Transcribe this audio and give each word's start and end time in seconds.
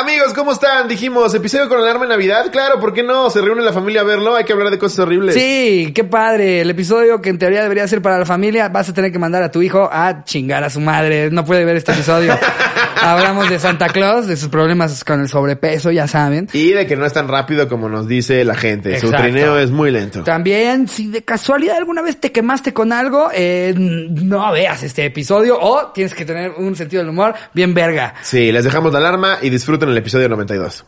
Amigos, 0.00 0.32
¿cómo 0.32 0.52
están? 0.52 0.88
Dijimos, 0.88 1.34
episodio 1.34 1.68
con 1.68 1.78
alarma 1.78 2.04
en 2.04 2.08
Navidad. 2.08 2.50
Claro, 2.50 2.80
¿por 2.80 2.94
qué 2.94 3.02
no? 3.02 3.28
Se 3.28 3.42
reúne 3.42 3.60
la 3.60 3.74
familia 3.74 4.00
a 4.00 4.04
verlo. 4.04 4.34
Hay 4.34 4.44
que 4.44 4.54
hablar 4.54 4.70
de 4.70 4.78
cosas 4.78 5.00
horribles. 5.00 5.34
Sí, 5.34 5.92
qué 5.94 6.04
padre. 6.04 6.62
El 6.62 6.70
episodio 6.70 7.20
que 7.20 7.28
en 7.28 7.38
teoría 7.38 7.62
debería 7.62 7.86
ser 7.86 8.00
para 8.00 8.18
la 8.18 8.24
familia, 8.24 8.70
vas 8.70 8.88
a 8.88 8.94
tener 8.94 9.12
que 9.12 9.18
mandar 9.18 9.42
a 9.42 9.50
tu 9.50 9.60
hijo 9.60 9.90
a 9.92 10.24
chingar 10.24 10.64
a 10.64 10.70
su 10.70 10.80
madre. 10.80 11.30
No 11.30 11.44
puede 11.44 11.66
ver 11.66 11.76
este 11.76 11.92
episodio. 11.92 12.32
Hablamos 13.02 13.48
de 13.48 13.58
Santa 13.58 13.88
Claus, 13.88 14.26
de 14.26 14.36
sus 14.36 14.48
problemas 14.48 15.04
con 15.04 15.20
el 15.20 15.28
sobrepeso, 15.28 15.90
ya 15.90 16.06
saben. 16.06 16.48
Y 16.52 16.70
de 16.70 16.86
que 16.86 16.96
no 16.96 17.06
es 17.06 17.12
tan 17.12 17.28
rápido 17.28 17.68
como 17.68 17.88
nos 17.88 18.06
dice 18.06 18.44
la 18.44 18.54
gente. 18.54 19.00
Su 19.00 19.10
trineo 19.10 19.58
es 19.58 19.70
muy 19.70 19.90
lento. 19.90 20.22
También, 20.22 20.88
si 20.88 21.08
de 21.08 21.22
casualidad 21.22 21.76
alguna 21.76 22.02
vez 22.02 22.20
te 22.20 22.32
quemaste 22.32 22.72
con 22.72 22.92
algo, 22.92 23.30
eh, 23.32 23.74
no 23.76 24.52
veas 24.52 24.82
este 24.82 25.04
episodio 25.04 25.58
o 25.60 25.88
tienes 25.88 26.14
que 26.14 26.24
tener 26.24 26.52
un 26.56 26.76
sentido 26.76 27.02
del 27.02 27.10
humor 27.10 27.34
bien 27.54 27.74
verga. 27.74 28.14
Sí, 28.22 28.52
les 28.52 28.64
dejamos 28.64 28.92
la 28.92 28.98
alarma 28.98 29.38
y 29.40 29.50
disfruten 29.50 29.88
el 29.88 29.96
episodio 29.96 30.28
92. 30.28 30.84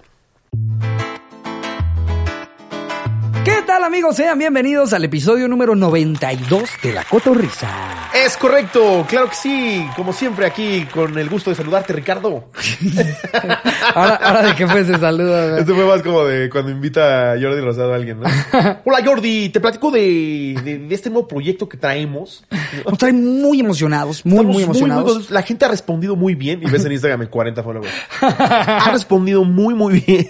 Tal 3.73 3.85
amigos? 3.85 4.17
Sean 4.17 4.39
bienvenidos 4.39 4.93
al 4.93 5.03
episodio 5.05 5.49
número 5.49 5.75
92 5.75 6.69
de 6.83 6.93
La 6.93 7.05
Cotorrisa. 7.05 7.71
Es 8.13 8.37
correcto, 8.37 9.07
claro 9.09 9.31
que 9.31 9.35
sí. 9.35 9.87
Como 9.97 10.13
siempre 10.13 10.45
aquí, 10.45 10.87
con 10.93 11.17
el 11.17 11.31
gusto 11.31 11.49
de 11.49 11.57
saludarte, 11.57 11.95
Ricardo. 11.95 12.51
Ahora, 13.95 14.15
ahora 14.17 14.43
de 14.43 14.55
qué 14.55 14.67
fue 14.69 14.81
ese 14.81 14.99
saludo. 14.99 15.57
Esto 15.57 15.75
fue 15.75 15.87
más 15.87 16.03
como 16.03 16.23
de 16.25 16.51
cuando 16.51 16.71
invita 16.71 17.33
a 17.33 17.41
Jordi 17.41 17.61
Rosado 17.63 17.93
a 17.93 17.97
alguien, 17.97 18.21
¿no? 18.21 18.27
Hola 18.85 18.99
Jordi, 19.05 19.49
te 19.49 19.59
platico 19.61 19.91
de, 19.91 20.55
de- 20.63 20.79
de 20.79 20.95
este 20.95 21.09
nuevo 21.09 21.27
proyecto 21.27 21.67
que 21.69 21.77
traemos. 21.79 22.45
Nos 22.87 22.99
traen 22.99 23.41
muy 23.41 23.61
emocionados, 23.61 24.25
muy, 24.27 24.35
Estamos 24.37 24.55
muy 24.55 24.63
emocionados. 24.65 25.31
La 25.31 25.43
gente 25.43 25.65
ha 25.65 25.69
respondido 25.69 26.15
muy 26.15 26.35
bien. 26.35 26.63
Y 26.63 26.67
ves 26.71 26.85
en 26.85 26.93
Instagram 26.99 27.27
40 27.27 27.63
followers. 27.63 27.93
Ha 28.21 28.91
respondido 28.93 29.45
muy, 29.45 29.75
muy 29.75 30.01
bien. 30.01 30.29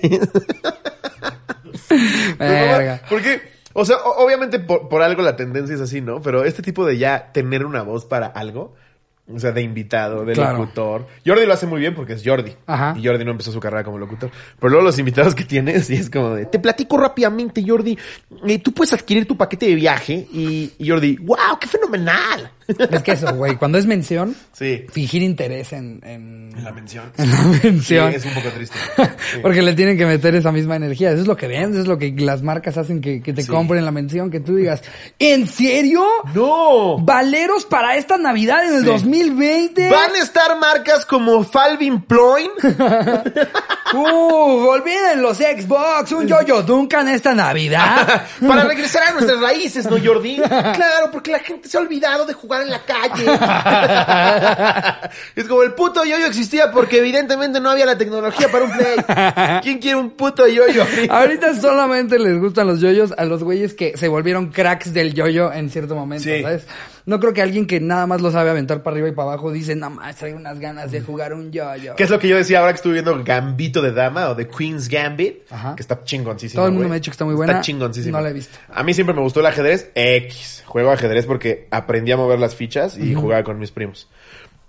Verga. 2.38 3.02
Porque, 3.08 3.42
o 3.72 3.84
sea, 3.84 3.96
obviamente 3.98 4.58
por, 4.58 4.88
por 4.88 5.02
algo 5.02 5.22
la 5.22 5.36
tendencia 5.36 5.74
es 5.74 5.80
así, 5.80 6.00
¿no? 6.00 6.20
Pero 6.22 6.44
este 6.44 6.62
tipo 6.62 6.84
de 6.86 6.98
ya 6.98 7.32
tener 7.32 7.64
una 7.64 7.82
voz 7.82 8.04
para 8.04 8.26
algo, 8.26 8.74
o 9.32 9.38
sea, 9.38 9.52
de 9.52 9.62
invitado, 9.62 10.24
de 10.24 10.34
Claro. 10.34 10.58
locutor. 10.58 11.06
Jordi 11.24 11.46
lo 11.46 11.52
hace 11.54 11.66
muy 11.66 11.80
bien 11.80 11.94
porque 11.94 12.14
es 12.14 12.22
Jordi. 12.24 12.54
Ajá. 12.66 12.94
Y 12.98 13.06
Jordi 13.06 13.24
no 13.24 13.30
empezó 13.30 13.52
su 13.52 13.60
carrera 13.60 13.84
como 13.84 13.98
locutor. 13.98 14.30
Pero 14.58 14.68
luego 14.70 14.84
los 14.84 14.98
invitados 14.98 15.34
que 15.34 15.44
tienes, 15.44 15.88
y 15.90 15.94
es 15.94 16.10
como 16.10 16.34
de, 16.34 16.46
te 16.46 16.58
platico 16.58 16.98
rápidamente, 16.98 17.64
Jordi. 17.66 17.96
eh, 18.46 18.58
tú 18.58 18.72
puedes 18.72 18.92
adquirir 18.92 19.26
tu 19.26 19.36
paquete 19.36 19.66
de 19.66 19.74
viaje. 19.76 20.26
Y, 20.32 20.72
y 20.78 20.88
Jordi, 20.88 21.16
wow, 21.18 21.58
qué 21.60 21.66
fenomenal. 21.68 22.50
Es 22.68 23.02
que 23.02 23.12
eso, 23.12 23.34
güey, 23.34 23.56
cuando 23.56 23.78
es 23.78 23.86
mención, 23.86 24.34
Sí. 24.52 24.84
fingir 24.92 25.22
interés 25.22 25.72
en, 25.72 26.00
en, 26.04 26.50
En 26.56 26.64
la 26.64 26.72
mención. 26.72 27.12
en 27.18 27.30
la 27.30 27.42
mención. 27.62 28.10
Sí, 28.10 28.16
es 28.16 28.24
un 28.24 28.32
poco 28.34 28.48
triste. 28.50 28.76
Sí. 29.32 29.38
Porque 29.40 29.62
le 29.62 29.74
tienen 29.74 29.96
que 29.96 30.04
meter 30.04 30.34
esa 30.34 30.52
misma 30.52 30.76
energía. 30.76 31.10
Eso 31.10 31.22
es 31.22 31.26
lo 31.26 31.36
que 31.36 31.46
ven, 31.46 31.70
eso 31.70 31.80
es 31.80 31.86
lo 31.86 31.96
que 31.98 32.12
las 32.18 32.42
marcas 32.42 32.76
hacen 32.76 33.00
que, 33.00 33.22
que 33.22 33.32
te 33.32 33.46
compren 33.46 33.84
la 33.84 33.90
mención, 33.90 34.30
que 34.30 34.40
tú 34.40 34.54
digas, 34.56 34.82
¿en 35.18 35.46
serio? 35.48 36.04
¡No! 36.34 36.98
¿Valeros 36.98 37.64
para 37.64 37.96
esta 37.96 38.18
Navidad 38.18 38.64
en 38.68 38.74
el 38.76 38.80
Sí. 38.82 38.86
2020? 38.86 39.90
Van 39.90 40.14
a 40.14 40.18
estar 40.18 40.58
marcas 40.58 41.06
como 41.06 41.42
Falvin 41.44 42.02
Ploin. 42.02 42.50
¡Uh! 43.94 44.66
Olviden 44.68 45.20
los 45.22 45.36
Xbox, 45.38 46.12
un 46.12 46.26
Yoyo 46.26 46.62
Duncan 46.62 47.08
esta 47.08 47.34
Navidad. 47.34 48.24
Para 48.46 48.64
regresar 48.64 49.02
a 49.08 49.12
nuestras 49.12 49.40
raíces, 49.40 49.86
¿no, 49.90 49.96
Jordi? 50.02 50.36
Claro, 50.36 51.10
porque 51.12 51.30
la 51.32 51.38
gente 51.40 51.68
se 51.68 51.76
ha 51.76 51.80
olvidado 51.80 52.24
de 52.26 52.32
jugar 52.34 52.51
en 52.60 52.70
la 52.70 52.80
calle. 52.80 53.24
es 55.36 55.44
como 55.48 55.62
el 55.62 55.72
puto 55.72 56.04
yoyo 56.04 56.26
existía 56.26 56.70
porque 56.70 56.98
evidentemente 56.98 57.60
no 57.60 57.70
había 57.70 57.86
la 57.86 57.96
tecnología 57.96 58.48
para 58.50 58.64
un 58.64 58.72
play. 58.72 58.96
¿Quién 59.62 59.78
quiere 59.78 59.96
un 59.96 60.10
puto 60.10 60.46
yoyo? 60.46 60.84
Ahorita 61.10 61.54
solamente 61.58 62.18
les 62.18 62.38
gustan 62.38 62.66
los 62.66 62.80
yoyos 62.80 63.14
a 63.16 63.24
los 63.24 63.42
güeyes 63.42 63.72
que 63.74 63.96
se 63.96 64.08
volvieron 64.08 64.50
cracks 64.50 64.92
del 64.92 65.14
yoyo 65.14 65.52
en 65.52 65.70
cierto 65.70 65.94
momento, 65.94 66.24
Sí. 66.24 66.42
¿sabes? 66.42 66.66
No 67.04 67.18
creo 67.18 67.32
que 67.32 67.42
alguien 67.42 67.66
que 67.66 67.80
nada 67.80 68.06
más 68.06 68.20
lo 68.20 68.30
sabe 68.30 68.50
aventar 68.50 68.82
para 68.82 68.94
arriba 68.94 69.08
y 69.08 69.12
para 69.12 69.32
abajo 69.32 69.50
dice, 69.50 69.74
nada 69.74 69.90
más 69.90 70.16
traigo 70.16 70.38
unas 70.38 70.58
ganas 70.60 70.90
de 70.90 71.00
jugar 71.00 71.34
un 71.34 71.50
yoyo. 71.50 71.96
¿Qué 71.96 72.04
es 72.04 72.10
lo 72.10 72.18
que 72.18 72.28
yo 72.28 72.36
decía 72.36 72.60
ahora 72.60 72.72
que 72.72 72.76
estuve 72.76 72.94
viendo 72.94 73.22
Gambito 73.24 73.82
de 73.82 73.92
Dama 73.92 74.30
o 74.30 74.34
de 74.34 74.48
Queen's 74.48 74.88
Gambit? 74.88 75.50
Ajá. 75.50 75.74
Que 75.74 75.82
está 75.82 76.02
chingoncísimo. 76.04 76.60
Todo 76.60 76.68
el 76.68 76.72
mundo 76.72 76.88
me 76.88 76.94
ha 76.94 76.98
dicho 76.98 77.10
que 77.10 77.14
está 77.14 77.24
muy 77.24 77.34
buena. 77.34 77.54
Está 77.54 77.62
chingoncísimo. 77.62 78.16
No 78.16 78.22
la 78.22 78.30
he 78.30 78.32
visto. 78.32 78.58
A 78.72 78.82
mí 78.82 78.94
siempre 78.94 79.14
me 79.14 79.22
gustó 79.22 79.40
el 79.40 79.46
ajedrez 79.46 79.90
X. 79.94 80.62
Juego 80.66 80.90
ajedrez 80.92 81.26
porque 81.26 81.66
aprendí 81.70 82.12
a 82.12 82.16
mover 82.16 82.38
las 82.38 82.54
fichas 82.54 82.96
y 82.96 83.14
jugaba 83.14 83.42
con 83.42 83.58
mis 83.58 83.72
primos. 83.72 84.08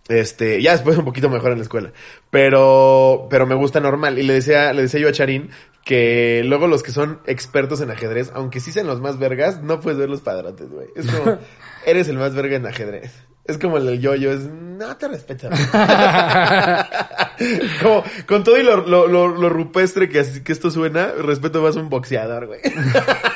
Este, 0.09 0.61
ya 0.61 0.73
después 0.73 0.97
un 0.97 1.05
poquito 1.05 1.29
mejor 1.29 1.51
en 1.51 1.59
la 1.59 1.63
escuela. 1.63 1.91
Pero, 2.29 3.27
pero 3.29 3.45
me 3.45 3.55
gusta 3.55 3.79
normal. 3.79 4.19
Y 4.19 4.23
le 4.23 4.33
decía, 4.33 4.73
le 4.73 4.81
decía 4.81 4.99
yo 4.99 5.09
a 5.09 5.13
Charín 5.13 5.49
que 5.83 6.41
luego 6.45 6.67
los 6.67 6.83
que 6.83 6.91
son 6.91 7.19
expertos 7.25 7.81
en 7.81 7.91
ajedrez, 7.91 8.31
aunque 8.33 8.59
sí 8.59 8.71
sean 8.71 8.87
los 8.87 9.01
más 9.01 9.19
vergas, 9.19 9.61
no 9.61 9.79
puedes 9.79 9.99
ver 9.99 10.09
los 10.09 10.21
padrotes, 10.21 10.69
güey. 10.69 10.87
Es 10.95 11.11
como, 11.11 11.37
eres 11.85 12.07
el 12.07 12.17
más 12.17 12.33
verga 12.33 12.55
en 12.55 12.65
ajedrez. 12.65 13.13
Es 13.45 13.57
como 13.57 13.77
el 13.77 13.99
yo-yo, 13.99 14.31
es, 14.31 14.39
no 14.39 14.95
te 14.95 15.09
respeto. 15.09 15.49
como, 17.81 18.03
con 18.25 18.45
todo 18.45 18.57
y 18.57 18.63
lo, 18.63 18.87
lo, 18.87 19.07
lo, 19.07 19.27
lo 19.27 19.49
rupestre 19.49 20.07
que, 20.07 20.23
que 20.43 20.51
esto 20.53 20.71
suena, 20.71 21.11
respeto 21.11 21.61
más 21.61 21.75
a 21.75 21.81
un 21.81 21.89
boxeador, 21.89 22.47
güey. 22.47 22.61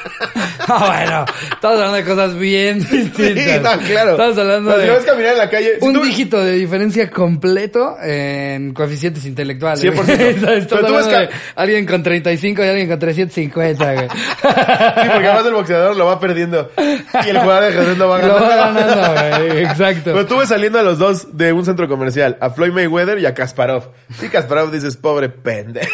Ah, 0.80 0.86
bueno, 0.88 1.26
estamos 1.54 1.78
hablando 1.78 1.96
de 1.98 2.04
cosas 2.04 2.36
bien 2.38 2.80
distintas. 2.80 3.22
Sí, 3.24 3.60
no, 3.64 3.88
claro. 3.88 4.12
Estamos 4.12 4.38
hablando 4.38 4.70
Pero 4.72 4.82
si 4.82 4.88
de 4.88 4.94
vas 4.94 5.04
a 5.04 5.06
caminar 5.06 5.32
en 5.34 5.38
la 5.38 5.50
calle, 5.50 5.80
si 5.80 5.86
un 5.86 5.94
tú- 5.94 6.02
dígito 6.04 6.44
de 6.44 6.52
diferencia 6.54 7.10
completo 7.10 7.96
en 8.02 8.74
coeficientes 8.74 9.26
intelectuales. 9.26 9.82
100%. 9.82 10.10
Estás 10.20 10.66
Pero 10.70 10.86
tú 10.88 10.94
ves 10.94 11.08
de 11.08 11.30
alguien 11.56 11.86
con 11.86 12.04
35 12.04 12.64
y 12.64 12.68
alguien 12.68 12.90
con 12.90 13.00
350, 13.00 13.94
güey. 13.94 14.08
Sí, 14.10 15.10
porque 15.14 15.28
además 15.28 15.46
el 15.46 15.54
boxeador 15.54 15.96
lo 15.96 16.06
va 16.06 16.20
perdiendo. 16.20 16.70
Y 16.78 17.30
el 17.30 17.38
jugador 17.40 17.64
de 17.64 17.70
ajedrez 17.70 17.98
lo 17.98 18.10
va 18.10 18.18
Lo 18.22 18.36
ganando. 18.36 18.50
va 18.50 19.14
ganando, 19.14 19.48
güey. 19.48 19.60
Exacto. 19.64 20.12
Pero 20.14 20.26
tuve 20.26 20.46
saliendo 20.48 20.80
a 20.80 20.84
los 20.84 20.98
dos 20.98 21.38
de 21.38 21.54
un 21.54 21.64
centro 21.66 21.88
comercial, 21.88 22.38
a 22.42 22.50
Floyd 22.50 22.72
Mayweather 22.74 23.20
y 23.20 23.26
a 23.26 23.34
Kasparov. 23.34 23.92
Y 24.22 24.28
Kasparov 24.28 24.72
dices, 24.72 24.98
pobre 24.98 25.30
pendejo. 25.30 25.88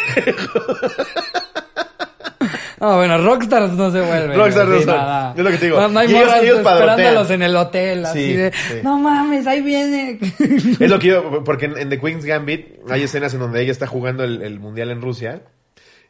No, 2.80 2.96
bueno, 2.96 3.18
Rockstars 3.18 3.72
no 3.72 3.90
se 3.92 4.00
vuelven. 4.00 4.36
Rockstars 4.36 4.68
no 4.68 4.78
son. 4.78 4.86
nada. 4.86 5.34
Es 5.36 5.44
lo 5.44 5.50
que 5.50 5.56
te 5.58 5.64
digo. 5.66 5.80
No, 5.80 5.88
no 5.88 6.00
hay 6.00 6.10
Y 6.10 6.16
ellos- 6.16 6.32
ellos 6.42 6.58
esperándolos 6.58 7.30
en 7.30 7.42
el 7.42 7.56
hotel, 7.56 8.04
así 8.06 8.18
Sí, 8.30 8.32
de, 8.36 8.52
sí. 8.52 8.74
no 8.82 8.98
mames, 8.98 9.46
ahí 9.46 9.60
viene. 9.62 10.18
Es 10.80 10.90
lo 10.90 10.98
que 10.98 11.06
yo, 11.08 11.44
porque 11.44 11.66
en, 11.66 11.78
en 11.78 11.88
The 11.88 12.00
Queen's 12.00 12.24
Gambit 12.24 12.66
hay 12.90 13.02
escenas 13.02 13.32
en 13.34 13.40
donde 13.40 13.62
ella 13.62 13.72
está 13.72 13.86
jugando 13.86 14.24
el, 14.24 14.42
el 14.42 14.58
mundial 14.60 14.90
en 14.90 15.00
Rusia 15.02 15.42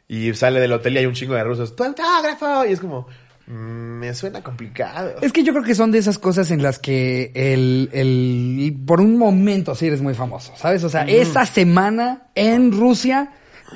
y 0.07 0.33
sale 0.33 0.59
del 0.59 0.71
hotel 0.73 0.93
y 0.95 0.97
hay 0.99 1.05
un 1.05 1.13
chingo 1.13 1.35
de 1.35 1.43
rusos. 1.43 1.75
¡Tu 1.75 1.83
autógrafo! 1.83 2.65
Y 2.65 2.73
es 2.73 2.79
como, 2.79 3.07
mm, 3.47 3.51
me 3.99 4.13
suena 4.13 4.41
complicado. 4.43 5.15
Es 5.21 5.31
que 5.31 5.43
yo 5.43 5.51
creo 5.53 5.63
que 5.65 5.75
son 5.75 5.91
de 5.91 5.97
esas 5.99 6.17
cosas 6.19 6.51
en 6.51 6.61
las 6.61 6.79
que 6.79 7.31
el, 7.33 7.89
el, 7.91 8.75
por 8.85 9.01
un 9.01 9.17
momento 9.17 9.73
sí 9.75 9.87
eres 9.87 10.01
muy 10.01 10.13
famoso, 10.13 10.53
¿sabes? 10.55 10.83
O 10.83 10.89
sea, 10.89 11.03
esa 11.03 11.45
semana 11.45 12.27
en 12.35 12.71
Rusia 12.71 13.31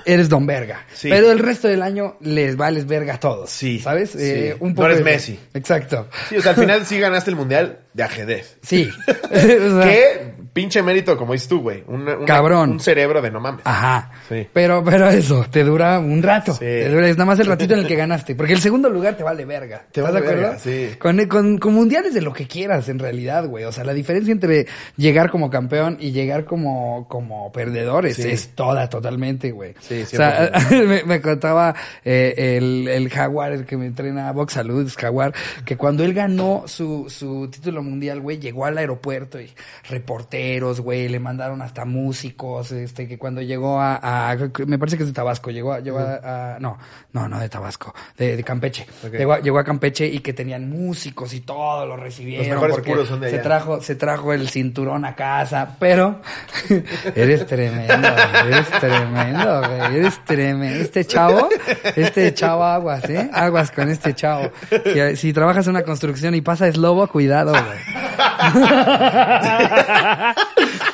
eres 0.05 0.29
don 0.29 0.45
verga. 0.45 0.85
Sí. 0.93 1.09
Pero 1.09 1.31
el 1.31 1.39
resto 1.39 1.67
del 1.67 1.81
año 1.81 2.17
les 2.21 2.55
vales 2.55 2.85
verga 2.87 3.15
a 3.15 3.19
todos. 3.19 3.49
Sí, 3.49 3.79
¿Sabes? 3.79 4.11
sí. 4.11 4.17
Eh, 4.21 4.57
un 4.59 4.69
No 4.69 4.75
poco 4.75 4.85
eres 4.87 4.97
de- 4.99 5.03
Messi. 5.03 5.39
Exacto. 5.53 6.07
Sí, 6.29 6.37
o 6.37 6.41
sea, 6.41 6.51
al 6.51 6.57
final 6.57 6.85
sí 6.85 6.99
ganaste 6.99 7.29
el 7.31 7.35
mundial 7.35 7.79
de 7.99 8.03
ajedrez. 8.05 8.57
Sí. 8.61 8.89
O 9.29 9.35
sea, 9.37 9.83
¿Qué? 9.83 10.39
Pinche 10.51 10.81
mérito, 10.81 11.15
como 11.15 11.33
dices 11.33 11.47
tú, 11.47 11.61
güey. 11.61 11.83
Una- 11.87 12.17
Cabrón. 12.25 12.71
Un 12.71 12.79
cerebro 12.79 13.21
de 13.21 13.29
no 13.29 13.39
mames. 13.39 13.61
Ajá. 13.65 14.11
Sí. 14.27 14.47
Pero, 14.51 14.83
pero 14.83 15.07
eso, 15.09 15.45
te 15.49 15.63
dura 15.63 15.99
un 15.99 16.23
rato. 16.23 16.53
Sí. 16.53 16.59
Te 16.61 16.89
dura, 16.89 17.07
es 17.07 17.15
nada 17.17 17.27
más 17.27 17.39
el 17.39 17.45
ratito 17.45 17.75
en 17.75 17.81
el 17.81 17.87
que 17.87 17.95
ganaste. 18.03 18.33
Porque 18.35 18.53
el 18.53 18.59
segundo 18.59 18.89
lugar 18.89 19.15
te 19.15 19.23
vale 19.23 19.45
verga. 19.45 19.85
Te 19.91 20.01
¿Estás 20.01 20.05
vale 20.05 20.25
de 20.25 20.25
acuerdo? 20.31 20.41
verga, 20.49 20.59
sí. 20.59 20.95
Con, 20.97 21.23
con, 21.27 21.57
con 21.59 21.73
mundiales 21.75 22.13
de 22.15 22.21
lo 22.21 22.33
que 22.33 22.47
quieras, 22.47 22.89
en 22.89 22.97
realidad, 22.97 23.45
güey. 23.45 23.63
O 23.65 23.71
sea, 23.71 23.83
la 23.83 23.93
diferencia 23.93 24.31
entre 24.31 24.65
llegar 24.97 25.29
como 25.29 25.49
campeón 25.51 25.97
y 25.99 26.11
llegar 26.11 26.45
como, 26.45 27.07
como 27.07 27.51
perdedores 27.51 28.15
Sí. 28.17 28.27
es 28.29 28.49
toda, 28.55 28.89
totalmente, 28.89 29.51
güey. 29.51 29.75
Sí, 29.79 30.01
O 30.01 30.05
sea, 30.07 30.51
100%. 30.51 30.85
me, 30.87 31.03
me 31.03 31.21
contaba 31.21 31.75
eh, 32.03 32.57
el, 32.57 32.87
el 32.87 33.09
Jaguar, 33.09 33.51
el 33.51 33.65
que 33.65 33.77
me 33.77 33.85
entrena 33.85 34.31
Box 34.31 34.53
Salud, 34.53 34.91
Jaguar, 34.97 35.31
que 35.63 35.77
cuando 35.77 36.03
él 36.03 36.13
ganó 36.15 36.63
su, 36.65 37.05
su 37.07 37.47
título 37.51 37.83
mundial, 37.89 38.21
güey, 38.21 38.39
llegó 38.39 38.65
al 38.65 38.77
aeropuerto 38.77 39.39
y 39.41 39.51
reporteros, 39.89 40.81
güey, 40.81 41.09
le 41.09 41.19
mandaron 41.19 41.61
hasta 41.61 41.85
músicos, 41.85 42.71
este, 42.71 43.07
que 43.07 43.17
cuando 43.17 43.41
llegó 43.41 43.79
a, 43.79 43.95
a- 44.31 44.37
me 44.65 44.77
parece 44.79 44.97
que 44.97 45.03
es 45.03 45.09
de 45.09 45.13
Tabasco, 45.13 45.51
llegó 45.51 45.73
a, 45.73 45.79
llegó 45.79 45.99
a, 45.99 46.55
a- 46.55 46.59
no, 46.59 46.77
no, 47.13 47.27
no 47.27 47.39
de 47.39 47.49
Tabasco, 47.49 47.93
de, 48.17 48.37
de 48.37 48.43
Campeche. 48.43 48.85
Llegó, 49.11 49.33
a, 49.33 49.39
llegó 49.39 49.59
a 49.59 49.63
Campeche 49.63 50.07
y 50.07 50.19
que 50.19 50.33
tenían 50.33 50.69
músicos 50.69 51.33
y 51.33 51.41
todo, 51.41 51.85
lo 51.85 51.97
recibieron. 51.97 52.59
Los 52.61 52.71
porque 52.71 52.89
puros 52.91 53.07
son 53.07 53.19
de 53.21 53.29
se 53.29 53.35
allá. 53.35 53.43
trajo, 53.43 53.81
se 53.81 53.95
trajo 53.95 54.33
el 54.33 54.49
cinturón 54.49 55.05
a 55.05 55.15
casa, 55.15 55.75
pero 55.79 56.21
eres 57.15 57.45
tremendo, 57.45 58.07
eres 58.47 58.69
tremendo, 58.79 59.61
güey, 59.67 59.95
eres 59.97 60.23
tremendo. 60.25 60.79
Este 60.83 61.05
chavo, 61.05 61.49
este 61.95 62.33
chavo 62.33 62.63
aguas, 62.63 63.09
¿eh? 63.09 63.29
Aguas 63.33 63.71
con 63.71 63.89
este 63.89 64.13
chavo. 64.13 64.49
Si, 64.85 65.15
si 65.17 65.33
trabajas 65.33 65.65
en 65.67 65.71
una 65.71 65.83
construcción 65.83 66.35
y 66.35 66.41
pasa 66.41 66.67
es 66.67 66.77
lobo, 66.77 67.07
cuidado, 67.07 67.51
güey. 67.51 67.68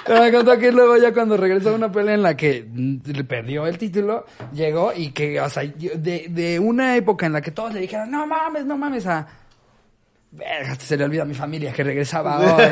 Pero 0.05 0.21
me 0.23 0.31
contó 0.31 0.57
que 0.57 0.71
luego 0.71 0.97
ya 0.97 1.13
cuando 1.13 1.37
regresó 1.37 1.69
a 1.69 1.75
una 1.75 1.91
pelea 1.91 2.15
en 2.15 2.23
la 2.23 2.35
que 2.35 2.65
perdió 3.27 3.67
el 3.67 3.77
título, 3.77 4.25
llegó 4.53 4.93
y 4.95 5.11
que, 5.11 5.39
o 5.39 5.49
sea, 5.49 5.63
de, 5.63 6.27
de 6.29 6.59
una 6.59 6.95
época 6.95 7.25
en 7.25 7.33
la 7.33 7.41
que 7.41 7.51
todos 7.51 7.73
le 7.73 7.81
dijeron, 7.81 8.11
no 8.11 8.27
mames, 8.27 8.65
no 8.65 8.77
mames, 8.77 9.07
a... 9.07 9.27
Verga, 10.37 10.75
se 10.75 10.97
le 10.97 11.05
olvida 11.05 11.21
a 11.21 11.25
mi 11.25 11.33
familia 11.33 11.71
que 11.71 11.81
regresaba 11.83 12.39
hoy. 12.57 12.65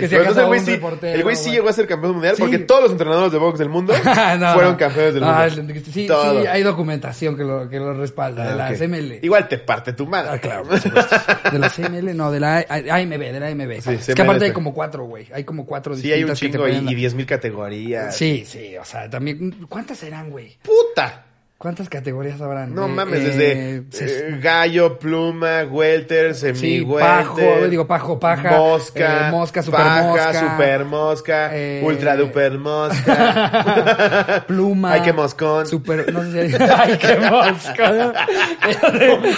que 0.00 0.08
se 0.08 0.16
Pero 0.16 0.22
entonces 0.22 0.36
el 0.42 0.46
güey 0.46 0.60
sí, 0.60 0.80
el 1.02 1.22
güey 1.24 1.36
sí 1.36 1.50
llegó 1.50 1.68
a 1.68 1.72
ser 1.72 1.86
campeón 1.86 2.12
mundial 2.12 2.36
Sí. 2.36 2.42
porque 2.42 2.58
todos 2.60 2.82
los 2.82 2.92
entrenadores 2.92 3.32
de 3.32 3.38
box 3.38 3.58
del 3.58 3.68
mundo 3.68 3.92
No, 4.38 4.52
fueron 4.54 4.72
no. 4.72 4.76
campeones 4.78 5.14
del 5.14 5.24
Ah, 5.24 5.48
mundo. 5.56 5.74
sí, 5.84 5.92
sí, 5.92 6.08
hay 6.48 6.62
documentación 6.62 7.36
que 7.36 7.42
lo, 7.42 7.68
que 7.68 7.78
lo 7.78 7.92
respalda, 7.94 8.44
de 8.44 8.50
Ah, 8.52 8.54
la 8.54 8.70
ok. 8.70 8.76
CML. 8.78 9.18
Igual 9.22 9.48
te 9.48 9.58
parte 9.58 9.92
tu 9.94 10.06
madre. 10.06 10.30
Ah, 10.34 10.38
claro, 10.38 10.64
por 10.64 10.78
supuesto. 10.80 11.16
De 11.50 11.58
la 11.58 11.68
CML, 11.68 12.16
no, 12.16 12.30
de 12.30 12.38
la 12.40 12.58
AMB, 12.68 13.18
de 13.18 13.40
la 13.40 13.46
AMB. 13.48 13.80
Sí, 13.80 13.90
es 13.94 14.14
que 14.14 14.22
aparte 14.22 14.44
hay 14.44 14.52
como 14.52 14.72
cuatro, 14.72 15.04
güey. 15.06 15.26
Hay 15.34 15.42
como 15.44 15.66
cuatro 15.66 15.96
Sí, 15.96 16.12
hay 16.12 16.22
un 16.22 16.30
distintas 16.30 16.60
que 16.60 16.68
te 16.68 16.74
chingo 16.76 16.90
y, 16.90 16.92
y 16.92 16.96
10 16.96 17.14
mil 17.14 17.26
categorías. 17.26 18.16
Sí, 18.16 18.44
sí, 18.46 18.76
o 18.76 18.84
sea, 18.84 19.10
también. 19.10 19.66
¿Cuántas 19.68 19.98
serán, 19.98 20.30
güey? 20.30 20.56
¡Puta! 20.62 21.24
¿Cuántas 21.60 21.90
categorías 21.90 22.40
habrán? 22.40 22.74
No 22.74 22.86
Eh, 22.86 22.88
mames, 22.88 23.20
eh, 23.20 23.82
desde 23.92 24.28
eh, 24.30 24.38
gallo, 24.40 24.98
pluma, 24.98 25.64
welter, 25.64 26.34
Sí, 26.34 26.54
semi-welter. 26.54 27.06
pajo, 27.10 27.68
digo, 27.68 27.86
pajo, 27.86 28.18
paja, 28.18 28.50
Mosca. 28.52 29.28
mosca, 29.30 29.62
super 29.62 29.80
paja, 29.80 30.02
mosca, 30.04 30.32
super 30.40 30.84
mosca, 30.86 31.52
ultra 31.82 32.16
duper 32.16 32.52
mosca. 32.58 34.42
pluma. 34.48 34.92
Ay, 34.94 35.02
qué 35.02 35.12
moscón. 35.12 35.66
Super, 35.66 36.10
no 36.10 36.22
sé 36.22 36.48
si 36.48 36.56
hay- 36.56 36.68
Ay, 36.78 36.96
qué 36.96 37.16
mosca. 37.18 38.26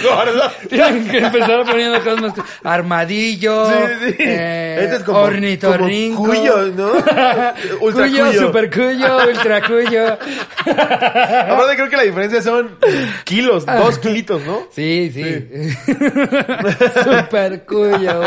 Gordo. 0.01 0.51
Tienen 0.69 1.07
que 1.09 1.17
empezar 1.17 1.65
poniendo 1.65 1.99
cosas 2.05 2.21
más. 2.21 2.33
Armadillo. 2.63 3.65
Sí, 3.65 3.73
sí. 3.99 4.15
este 4.19 4.95
es 4.95 5.03
como, 5.03 5.19
ornitorrinco. 5.19 6.21
como 6.23 6.33
cuyo, 6.39 6.67
¿no? 6.67 6.91
Ultra 7.81 8.03
cuyo, 8.07 8.25
cuyo. 8.27 8.41
super 8.43 8.69
cuyo, 8.71 9.17
ultra 9.27 9.61
cuyo. 9.67 10.17
Aparte 10.65 11.75
creo 11.75 11.89
que 11.89 11.97
la 11.97 12.12
diferencia 12.13 12.41
son 12.41 12.77
kilos, 13.23 13.65
dos 13.65 13.99
kilitos, 13.99 14.43
¿no? 14.43 14.67
Sí, 14.71 15.11
sí. 15.13 15.47
super 17.03 17.65
cuyo. 17.65 18.21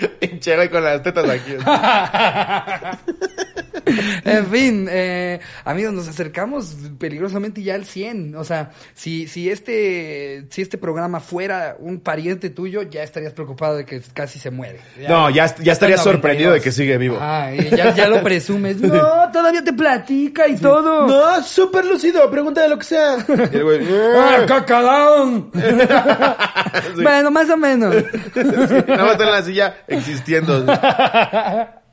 Pinche 0.20 0.70
con 0.70 0.84
las 0.84 1.02
tetas 1.02 1.28
aquí. 1.28 1.56
En 4.24 4.46
fin, 4.46 4.86
eh, 4.90 5.40
amigos, 5.64 5.92
nos 5.92 6.08
acercamos 6.08 6.76
peligrosamente 6.98 7.62
ya 7.62 7.74
al 7.74 7.84
100. 7.84 8.36
O 8.36 8.44
sea, 8.44 8.70
si, 8.94 9.26
si 9.26 9.50
este, 9.50 10.46
si 10.50 10.62
este 10.62 10.78
programa 10.78 11.20
fuera 11.20 11.76
un 11.78 12.00
pariente 12.00 12.50
tuyo, 12.50 12.82
ya 12.82 13.02
estarías 13.02 13.32
preocupado 13.32 13.76
de 13.76 13.84
que 13.84 14.00
casi 14.12 14.38
se 14.38 14.50
muere. 14.50 14.80
No, 15.08 15.30
ya, 15.30 15.46
ya 15.56 15.72
estaría 15.72 15.96
Está 15.96 16.08
en 16.08 16.14
sorprendido 16.14 16.50
92. 16.50 16.54
de 16.54 16.60
que 16.60 16.72
sigue 16.72 16.98
vivo. 16.98 17.18
Ah, 17.20 17.50
ya, 17.52 17.94
ya 17.94 18.08
lo 18.08 18.22
presumes. 18.22 18.80
No, 18.80 19.30
todavía 19.32 19.62
te 19.64 19.72
platica 19.72 20.46
y 20.48 20.56
todo. 20.56 21.06
No, 21.06 21.42
súper 21.42 21.84
lucido, 21.86 22.30
pregunta 22.30 22.62
de 22.62 22.68
lo 22.68 22.78
que 22.78 22.84
sea. 22.84 23.16
Y 23.52 23.56
el 23.56 23.64
güey, 23.64 23.80
¡Ah, 24.16 24.44
cacalón! 24.46 25.50
Sí. 25.54 27.02
Bueno, 27.02 27.30
más 27.30 27.48
o 27.50 27.56
menos. 27.56 27.94
Nada 28.34 29.04
más 29.04 29.12
está 29.12 29.24
en 29.24 29.30
la 29.30 29.42
silla 29.42 29.76
existiendo. 29.88 30.64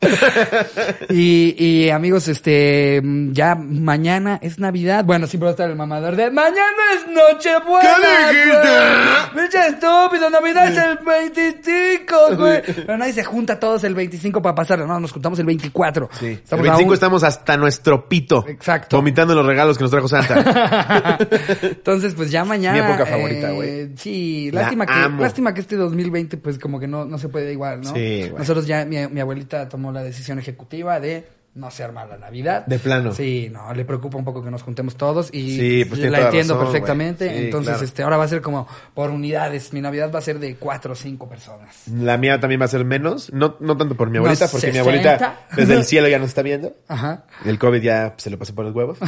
Y, 1.09 1.55
y 1.57 1.89
amigos, 1.89 2.27
este, 2.27 3.01
ya 3.31 3.55
mañana 3.55 4.39
es 4.41 4.59
Navidad. 4.59 5.03
Bueno, 5.05 5.25
siempre 5.27 5.45
va 5.45 5.49
a 5.51 5.51
estar 5.51 5.69
el 5.69 5.75
mamador 5.75 6.15
de 6.15 6.29
mañana 6.31 6.61
es 6.95 7.07
Nochebuena. 7.07 7.89
¿Qué 8.31 8.37
dijiste? 8.37 8.57
güey". 8.57 9.47
Pinche 9.47 9.67
estúpido, 9.67 10.29
Navidad 10.29 10.67
es 10.67 10.77
el 10.77 10.97
25, 11.05 12.15
güey. 12.37 12.61
Pero 12.85 12.97
nadie 12.97 13.13
se 13.13 13.23
junta 13.23 13.59
todos 13.59 13.83
el 13.83 13.95
25 13.95 14.41
para 14.41 14.55
pasarlo. 14.55 14.85
No, 14.87 14.99
nos 14.99 15.11
juntamos 15.11 15.39
el 15.39 15.45
24. 15.45 16.09
Sí. 16.19 16.25
Estamos 16.27 16.65
el 16.65 16.71
25 16.71 16.83
aún- 16.89 16.93
estamos 16.93 17.23
hasta 17.23 17.57
nuestro 17.57 18.07
pito. 18.07 18.45
Exacto. 18.47 18.97
Vomitando 18.97 19.33
los 19.35 19.45
regalos 19.45 19.77
que 19.77 19.83
nos 19.83 19.91
trajo 19.91 20.07
Santa. 20.07 21.17
Entonces, 21.61 22.13
pues 22.13 22.31
ya 22.31 22.43
mañana. 22.45 22.83
Mi 22.83 22.91
época 22.93 23.05
favorita, 23.05 23.51
eh, 23.51 23.55
güey. 23.55 23.89
sí, 23.97 24.51
La 24.51 24.61
lástima 24.61 24.85
que, 24.85 24.93
amo. 24.93 25.21
lástima 25.21 25.53
que 25.53 25.61
este 25.61 25.75
2020, 25.75 26.37
pues 26.37 26.59
como 26.59 26.79
que 26.79 26.87
no, 26.87 27.05
no 27.05 27.17
se 27.17 27.29
puede 27.29 27.51
igual, 27.53 27.81
¿no? 27.81 27.93
Sí, 27.93 28.21
güey. 28.29 28.33
Nosotros 28.37 28.65
ya, 28.67 28.85
mi, 28.85 29.07
mi 29.07 29.19
abuelita 29.21 29.67
tomó 29.69 29.86
la 29.91 30.03
decisión 30.03 30.39
ejecutiva 30.39 30.99
de 30.99 31.25
no 31.57 31.71
se 31.71 31.83
arma 31.83 32.05
la 32.05 32.17
Navidad. 32.17 32.65
De 32.67 32.77
plano. 32.77 33.11
Sí, 33.13 33.49
no, 33.51 33.73
le 33.73 33.83
preocupa 33.83 34.17
un 34.17 34.23
poco 34.23 34.43
que 34.43 34.51
nos 34.51 34.61
juntemos 34.61 34.95
todos 34.95 35.29
y 35.33 35.57
Sí, 35.57 35.85
pues 35.85 35.99
la 36.01 36.25
entiendo 36.25 36.53
razón, 36.53 36.71
perfectamente. 36.71 37.27
Sí, 37.29 37.45
Entonces, 37.45 37.71
claro. 37.71 37.85
este, 37.85 38.03
ahora 38.03 38.17
va 38.17 38.25
a 38.25 38.27
ser 38.27 38.41
como 38.41 38.67
por 38.93 39.09
unidades. 39.09 39.73
Mi 39.73 39.81
Navidad 39.81 40.11
va 40.13 40.19
a 40.19 40.21
ser 40.21 40.39
de 40.39 40.55
cuatro 40.55 40.93
o 40.93 40.95
cinco 40.95 41.27
personas. 41.27 41.87
La 41.91 42.17
mía 42.17 42.39
también 42.39 42.61
va 42.61 42.65
a 42.65 42.69
ser 42.69 42.85
menos. 42.85 43.33
No, 43.33 43.57
no 43.59 43.75
tanto 43.75 43.95
por 43.95 44.09
mi 44.11 44.19
abuelita, 44.19 44.47
porque 44.47 44.67
mi 44.67 44.73
60. 44.73 44.81
abuelita 44.81 45.39
desde 45.55 45.73
el 45.73 45.83
cielo 45.83 46.07
ya 46.07 46.19
nos 46.19 46.29
está 46.29 46.43
viendo. 46.43 46.73
Ajá. 46.87 47.25
El 47.43 47.57
COVID 47.57 47.81
ya 47.81 48.13
se 48.17 48.29
lo 48.29 48.37
pasó 48.37 48.53
por 48.53 48.65
los 48.65 48.75
huevos. 48.75 48.99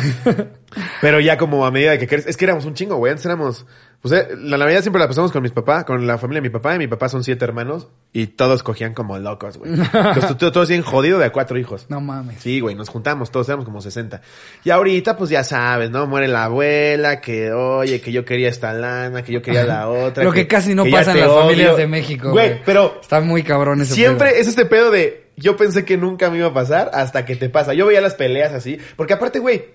Pero 1.02 1.20
ya 1.20 1.38
como 1.38 1.68
a 1.68 1.72
medida 1.72 1.92
de 1.92 2.00
que 2.00 2.08
creces, 2.08 2.32
es 2.32 2.38
que 2.38 2.46
éramos 2.46 2.66
un 2.66 2.74
chingo, 2.74 2.96
güey. 2.96 3.12
Antes 3.12 3.28
éramos, 3.28 3.68
pues 4.02 4.14
eh, 4.14 4.30
la 4.38 4.58
Navidad 4.58 4.82
siempre 4.82 5.00
la 5.02 5.08
pasamos 5.10 5.32
con 5.34 5.44
mis 5.44 5.52
papás, 5.52 5.84
con 5.84 6.08
la 6.08 6.18
familia 6.18 6.42
de 6.42 6.48
mi 6.48 6.54
papá, 6.54 6.74
y 6.74 6.78
mi 6.78 6.88
papá 6.88 7.10
son 7.10 7.22
siete 7.24 7.44
hermanos, 7.44 7.90
y 8.14 8.28
todos 8.28 8.64
cogían 8.64 8.94
como 8.94 9.18
locos, 9.20 9.58
güey. 9.58 9.74
Entonces 9.94 10.38
todos 10.38 10.70
bien 10.70 10.84
jodido 10.84 11.20
de 11.20 11.26
a 11.26 11.32
cuatro 11.34 11.58
hijos. 11.60 11.86
No 11.90 12.00
mames. 12.00 12.42
Sí, 12.42 12.62
güey, 12.62 12.76
nos 12.76 12.88
juntamos 12.88 13.30
todos, 13.30 13.50
éramos 13.50 13.66
como 13.66 13.82
60. 13.82 14.22
Y 14.64 14.70
ahorita, 14.70 15.18
pues 15.18 15.30
ya 15.30 15.44
sabes, 15.44 15.90
¿no? 15.90 16.08
Muere 16.08 16.30
la 16.30 16.46
abuela, 16.46 17.20
que 17.20 17.52
oye, 17.52 18.00
que 18.00 18.14
yo 18.14 18.24
quería 18.24 18.48
esta 18.48 18.72
lana, 18.72 19.22
que 19.22 19.34
yo 19.34 19.42
quería 19.42 19.66
la 19.66 19.90
otra. 19.90 20.24
Lo 20.24 20.32
que 20.32 20.48
casi 20.48 20.74
no 20.76 20.86
pasa 20.86 21.12
en 21.12 21.20
las 21.20 21.30
odio. 21.30 21.42
familias 21.42 21.78
de 21.78 21.88
México. 21.88 22.32
Güey, 22.32 22.62
pero 22.64 23.00
Está 23.02 23.20
muy 23.20 23.44
cabrón 23.44 23.82
ese 23.82 23.96
Siempre 23.96 24.30
pedo. 24.30 24.40
es 24.42 24.48
este 24.48 24.66
pedo 24.66 24.92
de 24.92 25.28
yo 25.36 25.58
pensé 25.58 25.84
que 25.84 25.98
nunca 25.98 26.30
me 26.30 26.38
iba 26.38 26.48
a 26.48 26.54
pasar 26.54 26.90
hasta 26.94 27.26
que 27.26 27.36
te 27.36 27.50
pasa. 27.50 27.74
Yo 27.74 27.86
veía 27.86 28.02
las 28.02 28.16
peleas 28.16 28.54
así, 28.54 28.78
porque 28.96 29.14
aparte, 29.14 29.40
güey, 29.40 29.66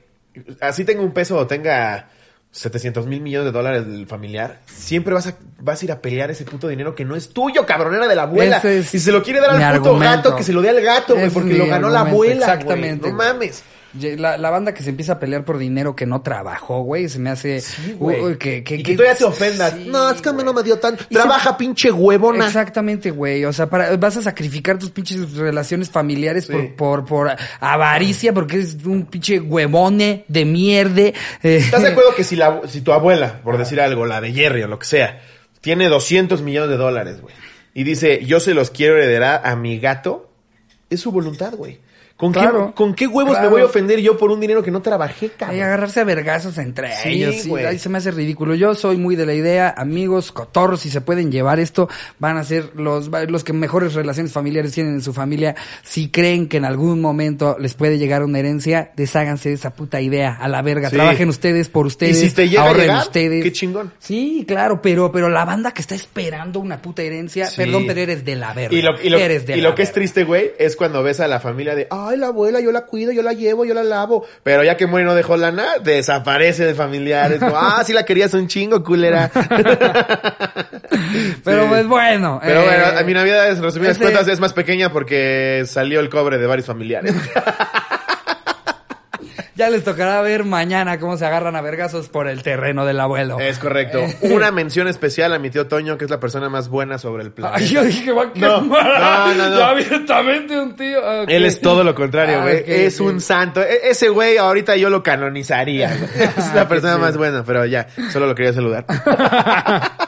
así 0.61 0.85
tenga 0.85 1.03
un 1.03 1.13
peso 1.13 1.37
o 1.37 1.47
tenga 1.47 2.09
700 2.55 3.07
mil 3.09 3.21
millones 3.21 3.47
de 3.47 3.51
dólares 3.51 3.85
del 3.85 4.07
familiar, 4.07 4.61
siempre 4.67 5.13
vas 5.13 5.27
a, 5.27 5.35
vas 5.59 5.83
a 5.83 5.85
ir 5.85 5.91
a 5.91 6.01
pelear 6.01 6.31
ese 6.31 6.45
puto 6.45 6.69
dinero 6.69 6.95
que 6.95 7.05
no 7.05 7.17
es 7.17 7.31
tuyo, 7.31 7.67
cabrón, 7.67 7.97
era 7.97 8.07
de 8.07 8.15
la 8.15 8.23
abuela. 8.23 8.59
Es 8.59 8.95
y 8.95 9.01
se 9.01 9.11
lo 9.11 9.25
quiere 9.25 9.41
dar 9.41 9.51
al 9.51 9.79
puto 9.79 9.91
argumento. 9.91 10.17
gato, 10.29 10.37
que 10.37 10.45
se 10.45 10.53
lo 10.53 10.63
dé 10.63 10.69
al 10.69 10.81
gato, 10.81 11.15
güey, 11.17 11.31
porque 11.31 11.55
lo 11.55 11.67
ganó 11.67 11.91
la 11.91 12.01
abuela. 12.01 12.47
exactamente, 12.47 13.11
No 13.11 13.17
mames. 13.17 13.65
La, 14.01 14.37
la 14.39 14.51
banda 14.51 14.75
que 14.75 14.83
se 14.83 14.91
empieza 14.91 15.13
a 15.15 15.19
pelear 15.21 15.45
por 15.45 15.57
dinero 15.59 15.95
que 15.95 16.05
no 16.07 16.21
trabajó, 16.23 16.83
güey, 16.83 17.09
se 17.09 17.19
me 17.19 17.31
hace... 17.31 17.63
güey. 17.97 18.21
Uy, 18.21 18.37
que, 18.39 18.65
que, 18.65 18.77
y 18.77 18.83
que, 18.83 18.95
todavía 18.97 19.17
te 19.17 19.25
ofendas. 19.25 19.73
Sí, 19.75 19.87
no, 19.89 20.11
es 20.11 20.21
que 20.21 20.29
a 20.29 20.33
mí 20.33 20.43
no 20.43 20.53
me 20.53 20.63
dio 20.63 20.79
tan. 20.79 20.99
Se- 20.99 21.05
Trabaja, 21.05 21.57
pinche 21.57 21.93
huevona. 21.93 22.47
Exactamente, 22.47 23.11
güey. 23.13 23.45
O 23.45 23.53
sea, 23.53 23.71
para, 23.71 23.97
vas 23.97 24.17
a 24.17 24.23
sacrificar 24.23 24.79
tus 24.79 24.91
pinches 24.91 25.35
relaciones 25.37 25.91
familiares 25.91 26.47
Sí. 26.47 26.53
por, 26.53 26.75
por, 26.75 27.05
por 27.05 27.37
avaricia, 27.61 28.33
porque 28.35 28.57
eres 28.57 28.77
un 28.85 29.07
pinche 29.07 29.39
huevone 29.41 30.25
de 30.29 30.45
mierde. 30.45 31.15
Eh, 31.43 31.57
¿Estás 31.59 31.83
de 31.83 31.89
acuerdo 31.89 32.15
que 32.17 32.25
si, 32.25 32.37
la, 32.37 32.63
si 32.67 32.81
tu 32.81 32.93
abuela, 32.93 33.41
por 33.43 33.59
decir 33.59 33.81
algo, 33.81 34.07
la 34.07 34.21
de 34.21 34.33
Jerry 34.33 34.63
o 34.65 34.69
lo 34.69 34.79
que 34.79 34.87
sea, 34.87 35.23
tiene 35.61 35.89
200 35.89 36.43
millones 36.43 36.71
de 36.71 36.77
dólares, 36.77 37.21
güey, 37.21 37.35
y 37.75 37.85
dice, 37.85 38.25
yo 38.25 38.41
se 38.41 38.55
los 38.55 38.71
quiero 38.71 38.97
heredar 39.01 39.41
a 39.45 39.57
mi 39.57 39.79
gato, 39.79 40.31
es 40.91 41.01
su 41.01 41.11
voluntad, 41.11 41.55
güey. 41.55 41.79
¿Con, 42.17 42.33
Claro, 42.33 42.69
qué, 42.69 42.75
¿Con 42.75 42.95
qué 42.95 43.07
huevos 43.09 43.33
claro. 43.33 43.47
me 43.49 43.53
voy 43.55 43.63
a 43.63 43.65
ofender 43.65 43.99
yo 44.01 44.17
por 44.17 44.31
un 44.31 44.39
dinero 44.41 44.63
que 44.63 44.71
no 44.71 44.81
trabajé, 44.83 45.31
cabrón? 45.31 45.61
agarrarse 45.61 45.99
a 45.99 46.05
vergazos 46.05 46.57
entre 46.59 46.95
Sí, 47.03 47.09
ellos. 47.09 47.35
Sí, 47.35 47.49
güey. 47.49 47.67
ahí 47.67 47.77
se 47.79 47.89
me 47.89 47.99
hace 47.99 48.13
ridículo. 48.13 48.55
Yo 48.55 48.73
soy 48.77 48.99
muy 48.99 49.17
de 49.17 49.27
la 49.27 49.35
idea, 49.35 49.75
amigos, 49.77 50.31
cotorros, 50.31 50.81
si 50.83 50.91
se 50.91 51.01
pueden 51.01 51.33
llevar 51.33 51.59
esto, 51.59 51.89
van 52.21 52.37
a 52.37 52.45
ser 52.45 52.71
los, 52.77 53.11
los 53.29 53.43
que 53.43 53.53
mejores 53.53 53.95
relaciones 53.95 54.33
familiares 54.33 54.71
tienen 54.73 54.95
en 54.95 55.03
su 55.03 55.13
familia. 55.13 55.57
Si 55.83 56.09
creen 56.09 56.49
que 56.49 56.59
en 56.59 56.65
algún 56.65 57.01
momento 57.01 57.57
les 57.59 57.75
puede 57.75 57.99
llegar 57.99 58.23
una 58.23 58.39
herencia, 58.39 58.93
desháganse 58.95 59.49
de 59.49 59.57
esa 59.57 59.71
puta 59.75 60.01
idea. 60.01 60.39
A 60.41 60.47
la 60.47 60.63
verga. 60.63 60.91
Sí. 60.91 60.95
Trabajen 60.97 61.29
ustedes 61.29 61.69
por 61.69 61.85
ustedes. 61.87 62.23
Y 62.23 62.29
si 62.29 62.35
te 62.35 62.49
llega 62.49 62.63
a 62.63 62.67
ahorren 62.69 62.83
llegar, 62.83 63.03
ustedes. 63.03 63.43
qué 63.43 63.51
chingón. 63.53 63.93
Sí, 63.99 64.45
claro, 64.47 64.81
pero, 64.81 65.11
pero 65.11 65.29
la 65.29 65.45
banda 65.45 65.73
que 65.73 65.81
está 65.83 65.97
esperando 65.97 66.61
una 66.61 66.81
puta 66.81 67.03
herencia, 67.03 67.47
Sí. 67.47 67.57
perdón, 67.57 67.85
pero 67.89 68.01
eres 68.01 68.25
de 68.25 68.37
la 68.37 68.53
verga. 68.55 68.77
Y 68.77 68.83
lo, 68.83 69.03
y 69.03 69.09
lo- 69.11 69.19
eres 69.19 69.47
de 69.47 69.57
y 69.59 69.61
la 69.61 69.71
lo 69.71 69.75
que 69.75 69.83
es 69.83 69.91
triste, 69.93 70.23
güey, 70.23 70.53
es 70.61 70.77
cuando 70.77 71.03
ves 71.03 71.19
a 71.19 71.27
la 71.27 71.41
familia 71.41 71.75
de, 71.75 71.89
ay, 72.07 72.17
la 72.19 72.29
abuela, 72.29 72.61
yo 72.61 72.71
la 72.73 72.83
cuido, 72.83 73.13
yo 73.13 73.23
la 73.23 73.33
llevo, 73.33 73.65
yo 73.65 73.75
la 73.75 73.83
lavo. 73.85 74.25
Pero 74.43 74.63
ya 74.65 74.77
que 74.77 74.87
muere 74.87 75.05
y 75.05 75.09
no 75.09 75.15
dejó 75.15 75.37
lana, 75.37 75.65
desaparece 75.83 76.65
de 76.67 76.75
familiares. 76.75 77.39
Como, 77.41 77.57
ah, 77.57 77.83
sí 77.87 77.93
la 77.93 78.05
querías 78.05 78.33
un 78.35 78.47
chingo, 78.49 78.83
culera. 78.85 79.31
Pero 81.45 81.63
Sí. 81.63 81.69
pues 81.69 81.87
bueno. 81.87 82.41
Pero 82.43 82.61
eh, 82.63 82.65
bueno, 82.65 82.99
a 82.99 83.03
mi 83.03 83.13
Navidad, 83.15 83.49
en 83.51 83.63
resumidas 83.63 83.97
ese- 83.97 84.05
cuentas, 84.05 84.29
es 84.29 84.41
más 84.41 84.53
pequeña 84.53 84.91
porque 84.93 85.65
salió 85.67 86.01
el 86.01 86.09
cobre 86.09 86.39
de 86.39 86.47
varios 86.47 86.67
familiares. 86.67 87.15
Ya 89.57 89.71
les 89.71 89.85
tocará 89.85 90.21
ver 90.21 90.43
mañana 90.45 90.99
cómo 90.99 91.17
se 91.17 91.25
agarran 91.25 91.55
a 91.55 91.61
vergazos 91.61 92.09
por 92.09 92.27
el 92.27 92.43
terreno 92.43 92.85
del 92.85 92.99
abuelo. 92.99 93.39
Es 93.39 93.59
correcto. 93.61 93.99
Eh. 94.01 94.17
Una 94.33 94.51
mención 94.51 94.89
especial 94.89 95.33
a 95.33 95.39
mi 95.39 95.49
tío 95.51 95.69
Toño, 95.69 95.97
que 95.97 96.05
es 96.05 96.11
la 96.11 96.19
persona 96.19 96.49
más 96.49 96.69
buena 96.69 96.99
sobre 96.99 97.23
el 97.23 97.31
planeta. 97.31 97.59
Ay, 97.59 97.69
yo 97.69 97.85
dije 97.85 98.05
que 98.07 98.13
va 98.13 98.23
a 98.23 98.27
No, 98.27 98.33
quemar. 98.63 99.01
no, 99.01 99.35
no, 99.35 99.51
no. 99.51 99.59
Ya 99.59 99.69
abiertamente 99.71 100.59
un 100.59 100.75
tío. 100.75 100.99
ok. 100.99 101.29
Él 101.29 101.45
es 101.45 101.61
todo 101.61 101.85
lo 101.85 101.95
contrario, 101.95 102.39
Ah, 102.41 102.43
güey. 102.43 102.65
es 102.67 102.99
un 102.99 103.21
santo. 103.21 103.63
E- 103.63 103.91
ese 103.91 104.09
güey 104.09 104.39
ahorita 104.39 104.75
yo 104.77 104.91
lo 104.91 105.03
canonizaría. 105.05 105.93
es 105.95 106.31
Ah, 106.37 106.53
la 106.55 106.63
qué 106.63 106.69
persona 106.69 106.99
más 106.99 107.17
buena, 107.17 107.45
pero 107.45 107.65
ya, 107.65 107.87
solo 108.13 108.27
lo 108.27 108.35
quería 108.35 108.53
saludar. 108.53 108.85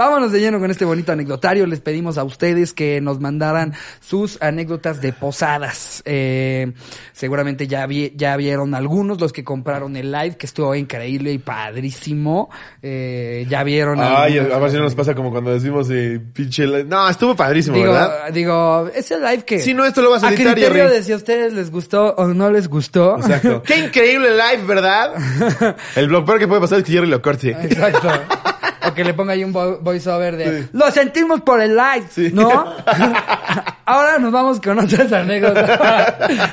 Vámonos 0.00 0.32
de 0.32 0.40
lleno 0.40 0.58
con 0.58 0.70
este 0.70 0.86
bonito 0.86 1.12
anecdotario. 1.12 1.66
Les 1.66 1.80
pedimos 1.80 2.16
a 2.16 2.24
ustedes 2.24 2.72
que 2.72 3.02
nos 3.02 3.20
mandaran 3.20 3.74
sus 4.00 4.40
anécdotas 4.40 5.02
de 5.02 5.12
posadas. 5.12 6.02
Eh, 6.06 6.72
seguramente 7.12 7.66
ya, 7.66 7.86
vi- 7.86 8.14
ya 8.16 8.34
vieron 8.38 8.74
algunos, 8.74 9.20
los 9.20 9.30
que 9.32 9.44
compraron 9.44 9.94
el 9.96 10.10
live, 10.10 10.36
que 10.38 10.46
estuvo 10.46 10.74
increíble 10.74 11.32
y 11.32 11.38
padrísimo. 11.38 12.48
Eh, 12.82 13.44
ya 13.48 13.62
vieron 13.62 13.98
Ay, 14.00 14.38
algunos. 14.38 14.62
a 14.62 14.70
si 14.70 14.76
no 14.76 14.82
nos 14.84 14.94
pasa 14.94 15.14
como 15.14 15.30
cuando 15.30 15.52
decimos 15.52 15.88
eh, 15.90 16.18
pinche... 16.32 16.66
li- 16.66 16.84
No, 16.84 17.06
estuvo 17.08 17.36
padrísimo, 17.36 17.76
Digo, 17.76 17.92
¿verdad? 17.92 18.30
digo, 18.32 18.90
ese 18.94 19.18
live 19.20 19.44
que... 19.44 19.58
Si 19.58 19.74
no, 19.74 19.84
esto 19.84 20.00
lo 20.00 20.10
vas 20.12 20.22
a 20.22 20.28
a 20.28 20.32
editar, 20.32 20.54
criterio 20.54 20.84
Jerry. 20.84 20.96
de 20.96 21.02
si 21.02 21.12
a 21.12 21.16
ustedes 21.16 21.52
les 21.52 21.70
gustó 21.70 22.14
o 22.16 22.28
no 22.28 22.50
les 22.50 22.68
gustó. 22.68 23.16
Exacto. 23.18 23.62
Qué 23.66 23.76
increíble 23.78 24.30
live, 24.30 24.64
¿verdad? 24.66 25.12
El 25.96 26.08
blog 26.08 26.24
peor 26.24 26.38
que 26.38 26.48
puede 26.48 26.60
pasar 26.62 26.78
es 26.78 26.84
que 26.84 26.92
Jerry 26.92 27.06
lo 27.06 27.20
corte. 27.20 27.50
Exacto. 27.50 28.08
O 28.88 28.94
que 28.94 29.04
le 29.04 29.14
ponga 29.14 29.32
ahí 29.34 29.44
un 29.44 29.52
vo- 29.52 29.78
voiceover 29.80 30.36
de 30.36 30.68
Lo 30.72 30.90
sentimos 30.90 31.40
por 31.42 31.60
el 31.60 31.76
like, 31.76 32.06
Sí. 32.10 32.30
¿no? 32.32 32.48
Ahora 33.86 34.18
nos 34.18 34.30
vamos 34.32 34.60
con 34.60 34.78
otras 34.78 35.12
anécdotas. 35.12 35.78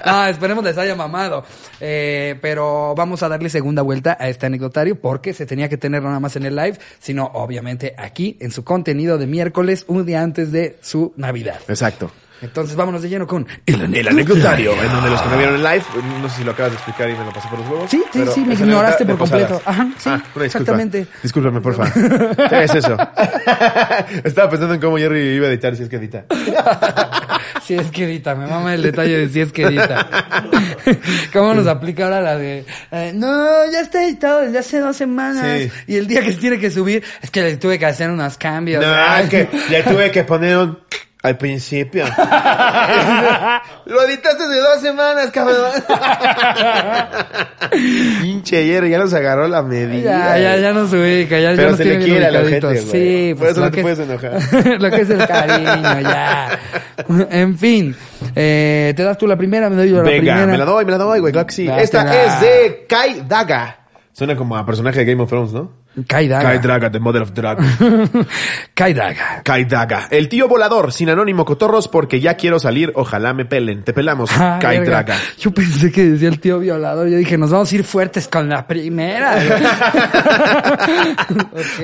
no, 0.06 0.26
esperemos 0.28 0.64
les 0.64 0.78
haya 0.78 0.96
mamado. 0.96 1.44
Eh, 1.80 2.38
pero 2.42 2.96
vamos 2.96 3.22
a 3.24 3.30
darle 3.30 3.50
segunda 3.50 3.82
vuelta 3.84 4.18
a 4.20 4.28
este 4.30 4.46
anecdotario 4.48 5.00
porque 5.00 5.34
se 5.34 5.46
tenía 5.46 5.70
que 5.70 5.78
tener 5.78 6.02
no 6.02 6.08
nada 6.10 6.20
más 6.20 6.36
en 6.36 6.46
el 6.46 6.56
live, 6.56 6.78
sino 7.00 7.26
obviamente 7.34 7.94
aquí 7.98 8.38
en 8.40 8.52
su 8.52 8.64
contenido 8.64 9.18
de 9.18 9.28
miércoles, 9.28 9.86
un 9.88 10.06
día 10.06 10.22
antes 10.22 10.52
de 10.52 10.78
su 10.82 11.14
Navidad. 11.16 11.60
Exacto. 11.68 12.12
Entonces 12.42 12.76
vámonos 12.76 13.02
de 13.02 13.10
lleno 13.10 13.26
con 13.26 13.48
el 13.66 13.96
El 13.96 14.08
anecdotario, 14.08 14.74
en 14.74 14.92
donde 14.92 15.10
los 15.10 15.22
que 15.22 15.30
no 15.30 15.38
vieron 15.38 15.56
el 15.56 15.64
live, 15.64 15.84
no 16.22 16.30
sé 16.30 16.38
si 16.38 16.44
lo 16.44 16.52
acabas 16.52 16.72
de 16.74 16.76
explicar 16.78 17.10
y 17.10 17.14
me 17.14 17.26
lo 17.26 17.32
pasé 17.32 17.48
por 17.50 17.60
los 17.60 17.68
huevos. 17.70 17.90
Sí, 17.92 18.04
sí, 18.14 18.24
sí, 18.34 18.40
me 18.42 18.54
ignoraste 18.54 19.06
por 19.06 19.18
completo. 19.18 19.62
Ajá, 19.66 19.88
sí, 19.98 20.10
Ah, 20.10 20.14
una 20.14 20.18
disculpa. 20.24 20.46
exactamente. 20.46 21.08
Discúlpame, 21.24 21.62
porfa. 21.62 21.92
¿Qué 22.50 22.64
es 22.66 22.76
eso? 22.76 22.98
Estaba 24.24 24.50
pensando 24.50 24.74
en 24.76 24.82
cómo 24.82 24.98
Jerry 24.98 25.36
iba 25.36 25.48
a 25.48 25.50
editar, 25.50 25.76
si 25.76 25.84
es 25.84 25.90
que 25.90 25.96
edita. 25.98 26.26
Si 27.64 27.74
es 27.76 27.88
que 27.92 28.06
edita, 28.06 28.34
me 28.34 28.48
mama 28.48 28.74
el 28.76 28.82
detalle 28.82 29.18
de 29.18 29.30
si 29.30 29.42
es 29.42 29.52
que 29.52 29.64
edita. 29.64 30.08
¿Cómo 31.34 31.54
nos 31.54 31.68
aplica 31.68 32.06
ahora 32.06 32.22
la 32.22 32.38
de, 32.38 32.66
eh, 32.92 33.12
no, 33.14 33.70
ya 33.72 33.82
está 33.82 34.04
editado 34.06 34.40
desde 34.42 34.60
hace 34.60 34.80
dos 34.80 34.96
semanas. 34.96 35.46
Sí. 35.64 35.72
Y 35.88 35.96
el 35.98 36.08
día 36.08 36.22
que 36.22 36.32
se 36.34 36.40
tiene 36.40 36.60
que 36.60 36.72
subir, 36.72 37.04
es 37.22 37.30
que 37.30 37.42
le 37.42 37.58
tuve 37.58 37.78
que 37.78 37.86
hacer 37.86 38.10
unos 38.10 38.38
cambios. 38.38 38.86
No, 38.86 39.18
es 39.18 39.30
que 39.30 39.50
le 39.70 39.84
tuve 39.84 40.12
que 40.12 40.24
poner 40.24 40.58
un 40.58 40.80
al 41.24 41.38
principio. 41.38 42.06
Lo 43.86 44.02
editaste 44.04 44.44
hace 44.44 44.60
dos 44.60 44.82
semanas, 44.82 45.32
cabrón. 45.32 45.72
Pinche 48.22 48.66
Jerry, 48.66 48.90
ya 48.92 49.00
nos 49.00 49.14
agarró 49.14 49.48
la 49.48 49.62
medida. 49.64 50.38
Ya, 50.38 50.40
ya, 50.40 50.58
ya 50.58 50.74
nos 50.74 50.92
ubica, 50.94 51.40
ya, 51.40 51.54
ya 51.54 51.68
nos 51.68 51.78
se 51.78 51.86
le 51.86 51.92
tiene 51.98 52.06
bien 52.06 52.18
quiere 52.20 52.26
al 52.38 52.46
ojete. 52.46 52.78
Sí, 52.82 53.34
Por 53.34 53.40
pues 53.40 53.52
eso 53.52 53.62
no 53.62 53.72
te 53.72 53.76
que 53.78 53.82
puedes 53.82 54.00
es- 54.00 54.10
enojar. 54.10 54.42
lo 54.82 54.92
que 54.92 55.02
es 55.02 55.10
el 55.10 55.28
cariño, 55.28 56.02
ya. 56.02 56.60
En 57.32 57.58
fin, 57.58 57.96
eh, 58.36 58.94
¿te 58.96 59.04
das 59.04 59.18
tú 59.18 59.28
la 59.28 59.36
primera? 59.36 59.70
¿Me 59.70 59.76
doy 59.76 59.90
yo 59.90 59.98
la 59.98 60.04
Venga, 60.04 60.20
primera? 60.34 60.46
me 60.48 60.58
la 60.58 60.66
doy, 60.66 60.86
me 60.86 60.92
la 60.92 60.98
doy, 60.98 61.20
güey, 61.20 61.34
claro 61.34 61.48
que 61.48 61.54
sí. 61.54 61.66
Dátela. 61.68 61.84
Esta 61.84 62.24
es 62.26 62.42
de 62.42 62.86
Kai 62.88 63.24
Daga. 63.28 63.80
Suena 64.14 64.36
como 64.36 64.56
a 64.58 64.66
personaje 64.66 65.00
de 65.00 65.06
Game 65.12 65.22
of 65.24 65.30
Thrones, 65.30 65.54
¿no? 65.54 65.72
Kai 66.06 66.28
Daga. 66.28 66.50
Kai 66.50 66.60
Daga, 66.60 66.92
The 66.92 67.00
Mother 67.00 67.22
of 67.24 67.32
Dragon. 67.34 67.66
Kai 68.76 68.94
Daga. 68.94 69.42
Kai 69.44 69.66
Daga. 69.66 70.08
El 70.12 70.30
tío 70.30 70.48
volador, 70.48 70.92
sin 70.94 71.10
anónimo 71.10 71.46
cotorros, 71.46 71.88
porque 71.88 72.20
ya 72.20 72.36
quiero 72.36 72.60
salir, 72.60 72.92
ojalá 72.96 73.34
me 73.34 73.46
pelen. 73.46 73.84
Te 73.84 73.94
pelamos, 73.94 74.30
Ah, 74.38 74.60
Kai 74.62 74.80
verga. 74.80 75.04
Daga. 75.04 75.16
Yo 75.40 75.52
pensé 75.52 75.92
que 75.92 76.04
decía 76.04 76.30
el 76.30 76.40
tío 76.40 76.60
violador. 76.60 77.08
Yo 77.08 77.18
dije, 77.18 77.38
nos 77.38 77.52
vamos 77.52 77.72
a 77.72 77.76
ir 77.76 77.84
fuertes 77.84 78.28
con 78.28 78.50
la 78.50 78.68
primera. 78.68 79.38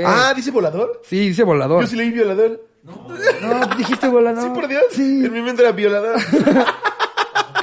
Ah, 0.06 0.34
¿dice 0.36 0.52
volador? 0.52 1.02
sí, 1.06 1.30
dice 1.30 1.44
volador. 1.44 1.82
Yo 1.82 1.88
sí 1.88 1.96
leí 1.96 2.12
violador. 2.12 2.62
No, 2.84 3.68
dijiste 3.78 4.08
volador. 4.08 4.44
Sí, 4.44 4.50
por 4.54 4.68
Dios. 4.68 4.84
Sí. 4.92 5.24
En 5.26 5.32
mi 5.34 5.42
mente 5.42 5.62
era 5.62 5.72
violador. 5.72 6.20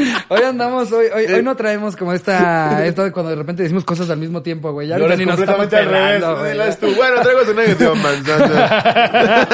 Hoy 0.29 0.43
andamos, 0.43 0.91
hoy, 0.93 1.07
hoy, 1.15 1.27
hoy 1.27 1.43
no 1.43 1.57
traemos 1.57 1.97
como 1.97 2.13
esta, 2.13 2.85
esto 2.87 3.05
de 3.05 3.13
cuando 3.13 3.31
de 3.31 3.37
repente 3.37 3.63
decimos 3.63 3.85
cosas 3.85 4.11
al 4.11 4.19
mismo 4.19 4.43
tiempo, 4.43 4.73
güey. 4.73 4.89
Ya 4.89 4.97
es 4.97 5.19
ni 5.19 5.25
nos 5.25 5.37
completamente 5.37 5.77
al 5.77 5.87
revés. 5.87 6.15
pelando, 6.15 6.39
güey. 6.39 6.53
Dilas 6.53 6.79
tú. 6.79 6.95
Bueno, 6.95 7.21
traigo 7.23 7.45
su 7.45 7.55
negativo 7.55 7.95
manzana. 7.97 9.49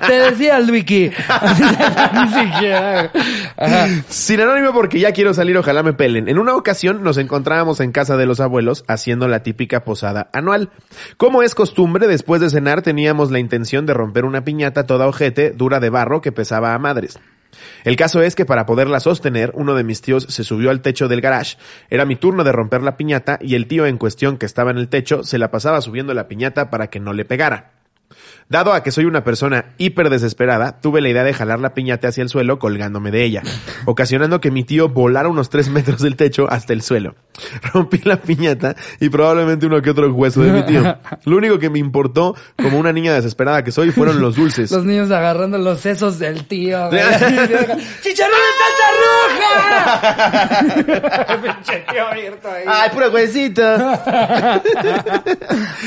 Te 0.06 0.12
decía 0.12 0.58
el 0.58 0.70
wiki. 0.70 1.10
Ni 1.10 2.28
siquiera. 2.28 3.10
Ajá. 3.56 3.88
Sin 4.08 4.40
anónimo 4.40 4.72
porque 4.72 5.00
ya 5.00 5.12
quiero 5.12 5.34
salir, 5.34 5.56
ojalá 5.56 5.82
me 5.82 5.92
pelen. 5.92 6.28
En 6.28 6.38
una 6.38 6.54
ocasión 6.54 7.02
nos 7.02 7.18
encontrábamos 7.18 7.80
en 7.80 7.92
casa 7.92 8.16
de 8.16 8.26
los 8.26 8.40
abuelos 8.40 8.84
haciendo 8.88 9.28
la 9.28 9.42
típica 9.42 9.84
posada 9.84 10.28
anual. 10.32 10.70
Como 11.16 11.42
es 11.42 11.54
costumbre, 11.54 12.06
después 12.06 12.40
de 12.40 12.50
cenar 12.50 12.82
teníamos 12.82 13.30
la 13.30 13.38
intención 13.38 13.86
de 13.86 13.94
romper 13.94 14.24
una 14.24 14.44
piñata 14.44 14.86
toda 14.86 15.06
ojete, 15.06 15.50
dura 15.50 15.80
de 15.80 15.90
barro, 15.90 16.20
que 16.20 16.32
pesaba 16.32 16.74
a 16.74 16.78
madres. 16.78 17.18
El 17.84 17.96
caso 17.96 18.22
es 18.22 18.34
que 18.34 18.46
para 18.46 18.66
poderla 18.66 19.00
sostener, 19.00 19.52
uno 19.54 19.74
de 19.74 19.84
mis 19.84 20.00
tíos 20.00 20.26
se 20.28 20.44
subió 20.44 20.70
al 20.70 20.82
techo 20.82 21.08
del 21.08 21.20
garage. 21.20 21.56
Era 21.90 22.04
mi 22.04 22.16
turno 22.16 22.44
de 22.44 22.52
romper 22.52 22.82
la 22.82 22.96
piñata 22.96 23.38
y 23.40 23.54
el 23.54 23.66
tío 23.66 23.86
en 23.86 23.98
cuestión 23.98 24.38
que 24.38 24.46
estaba 24.46 24.70
en 24.70 24.78
el 24.78 24.88
techo 24.88 25.22
se 25.22 25.38
la 25.38 25.50
pasaba 25.50 25.80
subiendo 25.80 26.14
la 26.14 26.28
piñata 26.28 26.70
para 26.70 26.88
que 26.88 27.00
no 27.00 27.12
le 27.12 27.24
pegara. 27.24 27.83
Dado 28.48 28.72
a 28.74 28.82
que 28.82 28.90
soy 28.90 29.04
una 29.06 29.24
persona 29.24 29.72
hiper 29.78 30.10
desesperada, 30.10 30.78
tuve 30.80 31.00
la 31.00 31.08
idea 31.08 31.24
de 31.24 31.32
jalar 31.32 31.58
la 31.60 31.72
piñata 31.74 32.08
hacia 32.08 32.22
el 32.22 32.28
suelo 32.28 32.58
colgándome 32.58 33.10
de 33.10 33.24
ella, 33.24 33.42
ocasionando 33.86 34.38
que 34.40 34.50
mi 34.50 34.64
tío 34.64 34.88
volara 34.90 35.28
unos 35.28 35.48
tres 35.48 35.70
metros 35.70 36.00
del 36.02 36.16
techo 36.16 36.46
hasta 36.50 36.72
el 36.74 36.82
suelo. 36.82 37.14
Rompí 37.72 38.00
la 38.04 38.18
piñata 38.20 38.76
y 39.00 39.08
probablemente 39.08 39.66
uno 39.66 39.80
que 39.82 39.90
otro 39.90 40.12
hueso 40.12 40.42
de 40.42 40.52
mi 40.52 40.62
tío. 40.66 40.98
Lo 41.24 41.36
único 41.36 41.58
que 41.58 41.70
me 41.70 41.78
importó, 41.78 42.36
como 42.62 42.78
una 42.78 42.92
niña 42.92 43.14
desesperada 43.14 43.64
que 43.64 43.72
soy, 43.72 43.90
fueron 43.92 44.20
los 44.20 44.36
dulces. 44.36 44.70
Los 44.70 44.84
niños 44.84 45.10
agarrando 45.10 45.56
los 45.58 45.80
sesos 45.80 46.18
del 46.18 46.44
tío. 46.46 46.88
güey. 46.90 47.00
¡Chicharrón 48.02 48.40
en 48.40 48.54
salsa 48.60 48.88
roja! 49.00 50.74
Pinche 51.42 51.84
tío 51.90 52.06
abierto 52.06 52.48
ahí. 52.50 52.64
¡Ay, 52.66 52.90
puro 52.90 53.10
huesito! 53.10 53.62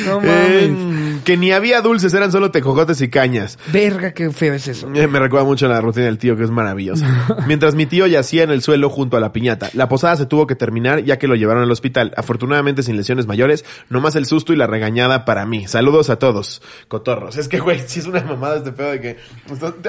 No 0.06 0.20
mames. 0.22 0.30
Eh, 0.30 1.20
que 1.24 1.38
ni 1.38 1.52
había 1.52 1.82
dulces, 1.82 2.07
eran 2.14 2.32
solo 2.32 2.52
tejocotes 2.52 3.02
y 3.02 3.10
cañas. 3.10 3.58
Verga, 3.72 4.12
qué 4.14 4.30
feo 4.32 4.54
es 4.54 4.68
eso. 4.68 4.88
Eh, 4.94 5.08
Me 5.08 5.20
recuerda 5.20 5.46
mucho 5.46 5.66
a 5.66 5.70
la 5.70 5.82
rutina 5.82 6.06
del 6.06 6.18
tío, 6.18 6.36
que 6.38 6.44
es 6.44 6.50
maravillosa. 6.52 7.06
Mientras 7.48 7.76
mi 7.76 7.86
tío 7.86 8.08
yacía 8.08 8.44
en 8.44 8.52
el 8.52 8.62
suelo 8.62 8.90
junto 8.90 9.18
a 9.18 9.20
la 9.20 9.32
piñata. 9.34 9.70
La 9.74 9.88
posada 9.90 10.16
se 10.16 10.26
tuvo 10.26 10.48
que 10.48 10.56
terminar 10.56 11.04
ya 11.04 11.18
que 11.20 11.28
lo 11.28 11.36
llevaron 11.36 11.64
al 11.64 11.72
hospital. 11.72 12.14
Afortunadamente 12.18 12.84
sin 12.84 12.98
lesiones 12.98 13.28
mayores, 13.28 13.66
nomás 13.90 14.16
el 14.16 14.26
susto 14.26 14.54
y 14.54 14.56
la 14.56 14.68
regañada 14.68 15.26
para 15.26 15.46
mí. 15.46 15.68
Saludos 15.68 16.10
a 16.10 16.18
todos. 16.20 16.62
Cotorros. 16.88 17.38
Es 17.38 17.48
que, 17.48 17.60
güey, 17.60 17.82
sí 17.88 18.00
es 18.00 18.08
una 18.08 18.22
mamada 18.22 18.58
este 18.58 18.72
pedo 18.72 18.92
de 18.92 19.02
que... 19.02 19.18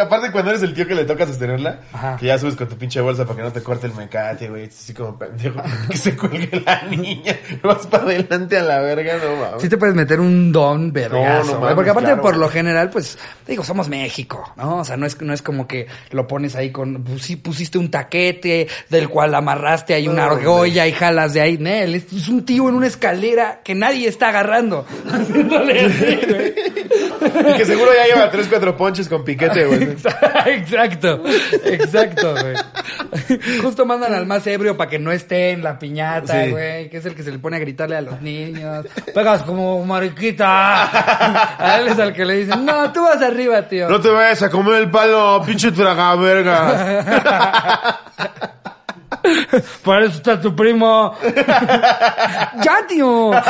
Aparte 0.01 0.31
cuando 0.33 0.51
eres 0.51 0.63
el 0.63 0.75
tío 0.75 0.87
que 0.87 0.95
le 0.95 1.05
toca 1.05 1.27
sostenerla, 1.27 1.81
Ajá. 1.93 2.17
que 2.17 2.27
ya 2.27 2.39
subes 2.39 2.57
con 2.57 2.69
tu 2.69 2.77
pinche 2.77 3.01
bolsa 3.01 3.25
para 3.25 3.37
que 3.37 3.43
no 3.43 3.53
te 3.53 3.63
corte 3.63 3.87
el 3.87 3.95
mecate, 3.95 4.49
güey. 4.49 4.67
Así 4.67 4.95
como 4.95 5.19
pendejo. 5.19 5.63
Que 5.91 5.97
se 5.97 6.17
cuelgue 6.17 6.63
la 6.65 6.83
niña. 6.85 7.37
Vas 7.63 7.87
para 7.87 8.05
adelante 8.05 8.59
a 8.59 8.63
la 8.63 8.81
verga, 8.81 9.15
no 9.25 9.37
mames. 9.41 9.63
Sí 9.63 9.69
te 9.69 9.77
puedes 9.79 9.95
meter 9.95 10.21
un 10.21 10.53
don 10.53 10.93
vergazo, 10.93 11.47
No, 11.47 11.55
no 11.55 11.61
mames, 11.61 11.75
porque 11.75 11.91
aparte 11.91 12.08
claro, 12.15 12.23
por 12.23 12.37
lo 12.37 12.49
general, 12.49 12.91
pues, 12.91 13.19
digo, 13.47 13.65
somos 13.65 13.89
México, 13.89 14.53
¿no? 14.57 14.79
O 14.79 14.85
sea, 14.85 14.97
no 14.97 15.07
es, 15.07 15.21
no 15.21 15.33
es 15.33 15.43
como 15.43 15.67
que 15.67 15.87
lo 16.11 16.27
pones 16.27 16.55
ahí 16.57 16.71
con, 16.71 17.03
pues, 17.05 17.23
sí, 17.23 17.37
pusiste 17.37 17.79
un 17.79 17.91
taquete 17.91 18.69
del 18.89 19.09
cual 19.09 19.35
amarraste 19.35 19.95
ahí 19.95 20.09
una 20.09 20.27
argolla 20.27 20.87
y 20.87 20.93
jalas 20.93 21.33
de 21.35 21.41
ahí, 21.41 21.59
Nel, 21.59 21.95
es, 21.95 22.29
un 22.29 22.45
tío 22.45 22.69
en 22.69 22.75
una 22.75 22.87
escalera 22.87 23.61
que 23.65 23.75
nadie 23.75 24.09
está 24.09 24.29
agarrando. 24.29 24.87
Haciéndole 25.11 25.81
así, 25.87 26.19
güey. 26.29 26.55
Y 27.53 27.57
que 27.57 27.65
seguro 27.65 27.91
ya 27.95 28.15
lleva 28.15 28.31
tres, 28.31 28.47
cuatro 28.49 28.77
ponches 28.77 29.09
con 29.09 29.25
piquete, 29.25 29.65
güey. 29.67 29.83
Exacto, 30.47 31.23
exacto, 31.65 32.35
güey. 32.35 32.57
Justo 33.63 33.85
mandan 33.87 34.15
al 34.15 34.27
más 34.27 34.47
ebrio 34.47 34.77
para 34.77 34.89
que 34.91 34.99
no 34.99 35.13
esté 35.13 35.51
en 35.51 35.63
la 35.63 35.79
piñata, 35.79 36.45
Sí. 36.45 36.51
güey, 36.51 36.89
que 36.91 36.99
es 36.99 37.07
el 37.07 37.15
que 37.15 37.23
se 37.23 37.31
le 37.31 37.39
pone 37.39 37.57
a 37.57 37.61
gritarle 37.61 37.97
a 37.97 38.01
los 38.01 38.21
niños. 38.21 38.87
Pegas 39.15 39.43
como 39.43 39.85
mariquita. 39.85 41.59
A 41.59 41.79
él 41.81 41.95
al 41.99 42.13
que 42.13 42.25
le 42.25 42.37
dicen, 42.37 42.65
no, 42.65 42.93
tú 42.93 43.03
vas 43.03 43.21
arriba, 43.23 43.63
tío. 43.63 43.89
No 43.89 44.01
te 44.01 44.09
vayas 44.09 44.43
a 44.43 44.51
comer 44.51 44.83
el 44.83 44.91
palo, 44.91 45.43
pinche 45.45 45.73
tragaverga. 45.73 47.99
Por 49.83 50.03
eso 50.03 50.17
está 50.17 50.41
tu 50.41 50.55
primo. 50.55 51.17
ya, 52.63 52.87
tío. 52.87 53.33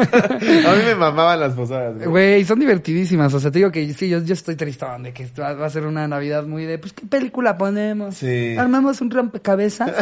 A 0.66 0.74
mí 0.74 0.82
me 0.84 0.94
mamaban 0.94 1.40
las 1.40 1.52
posadas, 1.52 1.94
güey. 1.96 2.06
Güey, 2.06 2.44
son 2.44 2.58
divertidísimas. 2.60 3.32
O 3.34 3.40
sea, 3.40 3.50
te 3.50 3.58
digo 3.58 3.70
que 3.70 3.92
sí, 3.94 4.08
yo, 4.08 4.22
yo 4.22 4.34
estoy 4.34 4.56
tristón 4.56 5.02
de 5.02 5.12
que 5.12 5.28
va, 5.38 5.54
va 5.54 5.66
a 5.66 5.70
ser 5.70 5.86
una 5.86 6.06
Navidad 6.08 6.44
muy 6.44 6.64
de, 6.64 6.78
pues, 6.78 6.92
¿qué 6.92 7.06
película 7.06 7.56
ponemos? 7.56 8.16
Sí. 8.16 8.56
Armamos 8.56 9.00
un 9.00 9.10
rompecabezas. 9.10 9.90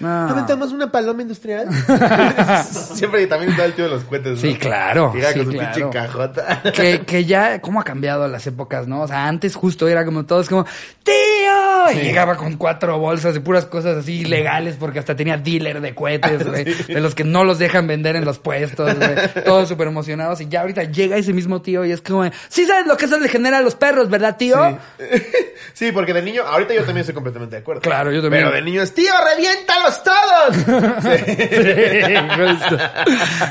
No. 0.00 0.28
¿Aventamos 0.28 0.70
una 0.70 0.92
paloma 0.92 1.22
industrial? 1.22 1.68
Siempre 2.94 3.26
también 3.26 3.50
está 3.50 3.64
el 3.64 3.72
tío 3.72 3.86
de 3.86 3.90
los 3.90 4.04
cohetes, 4.04 4.34
¿no? 4.34 4.36
Sí, 4.36 4.54
claro, 4.54 5.12
Llega 5.12 5.32
sí, 5.32 5.40
con 5.40 5.46
su 5.46 5.58
pinche 5.58 5.90
cajota. 5.90 6.62
que, 6.72 7.00
que 7.00 7.24
ya, 7.24 7.60
¿cómo 7.60 7.80
ha 7.80 7.84
cambiado 7.84 8.28
las 8.28 8.46
épocas, 8.46 8.86
no? 8.86 9.00
O 9.02 9.08
sea, 9.08 9.26
antes 9.26 9.56
justo 9.56 9.88
era 9.88 10.04
como 10.04 10.24
todos 10.24 10.48
como, 10.48 10.66
¡Tío! 11.02 11.92
Y 11.94 12.04
llegaba 12.04 12.36
con 12.36 12.56
cuatro 12.56 12.98
bolsas 12.98 13.34
de 13.34 13.40
puras 13.40 13.64
cosas 13.64 13.96
así 13.96 14.20
ilegales 14.20 14.76
porque 14.78 14.98
hasta 14.98 15.16
tenía 15.16 15.36
dealer 15.36 15.80
de 15.80 15.94
cohetes, 15.94 16.46
güey. 16.46 16.64
De 16.64 17.00
los 17.00 17.14
que 17.14 17.24
no 17.24 17.44
los 17.44 17.58
dejan 17.58 17.86
vender 17.86 18.16
en 18.16 18.24
los 18.24 18.38
puestos, 18.38 18.97
güey. 18.98 19.44
Todos 19.44 19.68
súper 19.68 19.88
emocionados. 19.88 20.40
Y 20.40 20.48
ya 20.48 20.60
ahorita 20.62 20.84
llega 20.84 21.16
ese 21.16 21.32
mismo 21.32 21.62
tío 21.62 21.84
y 21.84 21.92
es 21.92 22.00
como, 22.00 22.28
sí 22.48 22.64
sabes 22.66 22.86
lo 22.86 22.96
que 22.96 23.06
eso 23.06 23.18
le 23.18 23.28
genera 23.28 23.58
a 23.58 23.62
los 23.62 23.74
perros, 23.74 24.08
¿verdad, 24.10 24.36
tío? 24.36 24.78
Sí, 25.74 25.92
porque 25.92 26.12
de 26.14 26.22
niño, 26.22 26.42
ahorita 26.42 26.74
yo 26.74 26.80
también 26.80 26.98
estoy 26.98 27.14
completamente 27.14 27.56
de 27.56 27.62
acuerdo. 27.62 27.80
Claro, 27.82 28.12
yo 28.12 28.20
también. 28.22 28.44
Pero 28.44 28.54
de 28.54 28.62
niño 28.62 28.82
es, 28.82 28.92
tío, 28.94 29.12
reviéntalos 29.34 30.02
todos. 30.02 30.88
Sí. 30.98 31.34
Sí. 32.68 32.76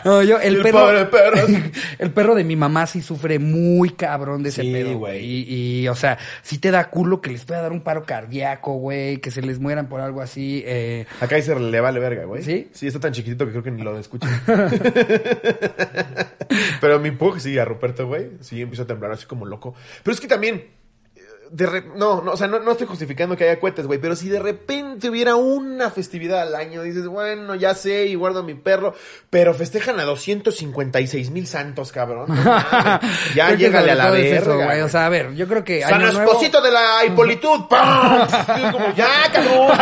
No, 0.06 0.22
yo, 0.24 0.40
el, 0.40 0.58
El 0.58 0.62
perro. 0.64 0.80
pobre 0.80 1.06
perro. 1.06 1.48
El 2.00 2.12
perro 2.12 2.36
de 2.36 2.44
mi 2.44 2.56
mamá 2.56 2.86
sí 2.88 3.02
sufre 3.02 3.40
muy 3.40 3.92
cabrón 3.92 4.44
de 4.44 4.50
ese 4.50 4.62
Sí, 4.62 4.72
pedo, 4.72 4.98
güey. 4.98 5.24
Y, 5.26 5.82
y, 5.82 5.88
o 5.88 5.96
sea, 5.96 6.18
sí 6.42 6.58
te 6.58 6.72
da 6.72 6.90
culo 6.90 7.22
que 7.22 7.30
les 7.32 7.44
pueda 7.46 7.62
dar 7.62 7.72
un 7.72 7.82
paro 7.82 8.04
cardíaco, 8.06 8.74
güey, 8.74 9.18
que 9.18 9.32
se 9.32 9.42
les 9.42 9.60
mueran 9.60 9.88
por 9.88 10.02
algo 10.02 10.22
así. 10.22 10.64
Eh, 10.66 11.06
Acá 11.22 11.36
dice 11.36 11.58
le 11.60 11.80
vale 11.80 12.00
verga, 12.00 12.26
güey. 12.26 12.44
¿Sí? 12.44 12.70
Sí, 12.74 12.88
está 12.88 13.00
tan 13.00 13.14
chiquitito 13.14 13.46
que 13.46 13.52
creo 13.52 13.64
que 13.64 13.72
ni 13.72 13.82
lo 13.84 13.98
escucha. 13.98 14.28
Pero 16.82 17.00
mi 17.00 17.12
pug, 17.12 17.40
sí, 17.40 17.58
a 17.58 17.66
Ruperto, 17.66 18.08
güey, 18.08 18.32
sí 18.42 18.62
empieza 18.62 18.84
a 18.84 18.88
temblar 18.88 19.12
así 19.12 19.26
como 19.26 19.46
loco. 19.46 19.76
Pero 20.04 20.14
es 20.14 20.22
que 20.22 20.28
también, 20.28 20.66
de 21.52 21.66
re- 21.66 21.84
no, 21.96 22.22
no, 22.22 22.32
o 22.34 22.38
sea, 22.38 22.48
no, 22.48 22.60
no 22.60 22.72
estoy 22.72 22.88
justificando 22.88 23.36
que 23.38 23.44
haya 23.50 23.60
cohetes, 23.60 23.86
güey, 23.88 24.00
pero 24.00 24.16
si 24.16 24.30
de 24.30 24.40
repente 24.40 25.10
hubiera 25.10 25.36
una 25.36 25.90
festividad 25.92 26.42
al 26.42 26.56
año, 26.56 26.82
dices, 26.84 27.08
bueno, 27.08 27.56
ya 27.56 27.74
sé 27.76 28.06
y 28.08 28.16
guardo 28.16 28.40
a 28.40 28.44
mi 28.44 28.54
perro, 28.56 28.94
pero 29.30 29.54
festejan 29.54 30.00
a 30.00 30.04
256 30.04 31.30
mil 31.32 31.48
santos, 31.48 31.92
cabrón. 31.92 32.26
No 32.30 33.00
ya 33.36 33.52
llégale 33.56 33.92
a 33.92 33.96
la 33.96 34.18
es 34.18 34.46
verga. 34.46 34.66
güey. 34.66 34.82
O 34.82 34.90
sea, 34.90 35.06
a 35.06 35.10
ver, 35.10 35.34
yo 35.36 35.48
creo 35.48 35.64
que. 35.64 35.82
San 35.82 36.02
Nuevo- 36.02 36.20
Esposito 36.22 36.62
de 36.62 36.72
la 36.72 37.06
Hipolitud, 37.06 37.66
¡pam! 37.70 38.22
Es 38.28 38.72
como, 38.72 38.94
ya, 38.96 39.08
cabrón. 39.32 39.78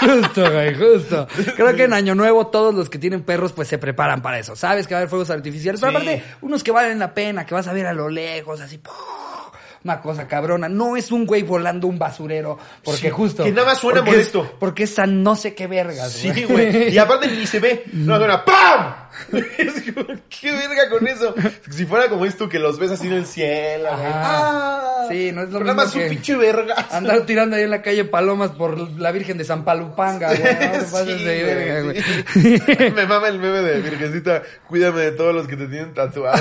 justo, 0.22 0.52
güey, 0.52 0.74
justo. 0.74 1.26
Creo 1.56 1.74
que 1.74 1.84
en 1.84 1.92
Año 1.92 2.14
Nuevo 2.14 2.46
todos 2.48 2.74
los 2.74 2.88
que 2.90 2.98
tienen 2.98 3.22
perros 3.22 3.52
pues 3.52 3.68
se 3.68 3.78
preparan 3.78 4.22
para 4.22 4.38
eso. 4.38 4.56
Sabes 4.56 4.86
que 4.86 4.94
va 4.94 4.98
a 4.98 5.00
haber 5.02 5.10
fuegos 5.10 5.30
artificiales, 5.30 5.80
pero 5.80 5.92
Sí. 5.92 5.96
aparte 5.96 6.24
unos 6.42 6.62
que 6.62 6.70
valen 6.70 6.98
la 6.98 7.14
pena, 7.14 7.46
que 7.46 7.54
vas 7.54 7.66
a 7.68 7.72
ver 7.72 7.86
a 7.86 7.92
lo 7.92 8.08
lejos, 8.08 8.60
así. 8.60 8.78
¡pum! 8.78 8.92
Una 9.84 10.00
cosa 10.00 10.26
cabrona. 10.26 10.68
No 10.68 10.96
es 10.96 11.12
un 11.12 11.24
güey 11.24 11.42
volando 11.42 11.86
un 11.86 11.98
basurero. 11.98 12.58
Porque 12.84 13.00
Sí, 13.02 13.10
justo. 13.10 13.44
que 13.44 13.52
nada 13.52 13.68
más 13.68 13.78
suena 13.78 14.00
porque 14.04 14.10
es- 14.20 14.34
molesto. 14.34 14.56
porque 14.58 14.82
esa 14.84 15.06
no 15.06 15.36
sé 15.36 15.54
qué 15.54 15.66
vergas, 15.66 16.12
Sí, 16.12 16.44
güey. 16.44 16.88
Y 16.94 16.98
aparte 16.98 17.28
ni 17.28 17.46
se 17.46 17.60
ve. 17.60 17.84
No, 17.92 18.16
suena 18.18 18.44
¡pam! 18.44 18.94
Es 19.58 19.72
¿Qué 20.40 20.52
verga 20.52 20.88
con 20.90 21.06
eso? 21.08 21.34
Si 21.70 21.86
fuera 21.86 22.08
como 22.08 22.24
esto 22.24 22.48
que 22.48 22.58
los 22.58 22.78
ves 22.78 22.90
así 22.92 23.06
en 23.08 23.14
el 23.14 23.26
cielo, 23.26 23.88
güey. 23.90 24.10
Ah. 24.12 25.06
Sí, 25.08 25.32
no 25.32 25.42
es 25.42 25.48
lo 25.50 25.58
Pero 25.60 25.72
Nada 25.72 25.84
mismo 25.84 25.86
más 25.86 25.94
un 25.94 26.00
que 26.02 26.08
pinche 26.10 26.36
verga. 26.36 26.86
Andar 26.92 27.20
tirando 27.22 27.56
ahí 27.56 27.62
en 27.62 27.70
la 27.70 27.80
calle 27.82 28.04
palomas 28.04 28.50
por 28.50 28.78
la 29.00 29.10
Virgen 29.10 29.38
de 29.38 29.44
San 29.44 29.64
Palupanga, 29.64 30.28
güey. 30.36 30.40
No 30.42 30.48
te 30.48 30.78
pases 30.90 31.18
Sí, 31.18 31.24
de 31.24 31.42
verga, 31.42 31.82
güey. 31.82 32.02
sí. 32.34 32.62
Me 32.94 33.06
mama 33.06 33.28
el 33.28 33.38
meme 33.38 33.60
de 33.60 33.80
Virgencita, 33.80 34.42
cuídame 34.68 35.00
de 35.00 35.12
todos 35.12 35.34
los 35.34 35.48
que 35.48 35.56
te 35.56 35.66
tienen 35.66 35.94
tatuado. 35.94 36.38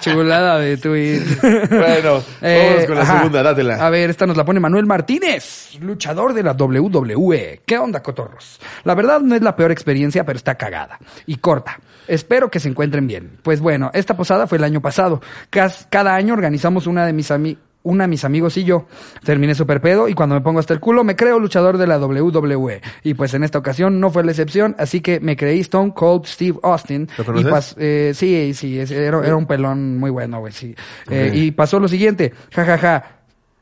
Chulada 0.00 0.58
de 0.58 0.76
tweet. 0.76 1.22
Bueno, 1.68 2.22
Eh, 2.42 2.70
vamos 2.72 2.86
con 2.86 2.94
la 2.96 3.02
ajá. 3.02 3.16
segunda, 3.18 3.42
dátela. 3.42 3.86
A 3.86 3.90
ver, 3.90 4.10
esta 4.10 4.26
nos 4.26 4.36
la 4.36 4.44
pone 4.44 4.60
Manuel 4.60 4.86
Martínez, 4.86 5.78
luchador 5.80 6.32
de 6.34 6.42
la 6.42 6.52
WWE. 6.52 7.62
¿Qué 7.66 7.78
onda, 7.78 8.02
cotorros? 8.02 8.60
La 8.84 8.94
verdad 8.94 9.20
no 9.20 9.34
es 9.34 9.42
la 9.42 9.56
peor 9.56 9.72
experiencia, 9.72 10.24
pero 10.24 10.36
está 10.36 10.56
cagada. 10.56 10.98
Y 11.26 11.36
corta. 11.36 11.78
Espero 12.06 12.50
que 12.50 12.60
se 12.60 12.68
encuentren 12.68 13.06
bien. 13.06 13.38
Pues 13.42 13.60
bueno, 13.60 13.90
esta 13.94 14.16
posada 14.16 14.46
fue 14.46 14.58
el 14.58 14.64
año 14.64 14.80
pasado. 14.82 15.22
Cada 15.50 16.14
año 16.14 16.34
organizamos 16.34 16.86
una 16.86 17.06
de 17.06 17.12
mis 17.12 17.30
amigos. 17.30 17.62
Una 17.84 18.06
mis 18.06 18.24
amigos 18.24 18.56
y 18.56 18.64
yo. 18.64 18.86
Terminé 19.24 19.54
super 19.54 19.80
pedo 19.80 20.08
y 20.08 20.14
cuando 20.14 20.34
me 20.34 20.40
pongo 20.40 20.58
hasta 20.58 20.72
el 20.74 20.80
culo 20.80 21.04
me 21.04 21.14
creo 21.16 21.38
luchador 21.38 21.76
de 21.78 21.86
la 21.86 21.98
WWE. 21.98 22.80
Y 23.02 23.12
pues 23.14 23.34
en 23.34 23.44
esta 23.44 23.58
ocasión 23.58 24.00
no 24.00 24.10
fue 24.10 24.24
la 24.24 24.30
excepción, 24.32 24.74
así 24.78 25.00
que 25.02 25.20
me 25.20 25.36
creí 25.36 25.60
Stone 25.60 25.92
Cold 25.94 26.24
Steve 26.24 26.58
Austin. 26.62 27.08
¿Lo 27.26 27.40
y 27.40 27.44
pas- 27.44 27.74
eh, 27.78 28.12
sí, 28.14 28.54
sí, 28.54 28.80
es- 28.80 28.90
era, 28.90 29.18
era 29.24 29.36
un 29.36 29.46
pelón 29.46 29.98
muy 29.98 30.10
bueno, 30.10 30.40
güey, 30.40 30.52
sí. 30.52 30.74
Eh, 31.10 31.30
y 31.34 31.50
pasó 31.50 31.78
lo 31.78 31.86
siguiente, 31.86 32.32
ja, 32.52 32.64
ja, 32.64 32.78
ja. 32.78 33.04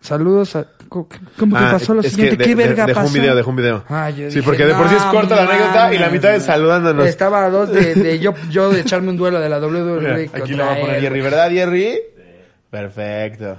Saludos 0.00 0.56
a... 0.56 0.66
¿Cómo 0.88 1.08
que 1.08 1.16
Ah, 1.56 1.70
pasó 1.72 1.94
lo 1.94 2.00
es 2.00 2.10
siguiente? 2.10 2.36
de- 2.36 2.44
¿Qué 2.44 2.50
de- 2.50 2.54
verga 2.56 2.86
dejó 2.86 3.00
pasó? 3.00 3.06
un 3.08 3.14
video, 3.14 3.34
dejó 3.36 3.50
un 3.50 3.56
video. 3.56 3.84
Ah, 3.88 4.10
yo 4.10 4.28
Sí, 4.30 4.36
dije, 4.36 4.42
porque 4.42 4.66
de 4.66 4.74
por 4.74 4.88
sí 4.88 4.96
es 4.96 5.04
"No 5.04 5.10
corta 5.12 5.36
la 5.36 5.42
anécdota 5.44 5.94
y 5.94 5.98
la 5.98 6.10
mitad 6.10 6.30
es 6.34 6.38
güey". 6.44 6.46
saludándonos. 6.46 7.06
Estaba 7.06 7.44
a 7.44 7.50
dos 7.50 7.72
de, 7.72 7.94
de 7.94 8.18
yo, 8.18 8.34
yo 8.50 8.70
de 8.70 8.80
echarme 8.80 9.10
un 9.10 9.16
duelo 9.16 9.40
de 9.40 9.48
la 9.48 9.58
WWE. 9.60 10.00
Mira, 10.00 10.14
aquí 10.44 10.52
lo 10.54 10.64
vamos 10.64 10.78
a 10.78 10.80
poner 10.82 11.00
Jerry. 11.00 11.20
¿verdad, 11.22 11.50
Jerry? 11.50 11.98
Perfecto. 12.72 13.58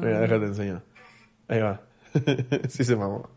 Mira, 0.00 0.20
déjate 0.20 0.44
enseño. 0.46 0.80
Ahí 1.48 1.58
va. 1.60 1.80
sí 2.68 2.84
se 2.84 2.94
mamó. 2.94 3.28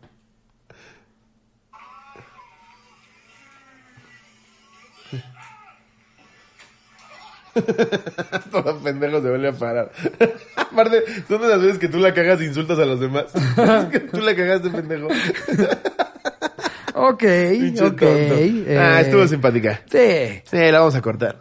Todo 8.50 8.78
pendejo 8.80 9.22
se 9.22 9.28
vuelve 9.30 9.48
a 9.48 9.52
parar. 9.52 9.90
Aparte, 10.56 11.02
son 11.28 11.40
de 11.40 11.48
las 11.48 11.60
veces 11.60 11.78
que 11.78 11.88
tú 11.88 11.98
la 11.98 12.12
cagas 12.12 12.40
e 12.40 12.44
insultas 12.44 12.78
a 12.78 12.84
los 12.84 13.00
demás. 13.00 13.26
Es 13.34 13.84
que 13.86 14.00
tú 14.00 14.20
la 14.20 14.34
cagaste, 14.36 14.68
pendejo. 14.70 15.08
Ok, 16.94 17.22
Pinche 17.50 17.84
ok. 17.84 18.02
eh, 18.02 18.78
Ah, 18.78 19.00
estuvo 19.00 19.26
simpática. 19.26 19.80
Sí. 19.90 20.42
Sí, 20.44 20.56
la 20.70 20.78
vamos 20.80 20.94
a 20.94 21.02
cortar. 21.02 21.36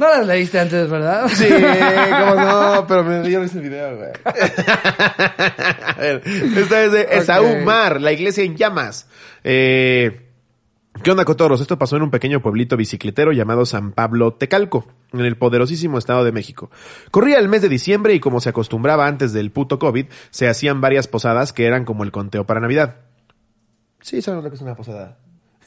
No 0.00 0.08
las 0.08 0.26
leíste 0.26 0.58
antes, 0.58 0.88
¿verdad? 0.88 1.28
Sí, 1.28 1.46
cómo 1.46 2.34
no, 2.34 2.86
pero 2.88 3.04
me 3.04 3.20
dio 3.20 3.42
ese 3.42 3.60
video, 3.60 3.98
güey. 3.98 4.08
A 4.24 5.94
ver, 5.98 6.22
esta 6.24 6.84
es 6.84 6.92
de 6.92 7.06
Esaú 7.10 7.44
Ok. 7.44 7.64
Mar, 7.66 8.00
la 8.00 8.10
iglesia 8.10 8.42
en 8.42 8.56
llamas. 8.56 9.06
Eh, 9.44 10.30
¿Qué 11.02 11.10
onda, 11.10 11.26
Cotoros? 11.26 11.60
Esto 11.60 11.78
pasó 11.78 11.96
en 11.96 12.02
un 12.04 12.10
pequeño 12.10 12.40
pueblito 12.40 12.78
bicicletero 12.78 13.32
llamado 13.32 13.66
San 13.66 13.92
Pablo 13.92 14.32
Tecalco, 14.32 14.86
en 15.12 15.20
el 15.20 15.36
poderosísimo 15.36 15.98
estado 15.98 16.24
de 16.24 16.32
México. 16.32 16.70
Corría 17.10 17.38
el 17.38 17.50
mes 17.50 17.60
de 17.60 17.68
diciembre 17.68 18.14
y 18.14 18.20
como 18.20 18.40
se 18.40 18.48
acostumbraba 18.48 19.06
antes 19.06 19.34
del 19.34 19.50
puto 19.50 19.78
COVID, 19.78 20.06
se 20.30 20.48
hacían 20.48 20.80
varias 20.80 21.08
posadas 21.08 21.52
que 21.52 21.66
eran 21.66 21.84
como 21.84 22.04
el 22.04 22.10
conteo 22.10 22.46
para 22.46 22.60
Navidad. 22.60 22.96
Sí, 24.00 24.22
saben 24.22 24.42
lo 24.42 24.48
que 24.48 24.56
es 24.56 24.62
una 24.62 24.74
posada. 24.74 25.18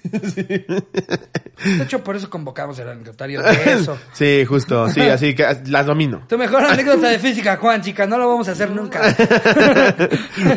De 0.04 1.84
hecho, 1.84 2.04
por 2.04 2.16
eso 2.16 2.30
convocamos 2.30 2.78
el 2.80 2.90
anecdotario 2.90 3.42
de 3.42 3.52
eso. 3.74 3.98
Sí, 4.12 4.46
justo, 4.46 4.90
sí, 4.90 5.02
así 5.10 5.34
que 5.34 5.46
las 5.68 5.86
domino. 5.86 6.24
Tu 6.28 6.38
mejor 6.38 6.64
anécdota 6.70 7.10
de 7.10 7.20
física, 7.20 7.58
Juan, 7.58 7.82
chica, 7.82 8.06
no 8.06 8.18
lo 8.18 8.28
vamos 8.28 8.48
a 8.50 8.52
hacer 8.52 8.72
nunca. 8.72 9.02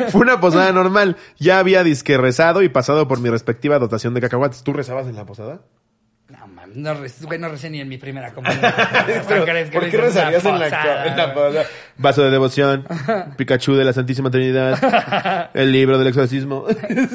Fue 0.08 0.20
una 0.20 0.40
posada 0.40 0.72
normal. 0.72 1.16
Ya 1.38 1.58
había 1.58 1.84
disque 1.84 2.16
rezado 2.18 2.62
y 2.62 2.68
pasado 2.68 3.06
por 3.06 3.20
mi 3.20 3.30
respectiva 3.30 3.78
dotación 3.78 4.14
de 4.14 4.20
cacahuates. 4.20 4.62
¿Tú 4.62 4.72
rezabas 4.72 5.06
en 5.06 5.16
la 5.16 5.24
posada? 5.24 5.60
No, 6.28 6.44
mames, 6.48 6.74
no, 6.76 6.92
güey, 7.22 7.38
no 7.38 7.48
recé 7.48 7.70
ni 7.70 7.80
en 7.80 7.88
mi 7.88 7.98
primera 7.98 8.32
comunión. 8.34 8.60
Pero, 9.28 9.44
¿Crees 9.44 9.70
que 9.70 9.78
¿Por 9.78 9.88
qué 9.88 9.96
rezarías 9.96 10.44
en 10.44 10.58
la, 10.58 10.68
la 10.68 11.32
güey? 11.32 11.64
Vaso 11.98 12.24
de 12.24 12.30
devoción, 12.32 12.84
Pikachu 13.36 13.76
de 13.76 13.84
la 13.84 13.92
Santísima 13.92 14.28
Trinidad, 14.28 15.50
el 15.54 15.70
libro 15.70 15.98
del 15.98 16.08
exorcismo. 16.08 16.66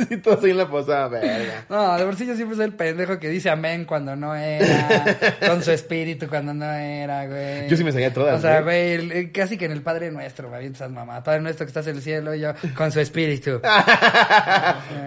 sí, 0.08 0.16
todos 0.16 0.42
ahí 0.46 0.52
en 0.52 0.58
la 0.60 0.70
posada, 0.70 1.10
verga. 1.10 1.66
No, 1.68 1.98
de 1.98 2.06
por 2.06 2.16
sí 2.16 2.26
yo 2.26 2.36
siempre 2.36 2.56
soy 2.56 2.66
el 2.68 2.74
pendejo 2.74 3.20
que 3.20 3.28
dice 3.28 3.50
amén 3.50 3.84
cuando 3.84 4.16
no 4.16 4.34
era, 4.34 5.18
con 5.46 5.62
su 5.62 5.72
espíritu 5.72 6.28
cuando 6.30 6.54
no 6.54 6.72
era, 6.72 7.28
güey. 7.28 7.68
Yo 7.68 7.76
sí 7.76 7.84
me 7.84 7.92
sabía 7.92 8.14
todas, 8.14 8.40
O 8.40 8.42
sea, 8.42 8.62
güey. 8.62 9.08
güey, 9.10 9.32
casi 9.34 9.58
que 9.58 9.66
en 9.66 9.74
el 9.74 9.82
Padre 9.82 10.10
Nuestro, 10.10 10.50
me 10.50 10.56
avientas 10.56 10.90
mamá. 10.90 11.22
Padre 11.22 11.42
Nuestro 11.42 11.66
que 11.66 11.70
estás 11.72 11.86
en 11.88 11.98
el 11.98 12.02
cielo, 12.02 12.34
y 12.34 12.40
yo, 12.40 12.54
con 12.78 12.94
su 12.94 13.02
espíritu. 13.02 13.60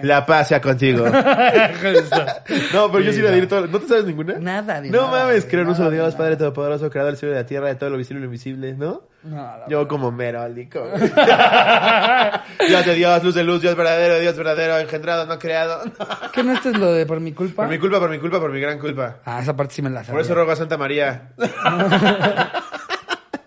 La 0.03 0.23
paz 0.27 0.49
sea 0.49 0.61
contigo. 0.61 1.05
No, 1.07 2.91
pero 2.91 2.99
yo 3.01 3.11
sí 3.11 3.19
iba 3.19 3.29
a 3.29 3.31
decir 3.31 3.49
todo. 3.49 3.65
¿No 3.65 3.79
te 3.79 3.94
sabes 3.95 4.05
ninguna? 4.05 4.39
Nada 4.39 4.81
de 4.81 4.89
No 4.89 5.07
nada, 5.07 5.25
mames, 5.25 5.45
creo 5.45 5.61
en 5.61 5.67
de 5.73 5.73
Dios, 5.91 6.05
nada. 6.07 6.17
Padre 6.17 6.35
Todopoderoso, 6.37 6.89
Creador 6.89 7.11
del 7.13 7.19
cielo 7.19 7.33
y 7.33 7.35
de 7.35 7.41
la 7.41 7.47
tierra, 7.47 7.67
de 7.67 7.75
todo 7.75 7.89
lo 7.89 7.97
visible 7.97 8.19
y 8.19 8.21
lo 8.21 8.25
invisible, 8.25 8.73
¿no? 8.73 9.03
No, 9.23 9.67
Yo 9.67 9.87
como 9.87 10.11
merólico. 10.11 10.83
Dios 12.67 12.85
de 12.85 12.93
Dios, 12.93 13.23
luz 13.23 13.33
de 13.33 13.43
luz, 13.43 13.61
Dios 13.61 13.75
verdadero, 13.75 14.19
Dios 14.19 14.37
verdadero, 14.37 14.77
engendrado, 14.77 15.25
no 15.25 15.39
creado. 15.39 15.81
¿Qué 16.33 16.43
no 16.43 16.53
esto 16.53 16.69
es 16.69 16.77
lo 16.77 16.93
de 16.93 17.05
por 17.07 17.19
mi 17.19 17.31
culpa? 17.33 17.63
Por 17.63 17.71
mi 17.71 17.79
culpa, 17.79 17.99
por 17.99 18.09
mi 18.11 18.19
culpa, 18.19 18.39
por 18.39 18.51
mi 18.51 18.59
gran 18.59 18.77
culpa. 18.77 19.17
Ah, 19.25 19.39
esa 19.41 19.55
parte 19.55 19.73
sí 19.73 19.81
me 19.81 19.89
la 19.89 20.01
sabía. 20.03 20.11
Por 20.13 20.21
eso 20.21 20.35
rogo 20.35 20.51
a 20.51 20.55
Santa 20.55 20.77
María. 20.77 21.29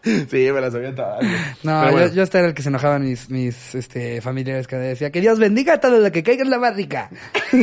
sí, 0.30 0.52
me 0.52 0.60
la 0.60 0.70
sabía 0.70 0.94
todas. 0.94 1.24
No, 1.62 1.90
yo, 1.90 2.12
yo 2.12 2.22
este 2.22 2.38
era 2.38 2.48
el 2.48 2.54
que 2.54 2.62
se 2.62 2.68
enojaban 2.68 3.02
mis, 3.04 3.28
mis 3.30 3.74
este, 3.74 4.20
familiares 4.20 4.66
que 4.66 4.76
decía 4.76 5.10
que 5.10 5.20
Dios 5.20 5.38
bendiga 5.38 5.74
a 5.74 5.80
todo 5.80 5.98
lo 5.98 6.10
que 6.12 6.22
caiga 6.22 6.42
en 6.42 6.50
la 6.50 6.58
barrica. 6.58 7.10
¿Qué 7.50 7.60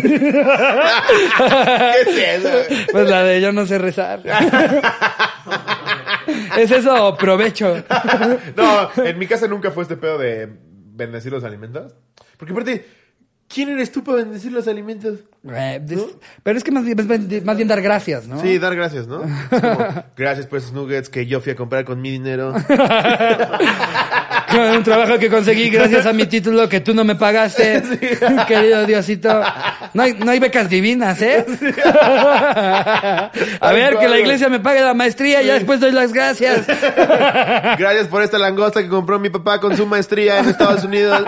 es 2.01 2.45
eso? 2.45 2.49
Pues 2.91 3.09
la 3.09 3.23
de 3.23 3.41
yo 3.41 3.51
no 3.51 3.65
sé 3.65 3.77
rezar. 3.77 4.21
¿Es 6.57 6.71
eso 6.71 7.07
o 7.07 7.17
provecho? 7.17 7.83
No, 8.55 8.89
en 9.03 9.19
mi 9.19 9.27
casa 9.27 9.47
nunca 9.47 9.71
fue 9.71 9.83
este 9.83 9.97
pedo 9.97 10.17
de, 10.17 10.49
bendecir 10.95 11.31
los 11.31 11.43
alimentos. 11.43 11.93
Porque 12.37 12.53
aparte, 12.53 12.85
¿quién 13.47 13.69
eres 13.69 13.91
tú 13.91 14.03
para 14.03 14.17
bendecir 14.19 14.51
los 14.51 14.67
alimentos? 14.67 15.19
Eh, 15.47 15.79
des- 15.83 16.01
Pero 16.43 16.57
es 16.57 16.63
que 16.63 16.71
más 16.71 16.83
bien, 16.83 16.99
es 17.31 17.45
más 17.45 17.55
bien 17.55 17.67
dar 17.67 17.81
gracias, 17.81 18.27
¿no? 18.27 18.41
Sí, 18.41 18.57
dar 18.57 18.75
gracias, 18.75 19.07
¿no? 19.07 19.23
Es 19.23 19.61
como, 19.61 20.03
gracias 20.17 20.47
por 20.47 20.57
esos 20.59 20.73
nuggets 20.73 21.07
que 21.09 21.25
yo 21.27 21.39
fui 21.41 21.51
a 21.51 21.55
comprar 21.55 21.85
con 21.85 22.01
mi 22.01 22.11
dinero. 22.11 22.53
Con 24.47 24.61
un 24.61 24.83
trabajo 24.83 25.17
que 25.19 25.27
conseguí 25.29 25.69
gracias 25.69 26.05
a 26.05 26.13
mi 26.13 26.27
título 26.27 26.69
que 26.69 26.79
tú 26.79 26.93
no 26.93 27.03
me 27.03 27.15
pagaste, 27.15 27.81
querido 28.47 28.85
Diosito. 28.85 29.41
No 29.93 30.03
hay, 30.03 30.13
no 30.13 30.31
hay 30.31 30.39
becas 30.39 30.69
divinas, 30.69 31.21
¿eh? 31.21 31.43
A 33.59 33.71
ver, 33.73 33.97
que 33.97 34.07
la 34.07 34.17
iglesia 34.19 34.47
me 34.47 34.59
pague 34.61 34.81
la 34.81 34.93
maestría 34.93 35.41
y 35.41 35.47
ya 35.47 35.55
después 35.55 35.79
doy 35.81 35.91
las 35.91 36.13
gracias. 36.13 36.67
Gracias 36.67 38.07
por 38.07 38.21
esta 38.21 38.37
langosta 38.37 38.81
que 38.81 38.87
compró 38.87 39.19
mi 39.19 39.29
papá 39.29 39.59
con 39.59 39.75
su 39.75 39.85
maestría 39.87 40.39
en 40.39 40.47
Estados 40.47 40.85
Unidos. 40.85 41.25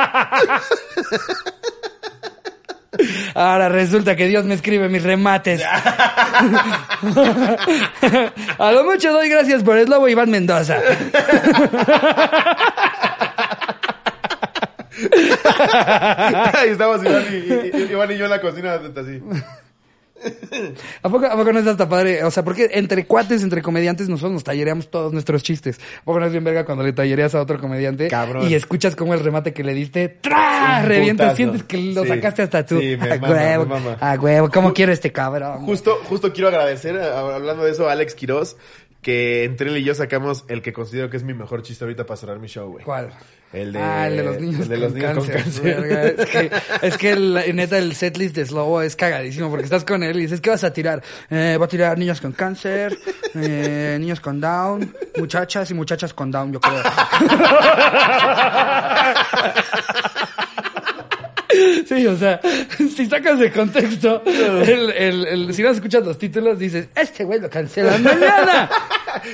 Ahora 3.35 3.69
resulta 3.69 4.15
que 4.15 4.27
Dios 4.27 4.45
me 4.45 4.53
escribe 4.55 4.89
mis 4.89 5.03
remates. 5.03 5.61
A 8.57 8.71
lo 8.71 8.83
mucho 8.83 9.11
doy 9.11 9.29
gracias 9.29 9.63
por 9.63 9.77
el 9.77 9.89
lobo 9.89 10.07
Iván 10.09 10.29
Mendoza. 10.29 10.77
Ahí 16.53 16.69
estamos 16.69 17.03
Iván 17.03 17.25
y, 17.31 17.35
y- 17.77 17.91
Iván 17.91 18.11
y 18.11 18.17
yo 18.17 18.25
en 18.25 18.31
la 18.31 18.41
cocina 18.41 18.73
así. 18.73 19.21
¿A 21.03 21.09
poco, 21.09 21.25
¿A 21.25 21.35
poco 21.35 21.53
no 21.53 21.59
es 21.59 21.67
hasta 21.67 21.87
padre? 21.87 22.23
O 22.23 22.31
sea, 22.31 22.43
porque 22.43 22.69
entre 22.73 23.05
cuates, 23.05 23.43
entre 23.43 23.61
comediantes, 23.61 24.09
nosotros 24.09 24.31
nos 24.33 24.43
tallereamos 24.43 24.89
todos 24.89 25.13
nuestros 25.13 25.43
chistes. 25.43 25.79
¿A 26.01 26.03
poco 26.05 26.19
no 26.19 26.25
es 26.25 26.31
bien 26.31 26.43
verga 26.43 26.65
cuando 26.65 26.83
le 26.83 26.93
tallereas 26.93 27.35
a 27.35 27.41
otro 27.41 27.59
comediante? 27.59 28.07
Cabrón. 28.07 28.49
Y 28.49 28.53
escuchas 28.55 28.95
como 28.95 29.13
el 29.13 29.19
remate 29.19 29.53
que 29.53 29.63
le 29.63 29.73
diste, 29.73 30.09
¡tra! 30.09 30.79
Un 30.83 30.87
Revienta, 30.87 31.23
putazo. 31.25 31.37
sientes 31.37 31.63
que 31.63 31.77
lo 31.77 32.03
Sí. 32.03 32.09
sacaste 32.09 32.41
hasta 32.43 32.65
tú. 32.65 32.79
Sí, 32.79 32.97
me 32.99 33.11
a 33.13 33.17
mama, 33.19 33.33
huevo, 33.33 33.63
me 33.65 33.69
mama. 33.79 33.97
a 33.99 34.13
huevo, 34.15 34.49
¿cómo 34.51 34.73
quiero 34.73 34.91
este 34.91 35.11
cabrón? 35.11 35.59
Justo, 35.65 35.97
justo 36.05 36.33
quiero 36.33 36.47
agradecer, 36.49 36.97
a- 36.97 37.35
hablando 37.35 37.63
de 37.63 37.71
eso, 37.71 37.87
a 37.87 37.91
Alex 37.91 38.15
Quiroz, 38.15 38.57
que 39.01 39.43
entre 39.45 39.69
él 39.69 39.77
y 39.77 39.83
yo 39.83 39.95
sacamos 39.95 40.43
el 40.47 40.61
que 40.61 40.73
considero 40.73 41.09
que 41.09 41.17
es 41.17 41.23
mi 41.23 41.33
mejor 41.33 41.61
chiste 41.63 41.83
ahorita 41.85 42.05
para 42.05 42.17
cerrar 42.17 42.39
mi 42.39 42.47
show, 42.47 42.69
güey. 42.71 42.83
¿Cuál? 42.83 43.09
El 43.53 43.71
de- 43.71 43.79
ah, 43.79 44.07
el 44.09 44.17
de 44.17 44.23
los 44.23 44.41
niños, 44.41 44.69
el 44.69 44.93
de 44.93 45.13
con, 45.13 45.25
cáncer. 45.25 45.81
Verga, 45.81 46.03
Es 46.23 46.29
que, 46.29 46.51
es 46.81 46.97
que 46.97 47.11
el- 47.11 47.55
neta, 47.55 47.77
el 47.77 47.95
setlist 47.95 48.35
de 48.35 48.45
Slobo 48.45 48.81
es 48.81 48.97
cagadísimo 48.97 49.49
porque 49.49 49.63
estás 49.63 49.85
con 49.85 50.03
él 50.03 50.17
y 50.17 50.23
dices, 50.23 50.41
¿qué 50.41 50.49
vas 50.49 50.65
a 50.65 50.73
tirar? 50.73 51.01
Eh, 51.29 51.55
voy 51.57 51.63
a 51.63 51.67
tirar 51.69 51.97
niños 51.97 52.19
con 52.19 52.33
cáncer, 52.33 52.97
eh, 53.35 53.95
niños 54.01 54.19
con 54.19 54.41
Down, 54.41 54.93
muchachas 55.17 55.71
y 55.71 55.73
muchachas 55.73 56.13
con 56.13 56.29
Down, 56.29 56.51
yo 56.51 56.59
creo. 56.59 56.83
Sí, 61.87 62.05
o 62.07 62.17
sea, 62.17 62.41
si 62.95 63.05
sacas 63.05 63.39
de 63.39 63.51
contexto, 63.51 64.21
el, 64.25 64.91
el, 64.91 65.25
el- 65.27 65.53
si 65.53 65.61
no 65.63 65.69
escuchas 65.69 66.05
los 66.05 66.17
títulos, 66.17 66.59
dices, 66.59 66.89
este 66.95 67.23
güey 67.23 67.39
lo 67.39 67.49
cancelan 67.49 68.03
mañana. 68.03 68.69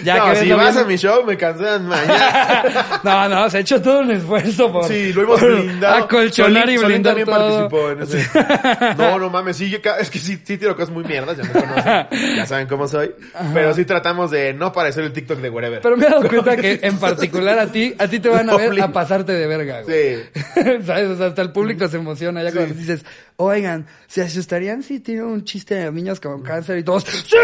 no, 0.06 0.30
que 0.30 0.36
si 0.38 0.52
vas 0.52 0.78
a 0.78 0.84
mi 0.84 0.98
show, 0.98 1.24
me 1.26 1.38
cancelan 1.38 1.88
mañana. 1.88 2.64
no, 3.04 3.30
no, 3.30 3.50
se 3.50 3.58
ha 3.58 3.60
hecho 3.62 3.82
todo 3.82 4.00
un 4.00 4.12
esfuerzo 4.12 4.72
por, 4.72 4.86
Sí, 4.88 5.14
lo 5.14 5.24
hemos 5.24 5.42
blindado. 5.42 6.04
acolchonar 6.04 6.70
y 6.70 6.78
blindar 6.78 7.16
también 7.16 7.26
todo. 7.26 7.70
participó 7.70 7.92
en 7.92 8.02
ese. 8.02 8.96
No, 8.98 9.20
no 9.20 9.30
mames, 9.30 9.58
sí, 9.58 9.76
es 10.00 10.10
que 10.10 10.20
sí, 10.20 10.40
sí 10.44 10.58
tiro 10.58 10.76
cosas 10.76 10.92
muy 10.92 11.04
mierdas, 11.04 11.38
ya 11.38 11.44
me 11.44 11.52
conocen, 11.52 12.36
ya 12.36 12.46
saben 12.46 12.68
cómo 12.68 12.88
soy. 12.88 13.12
Pero 13.54 13.74
sí 13.74 13.86
tratamos 13.86 14.32
de 14.32 14.54
no 14.54 14.72
parecer 14.72 15.04
el 15.04 15.14
TikTok 15.14 15.40
de 15.40 15.50
wherever. 15.50 15.82
Pero 15.82 15.98
me 15.98 16.06
he 16.06 16.10
dado 16.10 16.28
cuenta 16.28 16.56
que 16.58 16.80
en 16.84 16.98
particular 16.98 17.60
a 17.60 17.68
ti, 17.68 17.94
a 17.98 18.08
ti 18.08 18.20
te 18.20 18.30
van 18.30 18.50
a 18.50 18.56
ver 18.58 18.82
a 18.82 18.92
pasarte 18.92 19.34
de 19.34 19.48
verga, 19.48 19.82
güey. 19.82 20.16
Sí. 20.16 20.42
¿Sabes? 20.86 21.10
O 21.10 21.18
sea, 21.18 21.28
hasta 21.28 21.42
el 21.42 21.52
público 21.52 21.88
se 21.88 21.98
emociona 21.98 22.44
ya 22.44 22.52
cuando 22.52 22.74
dices, 22.74 23.04
oigan, 23.38 23.86
¿se 24.08 24.22
asustarían 24.22 24.84
si 24.84 25.00
tiene 25.00 25.24
un 25.24 25.44
chiste 25.44 25.76
de 25.76 25.92
niños 25.92 26.20
con 26.20 26.42
cáncer 26.42 26.78
y 26.78 26.84
todos, 26.84 27.04
¡Sí! 27.04 27.36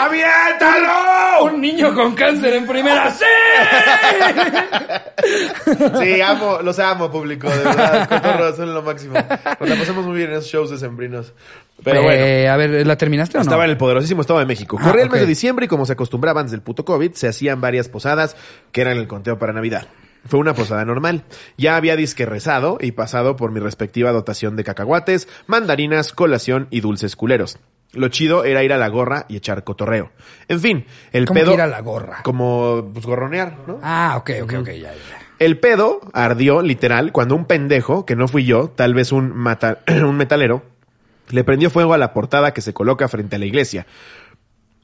¡Aviéntalo! 0.00 1.44
Un 1.44 1.60
niño 1.60 1.94
con 1.94 2.14
cáncer 2.14 2.54
en 2.54 2.66
primera, 2.66 3.10
¡sí! 3.14 3.24
Sí, 6.00 6.20
amo, 6.20 6.58
los 6.62 6.78
amo, 6.78 7.10
público, 7.10 7.48
de 7.50 7.58
verdad. 7.64 8.08
Cotorros 8.08 8.56
son 8.56 8.74
lo 8.74 8.82
máximo. 8.82 9.14
Nos 9.14 9.68
la 9.68 9.76
pasamos 9.76 10.06
muy 10.06 10.16
bien 10.16 10.30
en 10.30 10.36
esos 10.38 10.50
shows 10.50 10.70
de 10.70 10.78
sembrinos. 10.78 11.32
Pero 11.82 12.02
bueno. 12.02 12.24
Eh, 12.24 12.48
a 12.48 12.56
ver, 12.56 12.86
¿la 12.86 12.96
terminaste 12.96 13.36
o 13.36 13.40
no? 13.40 13.42
Estaba 13.42 13.64
en 13.64 13.70
el 13.70 13.76
poderosísimo 13.76 14.20
Estado 14.20 14.38
de 14.40 14.46
México. 14.46 14.76
Ah, 14.80 14.84
Corría 14.84 15.04
el 15.04 15.10
mes 15.10 15.20
de 15.20 15.26
diciembre 15.26 15.66
y 15.66 15.68
como 15.68 15.86
se 15.86 15.92
acostumbraba 15.94 16.40
antes 16.40 16.52
del 16.52 16.62
puto 16.62 16.84
COVID, 16.84 17.12
se 17.12 17.28
hacían 17.28 17.60
varias 17.60 17.88
posadas 17.88 18.36
que 18.72 18.80
eran 18.80 18.96
el 18.96 19.06
conteo 19.06 19.38
para 19.38 19.52
Navidad. 19.52 19.88
Fue 20.26 20.40
una 20.40 20.54
posada 20.54 20.84
normal. 20.84 21.24
Ya 21.56 21.76
había 21.76 21.96
disque 21.96 22.24
rezado 22.26 22.78
y 22.80 22.92
pasado 22.92 23.36
por 23.36 23.50
mi 23.52 23.60
respectiva 23.60 24.12
dotación 24.12 24.56
de 24.56 24.64
cacahuates, 24.64 25.28
mandarinas, 25.46 26.12
colación 26.12 26.66
y 26.70 26.80
dulces 26.80 27.14
culeros. 27.16 27.58
Lo 27.92 28.08
chido 28.08 28.44
era 28.44 28.64
ir 28.64 28.72
a 28.72 28.78
la 28.78 28.88
gorra 28.88 29.26
y 29.28 29.36
echar 29.36 29.62
cotorreo. 29.64 30.10
En 30.48 30.58
fin, 30.60 30.86
el 31.12 31.26
¿Cómo 31.26 31.38
que 31.38 31.44
pedo... 31.44 31.54
ir 31.54 31.60
a 31.60 31.66
la 31.66 31.80
gorra? 31.80 32.22
Como, 32.24 32.90
pues, 32.92 33.06
gorronear, 33.06 33.58
¿no? 33.68 33.78
Ah, 33.82 34.14
ok, 34.16 34.30
ok, 34.42 34.52
ok, 34.60 34.66
ya, 34.70 34.92
ya. 34.92 35.20
El 35.38 35.58
pedo 35.60 36.00
ardió, 36.12 36.62
literal, 36.62 37.12
cuando 37.12 37.34
un 37.36 37.44
pendejo, 37.44 38.04
que 38.06 38.16
no 38.16 38.26
fui 38.26 38.44
yo, 38.44 38.68
tal 38.70 38.94
vez 38.94 39.12
un, 39.12 39.32
mata- 39.36 39.78
un 39.86 40.16
metalero, 40.16 40.62
le 41.30 41.44
prendió 41.44 41.70
fuego 41.70 41.94
a 41.94 41.98
la 41.98 42.12
portada 42.12 42.52
que 42.52 42.60
se 42.62 42.72
coloca 42.74 43.06
frente 43.08 43.36
a 43.36 43.38
la 43.38 43.46
iglesia. 43.46 43.86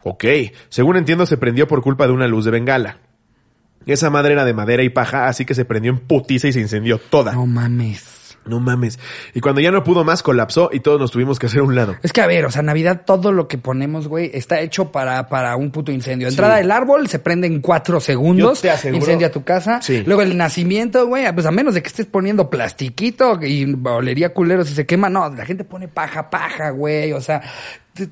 Ok, 0.03 0.25
según 0.69 0.97
entiendo 0.97 1.27
se 1.27 1.37
prendió 1.37 1.67
por 1.69 1.83
culpa 1.83 2.07
de 2.07 2.13
una 2.13 2.27
luz 2.29 2.45
de 2.45 2.51
bengala. 2.53 2.99
Esa 3.93 4.11
madre 4.11 4.33
era 4.33 4.45
de 4.45 4.55
madera 4.55 4.83
y 4.83 4.89
paja, 4.89 5.27
así 5.29 5.45
que 5.45 5.55
se 5.55 5.65
prendió 5.65 5.91
en 5.93 5.99
putiza 5.99 6.49
y 6.49 6.53
se 6.53 6.61
incendió 6.61 6.99
toda. 6.99 7.33
No 7.33 7.47
mames. 7.47 8.19
No 8.47 8.59
mames. 8.59 8.99
Y 9.35 9.41
cuando 9.41 9.61
ya 9.61 9.71
no 9.71 9.85
pudo 9.85 10.03
más, 10.03 10.23
colapsó 10.23 10.71
y 10.73 10.81
todos 10.81 10.99
nos 10.99 11.11
tuvimos 11.11 11.39
que 11.39 11.45
hacer 11.47 11.61
a 11.61 11.63
un 11.63 11.75
lado. 11.75 11.95
Es 12.03 12.11
que 12.11 12.23
a 12.23 12.27
ver, 12.27 12.47
o 12.47 12.51
sea, 12.51 12.63
Navidad 12.63 13.03
todo 13.05 13.33
lo 13.33 13.47
que 13.49 13.59
ponemos, 13.59 14.09
güey, 14.09 14.31
está 14.33 14.61
hecho 14.61 14.91
para, 14.91 15.29
para 15.29 15.55
un 15.57 15.71
puto 15.71 15.93
incendio. 15.93 16.27
Entrada 16.27 16.57
del 16.57 16.71
árbol 16.71 17.07
se 17.09 17.19
prende 17.19 17.47
en 17.47 17.61
cuatro 17.61 18.01
segundos, 18.01 18.63
te 18.63 18.71
aseguro- 18.71 18.97
incendia 18.97 19.31
tu 19.31 19.45
casa. 19.45 19.83
Sí. 19.83 20.03
Luego 20.07 20.23
el 20.23 20.39
nacimiento, 20.39 21.07
güey, 21.07 21.31
pues 21.35 21.45
a 21.45 21.51
menos 21.51 21.75
de 21.75 21.83
que 21.83 21.89
estés 21.89 22.07
poniendo 22.07 22.49
plastiquito 22.49 23.39
y 23.45 23.77
olería 23.85 24.33
culero 24.33 24.65
si 24.65 24.73
se 24.75 24.87
quema, 24.87 25.11
no, 25.11 25.29
la 25.29 25.45
gente 25.45 25.65
pone 25.65 25.89
paja, 25.89 26.31
paja, 26.31 26.71
güey, 26.71 27.13
o 27.13 27.21
sea, 27.21 27.43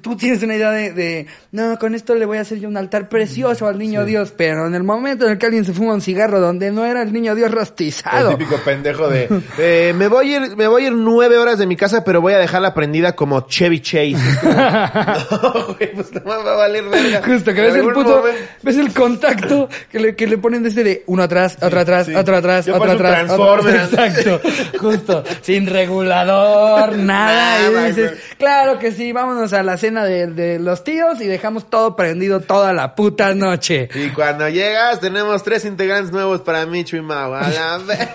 tú 0.02 0.16
tienes 0.16 0.42
una 0.42 0.54
idea 0.56 0.70
de, 0.70 0.92
de, 0.92 1.26
no, 1.52 1.78
con 1.78 1.94
esto 1.94 2.14
le 2.14 2.26
voy 2.26 2.38
a 2.38 2.42
hacer 2.42 2.58
yo 2.58 2.68
un 2.68 2.76
altar 2.76 3.08
precioso 3.08 3.66
al 3.66 3.78
niño 3.78 4.04
Dios, 4.04 4.32
pero 4.36 4.66
en 4.66 4.74
el 4.74 4.82
momento 4.82 5.24
en 5.24 5.32
el 5.32 5.38
que 5.38 5.46
alguien 5.46 5.64
se 5.64 5.72
fuma 5.72 5.94
un 5.94 6.00
cigarro 6.00 6.40
donde 6.40 6.70
no 6.70 6.84
era 6.84 7.00
el 7.02 7.12
niño 7.12 7.34
Dios 7.34 7.48
El 7.50 7.56
rostizado. 7.56 8.30
típico 8.30 8.56
pendejo 8.64 9.08
de, 9.08 9.28
eh, 9.58 9.94
me 9.96 10.08
voy 10.08 10.34
a 10.34 10.36
ir, 10.38 10.56
me 10.56 10.66
voy 10.66 10.84
a 10.84 10.86
ir 10.88 10.92
nueve 10.92 11.38
horas 11.38 11.58
de 11.58 11.66
mi 11.66 11.76
casa, 11.76 12.04
pero 12.04 12.20
voy 12.20 12.34
a 12.34 12.38
dejarla 12.38 12.74
prendida 12.74 13.14
como 13.16 13.42
Chevy 13.42 13.80
Chase. 13.80 14.16
Como, 14.40 14.52
no, 15.42 15.66
güey, 15.74 15.92
pues 15.94 16.12
no 16.12 16.22
va 16.24 16.34
a 16.36 16.56
valer 16.56 16.84
verga. 16.84 17.22
Justo, 17.24 17.54
que 17.54 17.60
ves 17.62 17.74
el 17.74 17.82
puto, 17.82 18.18
momento- 18.18 18.38
ves 18.62 18.76
el 18.76 18.92
contacto 18.92 19.68
que 19.90 20.00
le, 20.00 20.16
que 20.16 20.26
le 20.26 20.38
ponen 20.38 20.62
desde 20.62 20.84
de 20.84 21.02
uno 21.06 21.22
atrás, 21.22 21.56
otro 21.62 21.80
atrás, 21.80 22.06
sí. 22.06 22.14
otro 22.14 22.36
atrás, 22.36 22.68
otro 22.68 22.92
atrás. 22.92 23.30
otro-. 23.30 23.68
Exacto, 23.78 24.40
justo, 24.78 25.24
sin 25.40 25.66
regulador, 25.66 26.96
nada. 26.96 27.60
Nada, 27.62 27.84
y 27.84 27.88
dices, 27.88 28.12
claro 28.38 28.78
que 28.78 28.92
sí, 28.92 29.12
vámonos 29.12 29.52
a 29.52 29.62
la 29.62 29.77
cena 29.78 30.04
de, 30.04 30.26
de 30.26 30.58
los 30.58 30.84
tíos 30.84 31.18
y 31.20 31.26
dejamos 31.26 31.70
todo 31.70 31.96
prendido 31.96 32.40
toda 32.40 32.72
la 32.74 32.94
puta 32.94 33.34
noche. 33.34 33.88
Y 33.94 34.10
cuando 34.10 34.48
llegas, 34.48 35.00
tenemos 35.00 35.42
tres 35.42 35.64
integrantes 35.64 36.12
nuevos 36.12 36.42
para 36.42 36.66
Micho 36.66 36.96
y 36.96 37.00
Mau. 37.00 37.32
A 37.34 37.48
la 37.48 37.78
ve- 37.86 38.08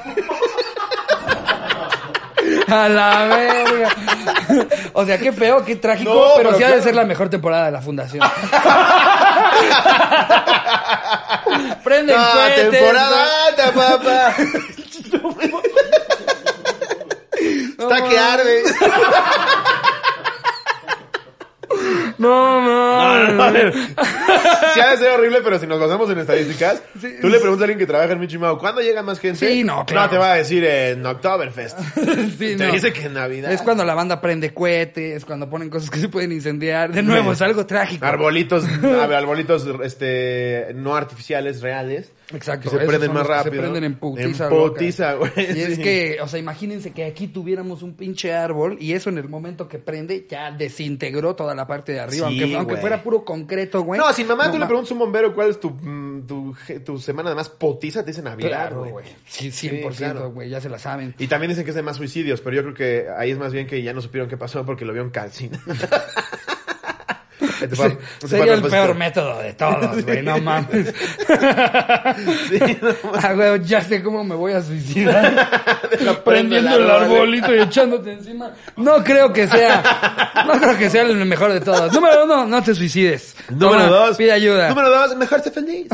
A 2.67 2.89
la 2.89 3.25
verga. 3.25 3.89
O 4.93 5.05
sea, 5.05 5.17
qué 5.17 5.31
feo, 5.31 5.63
qué 5.65 5.75
trágico, 5.77 6.13
No, 6.13 6.21
pero, 6.37 6.49
pero 6.49 6.57
sí 6.57 6.63
ha 6.63 6.67
de 6.67 6.73
claro. 6.73 6.83
ser 6.83 6.95
la 6.95 7.05
mejor 7.05 7.29
temporada 7.29 7.65
de 7.65 7.71
la 7.71 7.81
fundación. 7.81 8.27
Prende 11.83 12.15
No, 12.15 12.31
cohetes, 12.31 12.69
temporada 12.71 13.25
alta, 13.47 13.71
papá. 13.71 14.35
Está 17.79 18.09
que 18.09 18.17
arde. 18.17 18.63
No, 22.17 22.61
no. 22.61 23.51
Sí 24.73 24.79
ha 24.79 24.91
de 24.91 24.97
ser 24.97 25.11
horrible, 25.11 25.39
pero 25.43 25.59
si 25.59 25.67
nos 25.67 25.79
basamos 25.79 26.09
en 26.09 26.19
estadísticas, 26.19 26.81
Sí. 26.99 27.15
tú 27.21 27.29
le 27.29 27.39
preguntas 27.39 27.61
a 27.61 27.63
alguien 27.65 27.79
que 27.79 27.85
trabaja 27.85 28.13
en 28.13 28.39
Mau, 28.39 28.57
¿cuándo 28.57 28.81
llega 28.81 29.01
más 29.03 29.19
gente? 29.19 29.45
Sí, 29.47 29.63
no, 29.63 29.85
claro. 29.85 30.05
No, 30.07 30.09
te 30.11 30.17
va 30.17 30.33
a 30.33 30.35
decir 30.35 30.63
en 30.65 31.05
Oktoberfest. 31.05 31.77
Sí, 32.37 32.55
Te 32.55 32.65
no. 32.67 32.71
dice 32.73 32.91
que 32.93 33.05
en 33.05 33.13
Navidad. 33.13 33.51
Es 33.51 33.61
cuando 33.61 33.83
la 33.85 33.93
banda 33.93 34.19
prende 34.21 34.53
cohetes, 34.53 35.23
cuando 35.25 35.49
ponen 35.49 35.69
cosas 35.69 35.89
que 35.89 35.99
se 35.99 36.09
pueden 36.09 36.31
incendiar. 36.31 36.91
De 36.91 37.03
nuevo, 37.03 37.33
es 37.33 37.41
algo 37.41 37.65
trágico. 37.65 38.05
Arbolitos, 38.05 38.65
a 38.83 39.07
ver, 39.07 39.17
arbolitos, 39.17 39.65
este, 39.83 40.71
no 40.75 40.95
artificiales, 40.95 41.61
reales. 41.61 42.11
Exacto. 42.33 42.67
Y 42.67 42.79
se 42.79 42.85
prenden 42.85 43.13
más 43.13 43.23
que 43.23 43.33
rápido. 43.33 43.53
Se 43.53 43.59
prenden 43.59 43.83
en 43.83 43.95
putiza. 43.95 44.45
En 44.45 44.49
putiza, 44.49 45.13
güey. 45.13 45.31
Y 45.37 45.61
es 45.61 45.75
sí. 45.75 45.81
que, 45.81 46.17
o 46.21 46.27
sea, 46.27 46.39
imagínense 46.39 46.91
que 46.91 47.05
aquí 47.05 47.27
tuviéramos 47.27 47.83
un 47.83 47.95
pinche 47.95 48.33
árbol 48.33 48.77
y 48.79 48.93
eso 48.93 49.09
en 49.09 49.17
el 49.17 49.29
momento 49.29 49.67
que 49.67 49.79
prende 49.79 50.25
ya 50.29 50.51
desintegró 50.51 51.35
toda 51.35 51.55
la 51.55 51.67
parte 51.67 51.93
de 51.93 51.99
arriba. 51.99 52.29
Sí, 52.29 52.39
aunque, 52.41 52.55
aunque 52.55 52.77
fuera 52.77 53.03
puro 53.03 53.23
concreto, 53.23 53.83
güey. 53.83 53.99
No, 53.99 54.11
si 54.13 54.23
mamá 54.23 54.51
tú 54.51 54.57
le 54.57 54.65
preguntas 54.65 54.91
a 54.91 54.93
un 54.93 54.99
bombero 54.99 55.33
cuál 55.33 55.49
es 55.49 55.59
tu, 55.59 55.69
mm, 55.69 56.25
tu, 56.25 56.97
semana 56.99 57.29
de 57.29 57.35
más 57.35 57.49
potiza, 57.49 58.03
te 58.03 58.11
dice 58.11 58.21
Navidad, 58.21 58.49
Claro, 58.49 58.85
güey. 58.85 59.05
Sí, 59.25 59.51
100%, 59.51 59.95
claro. 59.95 60.31
güey, 60.31 60.49
ya 60.49 60.61
se 60.61 60.69
la 60.69 60.79
saben. 60.79 61.15
Y 61.17 61.27
también 61.27 61.49
dicen 61.49 61.63
que 61.63 61.71
es 61.71 61.75
de 61.75 61.81
más 61.81 61.97
suicidios, 61.97 62.41
pero 62.41 62.55
yo 62.55 62.61
creo 62.63 62.73
que 62.73 63.07
ahí 63.15 63.31
es 63.31 63.37
más 63.37 63.53
bien 63.53 63.67
que 63.67 63.81
ya 63.81 63.93
no 63.93 64.01
supieron 64.01 64.29
qué 64.29 64.37
pasó 64.37 64.65
porque 64.65 64.85
lo 64.85 64.93
vieron 64.93 65.09
calcina. 65.11 65.59
Fue 67.73 67.97
sería 68.27 68.53
el 68.53 68.61
peor 68.61 68.95
método 68.95 69.39
de 69.39 69.53
todos, 69.53 70.03
güey, 70.03 70.21
no 70.21 70.37
mames. 70.39 70.93
Sí, 72.49 72.59
no 72.81 72.89
Ah, 73.21 73.33
güey, 73.33 73.63
ya 73.63 73.81
sé 73.81 74.01
cómo 74.03 74.23
me 74.23 74.35
voy 74.35 74.53
a 74.53 74.61
suicidar. 74.61 75.89
Prendiendo 76.25 76.75
el 76.75 76.89
arbolito 76.89 77.53
y 77.55 77.59
echándote 77.59 78.13
encima. 78.13 78.51
No 78.77 79.03
creo 79.03 79.31
que 79.31 79.47
sea, 79.47 80.45
no 80.45 80.53
creo 80.59 80.77
que 80.77 80.89
sea 80.89 81.03
el 81.03 81.15
mejor 81.25 81.53
de 81.53 81.61
todos. 81.61 81.91
Número 81.93 82.23
uno, 82.25 82.45
no 82.45 82.63
te 82.63 82.73
suicides. 82.75 83.35
Número 83.49 83.83
Toma, 83.85 83.97
dos. 83.97 84.17
Pide 84.17 84.31
ayuda. 84.31 84.69
Número 84.69 84.89
dos, 84.89 85.15
mejor 85.15 85.41
sé 85.41 85.51
feliz. 85.51 85.87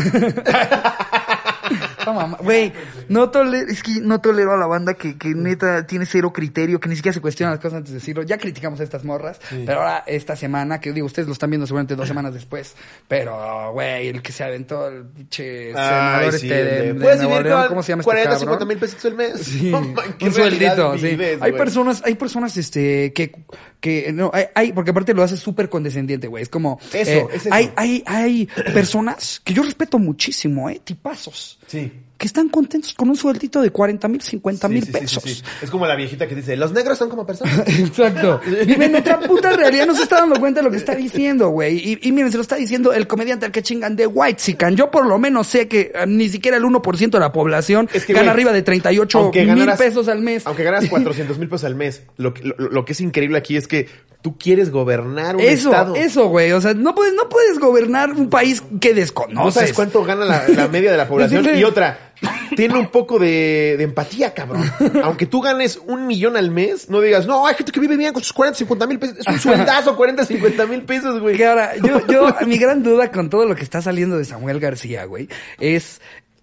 Mamá. 2.13 2.37
Güey, 2.41 2.71
no 3.07 3.29
tolero, 3.29 3.67
es 3.69 3.83
que 3.83 3.99
no 4.01 4.19
tolero 4.21 4.53
a 4.53 4.57
la 4.57 4.67
banda 4.67 4.93
que, 4.93 5.17
que 5.17 5.29
neta 5.29 5.85
tiene 5.87 6.05
cero 6.05 6.31
criterio, 6.33 6.79
que 6.79 6.89
ni 6.89 6.95
siquiera 6.95 7.13
se 7.13 7.21
cuestiona 7.21 7.51
las 7.51 7.59
cosas 7.59 7.77
antes 7.77 7.91
de 7.93 7.99
decirlo. 7.99 8.23
Ya 8.23 8.37
criticamos 8.37 8.79
a 8.79 8.83
estas 8.83 9.03
morras, 9.03 9.39
pero 9.65 9.79
ahora 9.81 10.03
esta 10.07 10.35
semana, 10.35 10.79
que 10.79 10.91
digo, 10.93 11.05
ustedes 11.05 11.27
lo 11.27 11.33
están 11.33 11.49
viendo 11.49 11.65
seguramente 11.67 11.95
dos 11.95 12.07
semanas 12.07 12.33
después, 12.33 12.75
pero, 13.07 13.71
güey, 13.73 14.07
el 14.07 14.21
que 14.21 14.31
se 14.31 14.43
aventó 14.43 14.87
el 14.87 15.03
pinche 15.05 15.71
senador 15.73 16.31
sí, 16.33 16.47
este 16.47 16.63
de, 16.63 16.93
de 16.93 16.93
Nuevo 16.93 17.41
León, 17.41 17.65
¿cómo 17.69 17.83
se 17.83 17.91
llama 17.93 18.03
40, 18.03 18.29
este 18.33 18.39
50 18.39 18.59
cabrón? 18.59 18.67
mil 18.67 18.77
pesos 18.77 19.05
al 19.05 19.15
mes. 19.15 19.39
Sí, 19.41 19.71
¿qué 20.19 20.25
un 20.25 20.33
sueldito, 20.33 20.97
sí. 20.97 21.07
vives, 21.07 21.41
Hay 21.41 21.51
personas, 21.53 22.01
hay 22.05 22.15
personas, 22.15 22.57
este, 22.57 23.13
que, 23.13 23.31
que, 23.79 24.11
no, 24.13 24.31
hay, 24.33 24.45
hay- 24.55 24.73
porque 24.73 24.91
aparte 24.91 25.13
lo 25.13 25.23
hace 25.23 25.37
súper 25.37 25.69
condescendiente, 25.69 26.27
güey. 26.27 26.43
Es 26.43 26.49
como, 26.49 26.79
Eso, 26.93 27.11
eh, 27.11 27.27
es 27.33 27.45
eso. 27.45 27.53
Hay, 27.53 27.71
hay, 27.75 28.03
hay 28.05 28.45
personas 28.73 29.41
que 29.43 29.53
yo 29.53 29.63
respeto 29.63 29.99
muchísimo, 29.99 30.69
eh, 30.69 30.79
tipazos. 30.83 31.59
Sí. 31.67 31.91
Que 32.19 32.27
están 32.27 32.49
contentos 32.49 32.93
con 32.93 33.07
un 33.09 33.15
sueldito 33.15 33.61
de 33.61 33.71
40 33.71 34.07
mil, 34.09 34.21
50 34.21 34.67
Sí, 34.67 34.73
mil 34.73 34.83
sí, 34.83 34.91
sí, 34.91 34.99
pesos. 34.99 35.23
sí. 35.23 35.41
Es 35.61 35.71
como 35.71 35.87
la 35.87 35.95
viejita 35.95 36.27
que 36.27 36.35
dice, 36.35 36.57
los 36.57 36.73
negros 36.73 36.97
son 36.97 37.07
como 37.09 37.25
personas. 37.25 37.59
Exacto. 37.79 38.41
Vive 38.67 38.85
en 38.87 38.95
otra 38.97 39.21
puta 39.21 39.53
realidad, 39.53 39.87
no 39.87 39.95
se 39.95 40.03
está 40.03 40.17
dando 40.17 40.37
cuenta 40.37 40.59
de 40.59 40.65
lo 40.65 40.69
que 40.71 40.75
está 40.75 40.93
diciendo, 40.95 41.47
güey. 41.49 41.77
Y, 41.77 41.99
y 42.09 42.11
miren, 42.11 42.29
se 42.29 42.35
lo 42.37 42.41
está 42.41 42.57
diciendo 42.57 42.91
el 42.91 43.07
comediante 43.07 43.45
al 43.45 43.53
que 43.53 43.63
chingan 43.63 43.95
de 43.95 44.05
White 44.05 44.39
Sican. 44.41 44.75
Yo 44.75 44.91
por 44.91 45.05
lo 45.07 45.17
menos 45.17 45.47
sé 45.47 45.69
que 45.69 45.93
eh, 45.95 46.05
ni 46.07 46.27
siquiera 46.27 46.57
el 46.57 46.63
1% 46.63 47.09
de 47.09 47.19
la 47.21 47.31
población 47.31 47.89
Es 47.93 48.05
que, 48.05 48.11
gana 48.11 48.31
arriba 48.31 48.51
de 48.51 48.63
38 48.63 49.17
aunque 49.17 49.45
mil 49.45 49.55
ganaras- 49.55 49.77
pesos 49.77 50.09
al 50.09 50.19
mes. 50.19 50.45
Aunque 50.45 50.63
ganas 50.63 50.87
400 50.89 51.37
mil 51.39 51.47
pesos 51.47 51.63
al 51.63 51.75
mes, 51.75 52.03
lo, 52.17 52.33
que- 52.33 52.43
lo, 52.43 52.55
lo 52.57 52.83
que 52.83 52.91
es 52.91 52.99
increíble 52.99 53.37
aquí 53.37 53.55
es 53.55 53.65
que 53.69 53.87
tú 54.21 54.37
quieres 54.37 54.69
gobernar 54.71 55.37
un 55.37 55.41
Eso, 55.41 55.69
estado. 55.69 55.95
eso, 55.95 56.27
güey. 56.27 56.51
O 56.51 56.59
sea, 56.59 56.73
no 56.73 56.93
puedes, 56.93 57.13
no 57.13 57.29
puedes 57.29 57.57
gobernar 57.59 58.11
un 58.11 58.29
país 58.29 58.61
que 58.81 58.93
desconoces. 58.93 59.35
No 59.45 59.49
sabes 59.51 59.71
cuánto 59.71 60.03
gana 60.03 60.25
la, 60.25 60.45
la 60.49 60.67
media 60.67 60.91
de 60.91 60.97
la 60.97 61.07
población. 61.07 61.47
Y 61.57 61.63
otra, 61.63 62.08
tiene 62.55 62.77
un 62.77 62.87
poco 62.87 63.19
de, 63.19 63.75
de 63.77 63.83
empatía, 63.83 64.33
cabrón. 64.33 64.63
Aunque 65.03 65.25
tú 65.25 65.41
ganes 65.41 65.79
un 65.85 66.07
millón 66.07 66.37
al 66.37 66.51
mes, 66.51 66.89
no 66.89 67.01
digas, 67.01 67.25
no, 67.27 67.45
hay 67.45 67.55
gente 67.55 67.71
que 67.71 67.79
vive 67.79 67.95
bien 67.97 68.13
con 68.13 68.23
sus 68.23 68.33
40, 68.33 68.57
50 68.59 68.87
mil 68.87 68.99
pesos. 68.99 69.17
Es 69.19 69.27
un 69.27 69.39
sueldazo, 69.39 69.95
40, 69.95 70.25
50 70.25 70.65
mil 70.67 70.81
pesos, 70.83 71.19
güey. 71.19 71.37
Que 71.37 71.45
ahora, 71.45 71.75
yo, 71.77 72.05
yo, 72.07 72.35
mi 72.45 72.57
gran 72.57 72.83
duda 72.83 73.11
con 73.11 73.29
todo 73.29 73.45
lo 73.45 73.55
que 73.55 73.63
está 73.63 73.81
saliendo 73.81 74.17
de 74.17 74.25
Samuel 74.25 74.59
García, 74.59 75.05
güey, 75.05 75.29
es, 75.59 76.01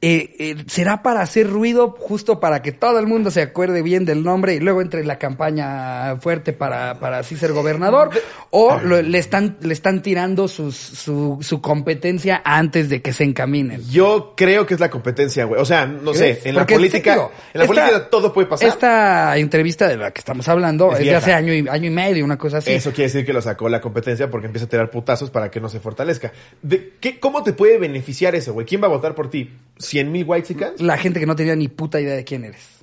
eh, 0.09 0.37
eh, 0.39 0.65
¿será 0.69 1.03
para 1.03 1.21
hacer 1.21 1.49
ruido 1.51 1.97
justo 1.99 2.39
para 2.39 2.63
que 2.63 2.71
todo 2.71 2.99
el 3.01 3.07
mundo 3.07 3.31
se 3.31 3.43
acuerde 3.43 3.83
bien 3.83 4.05
del 4.05 4.23
nombre 4.23 4.55
y 4.55 4.61
luego 4.61 4.81
entre 4.83 5.05
la 5.05 5.19
campaña 5.19 6.17
fuerte 6.21 6.53
para, 6.53 7.01
para 7.01 7.19
así 7.19 7.37
ser 7.37 7.53
gobernador? 7.53 8.11
¿O 8.51 8.79
lo- 8.79 9.03
le 9.03 9.19
están, 9.19 9.57
le 9.63 9.73
están 9.73 10.03
tirando 10.03 10.47
sus, 10.49 10.77
su, 10.77 11.39
su 11.41 11.61
competencia 11.61 12.41
antes 12.45 12.89
de 12.89 13.03
que 13.03 13.13
se 13.13 13.25
encaminen? 13.25 13.83
Yo 13.91 14.35
creo 14.37 14.65
que 14.67 14.75
es 14.75 14.81
la 14.81 14.91
competencia, 14.91 15.45
güey. 15.45 15.61
O 15.61 15.65
sea, 15.65 15.87
no 15.87 16.15
sé, 16.15 16.41
en 16.45 16.55
la 16.55 16.67
política, 16.67 17.13
digo, 17.15 17.33
en 17.55 17.59
la 17.59 17.65
esta- 17.65 17.75
política 17.75 18.11
todo 18.11 18.33
puede 18.33 18.47
pasar. 18.47 18.69
Esta 18.69 19.37
entrevista 19.37 19.89
de 19.89 19.97
la 19.97 20.11
que 20.13 20.21
estamos 20.21 20.49
hablando 20.49 20.93
Es 20.93 21.01
es, 21.01 21.07
de 21.07 21.15
hace 21.17 21.33
año 21.33 21.53
y, 21.53 21.67
año 21.69 21.87
y 21.89 21.91
medio, 21.91 22.25
una 22.25 22.39
cosa 22.39 22.59
así. 22.59 22.73
Eso 22.73 22.91
quiere 22.91 23.05
decir 23.05 23.27
que 23.27 23.33
lo 23.33 23.43
sacó 23.43 23.69
la 23.69 23.81
competencia 23.81 24.31
porque 24.31 24.47
empieza 24.47 24.67
a 24.67 24.69
tirar 24.69 24.91
putazos 24.91 25.31
para 25.31 25.51
que 25.51 25.61
no 25.61 25.69
se 25.69 25.81
fortalezca. 25.81 26.33
¿De 26.63 26.93
qué, 27.01 27.19
¿Cómo 27.19 27.43
te 27.43 27.53
puede 27.53 27.79
beneficiar 27.79 28.35
eso, 28.35 28.53
güey? 28.53 28.67
¿Quién 28.67 28.83
va 28.83 28.87
a 28.87 28.91
votar 28.91 29.15
por 29.15 29.31
ti? 29.31 29.51
¿100 29.79 30.05
mil 30.11 30.25
white 30.27 30.57
la 30.79 30.97
gente 30.97 31.21
que 31.21 31.27
no 31.27 31.37
tenía 31.37 31.55
ni 31.57 31.69
puta 31.69 32.01
idea 32.01 32.15
de 32.15 32.25
quién 32.25 32.45
eres. 32.45 32.77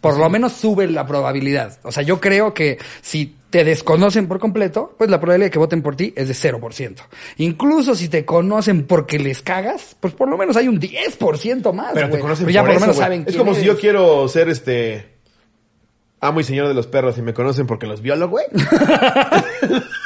Por 0.00 0.18
lo 0.18 0.30
menos 0.30 0.52
sube 0.52 0.86
la 0.86 1.06
probabilidad. 1.06 1.78
O 1.82 1.92
sea, 1.92 2.02
yo 2.02 2.18
creo 2.18 2.54
que 2.54 2.78
si 3.02 3.36
te 3.50 3.62
desconocen 3.62 4.26
por 4.26 4.38
completo, 4.38 4.94
pues 4.96 5.10
la 5.10 5.20
probabilidad 5.20 5.46
de 5.48 5.50
que 5.50 5.58
voten 5.58 5.82
por 5.82 5.96
ti 5.96 6.14
es 6.16 6.28
de 6.28 6.34
0%. 6.34 6.94
Incluso 7.36 7.94
si 7.94 8.08
te 8.08 8.24
conocen 8.24 8.86
porque 8.86 9.18
les 9.18 9.42
cagas, 9.42 9.94
pues 10.00 10.14
por 10.14 10.30
lo 10.30 10.38
menos 10.38 10.56
hay 10.56 10.68
un 10.68 10.80
10% 10.80 11.72
más. 11.74 11.92
Pero 11.92 12.08
te 12.08 12.18
conocen 12.18 12.46
Pero 12.46 12.54
ya 12.54 12.62
por 12.62 12.68
por 12.70 12.74
lo 12.74 12.78
eso, 12.78 12.80
menos 12.86 12.96
güey. 12.96 13.04
saben 13.04 13.20
Es 13.20 13.26
quién 13.26 13.38
como 13.38 13.54
si 13.54 13.64
yo 13.64 13.78
quiero 13.78 14.26
ser 14.28 14.48
este 14.48 15.16
amo 16.20 16.40
y 16.40 16.44
señor 16.44 16.68
de 16.68 16.74
los 16.74 16.86
perros 16.86 17.18
y 17.18 17.22
me 17.22 17.34
conocen 17.34 17.66
porque 17.66 17.86
los 17.86 18.00
violo, 18.00 18.28
güey. 18.30 18.46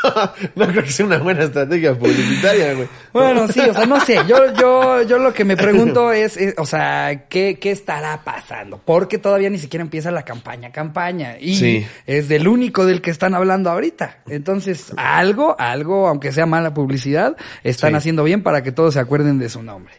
no 0.54 0.66
creo 0.66 0.82
que 0.84 0.90
sea 0.90 1.06
una 1.06 1.18
buena 1.18 1.44
estrategia 1.44 1.94
publicitaria, 1.98 2.74
güey. 2.74 2.88
Bueno, 3.12 3.48
sí, 3.48 3.60
o 3.60 3.74
sea, 3.74 3.86
no 3.86 4.00
sé. 4.00 4.18
Yo, 4.28 4.52
yo, 4.54 5.02
yo 5.02 5.18
lo 5.18 5.32
que 5.32 5.44
me 5.44 5.56
pregunto 5.56 6.12
es, 6.12 6.36
es, 6.36 6.54
o 6.58 6.66
sea, 6.66 7.26
¿qué, 7.28 7.58
¿qué 7.60 7.70
estará 7.70 8.22
pasando? 8.24 8.80
Porque 8.84 9.18
todavía 9.18 9.50
ni 9.50 9.58
siquiera 9.58 9.82
empieza 9.82 10.10
la 10.10 10.24
campaña, 10.24 10.70
campaña. 10.72 11.36
Y 11.38 11.56
Sí. 11.56 11.86
es 12.06 12.28
del 12.28 12.48
único 12.48 12.86
del 12.86 13.00
que 13.02 13.10
están 13.10 13.34
hablando 13.34 13.70
ahorita. 13.70 14.18
Entonces, 14.28 14.92
algo, 14.96 15.56
algo, 15.58 16.08
aunque 16.08 16.32
sea 16.32 16.46
mala 16.46 16.72
publicidad, 16.74 17.36
están 17.64 17.90
Sí. 17.92 17.96
haciendo 17.96 18.24
bien 18.24 18.42
para 18.42 18.62
que 18.62 18.72
todos 18.72 18.94
se 18.94 19.00
acuerden 19.00 19.38
de 19.38 19.48
su 19.48 19.62
nombre. 19.62 19.94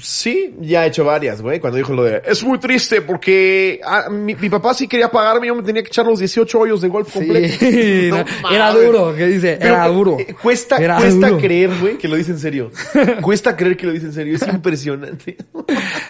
Sí, 0.00 0.54
ya 0.60 0.84
he 0.84 0.88
hecho 0.88 1.04
varias, 1.04 1.40
güey. 1.40 1.58
Cuando 1.58 1.78
dijo 1.78 1.92
lo 1.94 2.04
de, 2.04 2.22
es 2.26 2.44
muy 2.44 2.58
triste 2.58 3.00
porque 3.00 3.80
ah, 3.84 4.08
mi, 4.10 4.34
mi 4.34 4.50
papá 4.50 4.74
sí 4.74 4.86
quería 4.86 5.10
pagarme, 5.10 5.46
yo 5.46 5.54
me 5.54 5.62
tenía 5.62 5.82
que 5.82 5.88
echar 5.88 6.04
los 6.04 6.18
18 6.18 6.58
hoyos 6.60 6.82
de 6.82 6.88
golf 6.88 7.12
completo. 7.12 7.54
Sí, 7.58 8.08
No 8.10 8.18
no, 8.42 8.50
era 8.50 8.72
duro, 8.72 9.14
que 9.16 9.26
dice, 9.36 9.56
Pero, 9.60 9.74
era 9.74 9.88
duro. 9.88 10.16
eh, 10.18 10.34
Cuesta, 10.40 10.76
Era 10.76 10.96
cuesta 10.98 11.28
duro. 11.28 11.40
creer, 11.40 11.70
güey, 11.80 11.98
que 11.98 12.08
lo 12.08 12.16
dice 12.16 12.32
en 12.32 12.38
serio. 12.38 12.70
cuesta 13.22 13.56
creer 13.56 13.76
que 13.76 13.86
lo 13.86 13.92
dice 13.92 14.06
en 14.06 14.12
serio. 14.12 14.36
Es 14.36 14.46
impresionante. 14.46 15.36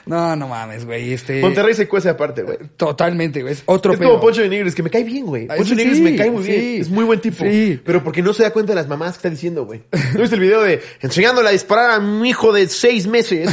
No, 0.07 0.37
no 0.37 0.47
mames, 0.47 0.85
güey. 0.85 1.13
Este, 1.13 1.41
Monterrey 1.41 1.75
se 1.75 1.89
cuece 1.89 2.09
aparte, 2.09 2.43
güey. 2.45 2.59
Totalmente, 2.77 3.43
güey. 3.43 3.55
Es 3.55 3.65
otro 3.67 3.93
Es 3.93 3.99
pedo. 3.99 4.11
como 4.11 4.21
Poncho 4.21 4.41
de 4.41 4.49
Nigris, 4.49 4.73
que 4.77 4.85
me 4.85 4.91
cae 4.91 5.03
bien, 5.03 5.27
güey. 5.27 5.49
Ah, 5.51 5.57
Poncho 5.57 5.71
de 5.75 5.77
Nigris 5.83 5.97
sí, 5.99 6.03
me 6.05 6.15
cae 6.17 6.31
muy 6.31 6.45
sí, 6.45 6.51
bien. 6.53 6.81
Es 6.83 6.89
muy 6.91 7.05
buen 7.05 7.21
tipo. 7.21 7.45
sí. 7.45 7.81
Pero 7.85 8.05
porque 8.05 8.23
no 8.23 8.33
se 8.33 8.45
da 8.45 8.53
cuenta 8.53 8.71
de 8.71 8.77
las 8.77 8.87
mamás 8.87 9.13
que 9.15 9.17
está 9.17 9.31
diciendo, 9.31 9.65
güey. 9.67 9.83
¿No 10.15 10.21
viste 10.21 10.37
el 10.37 10.41
video 10.41 10.63
de 10.63 10.81
enseñándole 11.01 11.49
a 11.49 11.53
disparar 11.53 11.91
a 11.91 11.99
mi 11.99 12.29
hijo 12.29 12.53
de 12.53 12.69
seis 12.69 13.09
meses? 13.09 13.51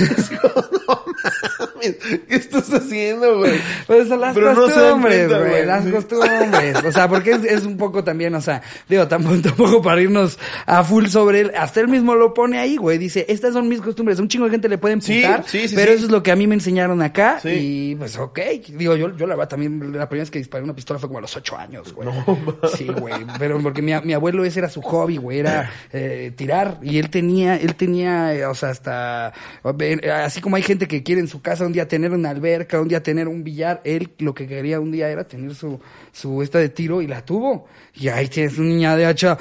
No. 0.87 1.02
¿Qué 2.27 2.35
estás 2.35 2.71
haciendo, 2.73 3.37
güey? 3.39 3.53
Pues 3.87 4.07
son 4.07 4.21
las 4.21 4.33
Pero 4.33 4.53
no 4.53 4.61
costumbres, 4.61 5.27
güey, 5.29 5.65
las 5.65 5.83
Sí. 5.83 5.91
costumbres. 5.91 6.83
O 6.85 6.91
sea, 6.91 7.07
porque 7.07 7.31
es, 7.31 7.43
es 7.43 7.65
un 7.65 7.77
poco 7.77 8.03
también, 8.03 8.33
o 8.35 8.41
sea, 8.41 8.61
digo, 8.87 9.07
tampoco, 9.07 9.35
tampoco 9.43 9.81
para 9.81 10.01
irnos 10.01 10.37
a 10.65 10.83
full 10.83 11.05
sobre 11.07 11.41
él. 11.41 11.51
Hasta 11.57 11.79
él 11.81 11.87
mismo 11.87 12.15
lo 12.15 12.33
pone 12.33 12.59
ahí, 12.59 12.77
güey. 12.77 12.97
Dice, 12.97 13.25
estas 13.29 13.53
son 13.53 13.67
mis 13.67 13.81
costumbres. 13.81 14.19
Un 14.19 14.27
chingo 14.27 14.45
de 14.45 14.51
gente 14.51 14.69
le 14.69 14.77
puede 14.77 14.99
Sí, 15.01 15.17
empujar, 15.23 15.43
sí, 15.47 15.67
sí, 15.67 15.75
pero 15.75 15.91
sí. 15.91 15.97
eso 15.97 16.05
es 16.05 16.11
lo 16.11 16.23
que 16.23 16.31
a 16.31 16.35
mí 16.35 16.47
me 16.47 16.55
enseñaron 16.55 17.01
acá. 17.01 17.39
Sí. 17.41 17.49
Y 17.49 17.95
pues, 17.95 18.17
ok. 18.17 18.39
Digo, 18.69 18.95
yo, 18.95 19.15
yo 19.15 19.27
la 19.27 19.35
verdad 19.35 19.49
también, 19.49 19.79
la 19.93 20.07
primera 20.09 20.23
vez 20.23 20.31
que 20.31 20.39
disparé 20.39 20.63
una 20.63 20.75
pistola 20.75 20.99
fue 20.99 21.09
como 21.09 21.19
a 21.19 21.21
los 21.21 21.35
ocho 21.35 21.57
años, 21.57 21.93
güey. 21.93 22.07
sí, 22.77 22.87
güey. 22.87 23.13
Pero 23.39 23.59
porque 23.61 23.81
mi, 23.81 23.93
mi 24.03 24.13
abuelo 24.13 24.43
ese 24.45 24.59
era 24.59 24.69
su 24.69 24.81
hobby, 24.81 25.17
güey, 25.17 25.39
era 25.39 25.69
eh, 25.93 26.31
tirar. 26.35 26.79
Y 26.81 26.97
él 26.99 27.09
tenía, 27.09 27.55
él 27.55 27.75
tenía, 27.75 28.33
eh, 28.35 28.45
o 28.45 28.55
sea, 28.55 28.69
hasta, 28.69 29.33
eh, 29.79 30.11
así 30.11 30.41
como 30.41 30.55
hay 30.55 30.63
gente 30.63 30.87
que 30.87 31.03
quiere 31.03 31.12
en 31.17 31.27
su 31.27 31.41
casa 31.41 31.65
un 31.65 31.73
día 31.73 31.87
tener 31.87 32.11
una 32.11 32.29
alberca, 32.29 32.81
un 32.81 32.87
día 32.87 33.03
tener 33.03 33.27
un 33.27 33.43
billar, 33.43 33.81
él 33.83 34.11
lo 34.19 34.33
que 34.33 34.47
quería 34.47 34.79
un 34.79 34.91
día 34.91 35.09
era 35.09 35.27
tener 35.27 35.55
su, 35.55 35.79
su 36.13 36.41
esta 36.41 36.59
de 36.59 36.69
tiro 36.69 37.01
y 37.01 37.07
la 37.07 37.25
tuvo. 37.25 37.67
Y 37.95 38.07
ahí 38.07 38.27
tienes 38.27 38.57
una 38.57 38.69
niña 38.69 38.95
de 38.95 39.05
hacha. 39.05 39.37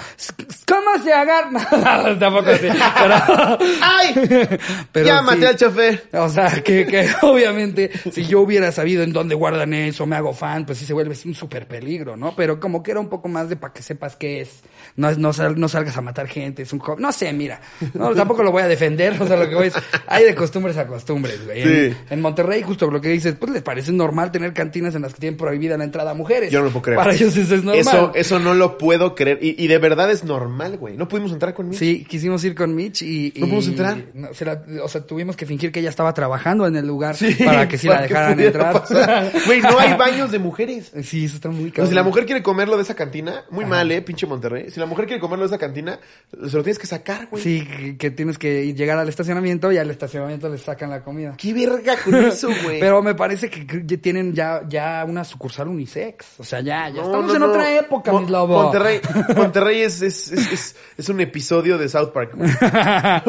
¿Cómo 0.67 1.03
se 1.05 1.13
agarra? 1.13 1.51
No, 2.13 2.19
tampoco 2.19 2.51
así. 2.51 2.67
Pero, 2.69 3.15
¡Ay! 3.83 4.15
pero 4.93 5.07
Llámate 5.07 5.41
sí. 5.41 5.47
al 5.47 5.57
chofer. 5.57 6.09
O 6.13 6.29
sea, 6.29 6.51
que, 6.63 6.87
que 6.87 7.09
obviamente 7.23 7.91
si 8.11 8.27
yo 8.27 8.41
hubiera 8.41 8.73
sabido 8.73 9.03
en 9.03 9.13
dónde 9.13 9.35
guardan 9.35 9.73
eso, 9.75 10.05
me 10.07 10.17
hago 10.17 10.33
fan, 10.35 10.67
pues 10.67 10.79
sí 10.79 10.85
se 10.87 10.93
vuelve 10.93 11.15
un 11.25 11.35
súper 11.35 11.67
peligro, 11.67 12.17
¿no? 12.17 12.35
Pero 12.37 12.59
como 12.61 12.83
que 12.83 12.91
era 12.91 13.01
un 13.01 13.09
poco 13.09 13.29
más 13.29 13.49
de 13.49 13.57
para 13.57 13.73
que 13.73 13.83
sepas 13.83 14.17
qué 14.17 14.41
es. 14.43 14.61
No, 14.97 15.09
es- 15.09 15.19
no, 15.19 15.33
sal- 15.33 15.59
no 15.59 15.69
salgas 15.69 15.97
a 15.97 16.01
matar 16.03 16.27
gente, 16.29 16.63
es 16.63 16.73
un 16.73 16.79
hobby. 16.81 17.03
No 17.03 17.13
sé, 17.13 17.33
mira. 17.33 17.61
No, 17.95 18.15
tampoco 18.15 18.43
lo 18.43 18.51
voy 18.53 18.63
a 18.63 18.69
defender. 18.69 19.17
O 19.21 19.27
sea, 19.27 19.37
lo 19.37 19.49
que 19.49 19.55
voy 19.55 19.67
es, 19.69 19.75
hay 20.07 20.25
de 20.25 20.35
costumbres 20.35 20.77
a 20.77 20.87
costumbres, 20.87 21.45
güey. 21.45 21.95
En, 22.11 22.21
Monterrey, 22.21 22.63
justo 22.63 22.91
lo 22.91 23.01
que 23.01 23.09
dices, 23.09 23.35
pues 23.39 23.51
les 23.53 23.63
parece 23.63 23.93
normal 23.93 24.31
tener 24.31 24.53
cantinas 24.53 24.95
en 24.95 25.03
las 25.03 25.15
que 25.15 25.21
tienen 25.21 25.37
prohibida 25.39 25.77
la 25.77 25.85
entrada 25.85 26.13
a 26.13 26.15
mujeres. 26.15 26.51
Yo 26.53 26.62
no 26.63 26.67
lo 26.69 26.73
puedo 26.73 26.83
creer. 26.83 26.99
Para 26.99 27.15
ellos 27.15 27.37
eso 27.37 27.55
es 27.55 27.63
normal. 27.65 27.81
Eso, 27.81 28.13
eso 28.15 28.39
no 28.39 28.55
lo 28.55 28.79
puedo 28.79 29.15
creer. 29.15 29.39
Y, 29.43 29.63
y 29.63 29.67
de 29.69 29.79
verdad 29.79 30.11
es 30.11 30.25
normal, 30.25 30.77
güey. 30.79 30.97
No 30.97 31.09
pudimos 31.09 31.33
entrar 31.33 31.55
con 31.55 31.69
Mitch. 31.69 31.79
Sí, 31.79 32.05
quisimos 32.09 32.43
ir 32.45 32.55
con 32.55 32.75
Mitch 32.75 33.03
y... 33.03 33.33
¿No 33.37 33.47
y- 33.47 33.49
pudimos 33.49 33.67
entrar? 33.69 33.99
no, 34.15 34.33
se 34.35 34.45
la- 34.45 34.63
o 34.83 34.89
sea, 34.89 35.07
tuvimos 35.07 35.37
que 35.37 35.47
fingir 35.47 35.71
que 35.73 35.81
ella 35.81 35.91
estaba 35.91 36.13
trabajando 36.15 36.67
en 36.67 36.77
el 36.77 36.87
lugar 36.87 37.17
Sí, 37.17 37.35
para 37.45 37.69
que 37.69 37.77
sí 37.79 37.87
la 37.89 37.95
para 37.95 38.07
dejaran 38.07 38.41
entrar. 38.41 38.83
Güey, 39.47 39.61
no 39.61 39.79
hay 39.79 39.95
baños 39.97 40.31
de 40.33 40.39
mujeres. 40.39 40.93
Sí, 41.03 41.25
eso 41.27 41.37
está 41.37 41.49
muy 41.51 41.71
Pero 41.71 41.87
si 41.87 41.95
la 41.95 42.03
mujer 42.03 42.27
quiere 42.27 42.43
comerlo 42.43 42.77
de 42.77 42.83
esa 42.83 42.95
cantina, 42.95 43.45
muy 43.51 43.65
mal, 43.65 43.91
eh, 43.91 44.03
pinche 44.03 44.27
Monterrey. 44.27 44.71
Si 44.71 44.79
la 44.81 44.87
mujer 44.87 45.07
quiere 45.07 45.21
comerlo 45.21 45.45
de 45.45 45.49
esa 45.55 45.59
cantina, 45.59 45.99
se 46.31 46.57
lo 46.57 46.63
tienes 46.63 46.79
que 46.79 46.87
sacar, 46.87 47.27
güey. 47.31 47.43
Sí, 47.43 47.67
que, 47.67 47.97
que 47.97 48.11
tienes 48.11 48.39
que 48.39 48.73
llegar 48.75 48.99
al 48.99 49.09
estacionamiento 49.09 49.73
y 49.73 49.79
al 49.79 49.91
estacionamiento 49.91 50.49
le 50.49 50.59
sacan 50.59 50.91
la 50.91 51.03
comida. 51.03 51.35
Qué 51.37 51.53
verga 51.53 51.97
con 52.05 52.15
eso, 52.15 52.49
güey. 52.65 52.81
Pero 52.81 53.03
me 53.03 53.15
parece 53.15 53.49
que 53.51 53.63
tienen 53.99 54.35
ya, 54.35 54.63
ya 54.69 55.05
una 55.09 55.25
sucursal 55.25 55.69
unisex. 55.69 56.39
O 56.39 56.45
sea, 56.45 56.52
ya, 56.61 56.89
ya 56.89 57.03
No, 57.03 57.03
estamos 57.05 57.27
no, 57.27 57.35
en 57.35 57.41
no. 57.41 57.47
otra 57.51 57.75
época, 57.75 58.13
Mon- 58.13 58.23
mis 58.23 58.31
lobos. 58.31 58.63
Monterrey, 58.65 59.01
Monterrey 59.37 59.81
es, 59.83 60.03
es, 60.03 60.31
es, 60.33 60.77
es, 60.97 61.09
un 61.09 61.21
episodio 61.21 61.79
de 61.79 61.89
South 61.89 62.11
Park. 62.13 62.33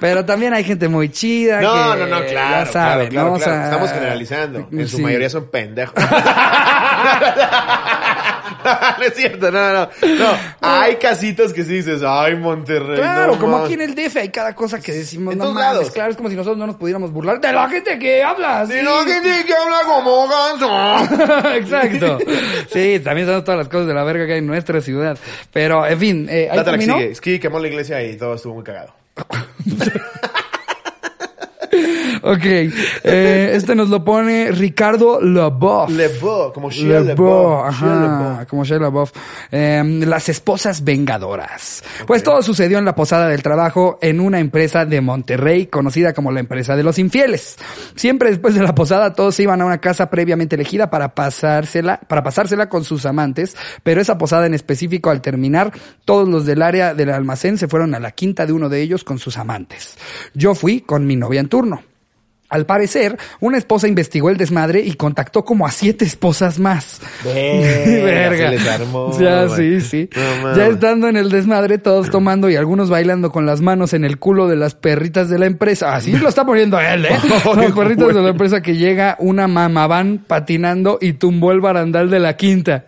Pero 0.00 0.24
también 0.24 0.54
hay 0.54 0.64
gente 0.64 0.88
muy 0.88 1.08
chida. 1.10 1.60
No, 1.60 1.94
que 1.94 2.00
no, 2.00 2.06
no, 2.06 2.24
claro, 2.26 2.64
ya 2.64 2.66
saben, 2.66 3.08
claro, 3.08 3.10
claro, 3.10 3.28
¿no? 3.28 3.34
O 3.34 3.38
claro. 3.38 3.52
sea, 3.52 3.64
Estamos 3.64 3.90
generalizando. 3.90 4.68
En 4.72 4.88
su 4.88 4.98
mayoría 4.98 5.30
son 5.30 5.46
pendejos. 5.46 5.94
no 8.98 9.04
es 9.04 9.14
cierto, 9.14 9.50
no, 9.50 9.72
no. 9.72 9.80
No, 10.18 10.30
hay 10.60 10.96
casitas 10.96 11.52
que 11.52 11.64
sí 11.64 11.74
dices, 11.74 12.02
ay, 12.06 12.36
Monterrey. 12.36 12.96
Claro, 12.96 13.32
no 13.34 13.38
como 13.38 13.52
mames". 13.58 13.64
aquí 13.66 13.74
en 13.74 13.80
el 13.82 13.94
DF 13.94 14.16
hay 14.16 14.28
cada 14.30 14.54
cosa 14.54 14.80
que 14.80 14.92
decimos, 14.92 15.32
En 15.32 15.38
no 15.38 15.44
todos 15.44 15.54
mames, 15.56 15.74
lados. 15.74 15.90
claro, 15.90 16.10
es 16.10 16.16
como 16.16 16.28
si 16.28 16.36
nosotros 16.36 16.58
no 16.58 16.66
nos 16.66 16.76
pudiéramos 16.76 17.10
burlar 17.12 17.40
de 17.40 17.52
la 17.52 17.68
gente 17.68 17.98
que 17.98 18.22
habla 18.22 18.60
así. 18.60 18.72
Si 18.74 18.82
no, 18.82 19.04
que 19.04 19.44
que 19.44 19.54
habla 19.54 19.78
como 19.86 20.28
ganso. 20.28 21.48
Exacto. 21.54 22.18
Sí, 22.72 23.00
también 23.00 23.26
son 23.26 23.42
todas 23.44 23.58
las 23.58 23.68
cosas 23.68 23.86
de 23.86 23.94
la 23.94 24.04
verga 24.04 24.26
que 24.26 24.32
hay 24.34 24.38
en 24.38 24.46
nuestra 24.46 24.80
ciudad. 24.80 25.16
Pero, 25.52 25.86
en 25.86 25.98
fin, 25.98 26.28
eh, 26.30 26.48
ahí 26.50 26.56
la 26.56 26.64
que 26.64 26.70
terminó. 26.70 26.94
sigue. 26.98 27.14
Ski 27.14 27.38
quemó 27.40 27.58
la 27.58 27.68
iglesia 27.68 28.02
y 28.02 28.16
todo 28.16 28.34
estuvo 28.34 28.54
muy 28.54 28.64
cagado. 28.64 28.94
Ok, 32.22 32.44
eh, 32.44 33.50
este 33.54 33.74
nos 33.74 33.88
lo 33.88 34.04
pone 34.04 34.52
Ricardo 34.52 35.20
Leboff. 35.20 35.90
Lebo, 35.90 36.52
como 36.52 36.70
Shia 36.70 37.00
LeBeau, 37.00 37.06
Lebo. 37.06 37.64
ajá, 37.64 38.46
como 38.48 38.64
Shia 38.64 38.78
LaBeouf. 38.78 39.12
Eh, 39.50 39.82
las 40.06 40.28
esposas 40.28 40.84
vengadoras. 40.84 41.82
Pues 42.06 42.22
todo 42.22 42.42
sucedió 42.42 42.78
en 42.78 42.84
la 42.84 42.94
posada 42.94 43.28
del 43.28 43.42
trabajo 43.42 43.98
en 44.00 44.20
una 44.20 44.38
empresa 44.38 44.84
de 44.84 45.00
Monterrey 45.00 45.66
conocida 45.66 46.12
como 46.12 46.30
la 46.30 46.40
empresa 46.40 46.76
de 46.76 46.82
los 46.82 46.98
infieles. 46.98 47.56
Siempre 47.96 48.30
después 48.30 48.54
de 48.54 48.62
la 48.62 48.74
posada 48.74 49.14
todos 49.14 49.38
iban 49.40 49.60
a 49.60 49.64
una 49.64 49.78
casa 49.78 50.08
previamente 50.08 50.54
elegida 50.54 50.90
para 50.90 51.14
pasársela, 51.14 51.98
para 52.08 52.22
pasársela 52.22 52.68
con 52.68 52.84
sus 52.84 53.04
amantes, 53.04 53.56
pero 53.82 54.00
esa 54.00 54.16
posada 54.18 54.46
en 54.46 54.54
específico 54.54 55.10
al 55.10 55.22
terminar, 55.22 55.72
todos 56.04 56.28
los 56.28 56.46
del 56.46 56.62
área 56.62 56.94
del 56.94 57.10
almacén 57.10 57.58
se 57.58 57.68
fueron 57.68 57.94
a 57.94 58.00
la 58.00 58.12
quinta 58.12 58.46
de 58.46 58.52
uno 58.52 58.68
de 58.68 58.80
ellos 58.80 59.04
con 59.04 59.18
sus 59.18 59.38
amantes. 59.38 59.96
Yo 60.34 60.54
fui 60.54 60.80
con 60.80 61.06
mi 61.06 61.16
novia 61.16 61.40
en 61.40 61.48
turno. 61.48 61.82
Al 62.52 62.66
parecer, 62.66 63.16
una 63.40 63.56
esposa 63.56 63.88
investigó 63.88 64.28
el 64.28 64.36
desmadre 64.36 64.80
y 64.82 64.92
contactó 64.92 65.42
como 65.42 65.66
a 65.66 65.70
siete 65.70 66.04
esposas 66.04 66.58
más. 66.58 67.00
Verga, 67.24 68.50
se 68.50 68.56
les 68.58 68.68
armó, 68.68 69.18
Ya, 69.18 69.48
sí, 69.48 69.80
sí. 69.80 70.10
No 70.14 70.54
ya 70.54 70.66
estando 70.66 71.08
en 71.08 71.16
el 71.16 71.30
desmadre, 71.30 71.78
todos 71.78 72.10
tomando 72.10 72.50
y 72.50 72.56
algunos 72.56 72.90
bailando 72.90 73.30
con 73.32 73.46
las 73.46 73.62
manos 73.62 73.94
en 73.94 74.04
el 74.04 74.18
culo 74.18 74.48
de 74.48 74.56
las 74.56 74.74
perritas 74.74 75.30
de 75.30 75.38
la 75.38 75.46
empresa. 75.46 75.94
Así 75.94 76.12
lo 76.12 76.28
está 76.28 76.44
poniendo 76.44 76.78
él, 76.78 77.06
¿eh? 77.06 77.08
Ay, 77.22 77.56
Los 77.56 77.72
perritos 77.72 78.04
güey. 78.04 78.16
de 78.16 78.22
la 78.22 78.28
empresa 78.28 78.60
que 78.60 78.76
llega 78.76 79.16
una 79.18 79.48
mamaván 79.48 80.22
patinando 80.26 80.98
y 81.00 81.14
tumbó 81.14 81.52
el 81.52 81.60
barandal 81.62 82.10
de 82.10 82.20
la 82.20 82.36
quinta. 82.36 82.84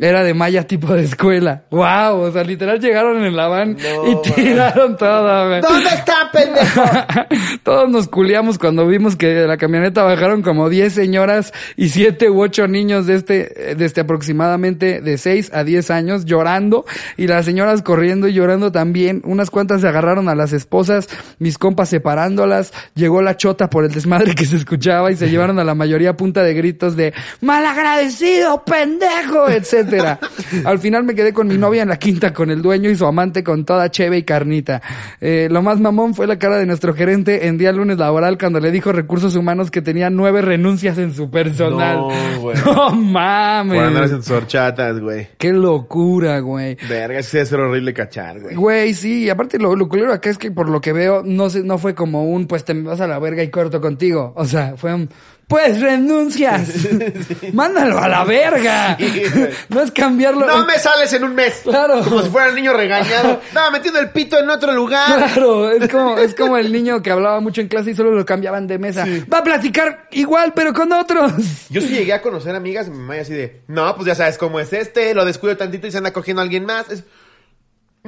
Era 0.00 0.24
de 0.24 0.34
malla 0.34 0.66
tipo 0.66 0.92
de 0.92 1.04
escuela. 1.04 1.62
Wow, 1.70 2.20
o 2.20 2.32
sea, 2.32 2.42
literal 2.42 2.80
llegaron 2.80 3.24
en 3.24 3.36
la 3.36 3.46
van 3.46 3.76
No, 3.76 4.10
y 4.10 4.32
tiraron 4.32 4.96
todo, 4.96 5.48
güey. 5.48 5.60
¿Dónde 5.60 5.88
está, 5.90 6.30
pendejo? 6.32 6.82
Todos 7.62 7.88
nos 7.90 8.08
culiamos 8.08 8.58
cuando 8.58 8.86
vimos 8.86 9.03
que 9.16 9.28
de 9.28 9.46
la 9.46 9.56
camioneta 9.56 10.02
bajaron 10.02 10.42
como 10.42 10.68
10 10.68 10.92
señoras 10.92 11.52
y 11.76 11.90
7 11.90 12.30
u 12.30 12.40
8 12.40 12.66
niños 12.68 13.06
de 13.06 13.14
este, 13.16 13.74
de 13.76 13.84
este 13.84 14.00
aproximadamente 14.00 15.00
de 15.00 15.18
6 15.18 15.50
a 15.52 15.64
10 15.64 15.90
años 15.90 16.24
llorando 16.24 16.84
y 17.16 17.26
las 17.26 17.44
señoras 17.44 17.82
corriendo 17.82 18.28
y 18.28 18.32
llorando 18.32 18.72
también. 18.72 19.20
Unas 19.24 19.50
cuantas 19.50 19.82
se 19.82 19.88
agarraron 19.88 20.28
a 20.28 20.34
las 20.34 20.52
esposas, 20.52 21.08
mis 21.38 21.58
compas 21.58 21.90
separándolas. 21.90 22.72
Llegó 22.94 23.22
la 23.22 23.36
chota 23.36 23.68
por 23.68 23.84
el 23.84 23.92
desmadre 23.92 24.34
que 24.34 24.46
se 24.46 24.56
escuchaba 24.56 25.12
y 25.12 25.16
se 25.16 25.28
llevaron 25.30 25.58
a 25.58 25.64
la 25.64 25.74
mayoría 25.74 26.10
a 26.10 26.16
punta 26.16 26.42
de 26.42 26.54
gritos 26.54 26.96
de 26.96 27.12
malagradecido, 27.40 28.64
pendejo, 28.64 29.48
etcétera. 29.48 30.18
Al 30.64 30.78
final 30.78 31.04
me 31.04 31.14
quedé 31.14 31.32
con 31.32 31.48
mi 31.48 31.58
novia 31.58 31.82
en 31.82 31.88
la 31.88 31.98
quinta 31.98 32.32
con 32.32 32.50
el 32.50 32.62
dueño 32.62 32.90
y 32.90 32.96
su 32.96 33.06
amante 33.06 33.44
con 33.44 33.64
toda 33.64 33.90
cheve 33.90 34.18
y 34.18 34.22
carnita. 34.22 34.80
Eh, 35.20 35.48
lo 35.50 35.62
más 35.62 35.80
mamón 35.80 36.14
fue 36.14 36.26
la 36.26 36.38
cara 36.38 36.56
de 36.56 36.66
nuestro 36.66 36.94
gerente 36.94 37.46
en 37.46 37.58
día 37.58 37.72
lunes 37.72 37.98
laboral 37.98 38.38
cuando 38.38 38.60
le 38.60 38.70
dijo 38.70 38.92
recursos 38.94 39.36
humanos 39.36 39.70
que 39.70 39.82
tenía 39.82 40.10
nueve 40.10 40.42
renuncias 40.42 40.98
en 40.98 41.12
su 41.12 41.30
personal. 41.30 41.98
No, 41.98 42.40
güey. 42.40 42.56
No 42.64 42.90
mames. 42.90 43.78
Por 43.78 43.86
andar 43.86 44.04
en 44.04 44.32
horchatas, 44.32 45.00
güey. 45.00 45.28
Qué 45.38 45.52
locura, 45.52 46.40
güey. 46.40 46.76
Verga, 46.88 47.22
sí 47.22 47.36
debe 47.36 47.46
ser 47.46 47.60
horrible 47.60 47.92
cachar, 47.92 48.40
güey. 48.40 48.54
Güey, 48.54 48.94
sí, 48.94 49.24
y 49.24 49.30
aparte 49.30 49.58
lo, 49.58 49.76
lo 49.76 49.88
culero 49.88 50.12
acá 50.12 50.30
es 50.30 50.38
que 50.38 50.50
por 50.50 50.68
lo 50.68 50.80
que 50.80 50.92
veo, 50.92 51.22
no 51.24 51.50
se, 51.50 51.62
no 51.62 51.78
fue 51.78 51.94
como 51.94 52.24
un, 52.24 52.46
pues 52.46 52.64
te 52.64 52.74
vas 52.74 53.00
a 53.00 53.06
la 53.06 53.18
verga 53.18 53.42
y 53.42 53.48
corto 53.48 53.80
contigo. 53.80 54.32
O 54.36 54.44
sea, 54.44 54.74
fue 54.76 54.94
un, 54.94 55.08
pues 55.46 55.80
renuncias. 55.80 56.68
Mándalo 57.52 57.98
a 57.98 58.08
la 58.08 58.24
verga. 58.24 58.96
Sí, 59.04 59.22
no 59.68 59.82
es 59.82 59.90
cambiarlo. 59.90 60.46
No 60.46 60.64
me 60.64 60.78
sales 60.78 61.12
en 61.12 61.24
un 61.24 61.34
mes. 61.34 61.60
Claro. 61.62 62.02
Como 62.02 62.22
si 62.22 62.30
fuera 62.30 62.48
el 62.48 62.54
niño 62.54 62.72
regañado. 62.72 63.40
No, 63.54 63.70
metiendo 63.70 64.00
el 64.00 64.10
pito 64.10 64.38
en 64.38 64.48
otro 64.50 64.72
lugar. 64.72 65.06
Claro, 65.06 65.70
es 65.70 65.88
como, 65.90 66.18
es 66.18 66.34
como 66.34 66.56
el 66.56 66.72
niño 66.72 67.02
que 67.02 67.10
hablaba 67.10 67.40
mucho 67.40 67.60
en 67.60 67.68
clase 67.68 67.90
y 67.90 67.94
solo 67.94 68.10
lo 68.10 68.24
cambiaban 68.24 68.66
de 68.66 68.78
mesa. 68.78 69.06
Va 69.32 69.38
a 69.38 69.44
platicar 69.44 70.08
igual, 70.12 70.52
pero 70.54 70.72
con 70.72 70.92
otros. 70.92 71.32
Yo 71.70 71.80
sí 71.80 71.88
llegué 71.88 72.12
a 72.12 72.22
conocer 72.22 72.54
amigas, 72.54 72.88
mi 72.88 72.98
mamá 72.98 73.14
así 73.14 73.32
de, 73.32 73.62
no, 73.68 73.94
pues 73.94 74.06
ya 74.06 74.14
sabes 74.14 74.38
cómo 74.38 74.60
es 74.60 74.72
este, 74.72 75.14
lo 75.14 75.24
descuido 75.24 75.56
tantito 75.56 75.86
y 75.86 75.90
se 75.90 75.98
anda 75.98 76.12
cogiendo 76.12 76.40
a 76.40 76.44
alguien 76.44 76.64
más. 76.64 76.90
Es, 76.90 77.04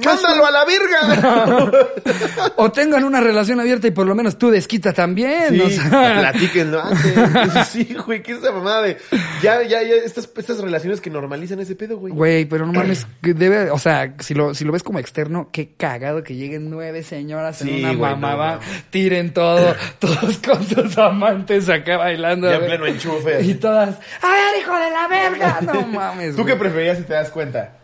¡Mándalo 0.03 0.45
a 0.45 0.51
la 0.51 0.65
verga! 0.65 1.87
O 2.59 2.71
tengan 2.71 3.03
una 3.03 3.19
relación 3.19 3.59
abierta 3.59 3.87
y 3.87 3.91
por 3.91 4.07
lo 4.07 4.15
menos 4.15 4.37
tú 4.37 4.49
desquita 4.49 4.93
también. 4.93 5.49
Sí, 5.49 5.61
o 5.61 5.69
sea. 5.69 5.89
platíquenlo 6.19 6.81
antes. 6.81 7.67
Sí, 7.67 7.95
güey, 8.05 8.23
¿qué 8.23 8.33
es 8.33 8.39
esa 8.39 8.51
mamada 8.51 8.81
de, 8.83 8.97
ya, 9.41 9.61
ya, 9.63 9.81
ya, 9.83 9.95
estas, 9.95 10.29
estas 10.35 10.59
relaciones 10.59 11.01
que 11.01 11.09
normalizan 11.09 11.59
ese 11.59 11.75
pedo, 11.75 11.97
güey. 11.97 12.13
Güey, 12.13 12.45
pero 12.45 12.65
no 12.65 12.73
mames, 12.73 13.05
que 13.21 13.33
debe, 13.33 13.69
o 13.71 13.77
sea, 13.77 14.15
si 14.19 14.33
lo, 14.33 14.53
si 14.53 14.65
lo 14.65 14.71
ves 14.71 14.83
como 14.83 14.99
externo, 14.99 15.49
qué 15.51 15.73
cagado 15.75 16.23
que 16.23 16.35
lleguen 16.35 16.69
nueve 16.69 17.03
señoras 17.03 17.61
en 17.61 17.85
una 17.85 17.93
güey, 17.93 18.17
no 18.17 18.59
tiren 18.89 19.33
todo, 19.33 19.75
todos 19.99 20.37
con 20.37 20.63
sus 20.67 20.97
amantes 20.97 21.69
acá 21.69 21.97
bailando. 21.97 22.49
Ya 22.49 22.59
pleno 22.59 22.85
enchufe. 22.85 23.43
Y 23.43 23.55
todas, 23.55 23.89
a 24.21 24.31
ver, 24.31 24.61
hijo 24.61 24.75
de 24.77 24.91
la 24.91 25.07
verga. 25.07 25.59
No 25.61 25.87
mames. 25.87 26.35
¿Tú 26.35 26.45
qué 26.45 26.55
preferías 26.55 26.97
si 26.97 27.03
te 27.03 27.13
das 27.13 27.29
cuenta? 27.29 27.76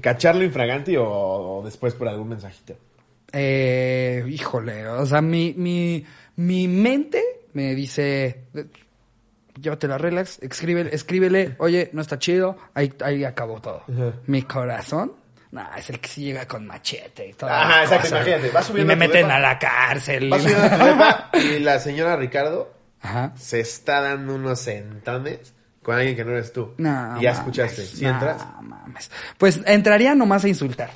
¿Cacharlo 0.00 0.44
infragante 0.44 0.96
o, 0.98 1.06
o 1.08 1.62
después 1.64 1.94
por 1.94 2.08
algún 2.08 2.28
mensajito? 2.28 2.74
Eh, 3.32 4.24
híjole, 4.28 4.86
o 4.88 5.04
sea, 5.06 5.20
mi, 5.20 5.54
mi, 5.56 6.04
mi 6.36 6.66
mente 6.68 7.22
me 7.52 7.74
dice, 7.74 8.44
llévatela 9.60 9.98
relax, 9.98 10.38
escríbele, 10.42 10.94
escríbele, 10.94 11.54
oye, 11.58 11.90
no 11.92 12.00
está 12.00 12.18
chido, 12.18 12.56
ahí, 12.74 12.92
ahí 13.04 13.24
acabó 13.24 13.60
todo. 13.60 13.82
Mi 14.26 14.42
corazón, 14.42 15.12
nah, 15.50 15.76
es 15.76 15.90
el 15.90 16.00
que 16.00 16.08
sí 16.08 16.22
llega 16.24 16.46
con 16.46 16.66
machete 16.66 17.28
y 17.28 17.32
todo. 17.34 17.50
Ajá, 17.50 17.82
exacto, 17.84 18.08
imagínate, 18.08 18.50
vas 18.50 18.64
Y 18.64 18.68
subiendo 18.68 18.88
me 18.88 18.92
a 18.94 18.96
tu 18.96 19.12
meten 19.12 19.26
depa. 19.26 19.36
a 19.36 19.40
la 19.40 19.58
cárcel. 19.58 20.30
Vas 20.30 20.42
subiendo 20.42 20.64
a 20.64 20.70
tu 20.78 20.84
depa 20.84 21.30
y 21.34 21.58
la 21.60 21.78
señora 21.80 22.16
Ricardo 22.16 22.72
Ajá. 23.02 23.32
se 23.36 23.60
está 23.60 24.00
dando 24.00 24.34
unos 24.36 24.60
centones 24.60 25.52
con 25.88 25.96
alguien 25.96 26.14
que 26.14 26.22
no 26.22 26.32
eres 26.32 26.52
tú. 26.52 26.74
No, 26.76 27.18
y 27.18 27.22
ya 27.22 27.32
mames, 27.32 27.38
escuchaste. 27.38 27.82
¿Sí 27.86 28.04
no, 28.04 28.10
entras? 28.10 28.46
mames. 28.60 29.10
Pues 29.38 29.58
entraría 29.64 30.14
nomás 30.14 30.44
a 30.44 30.48
insultar. 30.48 30.90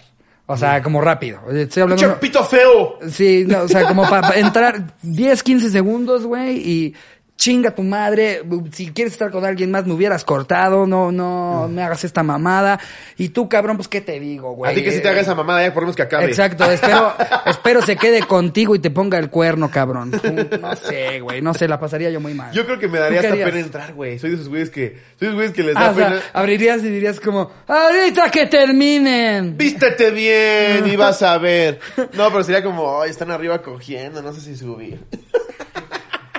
O 0.44 0.54
sea, 0.54 0.82
como 0.82 1.00
rápido. 1.00 1.40
Estoy 1.50 1.84
hablando. 1.84 2.02
¡Pinche 2.02 2.20
pito 2.20 2.44
feo! 2.44 2.98
Sí, 3.08 3.46
no, 3.48 3.62
o 3.62 3.68
sea, 3.68 3.88
como 3.88 4.02
para 4.02 4.38
entrar 4.38 4.94
10, 5.00 5.42
15 5.42 5.70
segundos, 5.70 6.26
güey, 6.26 6.58
y 6.58 6.94
chinga 7.42 7.74
tu 7.74 7.82
madre. 7.82 8.42
Si 8.70 8.92
quieres 8.92 9.14
estar 9.14 9.32
con 9.32 9.44
alguien 9.44 9.72
más, 9.72 9.84
me 9.84 9.94
hubieras 9.94 10.22
cortado. 10.24 10.86
No, 10.86 11.10
no, 11.10 11.68
me 11.68 11.82
hagas 11.82 12.04
esta 12.04 12.22
mamada. 12.22 12.78
Y 13.16 13.30
tú, 13.30 13.48
cabrón, 13.48 13.76
pues, 13.76 13.88
¿qué 13.88 14.00
te 14.00 14.20
digo, 14.20 14.52
güey? 14.52 14.70
A 14.70 14.74
ti 14.74 14.84
que 14.84 14.92
si 14.92 15.00
te 15.00 15.08
haga 15.08 15.22
esa 15.22 15.34
mamada, 15.34 15.60
ya 15.60 15.74
por 15.74 15.82
menos 15.82 15.96
que 15.96 16.02
acabe. 16.02 16.26
Exacto, 16.26 16.70
espero, 16.70 17.12
espero 17.46 17.82
se 17.82 17.96
quede 17.96 18.22
contigo 18.22 18.76
y 18.76 18.78
te 18.78 18.90
ponga 18.90 19.18
el 19.18 19.28
cuerno, 19.28 19.68
cabrón. 19.72 20.12
No 20.12 20.76
sé, 20.76 21.18
güey, 21.18 21.42
no 21.42 21.52
sé, 21.52 21.66
la 21.66 21.80
pasaría 21.80 22.10
yo 22.10 22.20
muy 22.20 22.32
mal. 22.32 22.52
Yo 22.52 22.64
creo 22.64 22.78
que 22.78 22.86
me 22.86 23.00
daría 23.00 23.20
¿Tú 23.22 23.26
hasta 23.26 23.44
pena 23.44 23.58
entrar, 23.58 23.92
güey. 23.94 24.20
Soy 24.20 24.30
de 24.30 24.36
esos 24.36 24.48
güeyes 24.48 24.70
que... 24.70 25.00
Soy 25.18 25.26
de 25.26 25.26
esos 25.26 25.34
güeyes 25.34 25.52
que 25.52 25.62
les 25.64 25.76
Ah, 25.76 25.86
da 25.86 25.90
o 25.90 25.94
sea, 25.96 26.08
pena... 26.10 26.22
abrirías 26.32 26.84
y 26.84 26.90
dirías 26.90 27.18
como, 27.18 27.50
ahorita 27.66 28.30
que 28.30 28.46
terminen. 28.46 29.56
Vístete 29.56 30.12
bien 30.12 30.86
y 30.86 30.94
vas 30.96 31.22
a 31.22 31.36
ver. 31.38 31.80
No, 32.12 32.30
pero 32.30 32.44
sería 32.44 32.62
como, 32.62 33.02
ay, 33.02 33.10
están 33.10 33.32
arriba 33.32 33.60
cogiendo, 33.62 34.22
no 34.22 34.32
sé 34.32 34.40
si 34.40 34.56
subir. 34.56 35.00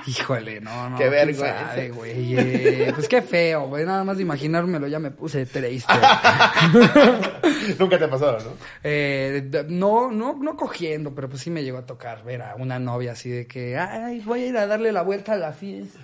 Híjole, 0.06 0.60
no, 0.60 0.90
no. 0.90 0.98
Qué 0.98 1.08
vergüenza. 1.08 1.68
sabe, 1.68 1.90
güey. 1.90 2.38
Eh, 2.38 2.92
pues 2.94 3.08
qué 3.08 3.22
feo, 3.22 3.68
güey. 3.68 3.86
Nada 3.86 4.04
más 4.04 4.16
de 4.16 4.22
imaginármelo 4.22 4.86
ya 4.86 4.98
me 4.98 5.10
puse 5.10 5.46
triste. 5.46 5.92
Nunca 7.78 7.98
te 7.98 8.04
ha 8.04 8.10
pasado, 8.10 8.38
¿no? 8.40 8.50
Eh, 8.82 9.50
no, 9.68 10.10
no, 10.10 10.34
no 10.34 10.56
cogiendo, 10.56 11.14
pero 11.14 11.28
pues 11.28 11.42
sí 11.42 11.50
me 11.50 11.62
llegó 11.62 11.78
a 11.78 11.86
tocar 11.86 12.22
ver 12.24 12.42
a 12.42 12.54
una 12.56 12.78
novia 12.78 13.12
así 13.12 13.30
de 13.30 13.46
que, 13.46 13.78
ay, 13.78 14.20
voy 14.20 14.42
a 14.42 14.46
ir 14.46 14.56
a 14.58 14.66
darle 14.66 14.92
la 14.92 15.02
vuelta 15.02 15.32
a 15.32 15.36
la 15.36 15.52
fiesta. 15.52 15.98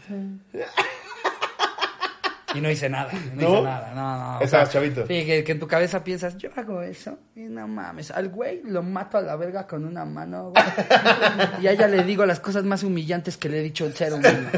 Y 2.55 2.61
no 2.61 2.71
hice 2.71 2.89
nada, 2.89 3.11
no, 3.35 3.43
¿No? 3.43 3.49
hice 3.55 3.63
nada, 3.63 3.93
no, 3.95 4.41
no. 4.41 4.47
sea, 4.47 4.67
chavito. 4.69 5.07
Sí, 5.07 5.25
que, 5.25 5.45
que 5.45 5.53
en 5.53 5.61
tu 5.61 5.69
cabeza 5.69 6.03
piensas, 6.03 6.37
yo 6.37 6.51
hago 6.57 6.83
eso, 6.83 7.19
y 7.37 7.43
no 7.43 7.69
mames, 7.69 8.11
al 8.11 8.29
güey 8.29 8.61
lo 8.65 8.83
mato 8.83 9.19
a 9.19 9.23
la 9.23 9.37
verga 9.37 9.67
con 9.67 9.85
una 9.85 10.05
mano, 10.05 10.51
güey. 10.51 10.65
Y 11.63 11.67
a 11.69 11.73
ella 11.73 11.87
le 11.87 12.03
digo 12.05 12.27
las 12.27 12.41
cosas 12.41 12.65
más 12.65 12.83
humillantes 12.83 13.37
que 13.37 13.49
le 13.49 13.61
he 13.61 13.63
dicho 13.63 13.87
el 13.87 13.95
ser 13.95 14.13
humano. 14.15 14.49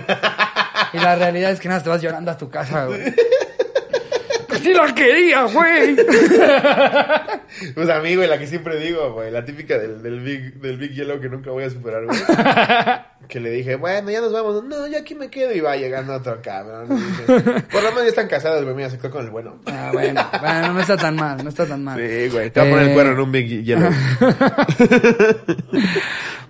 Y 0.93 0.99
la 0.99 1.17
realidad 1.17 1.51
es 1.53 1.61
que 1.61 1.69
nada, 1.69 1.83
te 1.83 1.89
vas 1.91 2.03
llorando 2.03 2.31
a 2.31 2.37
tu 2.37 2.49
casa, 2.51 2.87
güey. 2.87 3.01
Sí 4.63 4.73
la 4.75 4.95
quería, 4.95 5.43
güey. 5.45 5.97
Pues 7.75 7.89
a 7.91 8.01
mí, 8.01 8.17
güey, 8.17 8.27
la 8.29 8.39
que 8.39 8.47
siempre 8.47 8.79
digo, 8.81 9.13
güey, 9.13 9.31
la 9.31 9.45
típica 9.45 9.77
del, 9.79 10.03
del, 10.03 10.21
big, 10.21 10.55
del 10.55 10.79
Big 10.79 10.93
Yellow 10.95 11.21
que 11.21 11.29
nunca 11.29 11.51
voy 11.51 11.65
a 11.65 11.71
superar, 11.71 12.05
güey. 12.07 12.19
que 13.29 13.41
le 13.41 13.51
dije, 13.51 13.77
bueno, 13.77 14.11
ya 14.11 14.21
nos 14.23 14.33
vamos. 14.33 14.65
No, 14.65 14.87
yo 14.87 14.99
aquí 14.99 15.15
me 15.15 15.29
quedo 15.29 15.53
y 15.53 15.61
va 15.61 15.77
llegando 15.77 16.15
otro 16.15 16.41
cabrón. 16.43 16.89
Dije, 16.89 17.25
Por 17.71 17.83
lo 17.83 17.91
menos 17.91 18.03
ya 18.05 18.09
están 18.09 18.29
casados, 18.29 18.65
güey, 18.65 18.75
mira, 18.75 18.89
se 18.89 18.97
quedó 18.99 19.11
con 19.11 19.25
el 19.27 19.31
bueno. 19.31 19.61
Ah, 19.67 19.91
bueno, 19.93 20.27
bueno, 20.41 20.73
no 20.73 20.81
está 20.81 20.97
tan 20.97 21.15
mal, 21.17 21.43
no 21.45 21.51
está 21.51 21.67
tan 21.67 21.85
mal. 21.85 21.99
Sí, 21.99 22.29
güey, 22.31 22.51
te 22.51 22.61
va 22.61 22.67
a 22.67 22.71
poner 22.71 22.85
el 22.85 22.91
Eh, 22.91 22.95
cuerno 22.95 23.13
en 23.13 23.21
un 23.21 23.33
Big 23.33 23.65
Yellow. 23.65 23.91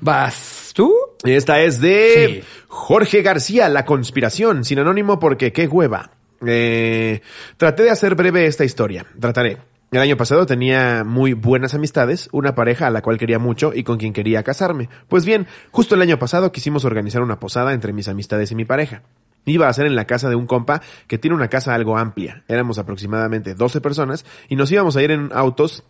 ¿Vas 0.00 0.72
tú? 0.74 0.94
Esta 1.24 1.60
es 1.62 1.80
de 1.80 2.42
Sí. 2.42 2.48
Jorge 2.68 3.22
García, 3.22 3.68
La 3.68 3.84
Conspiración, 3.84 4.64
sin 4.64 4.78
anónimo 4.78 5.18
porque 5.18 5.52
qué 5.52 5.66
hueva. 5.66 6.10
Eh, 6.46 7.20
traté 7.56 7.84
de 7.84 7.90
hacer 7.90 8.14
breve 8.14 8.46
esta 8.46 8.64
historia. 8.64 9.06
Trataré. 9.18 9.58
El 9.92 10.00
año 10.00 10.16
pasado 10.16 10.46
tenía 10.46 11.04
muy 11.04 11.34
buenas 11.34 11.74
amistades, 11.74 12.30
una 12.32 12.54
pareja 12.54 12.86
a 12.86 12.90
la 12.90 13.02
cual 13.02 13.18
quería 13.18 13.38
mucho 13.38 13.72
y 13.74 13.84
con 13.84 13.98
quien 13.98 14.14
quería 14.14 14.42
casarme. 14.42 14.88
Pues 15.06 15.26
bien, 15.26 15.46
justo 15.70 15.94
el 15.94 16.00
año 16.00 16.18
pasado 16.18 16.50
quisimos 16.50 16.86
organizar 16.86 17.20
una 17.20 17.38
posada 17.38 17.74
entre 17.74 17.92
mis 17.92 18.08
amistades 18.08 18.50
y 18.50 18.54
mi 18.54 18.64
pareja. 18.64 19.02
Iba 19.44 19.68
a 19.68 19.72
ser 19.72 19.84
en 19.84 19.94
la 19.94 20.06
casa 20.06 20.30
de 20.30 20.34
un 20.34 20.46
compa 20.46 20.80
que 21.08 21.18
tiene 21.18 21.36
una 21.36 21.48
casa 21.48 21.74
algo 21.74 21.98
amplia. 21.98 22.42
Éramos 22.48 22.78
aproximadamente 22.78 23.54
12 23.54 23.82
personas 23.82 24.24
y 24.48 24.56
nos 24.56 24.72
íbamos 24.72 24.96
a 24.96 25.02
ir 25.02 25.10
en 25.10 25.28
autos 25.34 25.84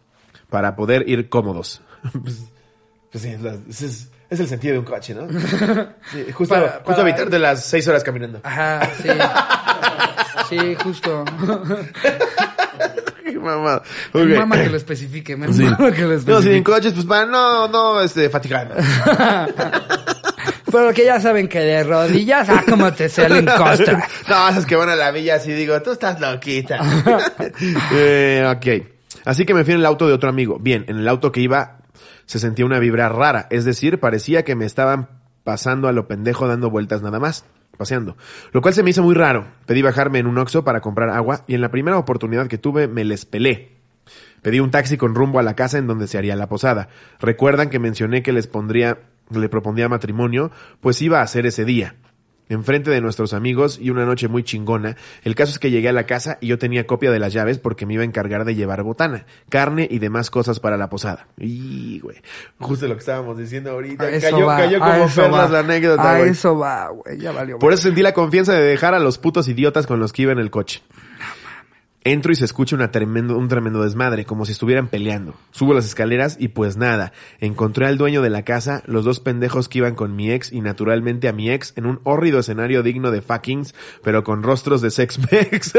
para 0.51 0.75
poder 0.75 1.09
ir 1.09 1.29
cómodos. 1.29 1.81
pues, 2.23 2.51
pues 3.13 3.23
sí, 3.23 4.09
es, 4.33 4.41
el 4.41 4.49
sentido 4.49 4.73
de 4.75 4.79
un 4.81 4.85
coche, 4.85 5.15
¿no? 5.15 5.27
Sí, 6.13 6.27
justo, 6.33 6.55
Para- 6.55 6.69
justo 6.73 6.85
para- 6.85 7.03
evitar 7.09 7.31
de 7.31 7.39
las 7.39 7.65
6 7.65 7.89
horas 7.89 8.03
caminando. 8.05 8.41
Ajá, 8.43 8.89
sí. 9.01 9.09
Sí, 10.49 10.75
justo. 10.83 11.25
Qué 13.25 13.39
mamada. 13.39 13.83
Me 14.13 14.23
Ok. 14.23 14.39
mama 14.41 14.57
que 14.63 14.69
lo 14.71 14.77
especifique, 14.77 15.37
me 15.37 15.53
Sí. 15.53 15.63
mama 15.65 15.91
que 15.93 16.03
lo 16.03 16.09
No, 16.15 16.19
sí, 16.21 16.27
en 16.29 16.33
especifique. 16.35 16.63
coches, 16.65 16.93
pues 16.93 17.07
para 17.07 17.27
no, 17.27 17.69
no, 17.69 18.01
este, 18.01 18.29
fatigarnos. 18.29 18.77
Pero 20.71 20.93
que 20.95 21.05
ya 21.05 21.21
saben 21.21 21.49
que 21.49 21.61
de 21.61 21.85
rodillas, 21.85 22.49
ah, 22.49 22.63
como 22.69 22.91
te 22.95 23.09
salen 23.09 23.45
costas. 23.45 24.05
no, 24.29 24.49
esas 24.49 24.65
que 24.65 24.75
van 24.75 24.89
a 24.89 24.97
la 24.97 25.11
villa 25.11 25.35
así 25.37 25.53
digo, 25.53 25.81
tú 25.83 25.93
estás 25.93 26.19
loquita. 26.21 26.81
eh, 27.93 28.43
ok. 28.57 28.87
Así 29.27 29.45
que 29.45 29.53
me 29.55 29.65
fui 29.65 29.75
en 29.75 29.81
el 29.81 29.87
auto 29.87 30.07
de 30.07 30.15
otro 30.15 30.31
amigo. 30.31 30.59
Bien, 30.59 30.85
en 30.89 30.99
el 30.99 31.07
auto 31.09 31.31
que 31.31 31.41
iba 31.41 31.82
se 32.27 32.39
sentía 32.39 32.65
una 32.65 32.79
vibra 32.79 33.09
rara. 33.09 33.47
Es 33.51 33.65
decir, 33.65 34.01
parecía 34.01 34.45
que 34.45 34.55
me 34.55 34.65
estaban 34.65 35.09
pasando 35.45 35.89
a 35.89 35.93
lo 35.93 36.07
pendejo 36.09 36.47
dando 36.47 36.71
vueltas 36.71 37.03
nada 37.03 37.19
más. 37.19 37.45
Paseando. 37.77 38.17
Lo 38.53 38.61
cual 38.61 38.75
se 38.75 38.83
me 38.83 38.91
hizo 38.91 39.03
muy 39.03 39.15
raro. 39.15 39.47
Pedí 39.67 39.83
bajarme 39.83 40.19
en 40.19 40.27
un 40.27 40.39
Oxxo 40.39 40.63
para 40.63 40.81
comprar 40.81 41.09
agua 41.09 41.45
y 41.47 41.55
en 41.55 41.63
la 41.63 41.71
primera 41.71 41.97
oportunidad 41.97 42.47
que 42.47 42.59
tuve 42.59 42.87
me 42.87 43.05
les 43.05 43.25
pelé. 43.25 43.73
Pedí 44.43 44.61
un 44.61 44.71
taxi 44.71 44.97
con 44.97 45.15
rumbo 45.15 45.39
a 45.39 45.43
la 45.43 45.55
casa 45.55 45.79
en 45.79 45.87
donde 45.87 46.07
se 46.07 46.19
haría 46.19 46.37
la 46.37 46.49
posada. 46.49 46.89
Recuerdan 47.21 47.71
que 47.71 47.79
mencioné 47.79 48.23
que 48.23 48.33
les 48.33 48.47
pondría, 48.47 48.99
le 49.31 49.49
propondría 49.49 49.89
matrimonio, 49.89 50.51
pues 50.81 51.01
iba 51.01 51.23
a 51.23 51.27
ser 51.27 51.47
ese 51.47 51.65
día. 51.65 51.95
Enfrente 52.53 52.91
de 52.91 53.01
nuestros 53.01 53.33
amigos 53.33 53.79
y 53.81 53.89
una 53.91 54.05
noche 54.05 54.29
muy 54.29 54.43
chingona. 54.43 54.97
El 55.25 55.35
caso 55.35 55.53
es 55.53 55.59
que 55.59 55.71
llegué 55.71 55.89
a 55.89 55.93
la 55.93 56.05
casa 56.05 56.37
y 56.41 56.49
yo 56.49 56.59
tenía 56.59 56.87
copia 56.87 57.11
de 57.11 57.19
las 57.19 57.33
llaves 57.33 57.59
porque 57.59 57.87
me 57.87 57.95
iba 57.95 58.03
a 58.03 58.07
encargar 58.07 58.45
de 58.45 58.55
llevar 58.55 58.83
botana, 58.83 59.25
carne 59.49 59.89
y 59.91 59.99
demás 59.99 60.31
cosas 60.31 60.61
para 60.61 60.77
la 60.77 60.91
posada. 60.91 61.29
Y, 61.39 62.01
güey. 62.01 62.19
Justo 62.59 62.87
lo 62.87 62.95
que 62.95 63.01
estábamos 63.01 63.39
diciendo 63.39 63.71
ahorita. 63.71 64.11
Eso 64.11 64.31
Cayó, 64.31 64.47
va, 64.47 64.57
cayó 64.59 64.79
como 64.81 65.09
perlas 65.09 65.51
la 65.51 65.59
anécdota, 65.61 66.13
A 66.13 66.19
güey. 66.19 66.31
eso 66.31 66.59
va, 66.59 66.89
güey, 66.89 67.19
ya 67.19 67.33
valió. 67.33 67.59
Por 67.59 67.73
eso 67.73 67.85
sentí 67.85 68.03
la 68.03 68.13
confianza 68.13 68.53
de 68.53 68.63
dejar 68.63 68.95
a 68.95 68.99
los 68.99 69.17
putos 69.19 69.49
idiotas 69.49 69.87
con 69.87 69.99
los 69.99 70.13
que 70.13 70.23
iba 70.23 70.33
en 70.33 70.39
el 70.39 70.51
coche. 70.51 70.83
Entro 72.05 72.33
y 72.33 72.37
se 72.37 72.45
escucha 72.45 72.75
una 72.75 72.91
tremendo, 72.91 73.37
un 73.39 73.49
tremendo 73.49 73.83
desmadre, 73.83 74.25
como 74.25 74.45
si 74.45 74.53
estuvieran 74.53 74.89
peleando. 74.89 75.35
Subo 75.53 75.73
las 75.73 75.85
escaleras 75.85 76.37
y 76.41 76.49
pues 76.49 76.77
nada. 76.77 77.13
Encontré 77.39 77.87
al 77.87 77.97
dueño 77.97 78.23
de 78.23 78.31
la 78.31 78.43
casa, 78.43 78.83
los 78.87 79.05
dos 79.05 79.21
pendejos 79.21 79.69
que 79.69 79.79
iban 79.79 79.95
con 79.95 80.17
mi 80.17 80.31
ex 80.31 80.53
y 80.53 80.61
naturalmente 80.61 81.29
a 81.29 81.33
mi 81.33 81.51
ex 81.51 81.73
en 81.77 81.87
un 81.87 82.01
hórrido 82.03 82.41
escenario 82.41 82.83
digno 82.83 83.11
de 83.13 83.23
fuckings, 83.23 83.75
pero 84.03 84.25
con 84.25 84.43
rostros 84.43 84.81
de 84.81 84.91
sex 84.91 85.19
mex. 85.33 85.73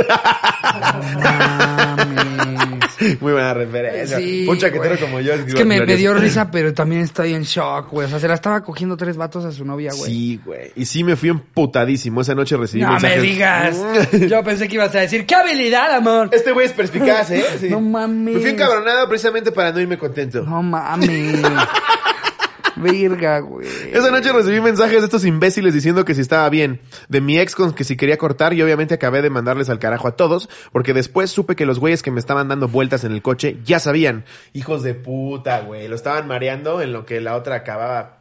Muy 3.22 3.32
buena 3.34 3.54
referencia. 3.54 4.18
Sí, 4.18 4.46
un 4.48 4.58
chaquetero 4.58 4.98
como 5.00 5.20
yo. 5.20 5.34
Es 5.34 5.54
que 5.54 5.66
me, 5.66 5.86
me 5.86 5.96
dio 5.96 6.14
risa, 6.14 6.50
pero 6.52 6.74
también 6.74 7.02
estoy 7.02 7.34
en 7.34 7.44
shock, 7.44 7.90
güey. 7.92 8.08
O 8.08 8.10
sea, 8.10 8.20
se 8.20 8.28
la 8.28 8.36
estaba 8.36 8.62
cogiendo 8.64 8.98
tres 8.98 9.18
vatos 9.18 9.46
a 9.46 9.52
su 9.52 9.66
novia, 9.66 9.92
güey. 9.96 10.12
Sí, 10.12 10.42
güey. 10.44 10.72
Y 10.76 10.86
sí 10.86 11.04
me 11.04 11.16
fui 11.16 11.30
emputadísimo. 11.30 12.22
Esa 12.22 12.36
noche 12.36 12.58
recibí 12.58 12.84
No 12.84 13.00
me 13.00 13.20
digas. 13.20 13.78
Yo 14.30 14.44
pensé 14.44 14.68
que 14.68 14.76
ibas 14.76 14.94
a 14.96 15.00
decir, 15.00 15.26
¡qué 15.26 15.36
habilidad, 15.36 15.94
amor! 15.94 16.30
Este 16.32 16.52
güey 16.52 16.68
es 16.68 16.74
perspicaz, 16.74 17.32
¿eh? 17.32 17.44
Sí. 17.60 17.70
No 17.70 17.82
mames. 17.82 18.36
Me 18.36 18.42
fui 18.42 18.50
encabronado 18.52 19.08
precisamente 19.08 19.52
para 19.52 19.72
no 19.72 19.80
irme 19.80 19.98
contento. 19.98 20.44
No 20.44 20.62
mames. 20.62 21.42
Virga, 22.84 23.40
güey. 23.40 23.68
Esa 23.92 24.12
noche 24.12 24.32
recibí 24.32 24.62
mensajes 24.62 25.00
de 25.00 25.06
estos 25.06 25.26
imbéciles 25.26 25.74
diciendo 25.74 26.06
que 26.06 26.14
si 26.14 26.22
estaba 26.22 26.48
bien, 26.50 26.80
de 27.10 27.22
mi 27.22 27.40
ex 27.40 27.56
con 27.56 27.74
que 27.74 27.84
si 27.84 27.98
quería 27.98 28.18
cortar 28.18 28.54
y 28.54 28.62
obviamente 28.62 28.94
acabé 28.94 29.22
de 29.24 29.30
mandarles 29.32 29.70
al 29.70 29.80
carajo 29.80 30.08
a 30.08 30.16
todos, 30.16 30.50
porque 30.72 30.94
después 30.94 31.32
supe 31.32 31.56
que 31.56 31.66
los 31.66 31.80
güeyes 31.80 32.04
que 32.04 32.12
me 32.12 32.20
estaban 32.20 32.48
dando 32.48 32.68
vueltas 32.68 33.04
en 33.04 33.12
el 33.14 33.22
coche 33.22 33.58
ya 33.66 33.80
sabían. 33.80 34.26
Hijos 34.54 34.84
de 34.84 34.94
puta, 34.94 35.62
güey. 35.62 35.88
Lo 35.88 35.96
estaban 35.96 36.28
mareando 36.28 36.82
en 36.82 36.94
lo 36.94 37.06
que 37.06 37.20
la 37.22 37.36
otra 37.36 37.56
acababa. 37.56 38.20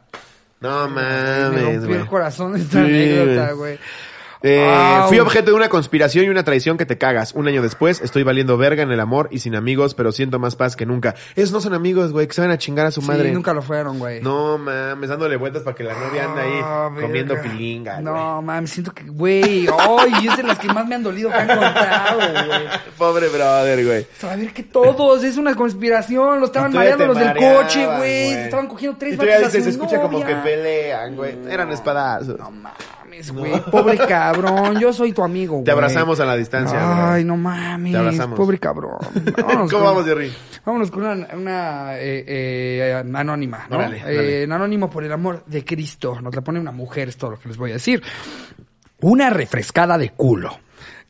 No 0.61 0.87
Me 0.87 1.01
mames, 1.01 1.61
rompió 1.63 1.87
güey. 1.87 1.99
el 1.99 2.07
corazón 2.07 2.55
esta 2.55 2.71
Sí, 2.85 2.91
anécdota, 2.93 3.51
güey. 3.51 3.77
Eh, 4.45 5.01
fui 5.07 5.19
objeto 5.19 5.51
de 5.51 5.53
una 5.55 5.69
conspiración 5.69 6.25
y 6.25 6.29
una 6.29 6.43
traición 6.43 6.77
que 6.77 6.85
te 6.85 6.97
cagas. 6.97 7.33
Un 7.33 7.47
año 7.47 7.61
después 7.61 8.01
estoy 8.01 8.23
valiendo 8.23 8.57
verga 8.57 8.83
en 8.83 8.91
el 8.91 8.99
amor 8.99 9.29
y 9.31 9.39
sin 9.39 9.55
amigos, 9.55 9.95
pero 9.95 10.11
siento 10.11 10.37
más 10.37 10.57
paz 10.57 10.75
que 10.75 10.85
nunca. 10.85 11.15
Esos 11.35 11.53
no 11.53 11.61
son 11.61 11.73
amigos, 11.73 12.11
güey, 12.11 12.27
que 12.27 12.33
se 12.33 12.41
van 12.41 12.51
a 12.51 12.57
chingar 12.57 12.85
a 12.85 12.91
su 12.91 12.99
Sí, 13.01 13.07
madre. 13.07 13.31
nunca 13.31 13.53
lo 13.53 13.61
fueron, 13.61 13.99
güey. 13.99 14.21
No 14.21 14.57
mames, 14.57 15.09
dándole 15.09 15.37
vueltas 15.37 15.63
para 15.63 15.75
que 15.77 15.83
la 15.85 15.93
novia 15.93 16.25
anda 16.25 16.41
ahí 16.43 16.59
Ah, 16.61 16.89
comiendo 16.99 17.41
pilinga. 17.41 18.01
No, 18.01 18.41
mames, 18.41 18.71
siento 18.71 18.91
que, 18.91 19.05
güey, 19.05 19.65
ay, 19.79 20.27
es 20.29 20.35
de 20.35 20.43
las 20.43 20.59
que 20.59 20.67
más 20.67 20.85
me 20.87 20.95
han 20.95 21.03
dolido 21.03 21.29
que 21.29 21.35
han 21.37 21.47
contado, 21.47 22.17
güey. 22.17 22.61
Pobre 22.97 23.29
brother, 23.29 23.85
güey. 23.85 24.07
A 24.29 24.35
ver 24.35 24.51
que 24.53 24.63
todos, 24.63 25.23
es 25.23 25.37
una 25.37 25.55
conspiración, 25.55 26.41
lo 26.41 26.47
estaban 26.47 26.73
mareando 26.73 27.07
los 27.07 27.17
del 27.17 27.33
coche, 27.33 27.85
güey. 27.85 28.33
Estaban 28.33 28.67
cogiendo 28.67 28.97
tres 28.97 29.13
Y 29.13 29.15
todavía 29.15 29.35
vatos 29.37 29.53
a 29.53 29.57
dices, 29.57 29.73
su 29.73 29.79
se 29.79 29.85
escucha 29.85 30.01
como 30.01 30.23
que 30.25 30.35
pelean, 30.35 31.15
güey. 31.15 31.33
Eran 31.49 31.71
espadazos. 31.71 32.37
No 32.37 32.51
mames, 32.51 32.77
güey, 33.33 33.61
pobre 33.71 33.97
cabrón, 33.97 34.79
yo 34.79 34.91
soy 34.93 35.13
tu 35.13 35.23
amigo, 35.23 35.53
güey. 35.55 35.65
Te 35.65 35.71
abrazamos 35.71 36.19
a 36.19 36.25
la 36.25 36.35
distancia, 36.35 37.13
Ay, 37.13 37.23
no 37.23 37.37
mames, 37.37 37.91
Te 37.93 37.97
abrazamos. 37.97 38.37
pobre 38.37 38.59
cabrón. 38.59 38.97
Vámonos 39.37 39.71
¿Cómo 39.71 39.83
con- 39.83 39.93
vamos, 39.93 40.05
Jerry? 40.05 40.31
Vámonos 40.65 40.91
con 40.91 41.03
una, 41.05 41.27
una 41.35 41.97
eh, 41.99 42.23
eh, 42.27 43.03
anónima, 43.15 43.67
Eh, 43.69 43.73
órale. 43.75 44.43
en 44.43 44.51
anónimo 44.51 44.89
por 44.89 45.03
el 45.03 45.11
amor 45.11 45.43
de 45.45 45.63
Cristo. 45.65 46.19
Nos 46.21 46.33
la 46.35 46.41
pone 46.41 46.59
una 46.59 46.71
mujer, 46.71 47.09
es 47.09 47.17
todo 47.17 47.31
lo 47.31 47.39
que 47.39 47.49
les 47.49 47.57
voy 47.57 47.71
a 47.71 47.73
decir. 47.73 48.01
Una 49.01 49.29
refrescada 49.29 49.97
de 49.97 50.11
culo. 50.11 50.57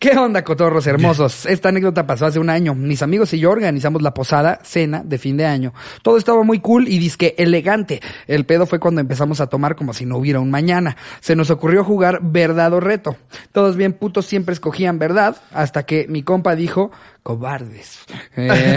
¿Qué 0.03 0.17
onda, 0.17 0.43
cotorros 0.43 0.85
hermosos? 0.85 1.45
Esta 1.45 1.69
anécdota 1.69 2.05
pasó 2.05 2.25
hace 2.25 2.37
un 2.37 2.49
año. 2.49 2.75
Mis 2.75 3.01
amigos 3.01 3.31
y 3.31 3.39
yo 3.39 3.51
organizamos 3.51 4.01
la 4.01 4.13
posada, 4.13 4.59
cena 4.61 5.01
de 5.01 5.17
fin 5.17 5.37
de 5.37 5.45
año. 5.45 5.73
Todo 6.01 6.17
estaba 6.17 6.43
muy 6.43 6.59
cool 6.59 6.89
y 6.89 6.99
disque 6.99 7.35
elegante. 7.37 8.01
El 8.27 8.45
pedo 8.45 8.65
fue 8.65 8.81
cuando 8.81 8.99
empezamos 8.99 9.39
a 9.39 9.47
tomar 9.47 9.77
como 9.77 9.93
si 9.93 10.05
no 10.05 10.17
hubiera 10.17 10.41
un 10.41 10.51
mañana. 10.51 10.97
Se 11.21 11.37
nos 11.37 11.49
ocurrió 11.51 11.85
jugar 11.85 12.19
verdad 12.21 12.73
o 12.73 12.81
reto. 12.81 13.15
Todos 13.53 13.77
bien 13.77 13.93
putos 13.93 14.25
siempre 14.25 14.51
escogían 14.51 14.99
verdad, 14.99 15.37
hasta 15.53 15.85
que 15.85 16.05
mi 16.09 16.21
compa 16.21 16.53
dijo, 16.57 16.91
cobardes. 17.23 17.99
Eh, 18.35 18.75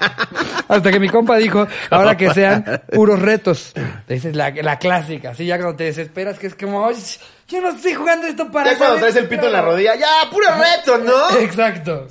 hasta 0.68 0.90
que 0.90 0.98
mi 0.98 1.10
compa 1.10 1.36
dijo, 1.36 1.66
ahora 1.90 2.16
que 2.16 2.32
sean 2.32 2.64
puros 2.90 3.20
retos. 3.20 3.74
Esa 4.08 4.28
es 4.30 4.34
la, 4.34 4.48
la 4.50 4.78
clásica, 4.78 5.32
así 5.32 5.44
ya 5.44 5.58
cuando 5.58 5.76
te 5.76 5.84
desesperas, 5.84 6.38
que 6.38 6.46
es 6.46 6.54
como, 6.54 6.86
"Oye, 6.86 7.02
yo 7.48 7.60
no 7.60 7.68
estoy 7.70 7.94
jugando 7.94 8.26
esto 8.26 8.50
para... 8.50 8.72
Ya 8.72 8.78
cuando 8.78 8.96
traes 8.96 9.16
el 9.16 9.28
pito 9.28 9.46
en 9.46 9.52
la 9.52 9.60
creo". 9.60 9.72
rodilla, 9.72 9.94
ya, 9.96 10.30
puro 10.30 10.46
reto, 10.56 10.98
¿no? 10.98 11.36
Exacto. 11.38 12.08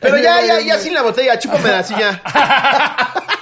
Pero 0.00 0.16
ya, 0.18 0.44
ya, 0.44 0.60
ya 0.60 0.78
sin 0.78 0.94
la 0.94 1.02
botella, 1.02 1.38
chúpame 1.38 1.70
así 1.70 1.94
ya. 1.98 2.22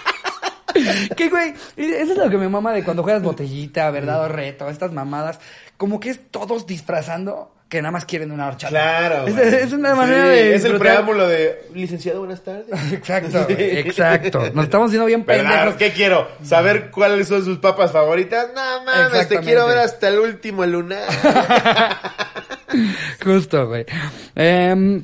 Que, 1.17 1.29
güey, 1.29 1.55
eso 1.77 2.13
es 2.13 2.19
lo 2.19 2.31
que 2.31 2.37
me 2.37 2.49
mama 2.49 2.73
de 2.73 2.85
cuando 2.85 3.03
juegas 3.03 3.23
botellita, 3.23 3.91
verdad 3.91 4.23
o 4.23 4.29
reto, 4.29 4.69
estas 4.69 4.93
mamadas. 4.93 5.41
Como 5.77 5.99
que 5.99 6.11
es 6.11 6.31
todos 6.31 6.67
disfrazando 6.67 7.53
que 7.69 7.83
nada 7.83 7.93
más 7.93 8.05
quieren 8.07 8.33
una 8.33 8.47
horchata. 8.49 8.71
Claro. 8.71 9.27
Es, 9.27 9.73
una 9.73 9.95
manera 9.95 10.23
Sí, 10.25 10.29
de. 10.31 10.55
Es 10.55 10.65
el 10.65 10.79
preámbulo 10.79 11.29
de. 11.29 11.67
Licenciado, 11.75 12.21
buenas 12.21 12.43
tardes. 12.43 12.67
Exacto, 12.93 13.47
exacto. 13.49 14.51
Nos 14.55 14.65
estamos 14.65 14.91
viendo 14.91 15.07
bien 15.07 15.25
pendejos. 15.25 15.75
¿Qué 15.75 15.93
quiero? 15.93 16.29
¿Saber 16.43 16.91
cuáles 16.91 17.29
son 17.29 17.45
sus 17.45 17.59
papas 17.59 17.93
favoritas? 17.93 18.49
No 18.55 18.85
mames, 18.85 19.29
te 19.29 19.39
quiero 19.41 19.67
ver 19.67 19.79
hasta 19.79 20.09
el 20.09 20.19
último 20.19 20.65
lunar. 20.65 21.03
Justo, 23.25 23.67
güey. 23.69 23.85
Em, 24.35 25.03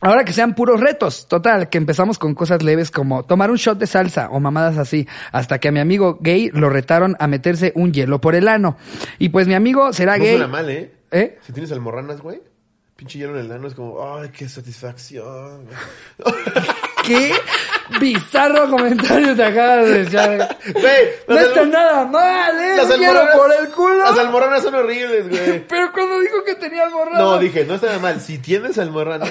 ahora 0.00 0.24
que 0.24 0.32
sean 0.32 0.54
puros 0.54 0.80
retos, 0.80 1.26
total, 1.28 1.68
que 1.68 1.78
empezamos 1.78 2.18
con 2.18 2.34
cosas 2.34 2.62
leves 2.62 2.90
como 2.90 3.24
tomar 3.24 3.50
un 3.50 3.56
shot 3.56 3.78
de 3.78 3.86
salsa 3.86 4.28
o 4.30 4.40
mamadas 4.40 4.78
así, 4.78 5.06
hasta 5.32 5.58
que 5.58 5.68
a 5.68 5.72
mi 5.72 5.80
amigo 5.80 6.18
gay 6.20 6.50
lo 6.52 6.70
retaron 6.70 7.16
a 7.18 7.26
meterse 7.26 7.72
un 7.74 7.92
hielo 7.92 8.20
por 8.20 8.34
el 8.34 8.48
ano. 8.48 8.76
Y 9.18 9.30
pues 9.30 9.46
mi 9.46 9.54
amigo 9.54 9.92
será 9.92 10.16
No 10.16 10.24
gay. 10.24 10.32
suena 10.36 10.48
mal, 10.48 10.70
¿eh? 10.70 10.92
¿Eh? 11.10 11.38
Si 11.46 11.52
tienes 11.52 11.72
almorranas, 11.72 12.20
güey. 12.20 12.40
Pinche 12.96 13.18
hielo 13.18 13.38
en 13.38 13.44
el 13.44 13.52
ano 13.52 13.68
es 13.68 13.74
como, 13.74 14.16
ay, 14.16 14.30
qué 14.30 14.48
satisfacción. 14.48 15.66
¿Qué 17.04 17.30
bizarro 18.00 18.70
comentario 18.70 19.36
te 19.36 19.44
acabas 19.44 19.86
de 19.88 20.02
echar? 20.02 20.56
Güey, 20.72 21.04
No 21.28 21.38
está 21.38 21.64
nada 21.66 22.04
mal, 22.06 22.58
¿eh? 22.58 22.76
las 22.78 22.90
almorranas- 22.90 23.36
por 23.36 23.52
el 23.52 23.68
culo. 23.68 23.98
Las 23.98 24.18
almorranas 24.18 24.62
son 24.62 24.74
horribles, 24.76 25.28
güey. 25.28 25.66
Pero 25.68 25.92
cuando 25.92 26.18
dijo 26.20 26.42
que 26.44 26.54
tenía 26.54 26.84
almorrana. 26.84 27.18
No, 27.18 27.38
dije, 27.38 27.64
no 27.66 27.74
está 27.74 27.88
nada 27.88 27.98
mal. 27.98 28.20
Si 28.20 28.38
tienes 28.38 28.78
almorrana, 28.78 29.26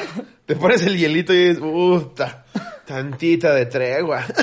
te 0.45 0.55
pones 0.55 0.81
el 0.83 0.95
hielito 0.97 1.33
y 1.33 1.47
es, 1.49 1.57
puta, 1.57 2.45
tantita 2.85 3.53
de 3.53 3.65
tregua. 3.65 4.23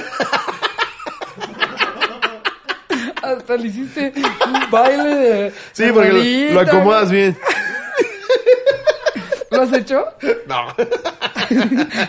Hasta 3.43 3.57
le 3.57 3.67
hiciste 3.69 4.13
un 4.47 4.71
baile 4.71 5.15
de. 5.17 5.53
Sí, 5.73 5.85
de 5.87 5.93
porque 5.93 6.09
lo- 6.13 6.19
bolita, 6.19 6.55
lo, 6.55 6.61
acomodas 6.61 7.11
bien. 7.11 7.37
¿Lo 9.51 9.63
has 9.63 9.73
hecho? 9.73 10.05
No. 10.49 10.67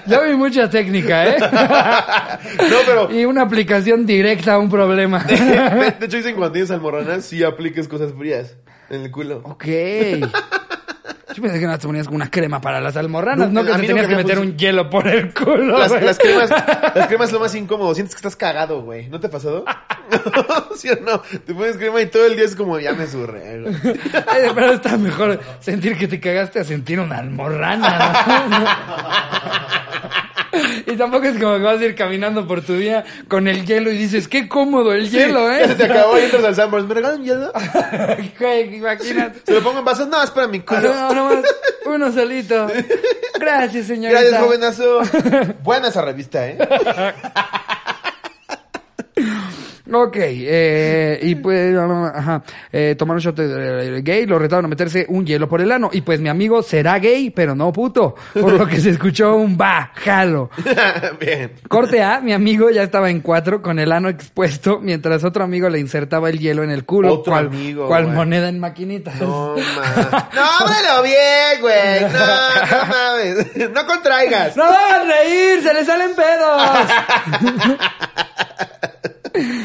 Ya 0.06 0.22
vi 0.22 0.34
mucha 0.36 0.70
técnica, 0.70 1.28
¿eh? 1.28 1.36
No, 1.42 2.78
pero 2.86 3.12
Y 3.12 3.26
una 3.26 3.42
aplicación 3.42 4.06
directa 4.06 4.54
a 4.54 4.60
un 4.60 4.70
problema. 4.70 5.20
de, 5.26 5.36
de 6.00 6.06
hecho 6.06 6.16
dicen 6.18 6.36
cuando 6.36 6.54
tienes 6.54 6.72
almorranas, 6.72 7.26
sí 7.26 7.44
apliques 7.44 7.88
cosas 7.90 8.14
frías 8.18 8.56
en 8.90 9.02
el 9.02 9.12
culo. 9.12 9.42
ok. 9.44 9.66
Yo 11.34 11.42
pensé 11.42 11.60
que 11.60 11.66
no 11.68 11.78
te 11.80 11.88
ponías 11.88 12.06
como 12.06 12.16
una 12.18 12.30
crema 12.30 12.62
para 12.62 12.80
las 12.80 12.96
almorranas, 12.96 13.52
No, 13.52 13.64
no, 13.64 13.66
que 13.74 13.82
te 13.82 13.88
tenías 13.88 14.08
que 14.08 14.16
me 14.16 14.24
meter 14.24 14.38
puso- 14.38 14.42
un 14.44 14.58
hielo 14.58 14.90
por 14.90 15.08
el 15.08 15.34
culo. 15.34 15.78
Las, 15.80 16.18
cremas, 16.20 16.50
las 16.96 17.08
cremas 17.08 17.28
es 17.30 17.34
lo 17.34 17.40
más 17.40 17.56
incómodo. 17.56 17.94
Sientes 17.96 18.14
que 18.16 18.20
estás 18.20 18.36
cagado, 18.36 18.82
güey. 18.84 19.10
¿No 19.10 19.20
te 19.20 19.28
ha 19.28 19.30
pasado? 19.32 19.66
¿Sí 20.76 20.90
o 20.90 20.96
no? 21.02 21.20
Te 21.20 21.54
pones 21.54 21.78
crema 21.78 22.02
y 22.02 22.06
todo 22.08 22.26
el 22.28 22.36
día 22.36 22.46
es 22.46 22.56
como, 22.56 22.80
ya 22.80 22.94
me 22.94 23.08
surré, 23.08 23.62
güey. 23.62 23.76
Pero 24.56 24.74
está 24.74 24.98
mejor 24.98 25.40
sentir 25.60 25.98
que 25.98 26.08
te 26.08 26.20
cagaste 26.20 26.60
a 26.60 26.64
sentir 26.64 27.00
una 27.00 27.18
almorrana. 27.18 28.48
¿no? 28.50 28.66
Y 30.86 30.96
tampoco 30.96 31.26
es 31.26 31.40
como 31.40 31.58
que 31.58 31.64
vas 31.64 31.80
a 31.80 31.86
ir 31.86 31.96
caminando 31.96 32.48
por 32.48 32.62
tu 32.62 32.76
día 32.76 33.04
con 33.28 33.48
el 33.48 33.66
hielo 33.66 33.92
y 33.92 33.98
dices, 33.98 34.28
qué 34.28 34.48
cómodo 34.48 34.94
el 34.94 35.10
hielo, 35.10 35.52
¿eh? 35.52 35.68
Se 35.68 35.76
te 35.76 35.86
acabó 35.86 36.18
y 36.18 36.24
entras 36.24 36.44
al 36.44 36.56
Sanborns. 36.56 36.88
¿Me 36.88 36.94
regalan 36.96 37.24
hielo? 37.24 37.52
Güey, 38.40 38.76
imagínate. 38.76 39.40
Se 39.46 39.54
lo 39.54 39.62
pongo 39.62 39.80
en 39.80 39.86
vaso. 39.86 40.06
No, 40.06 40.22
es 40.22 40.32
para 40.32 40.48
mi 40.48 40.60
culo. 40.62 40.82
No, 40.82 41.14
no 41.14 41.26
más. 41.26 41.46
Uno 41.86 42.12
solito. 42.12 42.68
Gracias, 43.40 43.88
señorita. 43.88 44.22
Gracias, 44.22 44.42
jovenazo. 44.42 45.02
Buena 45.64 45.90
esa 45.90 46.02
revista, 46.02 46.48
¿eh? 46.48 46.58
Ok, 49.96 50.18
eh, 50.20 51.20
y 51.22 51.36
pues, 51.36 51.78
ajá, 51.78 52.44
eh, 52.72 52.96
tomaron 52.98 53.22
shot 53.22 53.36
de, 53.36 54.02
gay, 54.02 54.26
lo 54.26 54.40
retaron 54.40 54.66
a 54.66 54.68
meterse 54.68 55.06
un 55.10 55.26
hielo 55.26 55.48
por 55.48 55.62
el 55.62 55.72
ano. 55.72 55.90
Y 55.92 56.02
pues 56.02 56.20
mi 56.20 56.30
amigo 56.30 56.62
será 56.64 57.00
gay, 57.00 57.30
pero 57.30 57.56
no 57.56 57.72
puto. 57.72 58.16
Por 58.34 58.54
lo 58.54 58.68
que 58.68 58.80
se 58.80 58.90
escuchó 58.90 59.36
un 59.36 59.58
va, 59.60 59.92
jalo. 59.96 60.50
Bien. 61.20 61.54
Corte 61.68 62.02
A, 62.02 62.22
mi 62.22 62.34
amigo 62.34 62.70
ya 62.70 62.84
estaba 62.84 63.10
en 63.10 63.22
cuatro 63.22 63.62
con 63.62 63.80
el 63.80 63.92
ano 63.92 64.10
expuesto, 64.10 64.80
mientras 64.80 65.24
otro 65.24 65.44
amigo 65.44 65.70
le 65.70 65.80
insertaba 65.80 66.30
el 66.30 66.40
hielo 66.40 66.64
en 66.64 66.72
el 66.72 66.86
culo. 66.86 67.14
Otro 67.14 67.34
cual, 67.34 67.48
amigo, 67.48 67.88
cual 67.88 68.06
güey. 68.06 68.16
moneda 68.16 68.50
en 68.50 68.60
maquinitas. 68.60 69.20
No, 69.22 69.56
ma. 69.76 70.30
No, 70.34 70.42
ábrelo 70.42 71.04
bien, 71.04 71.62
güey. 71.62 72.02
No, 72.02 72.08
no 72.10 72.86
mames. 72.90 73.72
No 73.74 73.86
contraigas. 73.86 74.58
¡No 74.58 74.64
a 74.64 75.04
reír! 75.04 75.62
¡Se 75.62 75.74
le 75.74 75.86
salen 75.86 76.16
pedos! 76.16 76.62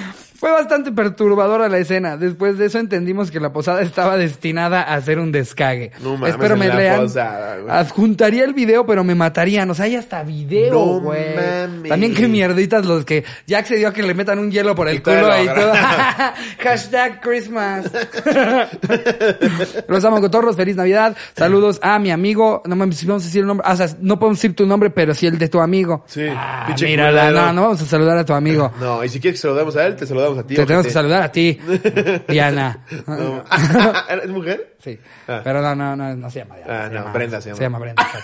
Fue 0.49 0.57
bastante 0.57 0.93
perturbadora 0.93 1.69
la 1.69 1.77
escena. 1.77 2.17
Después 2.17 2.57
de 2.57 2.67
eso 2.67 2.79
entendimos 2.79 3.31
que 3.31 3.39
la 3.39 3.53
posada 3.53 3.83
estaba 3.83 4.17
destinada 4.17 4.81
a 4.83 4.95
hacer 4.95 5.19
un 5.19 5.31
descague. 5.31 5.91
No 6.03 6.15
mames, 6.17 6.31
Espero 6.31 6.57
me 6.57 6.69
lean. 6.73 7.03
posada. 7.03 7.59
Adjuntaría 7.69 8.45
el 8.45 8.55
video, 8.55 8.87
pero 8.87 9.05
me 9.05 9.15
matarían. 9.15 9.69
O 9.71 9.75
sea, 9.75 9.85
hay 9.85 9.97
hasta 9.97 10.23
video, 10.23 10.73
No 10.73 11.01
güey. 11.01 11.35
mames. 11.37 11.91
También 11.91 12.15
que 12.15 12.27
mierditas 12.29 12.87
los 12.87 13.05
que 13.05 13.25
ya 13.47 13.59
accedió 13.59 13.89
a 13.89 13.93
que 13.93 14.03
le 14.03 14.15
metan 14.15 14.39
un 14.39 14.51
hielo 14.51 14.75
por 14.75 14.89
el 14.89 14.97
Y 14.97 15.01
culo 15.01 15.21
lo 15.29 15.43
y 15.43 15.47
todo. 15.49 15.73
Hashtag 16.61 17.21
Christmas. 17.21 17.91
Los 19.89 20.05
amo 20.05 20.21
cotorros, 20.21 20.57
feliz 20.57 20.77
Navidad. 20.77 21.17
Saludos 21.37 21.79
a 21.83 21.99
mi 21.99 22.11
amigo. 22.11 22.63
No 22.65 22.75
me 22.77 22.91
si 22.93 23.07
vamos 23.07 23.23
a 23.25 23.27
decir 23.27 23.43
el 23.43 23.47
nombre. 23.49 23.67
Ah, 23.69 23.75
o 23.75 23.77
sea, 23.77 23.89
no 24.01 24.19
podemos 24.19 24.39
decir 24.39 24.55
tu 24.57 24.67
nombre, 24.67 24.91
pero 24.91 25.15
sí 25.15 25.27
el 25.27 25.39
de 25.39 25.49
tu 25.49 25.61
amigo. 25.61 26.05
Sí, 26.07 26.27
Ah, 26.31 26.75
mírala, 26.81 27.31
no, 27.31 27.53
no 27.53 27.63
vamos 27.63 27.83
a 27.83 27.85
saludar 27.85 28.17
a 28.19 28.25
tu 28.25 28.33
amigo. 28.33 28.73
No, 28.81 29.05
y 29.05 29.09
si 29.09 29.21
quieres 29.21 29.41
que 29.41 29.43
saludamos 29.47 29.77
a 29.77 29.87
él, 29.87 29.97
te 29.97 30.07
saludamos 30.07 30.38
a 30.39 30.47
ti. 30.47 30.55
Te 30.55 30.65
tenemos 30.65 30.87
que 30.87 30.93
saludar 30.93 31.23
a 31.23 31.33
ti, 31.33 31.59
Diana. 32.29 32.85
No. 33.07 33.45
¿Es 34.23 34.29
mujer? 34.31 34.77
Sí. 34.83 34.99
Ah. 35.27 35.41
Pero 35.45 35.61
no, 35.63 35.75
no, 35.75 35.97
no, 35.97 36.15
no 36.17 36.31
se 36.31 36.41
llama 36.41 36.57
Diana. 36.57 36.73
Ah, 36.73 36.85
se 36.89 36.95
no, 36.95 37.01
llama- 37.01 37.13
Brenda 37.13 37.41
se 37.41 37.49
llama. 37.49 37.57
Se 37.57 37.63
llama 37.65 37.79
Brenda. 37.79 38.07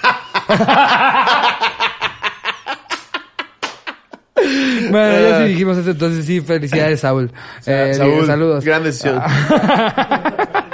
bueno, 4.91 5.29
ya 5.29 5.39
sí 5.39 5.45
dijimos 5.49 5.79
eso, 5.79 5.91
entonces 5.91 6.27
sí, 6.27 6.41
felicidades, 6.41 7.01
Saúl. 7.01 7.31
Eh, 7.67 7.91
Ah. 7.93 7.97
Saúl, 7.97 8.27
saludos. 8.27 8.65
Gran 8.65 8.83
decisión. 8.85 9.21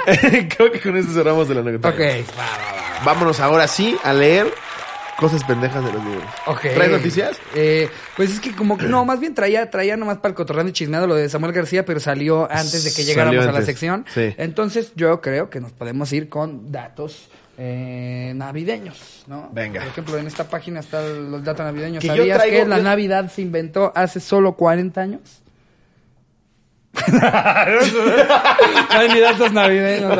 Creo 0.05 0.71
que 0.71 0.79
con 0.81 0.97
eso 0.97 1.11
cerramos 1.13 1.49
el 1.49 1.59
anecdotario. 1.59 2.21
Ok. 2.21 2.25
Vámonos 3.05 3.39
ahora 3.39 3.67
sí 3.67 3.97
a 4.03 4.13
leer 4.13 4.47
cosas 5.21 5.43
pendejas 5.43 5.85
de 5.85 5.93
los 5.93 6.03
libros. 6.03 6.25
Ok. 6.47 6.61
¿Traes 6.61 6.91
noticias? 6.91 7.37
Eh, 7.53 7.87
pues 8.17 8.31
es 8.31 8.39
que 8.39 8.55
como 8.55 8.75
que 8.75 8.87
no, 8.87 9.05
más 9.05 9.19
bien 9.19 9.35
traía, 9.35 9.69
traía 9.69 9.95
nomás 9.95 10.17
para 10.17 10.29
el 10.29 10.35
cotorreo 10.35 10.67
y 10.67 10.71
chismeado 10.71 11.05
lo 11.05 11.13
de 11.13 11.29
Samuel 11.29 11.53
García, 11.53 11.85
pero 11.85 11.99
salió 11.99 12.51
antes 12.51 12.83
de 12.83 12.91
que 12.91 13.03
llegáramos 13.03 13.45
a 13.45 13.51
la 13.51 13.61
sección. 13.61 14.05
sí. 14.13 14.33
Entonces 14.37 14.93
yo 14.95 15.21
creo 15.21 15.51
que 15.51 15.61
nos 15.61 15.71
podemos 15.71 16.11
ir 16.11 16.27
con 16.27 16.71
datos 16.71 17.29
eh, 17.57 18.33
navideños, 18.35 19.23
¿no? 19.27 19.49
Venga. 19.53 19.81
Por 19.81 19.89
ejemplo, 19.89 20.17
en 20.17 20.25
esta 20.25 20.49
página 20.49 20.79
están 20.79 21.29
los 21.29 21.43
datos 21.43 21.63
navideños. 21.63 22.01
Que 22.01 22.07
¿Sabías 22.07 22.41
que 22.41 22.65
la 22.65 22.79
Navidad 22.79 23.31
se 23.31 23.43
inventó 23.43 23.91
hace 23.95 24.19
solo 24.19 24.55
40 24.55 24.99
años? 24.99 25.40
No 26.93 28.99
hay 28.99 29.09
ni 29.09 29.19
datos 29.19 29.51
navideños. 29.53 30.17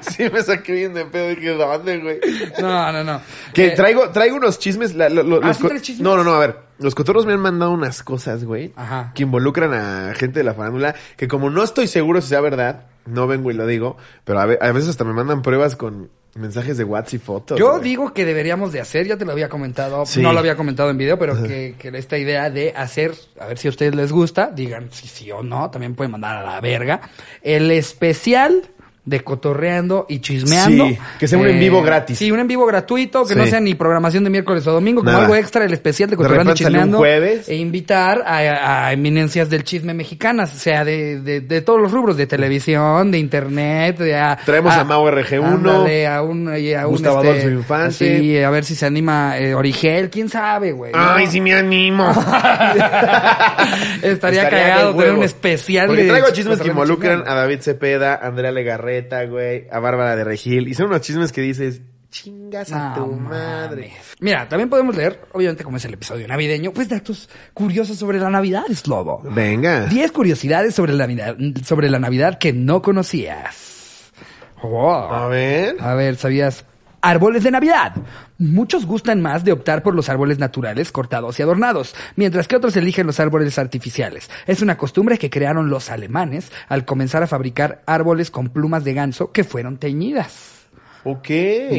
sí, 0.10 0.24
me 0.32 0.42
saqué 0.42 0.72
bien 0.72 0.94
de 0.94 1.04
pedo. 1.06 1.28
Dije, 1.28 1.50
¿dónde, 1.54 1.98
güey? 1.98 2.20
No, 2.60 2.92
no, 2.92 3.04
no. 3.04 3.20
Que 3.52 3.68
Eh, 3.68 3.70
traigo, 3.70 4.10
traigo 4.10 4.36
unos 4.36 4.58
chismes. 4.58 4.94
la- 4.94 5.08
lo- 5.08 5.22
lo- 5.22 5.40
¿Ah, 5.42 5.48
los 5.48 5.56
sí 5.56 5.62
co- 5.62 5.68
traes 5.68 5.82
chismes? 5.82 6.02
No, 6.02 6.16
no, 6.16 6.24
no, 6.24 6.34
a 6.34 6.38
ver. 6.38 6.56
Los 6.78 6.94
cotorros 6.94 7.26
me 7.26 7.32
han 7.32 7.40
mandado 7.40 7.72
unas 7.72 8.02
cosas, 8.02 8.44
güey. 8.44 8.72
Ajá. 8.76 9.12
Que 9.14 9.24
involucran 9.24 9.74
a 9.74 10.14
gente 10.14 10.40
de 10.40 10.44
la 10.44 10.54
farándula. 10.54 10.94
Que 11.16 11.26
como 11.28 11.50
no 11.50 11.62
estoy 11.64 11.86
seguro 11.88 12.20
si 12.20 12.28
sea 12.28 12.40
verdad, 12.40 12.86
no 13.06 13.26
vengo 13.26 13.50
y 13.50 13.54
lo 13.54 13.66
digo. 13.66 13.96
Pero 14.24 14.40
a, 14.40 14.46
ve- 14.46 14.58
a 14.60 14.70
veces 14.72 14.90
hasta 14.90 15.04
me 15.04 15.12
mandan 15.12 15.42
pruebas 15.42 15.76
con 15.76 16.10
mensajes 16.34 16.76
de 16.76 16.84
WhatsApp 16.84 17.14
y 17.14 17.18
fotos. 17.18 17.58
Yo 17.58 17.70
güey. 17.72 17.82
digo 17.82 18.12
que 18.14 18.24
deberíamos 18.24 18.72
de 18.72 18.80
hacer, 18.80 19.06
ya 19.06 19.16
te 19.16 19.24
lo 19.24 19.32
había 19.32 19.48
comentado, 19.48 20.06
Sí. 20.06 20.20
no 20.22 20.32
lo 20.32 20.38
había 20.38 20.56
comentado 20.56 20.90
en 20.90 20.98
video, 20.98 21.18
pero 21.18 21.42
que, 21.42 21.74
que 21.78 21.88
esta 21.96 22.16
idea 22.18 22.50
de 22.50 22.72
hacer, 22.76 23.14
a 23.40 23.46
ver 23.46 23.58
si 23.58 23.68
a 23.68 23.70
ustedes 23.70 23.94
les 23.94 24.12
gusta, 24.12 24.50
digan 24.54 24.88
si 24.92 25.08
sí 25.08 25.32
o 25.32 25.42
no, 25.42 25.70
también 25.70 25.94
pueden 25.94 26.12
mandar 26.12 26.36
a 26.36 26.42
la 26.44 26.60
verga, 26.60 27.00
el 27.42 27.70
especial 27.70 28.70
de 29.08 29.20
cotorreando 29.20 30.04
y 30.08 30.20
chismeando. 30.20 30.84
Eh, 30.84 30.88
Sí, 30.90 30.98
que 31.18 31.28
sea 31.28 31.38
un 31.38 31.46
en 31.48 31.58
vivo 31.58 31.82
gratis. 31.82 32.18
Sí, 32.18 32.30
un 32.30 32.40
en 32.40 32.46
vivo 32.46 32.66
gratuito, 32.66 33.24
que 33.24 33.32
Sí. 33.34 33.38
no 33.38 33.46
sea 33.46 33.58
ni 33.60 33.74
programación 33.74 34.22
de 34.24 34.30
miércoles 34.30 34.66
o 34.66 34.72
domingo, 34.72 35.00
como 35.00 35.12
Nada. 35.12 35.22
algo 35.24 35.34
extra, 35.34 35.64
el 35.64 35.72
especial 35.72 36.10
de 36.10 36.16
De 36.16 36.16
cotorreando 36.18 36.50
y 36.50 36.54
repente 36.54 36.64
sale 36.64 36.76
un 36.76 36.82
chismeando. 36.82 36.98
jueves. 36.98 37.48
E 37.48 37.56
invitar 37.56 38.22
a, 38.26 38.86
a 38.86 38.92
eminencias 38.92 39.48
del 39.48 39.64
chisme 39.64 39.94
mexicanas, 39.94 40.54
o 40.54 40.58
sea, 40.58 40.84
de, 40.84 41.20
de, 41.20 41.40
de 41.40 41.60
todos 41.62 41.80
los 41.80 41.90
rubros, 41.90 42.16
de 42.16 42.26
televisión, 42.26 43.10
de 43.10 43.18
internet, 43.18 43.98
de 43.98 44.14
a, 44.16 44.36
Traemos 44.44 44.74
a 44.74 44.84
Mau 44.84 45.06
RG1. 45.08 45.44
ándale, 45.44 46.06
a 46.06 46.22
un, 46.22 46.54
y 46.58 46.74
a 46.74 46.86
un, 46.86 46.92
Gustavo 46.92 47.18
este, 47.22 47.30
Adolfo 47.30 47.48
Infante. 47.48 47.92
Sí, 47.94 48.38
a 48.42 48.50
ver 48.50 48.64
si 48.64 48.74
se 48.74 48.84
anima 48.86 49.38
eh, 49.38 49.54
Origel, 49.54 50.10
quién 50.10 50.28
sabe, 50.28 50.72
güey. 50.72 50.92
¿no? 50.92 50.98
Ay, 51.00 51.26
sí 51.28 51.40
me 51.40 51.54
animo. 51.54 52.08
Estaría, 54.02 54.44
de 54.44 54.50
cagado 54.50 54.94
tener 54.94 55.12
un 55.12 55.22
especial 55.22 55.86
Porque 55.86 56.02
de 56.02 56.08
traigo 56.08 56.30
chismes 56.32 56.58
que 56.60 56.66
y 56.66 56.70
involucran 56.70 57.18
chismeando. 57.18 57.30
a 57.32 57.42
David 57.42 57.60
Cepeda, 57.60 58.14
a 58.14 58.26
Andrea 58.28 58.52
Güey, 59.28 59.66
a 59.70 59.78
Bárbara 59.78 60.16
de 60.16 60.24
Regil. 60.24 60.68
Y 60.68 60.74
son 60.74 60.86
unos 60.86 61.00
chismes 61.00 61.32
que 61.32 61.40
dices, 61.40 61.80
chingas 62.10 62.72
a 62.72 62.90
No 62.90 62.94
tu 63.04 63.12
mames. 63.12 63.28
madre. 63.28 63.92
Mira, 64.20 64.48
también 64.48 64.68
podemos 64.70 64.96
leer, 64.96 65.20
obviamente 65.32 65.64
como 65.64 65.76
es 65.76 65.84
el 65.84 65.94
episodio 65.94 66.26
navideño, 66.26 66.72
pues 66.72 66.88
datos 66.88 67.28
curiosos 67.54 67.96
sobre 67.98 68.18
la 68.18 68.30
Navidad, 68.30 68.64
Slobo. 68.74 69.20
Venga. 69.24 69.86
10 69.86 70.12
curiosidades 70.12 70.74
sobre 70.74 70.92
la 70.94 71.06
Navidad, 71.06 71.36
sobre 71.64 71.90
la 71.90 71.98
Navidad 71.98 72.38
que 72.38 72.52
no 72.52 72.80
conocías. 72.82 74.10
Oh. 74.62 74.90
A 74.92 75.28
ver. 75.28 75.76
A 75.80 75.94
ver, 75.94 76.16
¿sabías? 76.16 76.64
Árboles 77.00 77.44
de 77.44 77.50
Navidad. 77.50 77.94
Muchos 78.38 78.86
gustan 78.86 79.20
más 79.20 79.44
de 79.44 79.52
optar 79.52 79.82
por 79.82 79.94
los 79.94 80.08
árboles 80.08 80.38
naturales 80.38 80.90
cortados 80.92 81.38
y 81.38 81.42
adornados, 81.42 81.94
mientras 82.16 82.48
que 82.48 82.56
otros 82.56 82.76
eligen 82.76 83.06
los 83.06 83.20
árboles 83.20 83.58
artificiales. 83.58 84.30
Es 84.46 84.62
una 84.62 84.76
costumbre 84.76 85.18
que 85.18 85.30
crearon 85.30 85.70
los 85.70 85.90
alemanes 85.90 86.50
al 86.68 86.84
comenzar 86.84 87.22
a 87.22 87.26
fabricar 87.26 87.82
árboles 87.86 88.30
con 88.30 88.48
plumas 88.48 88.84
de 88.84 88.94
ganso 88.94 89.30
que 89.32 89.44
fueron 89.44 89.78
teñidas. 89.78 90.54
Ok. 91.04 91.28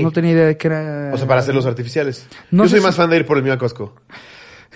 No 0.02 0.12
tenía 0.12 0.32
idea 0.32 0.46
de 0.48 0.58
que 0.58 0.68
era... 0.68 1.12
O 1.14 1.18
sea, 1.18 1.28
para 1.28 1.42
hacer 1.42 1.54
los 1.54 1.66
artificiales. 1.66 2.26
No 2.52 2.64
Yo 2.64 2.70
soy 2.70 2.80
si- 2.80 2.86
más 2.86 2.96
fan 2.96 3.10
de 3.10 3.18
ir 3.18 3.26
por 3.26 3.38
el 3.38 3.44
mío 3.44 3.54
a 3.54 3.58
Costco. 3.58 3.96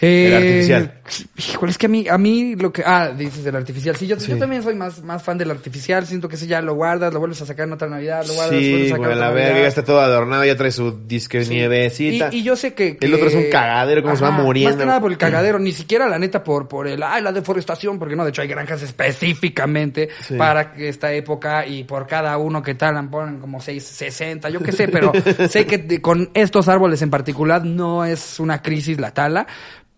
Eh, 0.01 0.27
El 0.27 0.33
artificial. 0.35 1.01
Híjole, 1.37 1.71
es 1.71 1.77
que 1.77 1.85
a 1.85 1.89
mí, 1.89 2.07
a 2.09 2.17
mí 2.17 2.55
lo 2.55 2.71
que... 2.73 2.83
Ah, 2.85 3.09
dices 3.15 3.45
el 3.45 3.55
artificial. 3.55 3.95
Sí, 3.95 4.07
yo, 4.07 4.19
Sí. 4.19 4.31
yo 4.31 4.37
también 4.37 4.63
soy 4.63 4.73
más, 4.73 5.03
más 5.03 5.21
fan 5.21 5.37
del 5.37 5.51
artificial. 5.51 6.05
Siento 6.07 6.27
que 6.27 6.35
ese 6.35 6.47
ya 6.47 6.61
lo 6.61 6.73
guardas, 6.75 7.13
lo 7.13 7.19
vuelves 7.19 7.41
a 7.41 7.45
sacar 7.45 7.67
en 7.67 7.73
otra 7.73 7.87
Navidad, 7.87 8.25
lo 8.25 8.33
guardas, 8.33 8.53
lo 8.53 8.59
vuelves 8.59 8.87
Sí, 8.87 8.91
a 8.91 8.95
sacar 8.97 9.11
en 9.11 9.19
la 9.19 9.29
verga, 9.31 9.59
ya 9.61 9.67
está 9.67 9.83
todo 9.83 9.99
adornado, 9.99 10.43
ya 10.45 10.55
trae 10.57 10.71
su 10.71 11.05
disque 11.05 11.41
nievecita. 11.45 12.29
Y, 12.31 12.39
y 12.39 12.43
yo 12.43 12.55
sé 12.55 12.73
que, 12.73 12.97
El 12.99 13.13
otro 13.13 13.27
es 13.27 13.35
un 13.35 13.49
cagadero, 13.51 14.01
cómo 14.01 14.15
se 14.15 14.23
va 14.23 14.31
muriendo. 14.31 14.71
Más 14.71 14.79
que 14.79 14.85
nada 14.85 14.99
por 14.99 15.11
el 15.11 15.17
cagadero, 15.17 15.59
ni 15.59 15.71
siquiera 15.71 16.07
la 16.09 16.17
neta 16.17 16.43
por, 16.43 16.67
por 16.67 16.87
el, 16.87 17.03
ay, 17.03 17.21
la 17.21 17.31
deforestación, 17.31 17.99
porque 17.99 18.15
no, 18.15 18.23
de 18.23 18.29
hecho 18.31 18.41
hay 18.41 18.47
granjas 18.47 18.81
específicamente 18.81 20.09
Sí. 20.21 20.35
para 20.35 20.73
esta 20.77 21.13
época 21.13 21.65
y 21.65 21.83
por 21.83 22.07
cada 22.07 22.37
uno 22.37 22.61
que 22.61 22.75
talan 22.75 23.09
ponen 23.09 23.39
como 23.39 23.61
6, 23.61 23.83
60, 23.83 24.49
yo 24.49 24.59
qué 24.61 24.71
sé, 24.71 24.87
pero 24.87 25.11
sé 25.49 25.65
que 25.65 26.01
con 26.01 26.29
estos 26.33 26.67
árboles 26.67 27.01
en 27.01 27.09
particular 27.09 27.63
no 27.65 28.05
es 28.05 28.39
una 28.39 28.61
crisis 28.61 28.99
la 28.99 29.11
tala. 29.13 29.45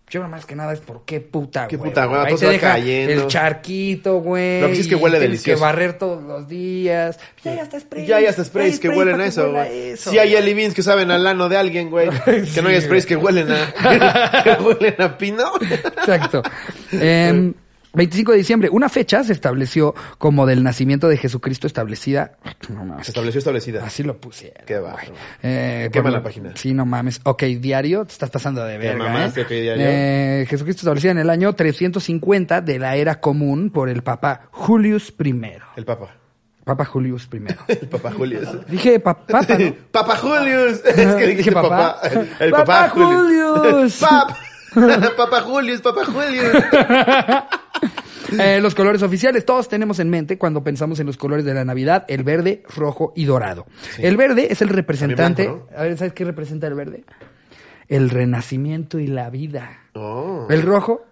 Yo 0.08 0.20
nada 0.20 0.30
más 0.30 0.46
que 0.46 0.54
nada 0.54 0.72
es 0.72 0.78
por 0.78 1.04
qué 1.04 1.20
puta, 1.20 1.66
Qué 1.66 1.76
güey. 1.76 1.90
puta, 1.90 2.04
güey, 2.04 2.20
Ahí 2.20 2.26
todo 2.28 2.38
se 2.38 2.46
deja 2.46 2.72
cayendo. 2.74 3.12
el 3.12 3.26
charquito, 3.26 4.20
güey. 4.20 4.60
Lo 4.60 4.68
que 4.68 4.74
sí 4.76 4.80
es 4.82 4.86
que 4.86 4.94
huele 4.94 5.18
tienes 5.18 5.30
delicioso. 5.42 5.58
que 5.58 5.60
barrer 5.60 5.98
todos 5.98 6.22
los 6.22 6.46
días. 6.46 7.18
Ya, 7.42 7.56
ya 7.56 7.62
está 7.62 7.80
spray. 7.80 8.06
Ya 8.06 8.16
hay 8.18 8.26
hasta 8.26 8.44
sprays 8.44 8.78
que 8.78 8.88
huelen 8.88 9.14
para 9.14 9.24
a 9.24 9.26
eso, 9.26 9.46
huela 9.46 9.64
güey. 9.64 9.88
eso, 9.90 10.10
Sí 10.12 10.18
hay 10.18 10.28
güey. 10.30 10.40
jelly 10.42 10.54
beans 10.54 10.74
que 10.74 10.82
saben 10.84 11.10
al 11.10 11.26
ano 11.26 11.48
de 11.48 11.56
alguien, 11.56 11.90
güey. 11.90 12.08
Sí, 12.24 12.50
Que 12.54 12.62
no 12.62 12.68
hay 12.68 12.80
sprays 12.80 13.04
que 13.04 13.16
huelen 13.16 13.48
a... 13.50 14.42
que 14.44 14.62
huelen 14.62 14.94
a 15.02 15.18
pino. 15.18 15.50
Exacto. 15.60 16.40
Em, 16.92 17.52
25 17.96 18.32
de 18.32 18.38
diciembre, 18.38 18.68
una 18.70 18.88
fecha 18.88 19.24
se 19.24 19.32
estableció 19.32 19.94
como 20.18 20.46
del 20.46 20.62
nacimiento 20.62 21.08
de 21.08 21.16
Jesucristo 21.16 21.66
establecida. 21.66 22.32
No 22.68 22.84
mames. 22.84 23.06
Se 23.06 23.10
estableció 23.10 23.38
establecida. 23.38 23.84
Así 23.84 24.02
lo 24.02 24.18
pusieron. 24.20 24.64
Qué 24.66 24.78
bárbaro. 24.78 25.12
Eh, 25.42 25.88
Quema 25.92 26.10
la 26.10 26.22
página. 26.22 26.52
Sí, 26.54 26.74
no 26.74 26.86
mames. 26.86 27.20
Ok, 27.24 27.42
diario, 27.44 28.04
te 28.04 28.12
estás 28.12 28.30
pasando 28.30 28.64
de 28.64 28.78
verga. 28.78 29.04
mamaste, 29.04 29.40
¿eh? 29.40 29.44
ok, 29.44 29.48
diario. 29.50 29.84
Eh, 29.86 30.46
Jesucristo 30.48 30.80
establecida 30.82 31.10
en 31.12 31.18
el 31.18 31.30
año 31.30 31.54
350 31.54 32.60
de 32.60 32.78
la 32.78 32.96
era 32.96 33.20
común 33.20 33.70
por 33.70 33.88
el 33.88 34.02
Papa 34.02 34.42
Julius 34.52 35.12
I. 35.18 35.34
El 35.76 35.84
papa. 35.84 36.14
Papa 36.64 36.84
Julius 36.84 37.28
I. 37.32 37.36
El 37.80 37.88
papa 37.88 38.10
Julius. 38.10 38.48
Dije 38.68 38.98
pa- 39.00 39.14
papa, 39.26 39.56
¿no? 39.58 39.74
Papa 39.92 40.16
Julius. 40.16 40.80
Es 40.84 41.14
que 41.14 41.26
Dije 41.36 41.52
papá. 41.52 42.00
papá. 42.02 42.08
El 42.40 42.50
Papá 42.50 42.64
papá 42.64 42.88
Julius. 42.90 43.98
Pap. 44.00 44.30
Papa 45.16 45.40
Julius, 45.42 45.80
Papa 45.80 46.04
Julius. 46.04 46.52
Eh, 48.38 48.60
los 48.60 48.74
colores 48.74 49.02
oficiales, 49.02 49.44
todos 49.44 49.68
tenemos 49.68 49.98
en 49.98 50.10
mente 50.10 50.38
cuando 50.38 50.62
pensamos 50.64 50.98
en 51.00 51.06
los 51.06 51.16
colores 51.16 51.44
de 51.44 51.54
la 51.54 51.64
Navidad, 51.64 52.04
el 52.08 52.24
verde, 52.24 52.62
rojo 52.74 53.12
y 53.16 53.24
dorado. 53.24 53.66
El 53.98 54.16
verde 54.16 54.48
es 54.50 54.62
el 54.62 54.68
representante. 54.68 55.46
blanco, 55.46 55.68
A 55.76 55.82
ver, 55.82 55.96
¿sabes 55.96 56.12
qué 56.12 56.24
representa 56.24 56.66
el 56.66 56.74
verde? 56.74 57.04
El 57.88 58.10
renacimiento 58.10 58.98
y 58.98 59.06
la 59.06 59.30
vida. 59.30 59.80
Oh. 59.94 60.46
El 60.50 60.62
rojo, 60.62 61.04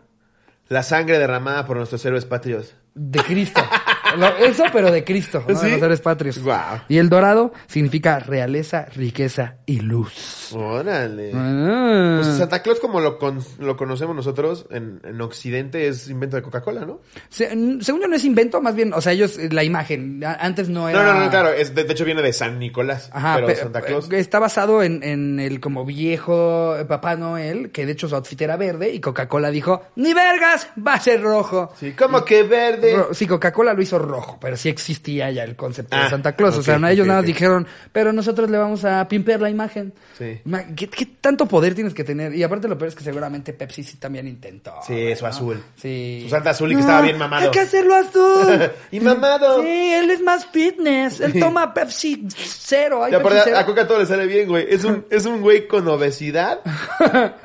La 0.69 0.83
sangre 0.83 1.19
derramada 1.19 1.67
por 1.67 1.77
nuestros 1.77 2.05
héroes 2.05 2.25
patrios. 2.25 2.75
de 2.95 3.21
Cristo. 3.21 3.61
Eso, 4.41 4.65
pero 4.73 4.91
de 4.91 5.05
Cristo, 5.05 5.45
¿no? 5.47 5.55
¿Sí? 5.59 5.67
de 5.67 5.73
los 5.73 5.83
héroes 5.83 6.01
patrios. 6.01 6.41
Y 6.89 6.99
el 6.99 7.09
dorado 7.09 7.53
significa 7.67 8.19
realeza, 8.19 8.87
riqueza 8.95 9.57
y 9.67 9.81
luz. 9.81 10.53
Órale. 10.55 11.31
Ah. 11.35 12.21
Pues 12.23 12.37
Santa 12.37 12.63
Claus, 12.63 12.81
como 12.81 13.01
lo, 13.01 13.19
con- 13.19 13.45
lo 13.59 13.77
conocemos 13.77 14.15
nosotros 14.15 14.67
en, 14.71 15.01
en 15.05 15.21
Occidente, 15.21 15.89
es 15.89 16.09
invento 16.09 16.37
de 16.37 16.43
Coca-Cola, 16.43 16.85
¿no? 16.85 17.01
Se- 17.29 17.49
según 17.81 18.01
yo 18.01 18.09
no 18.09 18.17
es 18.17 18.25
invento, 18.25 18.61
más 18.61 18.75
bien, 18.75 18.93
o 18.93 19.01
sea, 19.01 19.13
ellos, 19.13 19.39
eh, 19.39 19.49
la 19.51 19.65
imagen, 19.65 20.23
antes 20.25 20.69
no 20.69 20.89
era... 20.89 21.03
No, 21.05 21.13
no, 21.15 21.21
no, 21.25 21.31
claro. 21.31 21.49
Es, 21.51 21.75
de, 21.75 21.85
de 21.85 21.93
hecho, 21.93 22.05
viene 22.05 22.23
de 22.23 22.33
San 22.33 22.59
Nicolás. 22.59 23.11
Ajá, 23.13 23.35
pero 23.37 23.47
pe- 23.49 23.57
Santa 23.57 23.83
Claus. 23.83 24.11
está 24.13 24.39
basado 24.39 24.83
en, 24.83 25.03
en 25.03 25.41
el 25.41 25.61
como 25.61 25.85
viejo 25.85 26.77
eh, 26.77 26.85
Papá 26.85 27.17
Noel, 27.17 27.71
que 27.71 27.87
de 27.87 27.93
hecho 27.93 28.09
su 28.09 28.15
outfit 28.15 28.41
era 28.43 28.57
verde 28.57 28.93
y 28.93 29.01
Coca-Cola 29.01 29.51
dijo, 29.51 29.83
ni 29.97 30.15
vergas, 30.15 30.69
va 30.87 30.95
a 30.95 31.01
ser 31.01 31.23
rojo. 31.23 31.73
Sí, 31.79 31.93
como 31.93 32.25
que 32.25 32.43
verde. 32.43 32.95
Ro- 32.97 33.09
sí, 33.15 33.27
Coca-Cola 33.27 33.73
lo 33.75 33.83
hizo 33.83 33.99
rojo, 34.05 34.39
pero 34.41 34.57
sí 34.57 34.69
existía 34.69 35.31
ya 35.31 35.45
el 35.45 35.57
concepto 35.57 35.97
de 35.97 36.03
Ah, 36.03 36.11
Santa 36.11 36.35
Claus. 36.37 36.57
o 36.59 36.63
sea, 36.63 36.79
no, 36.79 36.89
ellos 36.89 37.07
nada 37.07 37.21
más 37.21 37.27
dijeron, 37.27 37.67
pero 37.93 38.13
nosotros 38.13 38.51
le 38.51 38.59
vamos 38.59 38.85
a 38.85 39.07
pimpear 39.09 39.41
la 39.41 39.51
imagen. 39.51 39.93
Sí. 40.19 40.41
¿Qué, 40.77 40.89
qué 40.89 41.07
tanto 41.21 41.47
poder 41.47 41.75
tienes 41.75 41.95
que 41.95 42.05
tener? 42.05 42.35
Y 42.35 42.43
aparte 42.43 42.69
lo 42.69 42.77
peor 42.79 42.89
es 42.89 42.95
que 42.95 43.05
seguramente 43.05 43.53
Pepsi 43.53 43.83
sí 43.83 43.97
también 43.97 44.27
intentó. 44.29 44.75
Sí, 44.87 44.93
güey, 44.93 45.17
su 45.17 45.25
¿no? 45.25 45.31
azul. 45.31 45.63
Sí. 45.77 46.21
Su 46.25 46.31
Santa 46.31 46.51
azul 46.51 46.71
y 46.73 46.75
que 46.75 46.81
estaba 46.81 47.01
bien 47.03 47.19
mamado. 47.19 47.45
Hay 47.45 47.51
que 47.51 47.61
hacerlo 47.61 47.95
azul. 47.95 48.71
Y 48.91 49.01
mamado. 49.01 49.63
Sí, 49.63 49.69
él 49.93 50.11
es 50.11 50.21
más 50.23 50.47
fitness. 50.47 51.21
Él 51.21 51.39
toma 51.41 51.73
Pepsi 51.75 52.27
cero. 52.37 53.03
hay 53.05 53.13
Pepsi 53.13 53.39
cero. 53.45 53.59
a 53.59 53.67
Coca 53.67 53.87
todo 53.87 53.99
le 53.99 54.07
sale 54.07 54.27
bien, 54.27 54.49
güey. 54.49 54.67
Es 54.69 54.85
un, 54.85 55.05
es 55.11 55.25
un 55.27 55.41
güey 55.41 55.67
con 55.67 55.87
obesidad. 55.89 56.61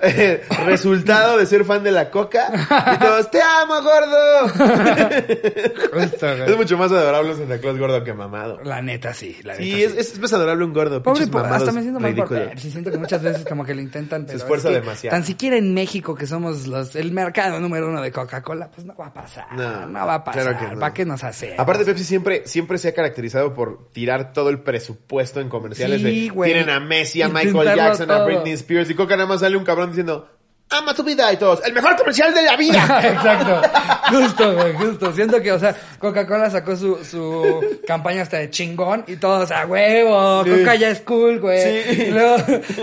eh, 0.04 0.44
resultado 0.66 1.38
de 1.38 1.46
ser 1.46 1.66
fan 1.66 1.84
de 1.84 1.92
la 1.92 2.10
Coca. 2.12 2.50
Y 2.96 3.00
todos, 3.00 3.32
¡te 3.32 3.40
amo, 3.42 3.82
gordo! 3.82 4.50
Justo, 5.94 6.28
güey. 6.38 6.49
Es 6.52 6.58
mucho 6.58 6.78
más 6.78 6.92
adorable 6.92 7.32
un 7.32 7.38
Santa 7.38 7.60
Claus 7.60 7.78
gordo 7.78 8.04
que 8.04 8.14
mamado. 8.14 8.60
La 8.64 8.82
neta, 8.82 9.14
sí. 9.14 9.38
La 9.44 9.54
neta, 9.54 9.64
Sí, 9.64 9.72
sí. 9.74 9.84
es, 9.84 9.96
es 9.96 10.20
más 10.20 10.32
adorable 10.34 10.66
un 10.66 10.74
gordo. 10.74 11.02
Pobre, 11.04 11.24
hasta 11.24 11.72
me 11.72 11.82
siento 11.82 12.00
mal 12.00 12.16
por. 12.16 12.28
Pepsi. 12.30 12.72
Siento 12.72 12.92
que 12.92 12.98
muchas 12.98 13.22
veces 13.22 13.46
como 13.46 13.64
que 13.66 13.74
lo 13.76 13.82
intentan, 13.82 14.26
pero 14.26 14.38
esfuerza 14.38 14.70
es 14.70 14.76
que 14.76 14.80
demasiado. 14.82 15.16
Tan 15.16 15.24
siquiera 15.26 15.58
en 15.58 15.74
México, 15.74 16.16
que 16.16 16.28
somos 16.28 16.68
los 16.68 16.96
el 16.96 17.12
mercado 17.12 17.60
número 17.60 17.88
uno 17.88 18.02
de 18.02 18.12
Coca-Cola, 18.12 18.70
pues 18.74 18.86
no 18.86 18.96
va 18.96 19.08
a 19.08 19.14
pasar. 19.14 19.46
No, 19.56 19.86
No, 19.88 20.06
va 20.06 20.16
a 20.16 20.24
pasar. 20.24 20.44
claro 20.44 20.60
que 20.60 20.74
no. 20.76 20.80
¿Para 20.80 20.94
qué 20.94 21.06
nos 21.06 21.24
hace? 21.24 21.56
Aparte, 21.58 21.86
Pepsi 21.86 22.04
siempre, 22.04 22.44
siempre 22.46 22.78
se 22.78 22.90
ha 22.90 22.94
caracterizado 22.94 23.54
por 23.54 23.92
tirar 23.92 24.34
todo 24.34 24.50
el 24.50 24.60
presupuesto 24.62 25.42
en 25.42 25.50
comerciales. 25.50 26.02
Sí, 26.02 26.24
de- 26.28 26.30
güey. 26.30 26.52
Tienen 26.54 26.70
a 26.70 26.80
Messi, 26.80 27.22
a 27.22 27.30
Michael 27.30 27.76
Jackson, 27.76 28.12
a. 28.12 28.24
Britney 28.26 28.54
Spears. 28.54 28.90
Y 28.90 28.96
Coca 28.96 29.16
nada 29.16 29.28
más 29.28 29.42
sale 29.42 29.58
un 29.58 29.64
cabrón 29.64 29.90
diciendo, 29.90 30.28
ama 30.70 30.94
tu 30.94 31.04
vida 31.04 31.32
y 31.34 31.38
todos. 31.38 31.62
¡El 31.66 31.74
mejor 31.74 31.96
comercial 31.96 32.34
de 32.34 32.44
la 32.44 32.56
vida! 32.56 33.02
Exacto, 33.04 33.62
justo, 34.10 34.54
güey, 34.54 34.74
justo. 34.74 35.14
Siento 35.14 35.42
que, 35.42 35.52
o 35.52 35.60
sea, 35.60 35.76
Coca-Cola 35.98 36.50
sacó 36.50 36.76
su, 36.76 37.04
su 37.04 37.80
campaña 37.88 38.22
hasta 38.22 38.38
de 38.38 38.50
chingón 38.50 39.04
y 39.08 39.16
todos 39.18 39.52
a 39.52 39.66
huevo, 39.66 40.44
Sí. 40.44 40.52
Coca 40.52 40.76
ya 40.76 40.90
es 40.90 41.02
cool, 41.02 41.40
güey. 41.40 41.84
Sí. 41.84 42.04
Y 42.04 42.12
luego, 42.12 42.38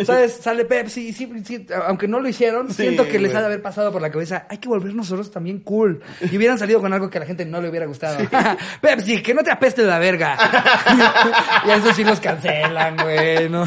¿sabes? 0.04 0.38
Sale 0.42 0.64
Pepsi 0.64 1.08
y 1.08 1.12
sí, 1.12 1.30
sí, 1.44 1.66
aunque 1.86 2.08
no 2.08 2.20
lo 2.20 2.28
hicieron, 2.28 2.68
Sí, 2.68 2.82
siento 2.82 3.06
que 3.06 3.18
les 3.18 3.34
ha 3.34 3.40
de 3.40 3.46
haber 3.46 3.62
pasado 3.62 3.92
por 3.92 4.02
la 4.02 4.10
cabeza, 4.10 4.46
hay 4.48 4.58
que 4.58 4.68
volvernos 4.68 4.96
nosotros 4.96 5.30
también 5.30 5.60
cool. 5.60 6.02
Y 6.20 6.36
hubieran 6.36 6.58
salido 6.58 6.80
con 6.80 6.92
algo 6.92 7.08
que 7.08 7.18
a 7.18 7.20
la 7.20 7.26
gente 7.26 7.44
no 7.44 7.60
le 7.60 7.68
hubiera 7.68 7.86
gustado. 7.86 8.18
Pepsi, 8.80 9.22
que 9.22 9.34
no 9.34 9.42
te 9.42 9.50
apeste 9.50 9.82
la 9.82 9.98
verga. 9.98 10.36
y 11.66 11.70
eso 11.70 11.92
sí 11.94 12.02
los 12.04 12.18
cancelan, 12.20 12.96
güey, 12.96 13.48
¿no? 13.48 13.64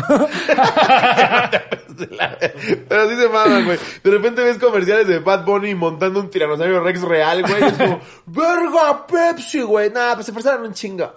Pero 2.88 3.10
sí 3.10 3.16
se 3.16 3.30
maman, 3.30 3.66
güey. 3.66 3.78
De 4.10 4.16
repente 4.16 4.44
ves 4.44 4.58
comerciales 4.58 5.08
de 5.08 5.20
Bad 5.20 5.46
Bunny 5.46 5.76
montando 5.76 6.20
un 6.20 6.32
tiranosaurio 6.32 6.82
Rex 6.82 7.02
real, 7.04 7.44
güey. 7.44 7.64
Es 7.64 7.74
como, 7.74 8.02
¡verga, 8.26 9.06
Pepsi, 9.06 9.62
güey! 9.62 9.92
Nah, 9.92 10.16
pues 10.16 10.26
se 10.26 10.34
forzaron 10.34 10.66
un 10.66 10.74
chingo. 10.74 11.14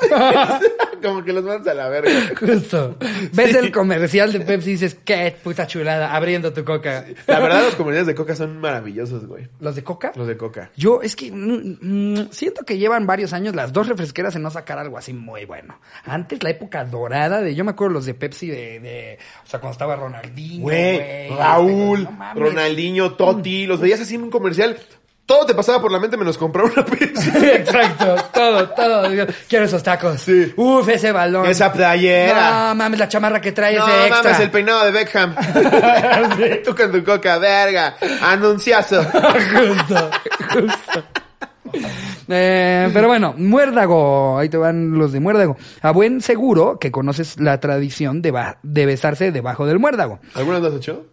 como 1.03 1.25
que 1.25 1.33
los 1.33 1.43
mandas 1.43 1.69
a 1.69 1.75
la 1.75 1.89
verga. 1.89 2.11
Justo. 2.39 2.97
Ves 3.33 3.55
el 3.55 3.73
comercial 3.73 4.31
de 4.31 4.41
Pepsi 4.41 4.71
y 4.71 4.73
dices, 4.73 4.99
qué 5.05 5.35
puta 5.43 5.67
chulada, 5.67 6.15
abriendo 6.15 6.53
tu 6.53 6.65
coca. 6.65 7.07
La 7.27 7.41
verdad, 7.41 7.65
los 7.65 7.77
comerciales 7.77 8.07
de 8.07 8.15
Coca 8.15 8.37
son 8.37 8.61
maravillosos, 8.61 9.27
güey. 9.27 9.49
¿Los 9.61 9.75
de 9.75 9.83
coca? 9.83 10.13
Los 10.15 10.29
de 10.29 10.37
Coca. 10.37 10.71
Yo 10.77 11.01
es 11.01 11.17
que 11.17 11.33
mm, 11.33 11.79
mm, 11.81 12.29
siento 12.31 12.65
que 12.65 12.77
llevan 12.77 13.07
varios 13.07 13.33
años 13.33 13.55
las 13.55 13.73
dos 13.73 13.89
refresqueras 13.89 14.37
en 14.37 14.43
no 14.43 14.51
sacar 14.51 14.79
algo 14.79 14.99
así 14.99 15.15
muy 15.15 15.47
bueno. 15.47 15.81
Antes 16.05 16.43
la 16.43 16.51
época 16.51 16.85
dorada 16.85 17.41
de, 17.41 17.55
yo 17.55 17.65
me 17.65 17.71
acuerdo 17.71 17.95
los 17.95 18.05
de 18.05 18.13
Pepsi 18.13 18.49
de, 18.49 18.81
de 18.81 19.19
o 19.45 19.49
sea, 19.49 19.61
cuando 19.61 19.73
estaba 19.73 19.97
Ronaldinho, 19.97 20.63
Güey, 20.63 21.31
Raúl, 21.31 22.01
este, 22.01 22.13
no 22.13 22.19
mames. 22.19 22.43
Ronaldinho, 22.83 23.13
Totti, 23.15 23.67
los 23.67 23.81
veías 23.81 24.01
así 24.01 24.15
en 24.17 24.25
un 24.25 24.31
comercial. 24.31 24.77
Todo 25.25 25.47
te 25.47 25.55
pasaba 25.55 25.81
por 25.81 25.93
la 25.93 26.01
mente 26.01 26.17
menos 26.17 26.37
comprar 26.37 26.65
una 26.67 26.85
Pepsi. 26.85 27.31
Exacto, 27.43 28.17
todo, 28.35 28.69
todo. 28.71 29.09
Digo, 29.09 29.25
Quiero 29.49 29.67
esos 29.67 29.83
tacos. 29.83 30.21
Sí. 30.21 30.53
Uf, 30.57 30.89
ese 30.89 31.13
balón. 31.13 31.47
Esa 31.47 31.73
playera. 31.73 32.69
No 32.71 32.75
mames, 32.75 32.99
la 32.99 33.09
chamarra 33.09 33.41
que 33.41 33.53
trae 33.53 33.77
No 33.77 33.87
ese 33.87 34.07
extra. 34.09 34.23
mames, 34.25 34.41
el 34.41 34.51
peinado 34.51 34.85
de 34.85 34.91
Beckham. 34.91 35.35
Tú 36.65 36.75
con 36.75 36.91
tu 36.91 37.05
coca, 37.05 37.39
verga. 37.39 37.95
Anunciazo. 38.21 39.05
justo, 39.05 40.11
justo. 40.53 41.05
Eh, 42.29 42.91
pero 42.93 43.07
bueno, 43.07 43.33
muérdago. 43.37 44.39
Ahí 44.39 44.49
te 44.49 44.57
van 44.57 44.99
los 44.99 45.13
de 45.13 45.21
muérdago. 45.21 45.57
A 45.83 45.93
buen 45.93 46.21
seguro 46.21 46.79
que 46.81 46.91
conoces 46.91 47.39
la 47.41 47.61
tradición 47.61 48.23
de, 48.23 48.33
ba- 48.33 48.59
de 48.65 48.87
besarse 48.87 49.31
debajo 49.31 49.67
del 49.67 49.79
muérdago. 49.79 50.19
¿Alguna 50.35 50.59
vez 50.59 50.63
lo 50.65 50.69
has 50.71 50.75
hecho? 50.77 51.07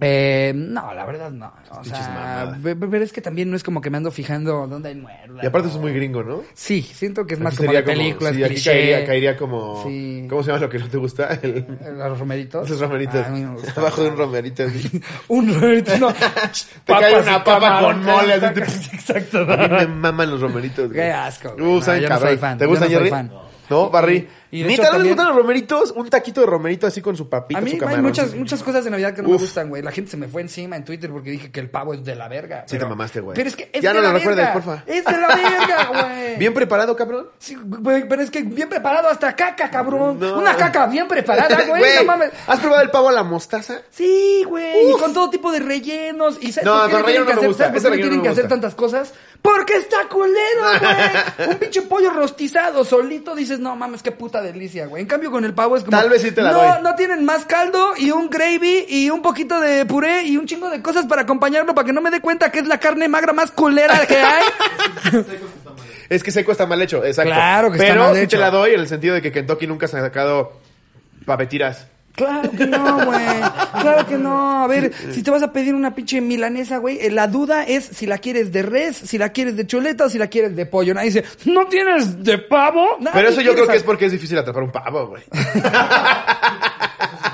Eh, 0.00 0.52
no, 0.54 0.94
la 0.94 1.04
verdad 1.04 1.30
no. 1.32 1.52
O 1.70 1.82
sea, 1.84 2.56
pero 2.62 2.96
es 3.02 3.12
que 3.12 3.20
también 3.20 3.50
no 3.50 3.56
es 3.56 3.64
como 3.64 3.80
que 3.80 3.90
me 3.90 3.96
ando 3.96 4.10
fijando 4.12 4.66
dónde 4.68 4.90
hay 4.90 4.94
muérdago. 4.94 5.40
Y 5.42 5.46
aparte 5.46 5.68
eso 5.68 5.76
es 5.78 5.82
muy 5.82 5.92
gringo, 5.92 6.22
¿no? 6.22 6.42
Sí, 6.54 6.82
siento 6.82 7.26
que 7.26 7.34
es 7.34 7.40
más 7.40 7.54
Aquí 7.54 7.64
como 7.66 7.72
de 7.76 7.82
películas, 7.82 8.34
sí, 8.36 8.44
aquí 8.44 8.62
caería, 8.62 9.04
caería 9.04 9.36
como... 9.36 9.82
Sí. 9.84 10.26
¿Cómo 10.30 10.42
se 10.44 10.48
llama 10.52 10.60
lo 10.60 10.70
que 10.70 10.78
no 10.78 10.88
te 10.88 10.96
gusta? 10.98 11.38
El- 11.42 11.66
Los 11.96 12.18
romeritos. 12.18 12.66
Esos 12.66 12.80
romeritos. 12.80 13.16
Ah, 13.16 13.26
a 13.26 13.30
mí 13.30 13.40
no 13.40 13.52
me 13.54 13.60
gusta. 13.60 13.80
Abajo 13.80 14.02
de 14.04 14.10
un 14.10 14.16
romerito. 14.18 14.64
Un 15.28 15.54
romerito, 15.54 15.98
no. 15.98 16.12
Te 16.84 16.92
cae 16.92 17.20
una 17.20 17.42
papa 17.42 17.80
con 17.80 18.04
mole. 18.04 18.34
así 18.34 18.90
Exacto. 18.92 19.38
A 19.50 19.56
mí 19.56 19.68
me 19.68 19.86
maman 19.88 20.30
los 20.30 20.40
romeritos. 20.40 20.86
güey. 20.88 21.00
Qué 21.00 21.10
asco, 21.10 21.54
güey. 21.54 21.64
Uh, 21.66 21.80
No, 21.80 21.96
yo 21.96 22.02
no 22.02 22.08
cabrón. 22.08 22.28
soy 22.28 22.36
fan, 22.38 22.58
¿Te 22.58 22.64
yo 22.64 22.70
gustan, 22.70 22.92
no 22.92 22.98
soy 23.00 23.10
fan. 23.10 23.32
No, 23.70 23.90
Barry. 23.90 24.28
Y 24.50 24.62
de 24.62 24.68
¿Ni 24.68 24.74
hecho 24.74 24.82
también- 24.84 25.14
gustan 25.14 25.28
los 25.28 25.36
romeritos? 25.36 25.90
Un 25.94 26.08
taquito 26.08 26.40
de 26.40 26.46
romerito 26.46 26.86
así 26.86 27.02
con 27.02 27.16
su 27.16 27.28
papita, 27.28 27.58
A 27.58 27.62
mí 27.62 27.70
su 27.70 27.74
hay 27.76 27.80
camarón. 27.80 28.02
muchas, 28.04 28.34
muchas 28.34 28.62
cosas 28.62 28.84
de 28.84 28.90
Navidad 28.90 29.14
que 29.14 29.22
no 29.22 29.28
me 29.28 29.34
Uf. 29.34 29.42
gustan, 29.42 29.68
güey. 29.68 29.82
La 29.82 29.92
gente 29.92 30.10
se 30.10 30.16
me 30.16 30.26
fue 30.28 30.40
encima 30.42 30.76
en 30.76 30.84
Twitter 30.84 31.10
porque 31.10 31.30
dije 31.30 31.50
que 31.50 31.60
el 31.60 31.68
pavo 31.70 31.92
es 31.94 32.02
de 32.04 32.14
la 32.14 32.28
verga. 32.28 32.64
Sí 32.66 32.78
te 32.78 32.86
mamaste, 32.86 33.20
güey. 33.20 33.36
Pero 33.36 33.48
es 33.48 33.56
que 33.56 33.70
es 33.72 33.82
Ya 33.82 33.90
de 33.92 33.96
no 33.96 34.02
la 34.02 34.08
lo 34.12 34.18
recuerdes, 34.18 34.38
verga. 34.46 34.52
porfa. 34.54 34.82
Es 34.86 35.04
de 35.04 35.12
la 35.12 35.28
verga, 35.28 35.88
güey. 36.14 36.36
¿Bien 36.38 36.54
preparado, 36.54 36.96
cabrón? 36.96 37.28
Sí, 37.38 37.56
güey, 37.62 38.08
pero 38.08 38.22
es 38.22 38.30
que 38.30 38.42
bien 38.42 38.68
preparado 38.68 39.08
hasta 39.08 39.36
caca, 39.36 39.68
cabrón. 39.70 40.18
No. 40.18 40.38
Una 40.38 40.56
caca 40.56 40.86
bien 40.86 41.06
preparada, 41.08 41.64
güey. 41.68 41.82
No 41.98 42.04
mames. 42.04 42.30
¿Has 42.46 42.60
probado 42.60 42.82
el 42.82 42.90
pavo 42.90 43.10
a 43.10 43.12
la 43.12 43.22
mostaza? 43.24 43.82
Sí, 43.90 44.44
güey. 44.46 44.88
Y 44.90 44.92
con 44.98 45.12
todo 45.12 45.28
tipo 45.28 45.52
de 45.52 45.60
rellenos. 45.60 46.38
¿Y 46.40 46.52
sabes 46.52 46.64
No, 46.64 46.72
por 46.80 46.86
qué 46.86 46.90
con 46.92 47.00
le 47.00 47.06
tienen 47.06 47.06
relleno 47.06 47.26
que 47.26 47.34
no 47.34 47.40
me 47.40 47.40
hacer, 47.40 47.48
gusta. 47.48 47.64
¿sabes 47.66 47.82
por 47.82 47.82
qué 47.82 47.96
le 47.96 47.96
relleno 47.96 48.08
tienen 48.08 48.16
no 48.18 48.22
que 48.22 48.28
me 48.28 48.32
hacer 48.32 48.44
gusta. 48.44 48.54
tantas 48.54 48.74
cosas? 48.74 49.12
Porque 49.42 49.76
está 49.76 50.08
culero, 50.08 50.62
güey. 50.80 51.48
Un 51.50 51.56
pinche 51.58 51.82
pollo 51.82 52.10
rostizado, 52.10 52.84
solito, 52.84 53.34
dices, 53.36 53.60
no 53.60 53.76
mames, 53.76 54.02
qué 54.02 54.10
puta 54.10 54.37
delicia, 54.42 54.86
güey. 54.86 55.02
En 55.02 55.08
cambio, 55.08 55.30
con 55.30 55.44
el 55.44 55.54
pavo 55.54 55.76
es 55.76 55.84
como. 55.84 55.96
Tal 55.96 56.08
vez 56.08 56.22
sí 56.22 56.30
te 56.32 56.42
la 56.42 56.52
no, 56.52 56.58
doy. 56.58 56.82
No 56.82 56.94
tienen 56.94 57.24
más 57.24 57.44
caldo 57.44 57.94
y 57.96 58.10
un 58.10 58.30
gravy 58.30 58.86
y 58.88 59.10
un 59.10 59.22
poquito 59.22 59.60
de 59.60 59.84
puré 59.86 60.24
y 60.24 60.36
un 60.36 60.46
chingo 60.46 60.70
de 60.70 60.82
cosas 60.82 61.06
para 61.06 61.22
acompañarlo 61.22 61.74
para 61.74 61.86
que 61.86 61.92
no 61.92 62.00
me 62.00 62.10
dé 62.10 62.20
cuenta 62.20 62.50
que 62.50 62.58
es 62.60 62.66
la 62.66 62.78
carne 62.78 63.08
magra 63.08 63.32
más 63.32 63.50
culera 63.50 64.06
que 64.06 64.16
hay. 64.16 64.44
Es 66.08 66.22
que 66.22 66.30
seco 66.30 66.52
está 66.52 66.64
mal 66.64 66.80
hecho, 66.80 67.04
exacto. 67.04 67.34
Claro 67.34 67.70
que 67.70 67.76
está 67.76 67.88
Pero 67.88 68.04
mal 68.04 68.14
sí 68.16 68.22
hecho. 68.22 68.38
te 68.38 68.40
la 68.40 68.50
doy 68.50 68.72
en 68.72 68.80
el 68.80 68.88
sentido 68.88 69.14
de 69.14 69.20
que 69.20 69.30
Kentucky 69.30 69.66
nunca 69.66 69.86
se 69.88 69.98
ha 69.98 70.00
sacado 70.00 70.54
papetiras. 71.26 71.86
Claro 72.18 72.50
que 72.50 72.66
no, 72.66 73.04
güey. 73.06 73.26
Claro 73.80 74.06
que 74.08 74.18
no. 74.18 74.64
A 74.64 74.66
ver, 74.66 74.92
si 75.12 75.22
te 75.22 75.30
vas 75.30 75.42
a 75.44 75.52
pedir 75.52 75.72
una 75.72 75.94
pinche 75.94 76.20
milanesa, 76.20 76.78
güey, 76.78 76.98
eh, 77.00 77.12
la 77.12 77.28
duda 77.28 77.62
es 77.62 77.84
si 77.84 78.06
la 78.06 78.18
quieres 78.18 78.50
de 78.50 78.62
res, 78.62 78.96
si 78.96 79.18
la 79.18 79.28
quieres 79.28 79.56
de 79.56 79.68
chuleta 79.68 80.06
o 80.06 80.10
si 80.10 80.18
la 80.18 80.26
quieres 80.26 80.56
de 80.56 80.66
pollo. 80.66 80.94
Nadie 80.94 81.10
dice, 81.10 81.24
¿no 81.44 81.68
tienes 81.68 82.24
de 82.24 82.38
pavo? 82.38 82.96
Nadie 82.98 83.12
Pero 83.14 83.28
eso 83.28 83.40
yo 83.40 83.54
creo 83.54 83.68
que 83.68 83.76
es 83.76 83.84
porque 83.84 84.06
es 84.06 84.12
difícil 84.12 84.36
atrapar 84.36 84.64
un 84.64 84.72
pavo, 84.72 85.06
güey. 85.06 85.22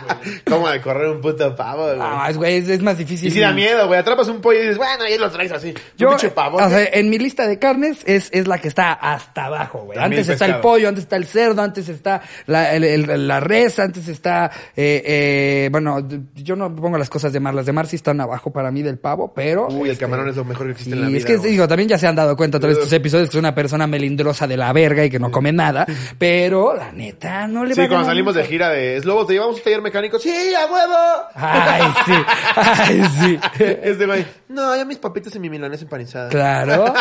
¿Cómo 0.48 0.68
de 0.68 0.80
correr 0.80 1.09
un 1.09 1.20
puto 1.20 1.55
pavo, 1.55 1.84
güey? 1.86 1.98
Ah, 2.00 2.26
es, 2.30 2.36
güey, 2.36 2.57
es, 2.59 2.68
es 2.68 2.82
más 2.82 2.98
difícil. 2.98 3.28
y 3.28 3.30
si 3.30 3.40
da 3.40 3.52
miedo, 3.52 3.86
güey. 3.86 3.98
Atrapas 4.00 4.28
un 4.28 4.40
pollo 4.40 4.59
y 4.59 4.62
dices, 4.62 4.76
bueno, 4.78 5.05
ahí 5.05 5.18
lo 5.18 5.30
traes 5.30 5.52
así. 5.52 5.74
Yo, 5.96 6.11
un 6.11 6.30
pavo. 6.34 6.59
o 6.59 6.68
sea, 6.68 6.84
en 6.92 7.11
mi 7.11 7.18
lista 7.18 7.46
de 7.46 7.59
carnes 7.59 7.98
es, 8.07 8.28
es 8.32 8.46
la 8.48 8.59
que 8.59 8.68
está 8.68 8.92
hasta 8.92 9.46
abajo, 9.46 9.80
güey. 9.84 9.98
También 9.98 10.20
Antes 10.20 10.32
está 10.32 10.46
el 10.46 10.61
pollo, 10.61 10.88
antes 10.88 11.05
está 11.05 11.16
el 11.16 11.26
cerdo, 11.26 11.62
antes 11.62 11.88
está 11.88 12.22
la, 12.46 12.74
el- 12.74 12.84
el- 12.84 13.28
la 13.28 13.40
res, 13.40 13.78
antes 13.78 14.09
está, 14.09 14.50
eh, 14.76 15.02
eh, 15.05 15.68
bueno, 15.70 16.07
yo 16.34 16.57
no 16.57 16.74
pongo 16.74 16.98
las 16.98 17.11
cosas 17.11 17.32
de 17.32 17.40
mar, 17.40 17.55
las 17.55 17.66
de 17.66 17.72
mar 17.72 17.86
sí 17.86 17.96
están 17.96 18.20
abajo 18.20 18.52
para 18.52 18.70
mí 18.70 18.82
del 18.82 18.98
pavo, 18.98 19.32
pero... 19.34 19.68
Uy, 19.68 19.88
el 19.88 19.92
este, 19.92 20.05
camarón 20.05 20.28
es 20.28 20.36
lo 20.36 20.44
mejor 20.44 20.66
que 20.66 20.72
existe 20.72 20.90
Sí, 20.92 20.96
en 20.96 21.02
la 21.02 21.09
vida. 21.09 21.18
es 21.18 21.24
que 21.24 21.36
güey. 21.36 21.50
digo, 21.52 21.68
también 21.68 21.88
ya 21.88 21.98
se 21.98 22.07
han 22.07 22.16
dado 22.16 22.36
cuenta 22.36 22.59
a 22.59 22.61
través 22.61 22.76
de 22.76 22.82
estos 22.84 22.92
episodios 22.96 23.28
que 23.28 23.32
soy 23.32 23.38
una 23.40 23.55
persona 23.55 23.86
melindrosa 23.86 24.46
de 24.46 24.57
la 24.57 24.72
verga 24.72 25.05
y 25.05 25.11
que 25.11 25.18
no 25.18 25.30
come 25.30 25.52
nada, 25.52 25.86
pero 26.18 26.74
la 26.74 26.92
neta 26.92 27.46
no 27.46 27.64
le 27.64 27.74
va 27.74 27.82
Sí, 27.82 27.88
cuando 27.88 28.07
salimos 28.07 28.34
de 28.34 28.44
gira 28.44 28.68
de 28.70 29.00
Slobo, 29.00 29.26
te 29.26 29.34
llevamos 29.34 29.57
a 29.57 29.59
un 29.59 29.64
taller 29.64 29.82
mecánico. 29.95 30.18
¡Sí, 30.18 30.53
a 30.55 30.66
huevo! 30.66 31.28
Ay, 31.34 31.82
sí, 32.05 32.12
ay, 32.57 33.03
sí. 33.20 33.38
Este 33.82 34.07
güey, 34.07 34.26
no, 34.49 34.76
ya 34.76 34.84
mis 34.84 34.99
papitas 34.99 35.34
y 35.36 35.38
mi 35.38 35.49
milanesa 35.49 35.84
empanizada. 35.84 36.28
Claro, 36.30 36.92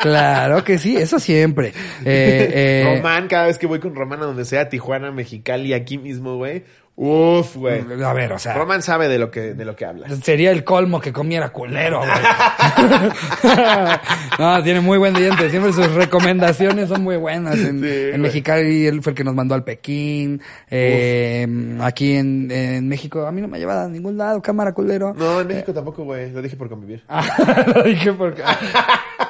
claro 0.00 0.64
que 0.64 0.78
sí, 0.78 0.96
eso 0.96 1.20
siempre. 1.20 1.68
Eh, 2.04 2.50
eh, 2.52 2.96
Román, 2.96 3.28
cada 3.28 3.46
vez 3.46 3.58
que 3.58 3.66
voy 3.66 3.78
con 3.78 3.94
Román 3.94 4.22
a 4.22 4.26
donde 4.26 4.44
sea, 4.44 4.68
Tijuana, 4.68 5.12
Mexicali, 5.12 5.72
aquí 5.72 5.98
mismo, 5.98 6.36
güey. 6.36 6.64
Uf, 7.02 7.56
güey. 7.56 7.80
a 8.04 8.12
ver, 8.12 8.34
o 8.34 8.38
sea, 8.38 8.52
Román 8.52 8.82
sabe 8.82 9.08
de 9.08 9.18
lo 9.18 9.30
que, 9.30 9.54
de 9.54 9.64
lo 9.64 9.74
que 9.74 9.86
habla. 9.86 10.06
sería 10.22 10.50
el 10.50 10.64
colmo 10.64 11.00
que 11.00 11.14
comiera 11.14 11.48
culero, 11.48 12.00
güey. 12.00 12.10
no, 14.38 14.62
tiene 14.62 14.82
muy 14.82 14.98
buen 14.98 15.14
diente. 15.14 15.48
Siempre 15.48 15.72
sus 15.72 15.90
recomendaciones 15.94 16.90
son 16.90 17.02
muy 17.02 17.16
buenas. 17.16 17.54
En, 17.58 17.80
Sí, 17.80 18.10
en. 18.12 18.20
Mexicali 18.20 18.86
él 18.86 19.00
fue 19.02 19.12
el 19.12 19.16
que 19.16 19.24
nos 19.24 19.34
mandó 19.34 19.54
al 19.54 19.64
Pekín. 19.64 20.42
Eh, 20.68 21.48
aquí 21.80 22.16
en, 22.16 22.50
en 22.50 22.86
México 22.86 23.26
a 23.26 23.32
mí 23.32 23.40
no 23.40 23.48
me 23.48 23.56
ha 23.56 23.60
llevado 23.60 23.86
a 23.86 23.88
ningún 23.88 24.18
lado, 24.18 24.42
cámara 24.42 24.74
culero. 24.74 25.14
No, 25.16 25.40
en 25.40 25.48
México 25.48 25.72
tampoco, 25.72 26.04
güey. 26.04 26.30
Lo 26.30 26.42
dije 26.42 26.56
por 26.56 26.68
convivir. 26.68 27.02
Lo 27.74 27.82
dije 27.82 28.12
porque... 28.12 28.42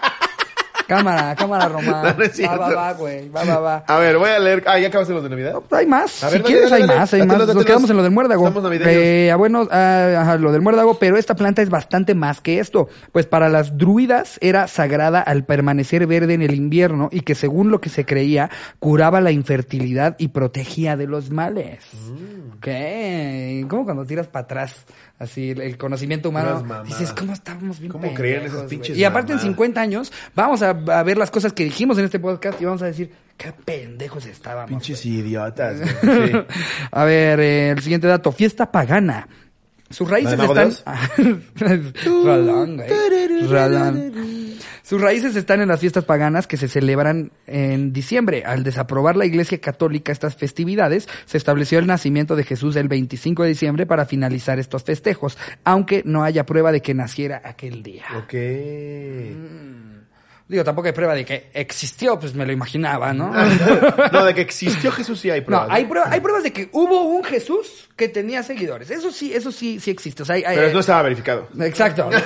cámara, 0.91 1.37
cámara 1.37 1.69
Román. 1.69 2.17
No, 2.19 2.49
no 2.49 2.49
va, 2.49 2.57
va, 2.57 2.75
va, 2.75 2.93
güey. 2.95 3.29
Va, 3.29 3.45
va, 3.45 3.59
va. 3.61 3.85
A 3.87 3.99
ver, 3.99 4.19
voy 4.19 4.29
a 4.29 4.39
leer. 4.39 4.65
Ah, 4.67 4.79
¿ya 4.79 4.89
acabaste 4.89 5.15
los 5.15 5.23
de 5.23 5.31
Navidad? 5.31 5.55
Hay 5.71 5.87
más. 5.87 6.25
A 6.25 6.31
si 6.31 6.39
dale, 6.39 6.45
quieres, 6.45 6.71
dale, 6.71 6.83
hay 6.83 6.89
más, 6.89 7.15
hay 7.15 7.27
más. 7.27 7.55
Nos 7.55 7.65
quedamos 7.65 7.89
en 7.91 7.97
lo 7.97 8.03
del 8.03 8.13
muérdago. 8.13 8.47
Estamos 8.47 8.65
navideños. 8.65 8.93
Eh, 8.93 9.31
ah, 9.33 9.37
bueno, 9.37 9.69
ah, 9.71 10.17
ajá, 10.23 10.37
lo 10.37 10.51
del 10.51 10.63
muérdago, 10.63 10.99
pero 10.99 11.17
esta 11.17 11.37
planta 11.37 11.63
es 11.63 11.71
bastante 11.71 12.15
más 12.15 12.41
que 12.41 12.59
esto. 12.59 12.89
Pues 13.13 13.27
para 13.27 13.49
las 13.49 13.79
druidas 13.79 14.39
era 14.41 14.67
sagrada 14.67 15.21
al 15.21 15.45
permanecer 15.45 16.07
verde 16.07 16.35
en 16.35 16.43
el 16.43 16.55
invierno 16.55 17.09
y 17.13 17.21
que 17.21 17.35
según 17.37 17.71
lo 17.71 17.81
que 17.81 17.89
se 17.89 18.05
creía, 18.05 18.51
curaba 18.81 19.21
la 19.21 19.31
infertilidad 19.31 20.17
y 20.19 20.29
protegía 20.29 20.97
de 20.97 21.07
los 21.07 21.31
males. 21.31 21.85
Mm. 21.95 22.57
Ok. 22.57 23.69
Como 23.69 23.85
cuando 23.85 24.05
tiras 24.05 24.27
para 24.27 24.45
atrás. 24.45 24.85
Así, 25.21 25.51
el, 25.51 25.77
conocimiento 25.77 26.31
humano. 26.31 26.65
Dices, 26.87 27.13
¿cómo 27.13 27.35
estábamos 27.35 27.79
bien 27.79 27.93
¿Cómo 27.93 28.15
creían 28.15 28.41
pendejos, 28.41 28.47
esas 28.47 28.63
güey?" 28.63 28.69
pinches 28.71 28.97
Y 28.97 29.05
aparte 29.05 29.33
en 29.33 29.37
mamadas? 29.37 29.53
50 29.53 29.81
años, 29.83 30.13
vamos 30.35 30.63
a, 30.63 30.73
a 30.89 31.03
ver 31.03 31.19
las 31.19 31.31
cosas 31.31 31.53
que 31.53 31.65
dijimos 31.65 31.99
en 31.99 32.05
este 32.05 32.19
podcast 32.19 32.61
y 32.61 32.65
vamos 32.65 32.83
a 32.83 32.87
decir, 32.87 33.11
qué 33.37 33.53
pendejos 33.53 34.27
estábamos. 34.27 34.71
Pinches 34.71 35.05
idiotas. 35.07 35.79
Sí. 36.01 36.33
A 36.91 37.05
ver, 37.05 37.41
eh, 37.41 37.71
el 37.71 37.81
siguiente 37.81 38.07
dato, 38.07 38.33
fiesta 38.33 38.71
pagana. 38.71 39.29
Sus 39.91 40.09
raíces 40.09 40.39
¿La 40.39 40.47
de 40.47 40.49
Mago 40.49 40.61
están... 40.61 41.43
Güey. 42.77 43.47
Rolón. 43.49 44.21
Sus 44.91 45.01
raíces 45.01 45.37
están 45.37 45.61
en 45.61 45.69
las 45.69 45.79
fiestas 45.81 46.05
paganas 46.05 46.47
que 46.47 46.57
se 46.57 46.67
celebran 46.67 47.31
en 47.47 47.93
diciembre. 47.93 48.43
Al 48.45 48.65
desaprobar 48.65 49.17
la 49.17 49.25
Iglesia 49.25 49.61
Católica 49.61 50.11
estas 50.11 50.35
festividades, 50.35 51.09
se 51.27 51.37
estableció 51.37 51.79
el 51.79 51.87
nacimiento 51.87 52.35
de 52.35 52.45
Jesús 52.45 52.77
el 52.77 52.89
25 52.89 53.45
de 53.45 53.51
diciembre 53.51 53.87
para 53.87 54.05
finalizar 54.05 54.59
estos 54.59 54.83
festejos, 54.83 55.39
aunque 55.65 56.03
no 56.05 56.25
haya 56.25 56.45
prueba 56.45 56.73
de 56.73 56.83
que 56.83 56.95
naciera 56.95 57.41
aquel 57.45 57.83
día. 57.85 58.05
Ok. 58.17 58.35
Digo, 60.51 60.65
tampoco 60.65 60.89
hay 60.89 60.93
prueba 60.93 61.15
de 61.15 61.25
que 61.25 61.49
existió, 61.55 62.19
pues 62.19 62.35
me 62.35 62.45
lo 62.45 62.53
imaginaba, 62.53 63.13
¿no? 63.13 63.33
No, 64.13 64.25
de 64.25 64.35
que 64.35 64.41
existió 64.41 64.91
Jesús 64.91 65.21
sí 65.21 65.31
hay 65.31 65.41
No, 65.41 65.47
pruebas. 65.47 65.69
hay, 65.71 65.85
prueba- 65.85 66.09
hay 66.11 66.21
pruebas 66.21 66.43
de 66.43 66.53
que 66.53 66.69
hubo 66.73 67.03
un 67.05 67.23
Jesús 67.23 67.89
que 67.95 68.09
tenía 68.09 68.43
seguidores. 68.43 68.91
Eso 68.91 69.13
sí, 69.13 69.33
eso 69.33 69.53
sí, 69.53 69.79
sí 69.79 69.91
existe. 69.93 70.23
O 70.23 70.27
sea, 70.27 70.35
hay- 70.37 70.43
hay- 70.45 70.57
Pero 70.57 70.73
no 70.73 70.81
estaba 70.81 71.03
verificado. 71.03 71.49
Exacto. 71.61 72.11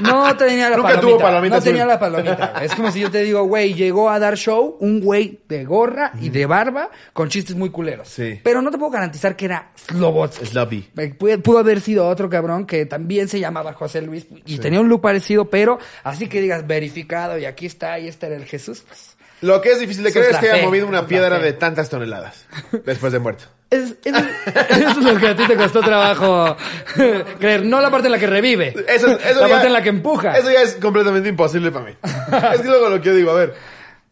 No, 0.00 0.26
no 0.28 0.36
tenía 0.36 0.70
la 0.70 0.76
Nunca 0.76 0.88
palomita. 0.90 1.00
tuvo 1.00 1.18
palomita 1.18 1.54
no 1.54 1.58
azul. 1.58 1.64
tenía 1.72 1.86
la 1.86 1.98
palomita. 1.98 2.54
Es 2.62 2.74
como 2.74 2.90
si 2.90 3.00
yo 3.00 3.10
te 3.10 3.22
digo, 3.22 3.42
güey, 3.44 3.74
llegó 3.74 4.08
a 4.10 4.18
dar 4.18 4.36
show 4.36 4.76
un 4.80 5.00
güey 5.00 5.40
de 5.48 5.64
gorra 5.64 6.12
y 6.20 6.28
de 6.30 6.46
barba 6.46 6.90
con 7.12 7.28
chistes 7.28 7.54
muy 7.56 7.70
culeros. 7.70 8.08
Sí. 8.08 8.40
Pero 8.42 8.62
no 8.62 8.70
te 8.70 8.78
puedo 8.78 8.90
garantizar 8.92 9.36
que 9.36 9.44
era 9.46 9.72
Slobotsky. 9.88 10.46
Slobby. 10.46 10.88
Eh, 10.96 11.14
Pudo, 11.18 11.38
pudo 11.42 11.58
haber 11.58 11.80
sido 11.80 12.06
otro 12.08 12.30
cabrón 12.30 12.64
que 12.66 12.86
también 12.86 13.28
se 13.28 13.40
llamaba 13.40 13.72
José 13.74 14.00
Luis 14.02 14.26
y 14.46 14.58
tenía 14.58 14.80
un 14.80 14.88
look 14.88 15.00
parecido, 15.02 15.50
pero 15.50 15.78
así 16.04 16.28
que 16.28 16.40
digas 16.40 16.66
verificado 16.66 17.25
y 17.38 17.44
aquí 17.44 17.66
está 17.66 17.98
y 17.98 18.08
este 18.08 18.26
era 18.26 18.36
el 18.36 18.44
Jesús. 18.44 18.82
pues, 18.86 19.16
Lo 19.42 19.60
que 19.60 19.72
es 19.72 19.80
difícil 19.80 20.02
de 20.04 20.12
creer 20.12 20.30
es 20.32 20.36
que 20.38 20.50
haya 20.50 20.64
movido 20.64 20.86
una 20.86 21.06
piedra 21.06 21.38
fe. 21.38 21.44
de 21.44 21.52
tantas 21.52 21.88
toneladas 21.90 22.46
después 22.84 23.12
de 23.12 23.18
muerto. 23.18 23.44
Es, 23.68 23.94
es- 24.04 24.14
eso 24.14 24.90
es 24.90 24.96
lo 24.98 25.18
que 25.18 25.26
a 25.28 25.34
ti 25.36 25.44
te 25.48 25.56
costó 25.56 25.80
trabajo 25.80 26.56
creer, 27.40 27.64
no 27.64 27.80
la 27.80 27.90
parte 27.90 28.06
en 28.06 28.12
la 28.12 28.18
que 28.18 28.28
revive, 28.28 28.68
Eso, 28.88 29.08
eso 29.18 29.40
la 29.40 29.48
ya- 29.48 29.54
parte 29.54 29.66
en 29.66 29.72
la 29.72 29.82
que 29.82 29.88
empuja. 29.88 30.38
Eso 30.38 30.50
ya 30.52 30.62
es 30.62 30.74
completamente 30.76 31.28
imposible 31.28 31.72
para 31.72 31.84
mí. 31.86 31.92
es 32.54 32.60
que 32.60 32.68
luego 32.68 32.88
lo 32.88 33.00
que 33.00 33.06
yo 33.08 33.14
digo, 33.16 33.32
a 33.32 33.34
ver, 33.34 33.54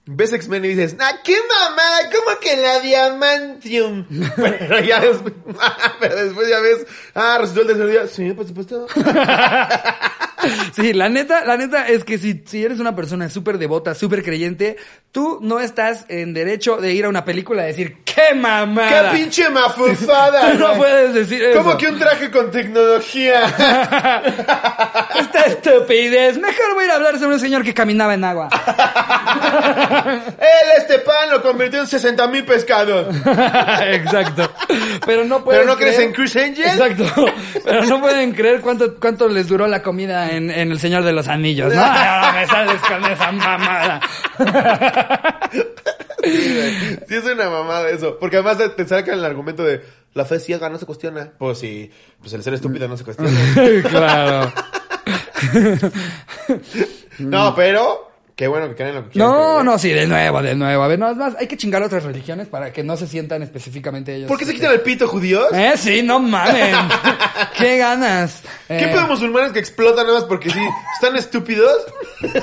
ves 0.07 0.33
X-Men 0.33 0.65
y 0.65 0.69
dices, 0.69 0.97
¡ah, 0.99 1.13
qué 1.25 1.37
mamada! 1.49 1.99
¿Cómo 2.13 2.39
que 2.41 2.57
la 2.57 2.81
Diamantium? 2.81 4.07
Pero 4.37 4.81
ya 4.81 5.01
después, 5.01 5.33
pero 6.01 6.17
después 6.17 6.49
ya 6.49 6.59
ves, 6.61 6.87
ah, 7.15 7.39
resultó 7.41 7.61
el 7.63 7.67
tercer 7.69 7.87
día. 7.87 8.07
Sí, 8.09 8.33
por 8.33 8.47
supuesto. 8.49 8.87
Sí, 10.75 10.93
la 10.93 11.09
neta, 11.09 11.45
la 11.45 11.57
neta 11.57 11.89
es 11.89 12.05
que 12.05 12.19
si, 12.19 12.43
si 12.45 12.65
eres 12.65 12.81
una 12.81 12.97
persona 12.97 13.29
súper 13.29 13.59
devota, 13.59 13.95
súper 13.95 14.23
creyente, 14.23 14.77
tú 15.13 15.39
no 15.41 15.61
estás 15.61 16.07
en 16.09 16.35
derecho 16.35 16.77
de 16.77 16.93
ir 16.93 17.05
a 17.05 17.09
una 17.09 17.25
película 17.25 17.65
y 17.65 17.67
decir, 17.67 17.99
¿qué 18.15 18.23
¡Qué 18.29 18.35
mamada! 18.35 19.11
¡Qué 19.11 19.19
pinche 19.19 19.49
mafufada! 19.51 20.53
Tú 20.53 20.59
no 20.59 20.67
güey! 20.69 20.79
puedes 20.79 21.15
decir 21.15 21.43
eso. 21.43 21.59
¿Cómo 21.59 21.77
que 21.77 21.89
un 21.89 21.99
traje 21.99 22.31
con 22.31 22.51
tecnología? 22.51 23.43
Esta 25.19 25.41
estupidez. 25.47 26.39
Mejor 26.39 26.75
voy 26.75 26.85
a 26.85 26.87
ir 26.87 26.93
a 26.93 26.95
hablar 26.97 27.19
sobre 27.19 27.35
un 27.35 27.41
señor 27.41 27.63
que 27.63 27.75
caminaba 27.75 28.15
en 28.15 28.25
agua. 28.25 28.49
Él, 30.39 30.71
este 30.79 30.99
pan, 31.01 31.31
lo 31.31 31.43
convirtió 31.43 31.81
en 31.81 31.87
60 31.87 32.27
mil 32.29 32.45
pescados. 32.45 33.15
Exacto. 33.83 34.51
Pero 35.07 35.25
no 35.25 35.43
pueden 35.45 35.63
¿Pero 35.63 35.73
no 35.73 35.79
crees 35.79 35.99
en 35.99 36.13
Chris 36.13 36.37
Angel? 36.37 36.67
Exacto. 36.67 37.27
Pero 37.65 37.85
no 37.85 38.01
pueden 38.01 38.33
creer 38.33 38.61
cuánto, 38.61 38.97
cuánto 38.97 39.29
les 39.29 39.49
duró 39.49 39.67
la 39.67 39.83
comida 39.83 40.31
en, 40.31 40.51
en 40.51 40.71
El 40.71 40.79
Señor 40.79 41.03
de 41.03 41.13
los 41.13 41.29
Anillos, 41.29 41.73
¿no? 41.75 41.81
Ahora 41.83 42.33
me 42.33 42.47
sales 42.47 42.81
con 42.83 43.05
esa 43.05 43.33
mamada. 43.33 44.01
Sí, 46.25 47.15
es 47.15 47.25
una 47.25 47.51
mamada 47.51 47.89
eso. 47.91 48.19
Porque 48.19 48.37
además 48.39 48.59
te- 48.77 48.87
sacan 48.87 49.19
el 49.19 49.25
argumento 49.25 49.63
de 49.65 49.83
la 50.15 50.25
fe 50.25 50.39
ciega 50.41 50.69
no 50.69 50.79
se 50.79 50.87
cuestiona. 50.87 51.33
Pues 51.39 51.59
sí, 51.59 51.91
pues 52.21 52.33
el 52.33 52.43
ser 52.43 52.55
estúpido 52.55 52.87
no 52.89 52.97
se 52.97 53.05
cuestiona. 53.05 53.31
claro. 53.91 54.53
no, 57.19 57.55
pero 57.55 58.11
qué 58.37 58.49
bueno 58.49 58.69
que 58.69 58.75
creen 58.75 58.95
lo 58.97 59.05
que 59.05 59.11
quieran 59.11 59.31
No, 59.31 59.37
creer. 59.53 59.65
no, 59.65 59.79
sí, 59.79 59.91
de 59.91 60.07
nuevo, 60.07 60.43
de 60.43 60.55
nuevo. 60.55 60.83
A 60.83 60.89
ver, 60.89 60.99
no, 60.99 61.11
es 61.11 61.17
más, 61.17 61.35
hay 61.39 61.47
que 61.47 61.57
chingar 61.57 61.83
a 61.83 61.87
otras 61.87 62.05
religiones 62.05 62.49
para 62.49 62.73
que 62.73 62.83
no 62.83 62.97
se 62.97 63.07
sientan 63.07 63.43
específicamente 63.43 64.15
ellos. 64.15 64.29
¿Por 64.29 64.39
qué 64.39 64.45
se 64.45 64.55
quitan 64.55 64.73
el 64.73 64.81
pito 64.81 65.07
judíos? 65.09 65.47
Eh, 65.53 65.75
sí, 65.77 66.03
no 66.03 66.19
mamen. 66.21 66.75
qué 67.59 67.77
ganas. 67.79 68.43
¿Qué 68.69 68.85
Eh, 68.85 68.89
pedo 68.89 69.07
musulmanes 69.07 69.53
que 69.53 69.59
explotan 69.61 70.07
nada 70.07 70.19
más 70.21 70.29
porque 70.29 70.51
sí? 70.51 70.61
¿Están 70.95 71.17
estúpidos? 71.17 71.77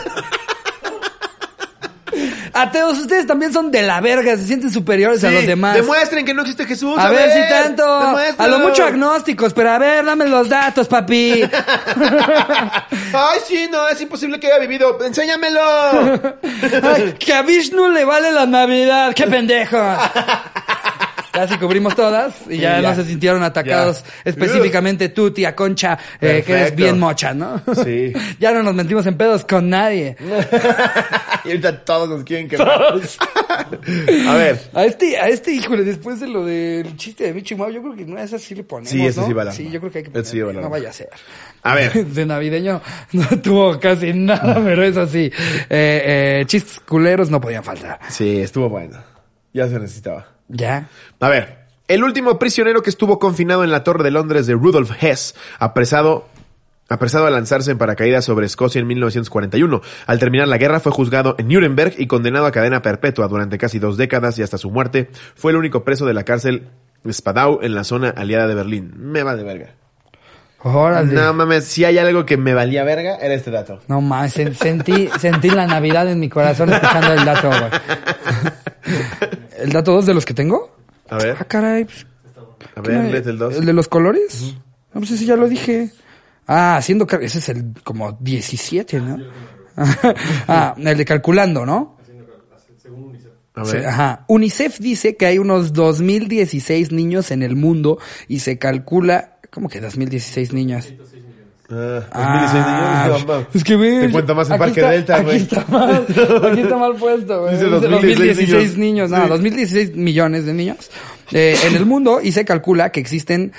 Ateos, 2.53 2.99
ustedes 2.99 3.25
también 3.27 3.53
son 3.53 3.71
de 3.71 3.81
la 3.81 4.01
verga, 4.01 4.35
se 4.37 4.45
sienten 4.45 4.71
superiores 4.71 5.23
a 5.23 5.31
los 5.31 5.45
demás. 5.45 5.75
Demuestren 5.75 6.25
que 6.25 6.33
no 6.33 6.41
existe 6.41 6.65
Jesús. 6.65 6.97
A 6.97 7.09
ver 7.09 7.31
si 7.31 7.49
tanto. 7.49 7.83
A 7.85 8.47
lo 8.47 8.59
mucho 8.59 8.85
agnósticos, 8.85 9.53
pero 9.53 9.71
a 9.71 9.77
ver, 9.77 10.05
dame 10.05 10.27
los 10.27 10.49
datos, 10.49 10.87
papi. 10.87 11.43
Ay, 13.13 13.39
sí, 13.47 13.67
no, 13.71 13.87
es 13.87 14.01
imposible 14.01 14.39
que 14.39 14.47
haya 14.47 14.59
vivido. 14.59 15.03
Enséñamelo. 15.03 15.61
Ay, 16.83 17.15
que 17.17 17.33
a 17.33 17.41
Vishnu 17.41 17.89
le 17.89 18.03
vale 18.05 18.31
la 18.31 18.45
Navidad. 18.45 19.13
¡Qué 19.13 19.27
pendejos! 19.27 19.81
Casi 21.31 21.57
cubrimos 21.57 21.95
todas 21.95 22.35
y 22.49 22.57
ya, 22.57 22.77
Sí, 22.77 22.81
ya. 22.81 22.89
no 22.89 22.95
se 22.95 23.05
sintieron 23.05 23.43
atacados. 23.43 24.03
Ya. 24.03 24.11
Específicamente 24.31 25.09
tú, 25.09 25.31
tía 25.31 25.55
Concha, 25.55 25.97
eh, 26.19 26.43
que 26.45 26.51
eres 26.53 26.75
bien 26.75 26.99
mocha, 26.99 27.33
¿no? 27.33 27.61
Sí. 27.83 28.11
ya 28.39 28.51
no 28.51 28.63
nos 28.63 28.75
mentimos 28.75 29.05
en 29.05 29.15
pedos 29.15 29.45
con 29.45 29.69
nadie. 29.69 30.17
y 31.45 31.47
ahorita 31.47 31.83
todos 31.85 32.09
nos 32.09 32.23
quieren 32.23 32.49
quemar. 32.49 32.99
A 34.27 34.35
ver. 34.35 34.59
A 34.73 34.83
este, 34.85 35.17
a 35.17 35.29
este, 35.29 35.51
híjole, 35.53 35.83
después 35.83 36.19
de 36.19 36.27
lo 36.27 36.45
del 36.45 36.95
chiste 36.97 37.25
de 37.25 37.33
Michi 37.33 37.55
Mau, 37.55 37.69
yo 37.69 37.81
creo 37.81 37.95
que 37.95 38.05
no 38.05 38.17
es 38.19 38.33
así 38.33 38.53
le 38.55 38.63
ponemos, 38.63 38.89
Sí, 38.89 39.05
ese 39.05 39.21
¿no? 39.21 39.27
sí 39.27 39.33
va 39.33 39.43
la 39.45 39.51
Sí, 39.51 39.69
yo 39.71 39.79
creo 39.79 39.91
que 39.91 39.97
hay 39.99 40.03
que 40.05 40.19
Ese 40.19 40.31
sí 40.31 40.39
no 40.39 40.69
vaya 40.69 40.89
a 40.89 40.93
ser. 40.93 41.09
A 41.63 41.75
ver. 41.75 42.05
De 42.05 42.25
navideño 42.25 42.81
no 43.13 43.27
tuvo 43.41 43.79
casi 43.79 44.13
nada, 44.13 44.59
pero 44.63 44.83
eso 44.83 45.07
sí. 45.07 45.31
Eh, 45.69 46.39
eh, 46.39 46.43
chistes 46.45 46.79
culeros 46.81 47.29
no 47.29 47.39
podían 47.39 47.63
faltar. 47.63 47.99
Sí, 48.09 48.41
estuvo 48.41 48.67
bueno. 48.69 48.97
Ya 49.53 49.67
se 49.67 49.79
necesitaba. 49.79 50.27
¿Ya? 50.51 50.87
A 51.19 51.29
ver. 51.29 51.61
El 51.87 52.03
último 52.05 52.39
prisionero 52.39 52.81
que 52.81 52.89
estuvo 52.89 53.19
confinado 53.19 53.63
en 53.65 53.71
la 53.71 53.83
Torre 53.83 54.03
de 54.03 54.11
Londres 54.11 54.47
de 54.47 54.53
Rudolf 54.53 54.91
Hess, 55.03 55.35
apresado, 55.59 56.25
apresado 56.87 57.25
a 57.25 57.29
lanzarse 57.29 57.71
en 57.71 57.77
paracaídas 57.77 58.23
sobre 58.23 58.45
Escocia 58.45 58.79
en 58.79 58.87
1941. 58.87 59.81
Al 60.07 60.19
terminar 60.19 60.47
la 60.47 60.57
guerra 60.57 60.79
fue 60.79 60.93
juzgado 60.93 61.35
en 61.37 61.49
Nuremberg 61.49 61.95
y 61.97 62.07
condenado 62.07 62.45
a 62.45 62.51
cadena 62.51 62.81
perpetua 62.81 63.27
durante 63.27 63.57
casi 63.57 63.79
dos 63.79 63.97
décadas 63.97 64.39
y 64.39 64.43
hasta 64.43 64.57
su 64.57 64.71
muerte 64.71 65.09
fue 65.35 65.51
el 65.51 65.57
único 65.57 65.83
preso 65.83 66.05
de 66.05 66.13
la 66.13 66.23
cárcel 66.23 66.69
Spadau 67.11 67.59
en 67.61 67.75
la 67.75 67.83
zona 67.83 68.09
aliada 68.09 68.47
de 68.47 68.55
Berlín. 68.55 68.93
Me 68.95 69.23
va 69.23 69.35
de 69.35 69.43
verga. 69.43 69.69
Órale. 70.63 71.11
No 71.13 71.33
mames, 71.33 71.65
si 71.65 71.83
hay 71.85 71.97
algo 71.97 72.23
que 72.25 72.37
me 72.37 72.53
valía 72.53 72.83
verga, 72.83 73.15
era 73.17 73.33
este 73.33 73.49
dato. 73.51 73.79
No 73.87 73.99
mames, 73.99 74.37
sen- 74.37 74.53
sentí, 74.53 75.09
sentí 75.19 75.49
la 75.49 75.65
Navidad 75.67 76.07
en 76.09 76.19
mi 76.19 76.29
corazón 76.29 76.71
escuchando 76.71 77.11
el 77.13 77.25
dato, 77.25 77.49
güey. 77.49 77.71
¿El 79.61 79.71
dato 79.71 79.93
2 79.93 80.05
de 80.05 80.13
los 80.13 80.25
que 80.25 80.33
tengo? 80.33 80.75
A 81.09 81.17
ver, 81.17 81.35
Ah, 81.39 81.45
caray. 81.45 81.85
pues, 81.85 82.05
a 82.75 82.81
¿qué 82.81 82.89
ver, 82.91 83.11
léete 83.11 83.29
el 83.31 83.37
2. 83.37 83.55
¿El 83.57 83.65
de 83.65 83.73
los 83.73 83.87
colores? 83.87 84.55
No, 84.93 84.99
pues 85.01 85.11
ese 85.11 85.25
ya 85.25 85.35
lo 85.35 85.47
dije. 85.47 85.89
Ah, 86.47 86.77
haciendo... 86.77 87.07
Ese 87.21 87.39
es 87.39 87.49
el 87.49 87.73
como 87.83 88.13
17, 88.19 88.99
¿no? 88.99 89.17
ah, 90.47 90.75
el 90.77 90.97
de 90.97 91.05
calculando, 91.05 91.65
¿no? 91.65 91.97
A 93.53 93.65
Sí, 93.65 93.73
ver. 93.73 93.85
ajá. 93.87 94.25
UNICEF 94.29 94.79
dice 94.79 95.17
que 95.17 95.25
hay 95.25 95.37
unos 95.37 95.73
2016 95.73 96.91
niños 96.93 97.31
en 97.31 97.43
el 97.43 97.55
mundo 97.55 97.99
y 98.27 98.39
se 98.39 98.57
calcula... 98.57 99.37
¿Cómo 99.51 99.67
que 99.67 99.81
2016 99.81 100.53
niños? 100.53 100.93
Ah, 101.73 103.07
2016 103.07 103.25
niños, 103.25 103.25
no, 103.27 103.39
no. 103.41 103.47
es 103.53 103.63
que 103.63 103.75
ve. 103.75 103.99
Te 104.07 104.11
cuenta 104.11 104.33
más 104.33 104.47
en 104.47 104.53
aquí 104.53 104.59
Parque 104.59 104.79
está- 104.81 104.91
Delta, 104.91 105.21
güey. 105.21 105.35
Aquí 105.35 105.43
está 105.43 105.65
mal, 105.69 106.05
aquí 106.51 106.59
está 106.61 106.77
mal 106.77 106.95
puesto, 106.95 107.41
güey. 107.41 107.53
Dice 107.53 107.65
Dice 107.65 107.79
2016 107.79 108.17
2016 108.17 108.77
niños. 108.77 109.09
niños. 109.09 109.09
No, 109.11 109.23
Sí. 109.23 109.29
2016 109.29 109.95
millones 109.95 110.45
de 110.45 110.53
niños 110.53 110.91
eh, 111.31 111.55
en 111.65 111.75
el 111.75 111.85
mundo 111.85 112.19
y 112.21 112.31
se 112.33 112.43
calcula 112.45 112.91
que 112.91 112.99
existen 112.99 113.53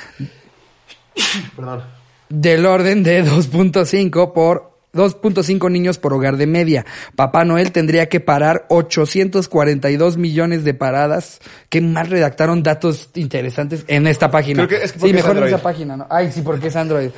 Perdón. 1.56 1.82
del 2.28 2.66
orden 2.66 3.02
de 3.02 3.24
2.5 3.24 4.32
por 4.32 4.72
2.5 4.94 5.70
niños 5.70 5.96
por 5.98 6.12
hogar 6.12 6.36
de 6.36 6.46
media. 6.46 6.84
Papá 7.16 7.46
Noel 7.46 7.72
tendría 7.72 8.10
que 8.10 8.20
parar 8.20 8.66
842 8.68 10.18
millones 10.18 10.64
de 10.64 10.74
paradas. 10.74 11.40
Qué 11.70 11.80
mal 11.80 12.08
redactaron 12.08 12.62
datos 12.62 13.08
interesantes 13.14 13.84
en 13.88 14.06
esta 14.06 14.30
página. 14.30 14.66
Creo 14.66 14.80
que 14.80 14.84
es 14.84 14.92
que 14.92 14.98
sí, 14.98 15.06
porque 15.06 15.16
es 15.18 15.24
mejor 15.24 15.36
en 15.38 15.44
esa 15.44 15.62
página, 15.62 15.96
¿no? 15.96 16.06
Ay, 16.10 16.30
sí, 16.30 16.42
porque 16.42 16.66
es 16.68 16.76
Android. 16.76 17.08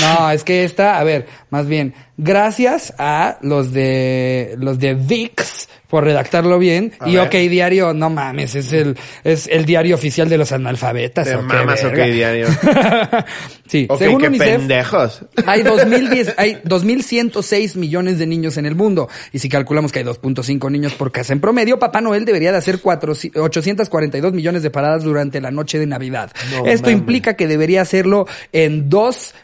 No, 0.00 0.30
es 0.30 0.44
que 0.44 0.64
esta, 0.64 0.98
a 0.98 1.04
ver, 1.04 1.26
más 1.50 1.66
bien, 1.66 1.94
gracias 2.16 2.92
a 2.98 3.38
los 3.42 3.72
de 3.72 4.54
los 4.58 4.78
de 4.78 4.94
VIX 4.94 5.68
por 5.88 6.04
redactarlo 6.04 6.58
bien 6.58 6.92
A 7.00 7.08
y 7.08 7.16
ver. 7.16 7.26
OK 7.26 7.32
Diario, 7.48 7.94
no 7.94 8.10
mames, 8.10 8.54
es 8.54 8.72
el 8.74 8.98
es 9.24 9.46
el 9.46 9.64
diario 9.64 9.94
oficial 9.94 10.28
de 10.28 10.36
los 10.36 10.52
analfabetas. 10.52 11.26
Te 11.26 11.34
¿o 11.34 11.38
qué 11.40 11.44
mamas, 11.54 11.82
OK? 11.82 11.94
Diario. 11.94 12.48
sí, 13.66 13.86
Ok, 13.88 13.98
según 13.98 14.20
qué 14.20 14.26
UNICEF, 14.28 14.56
pendejos. 14.58 15.22
hay 15.46 15.62
2010, 15.62 16.34
hay 16.38 16.58
2106 16.64 17.76
millones 17.76 18.18
de 18.18 18.26
niños 18.26 18.58
en 18.58 18.66
el 18.66 18.74
mundo. 18.74 19.08
Y 19.32 19.38
si 19.38 19.48
calculamos 19.48 19.90
que 19.92 20.00
hay 20.00 20.04
2.5 20.04 20.70
niños 20.70 20.92
por 20.94 21.10
casa 21.10 21.32
en 21.32 21.40
promedio, 21.40 21.78
Papá 21.78 22.02
Noel 22.02 22.26
debería 22.26 22.52
de 22.52 22.58
hacer 22.58 22.80
cuatro- 22.80 23.14
842 23.14 24.32
millones 24.34 24.62
de 24.62 24.70
paradas 24.70 25.04
durante 25.04 25.40
la 25.40 25.50
noche 25.50 25.78
de 25.78 25.86
Navidad. 25.86 26.30
No 26.52 26.66
Esto 26.66 26.90
implica 26.90 27.34
que 27.34 27.46
debería 27.46 27.80
hacerlo 27.80 28.26
en 28.52 28.90
dos 28.90 29.34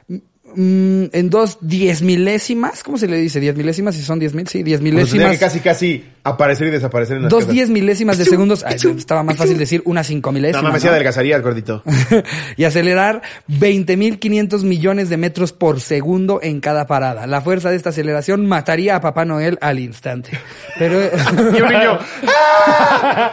mm, 0.56 1.04
en 1.12 1.30
dos 1.30 1.58
diez 1.60 2.02
milésimas, 2.02 2.82
¿cómo 2.82 2.98
se 2.98 3.06
le 3.08 3.16
dice? 3.18 3.40
¿Diez 3.40 3.56
milésimas? 3.56 3.94
Si 3.94 4.02
son 4.02 4.18
diez 4.18 4.34
mil, 4.34 4.46
sí, 4.48 4.62
diez 4.62 4.80
Pues 4.80 4.92
milésimas. 4.92 5.32
que 5.32 5.38
casi, 5.38 5.60
casi 5.60 6.04
aparecer 6.24 6.68
y 6.68 6.70
desaparecer 6.70 7.16
en 7.18 7.22
las 7.24 7.30
Dos 7.30 7.40
casas. 7.40 7.54
diez 7.54 7.68
milésimas 7.70 8.16
de 8.18 8.24
segundos. 8.24 8.64
Ay, 8.66 8.76
estaba 8.96 9.22
más 9.22 9.36
fácil 9.36 9.58
decir 9.58 9.82
una 9.84 10.02
cinco 10.04 10.30
No 10.30 10.34
milésima. 10.34 10.62
mames, 10.62 10.80
sí 10.82 10.86
¿no? 10.88 10.92
adelgazarías, 10.94 11.42
gordito. 11.42 11.82
y 12.56 12.64
acelerar 12.64 13.22
20.500 13.50 14.62
millones 14.62 15.08
de 15.10 15.16
metros 15.16 15.52
por 15.52 15.80
segundo 15.80 16.40
en 16.42 16.60
cada 16.60 16.86
parada. 16.86 17.26
La 17.26 17.40
fuerza 17.40 17.70
de 17.70 17.76
esta 17.76 17.90
aceleración 17.90 18.46
mataría 18.46 18.96
a 18.96 19.00
Papá 19.00 19.24
Noel 19.24 19.58
al 19.60 19.78
instante. 19.78 20.30
Pero 20.78 21.00
Y 21.56 21.60
un 21.60 21.68
niño. 21.68 21.98
la, 22.24 23.32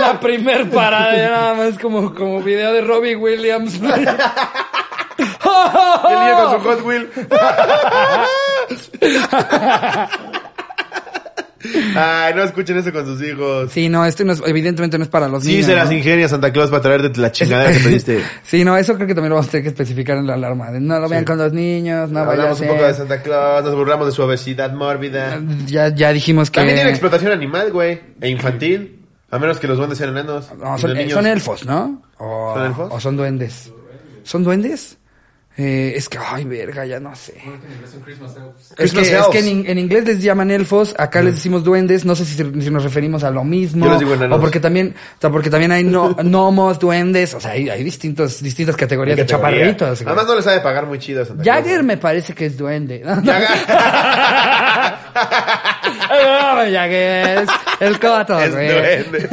la 0.00 0.20
primer 0.20 0.68
parada 0.70 1.16
nada 1.16 1.54
más 1.54 1.78
como 1.78 2.14
como 2.14 2.42
video 2.42 2.72
de 2.72 2.80
Robbie 2.82 3.16
Williams. 3.16 3.80
El 6.10 6.18
niño 6.20 6.36
con 6.36 6.52
su 6.52 6.58
Hot 6.68 6.80
Wheel. 6.84 7.08
Ay, 11.96 12.32
no 12.34 12.42
escuchen 12.44 12.76
eso 12.76 12.92
con 12.92 13.04
sus 13.06 13.20
hijos. 13.22 13.72
Sí, 13.72 13.88
no, 13.88 14.04
esto 14.04 14.24
no 14.24 14.32
es, 14.34 14.42
evidentemente 14.46 14.98
no 14.98 15.04
es 15.04 15.10
para 15.10 15.26
los 15.26 15.42
Sí, 15.42 15.52
niños. 15.52 15.66
se 15.66 15.74
las 15.74 15.86
¿no? 15.88 15.94
ingenia 15.96 16.28
Santa 16.28 16.52
Claus 16.52 16.70
para 16.70 16.82
traerte 16.82 17.18
la 17.20 17.32
chingadera 17.32 17.72
que 17.72 17.80
pediste. 17.80 18.22
Sí, 18.44 18.62
no, 18.64 18.76
eso 18.76 18.94
creo 18.94 19.06
que 19.08 19.14
también 19.14 19.30
lo 19.30 19.36
vamos 19.36 19.48
a 19.48 19.50
tener 19.50 19.62
que 19.64 19.70
especificar 19.70 20.18
en 20.18 20.26
la 20.28 20.34
alarma. 20.34 20.70
No 20.70 21.00
lo 21.00 21.08
vean 21.08 21.22
Sí. 21.22 21.26
con 21.26 21.38
los 21.38 21.52
niños, 21.52 22.10
no 22.10 22.20
vaya 22.20 22.28
a 22.28 22.32
Hablamos 22.34 22.60
un 22.60 22.66
ser. 22.66 22.74
poco 22.76 22.86
de 22.86 22.94
Santa 22.94 23.20
Claus, 23.22 23.64
nos 23.64 23.74
burlamos 23.74 24.06
de 24.06 24.12
su 24.12 24.22
obesidad 24.22 24.72
mórbida. 24.74 25.40
Ya, 25.66 25.88
ya 25.88 26.12
dijimos 26.12 26.50
que... 26.50 26.60
También 26.60 26.76
tiene 26.76 26.90
explotación 26.90 27.32
animal, 27.32 27.72
güey. 27.72 28.00
E 28.20 28.28
infantil. 28.28 29.00
A 29.30 29.38
menos 29.40 29.58
que 29.58 29.66
los 29.66 29.76
duendes 29.76 29.98
sean 29.98 30.10
enanos. 30.10 30.48
No, 30.56 30.78
son, 30.78 30.92
eh, 30.92 31.00
niños- 31.00 31.14
son 31.14 31.26
elfos, 31.26 31.66
¿no? 31.66 32.00
O, 32.18 32.52
¿Son 32.54 32.64
elfos? 32.66 32.88
o 32.92 33.00
son 33.00 33.16
duendes. 33.16 33.72
¿Son 34.22 34.44
duendes? 34.44 34.98
Eh, 35.58 35.94
es 35.96 36.10
que, 36.10 36.18
ay, 36.18 36.44
verga, 36.44 36.84
ya 36.84 37.00
no 37.00 37.16
sé. 37.16 37.32
Es 38.76 38.92
que, 38.92 39.00
es 39.00 39.08
que 39.08 39.38
en, 39.38 39.46
elves. 39.46 39.46
in- 39.46 39.64
en 39.66 39.78
inglés 39.78 40.04
les 40.04 40.22
llaman 40.22 40.50
elfos, 40.50 40.94
acá 40.98 41.22
les 41.22 41.36
decimos 41.36 41.64
duendes, 41.64 42.04
no 42.04 42.14
sé 42.14 42.26
si, 42.26 42.34
si 42.34 42.70
nos 42.70 42.84
referimos 42.84 43.24
a 43.24 43.30
lo 43.30 43.42
mismo. 43.42 43.86
Yo 43.86 43.90
les 43.92 44.00
digo 44.00 44.12
enanos. 44.14 44.36
o 44.36 44.40
porque 44.42 44.60
también, 44.60 44.94
o 45.16 45.20
sea, 45.20 45.30
porque 45.30 45.48
también 45.48 45.72
hay 45.72 45.82
no, 45.82 46.14
gnomos, 46.18 46.78
duendes, 46.78 47.32
o 47.32 47.40
sea, 47.40 47.52
hay, 47.52 47.70
hay 47.70 47.82
distintos, 47.82 48.42
distintas 48.42 48.76
categorías 48.76 49.16
de 49.16 49.24
chaparritos. 49.24 50.02
güey. 50.02 50.06
Además 50.08 50.26
no 50.26 50.34
les 50.36 50.44
sabe 50.44 50.60
pagar 50.60 50.84
muy 50.86 50.98
chido 50.98 51.22
a 51.22 51.24
Santa 51.24 51.42
Claus. 51.42 51.56
Jagger 51.58 51.82
me 51.84 51.96
parece 51.96 52.34
que 52.34 52.44
es 52.46 52.56
duende. 52.58 53.00
Jagger. 53.24 53.48
Es 55.16 56.22
broma, 56.22 56.64
Jagger, 56.70 57.38
es 57.38 57.48
el 57.80 57.98
coto, 57.98 58.38
Es 58.40 58.52
güey. 58.52 58.68
duende. 58.68 59.28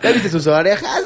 ¿Ya 0.00 0.12
viste 0.12 0.28
sus 0.30 0.46
orejas? 0.46 1.02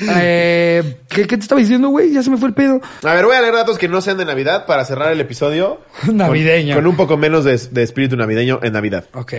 Eh, 0.00 0.96
¿qué, 1.08 1.26
¿Qué 1.26 1.36
te 1.36 1.42
estaba 1.42 1.60
diciendo, 1.60 1.88
güey? 1.88 2.12
Ya 2.12 2.22
se 2.22 2.30
me 2.30 2.36
fue 2.36 2.48
el 2.48 2.54
pedo. 2.54 2.80
A 3.02 3.14
ver, 3.14 3.24
voy 3.24 3.34
a 3.36 3.40
leer 3.40 3.54
datos 3.54 3.78
que 3.78 3.88
no 3.88 4.00
sean 4.00 4.16
de 4.18 4.24
Navidad 4.24 4.66
para 4.66 4.84
cerrar 4.84 5.12
el 5.12 5.20
episodio. 5.20 5.80
Navideño. 6.12 6.74
Con, 6.74 6.84
con 6.84 6.90
un 6.90 6.96
poco 6.96 7.16
menos 7.16 7.44
de, 7.44 7.56
de 7.70 7.82
espíritu 7.82 8.16
navideño 8.16 8.60
en 8.62 8.72
Navidad. 8.72 9.04
Ok. 9.14 9.32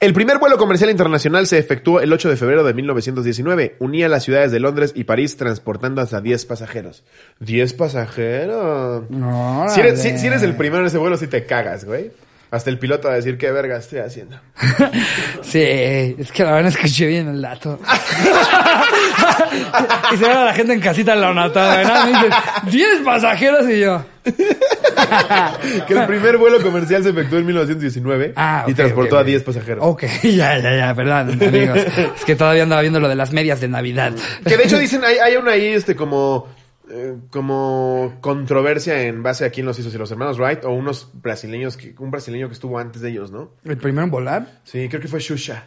El 0.00 0.12
primer 0.12 0.38
vuelo 0.38 0.56
comercial 0.58 0.90
internacional 0.90 1.46
se 1.46 1.58
efectuó 1.58 2.00
el 2.00 2.12
8 2.12 2.28
de 2.30 2.36
febrero 2.36 2.64
de 2.64 2.74
1919. 2.74 3.76
Unía 3.80 4.08
las 4.08 4.24
ciudades 4.24 4.52
de 4.52 4.60
Londres 4.60 4.92
y 4.94 5.04
París 5.04 5.36
transportando 5.36 6.00
hasta 6.00 6.20
10 6.20 6.44
pasajeros. 6.46 7.04
¿10 7.40 7.76
pasajeros? 7.76 9.02
Órale. 9.10 9.70
Si 9.70 9.80
eres, 9.80 10.00
si- 10.02 10.18
si 10.18 10.26
eres 10.26 10.42
el 10.42 10.54
primero 10.56 10.80
en 10.82 10.86
ese 10.86 10.98
vuelo, 10.98 11.16
sí 11.16 11.26
te 11.26 11.44
cagas, 11.44 11.84
güey. 11.84 12.10
Hasta 12.54 12.70
el 12.70 12.78
piloto 12.78 13.08
va 13.08 13.14
a 13.14 13.16
decir, 13.16 13.36
¿qué 13.36 13.50
verga 13.50 13.76
estoy 13.76 13.98
haciendo? 14.00 14.38
Sí, 15.42 15.60
es 15.60 16.32
que 16.32 16.42
la 16.42 16.52
verdad 16.52 16.72
escuché 16.72 17.06
bien 17.06 17.28
el 17.28 17.42
dato. 17.42 17.78
y 20.12 20.16
se 20.16 20.24
ve 20.26 20.32
a 20.32 20.44
la 20.46 20.54
gente 20.54 20.72
en 20.72 20.80
casita 20.80 21.14
lo 21.14 21.34
nota, 21.34 21.74
güey. 21.74 21.86
¿no? 21.86 22.04
Me 22.04 22.10
dices, 22.10 22.34
10 22.72 22.88
pasajeros 23.04 23.68
y 23.68 23.80
yo. 23.80 24.04
que 25.86 25.94
el 25.94 26.06
primer 26.06 26.38
vuelo 26.38 26.62
comercial 26.62 27.02
se 27.02 27.10
efectuó 27.10 27.38
en 27.38 27.46
1919 27.46 28.32
Ah, 28.36 28.64
y 28.66 28.74
transportó 28.74 29.18
a 29.18 29.20
ok. 29.20 29.26
10 29.26 29.42
pasajeros. 29.42 29.84
Ok, 29.86 30.04
ya, 30.22 30.58
ya, 30.58 30.76
ya, 30.76 30.94
perdón, 30.94 31.38
amigos. 31.42 31.78
Es 32.16 32.24
que 32.24 32.34
todavía 32.34 32.62
andaba 32.62 32.80
viendo 32.80 33.00
lo 33.00 33.08
de 33.08 33.16
las 33.16 33.32
medias 33.32 33.60
de 33.60 33.68
Navidad. 33.68 34.12
Que 34.46 34.56
de 34.56 34.64
hecho 34.64 34.78
dicen, 34.78 35.04
hay, 35.04 35.18
hay 35.18 35.36
una 35.36 35.52
ahí, 35.52 35.66
este, 35.66 35.94
como, 35.94 36.48
eh, 36.90 37.16
como 37.30 38.14
controversia 38.20 39.02
en 39.02 39.22
base 39.22 39.44
a 39.44 39.50
quién 39.50 39.66
los 39.66 39.78
hizo, 39.78 39.90
si 39.90 39.98
los 39.98 40.10
hermanos 40.10 40.38
Wright 40.38 40.64
o 40.64 40.70
unos 40.70 41.10
brasileños, 41.14 41.76
que, 41.76 41.94
un 41.98 42.10
brasileño 42.10 42.48
que 42.48 42.54
estuvo 42.54 42.78
antes 42.78 43.00
de 43.02 43.10
ellos, 43.10 43.30
¿no? 43.30 43.50
¿El 43.64 43.76
primero 43.78 44.04
en 44.04 44.10
volar? 44.10 44.60
Sí, 44.64 44.88
creo 44.88 45.00
que 45.00 45.08
fue 45.08 45.20
Shusha. 45.20 45.64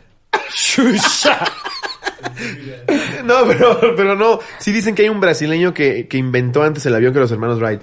¡Shusha! 0.54 1.40
No, 3.26 3.46
pero, 3.48 3.96
pero 3.96 4.16
no. 4.16 4.40
Sí 4.60 4.72
dicen 4.72 4.96
que 4.96 5.04
hay 5.04 5.10
un 5.10 5.20
brasileño 5.20 5.74
que, 5.74 6.08
que 6.08 6.18
inventó 6.18 6.64
antes 6.64 6.86
el 6.86 6.96
avión 6.96 7.14
que 7.14 7.20
los 7.20 7.32
hermanos 7.32 7.60
Wright. 7.60 7.82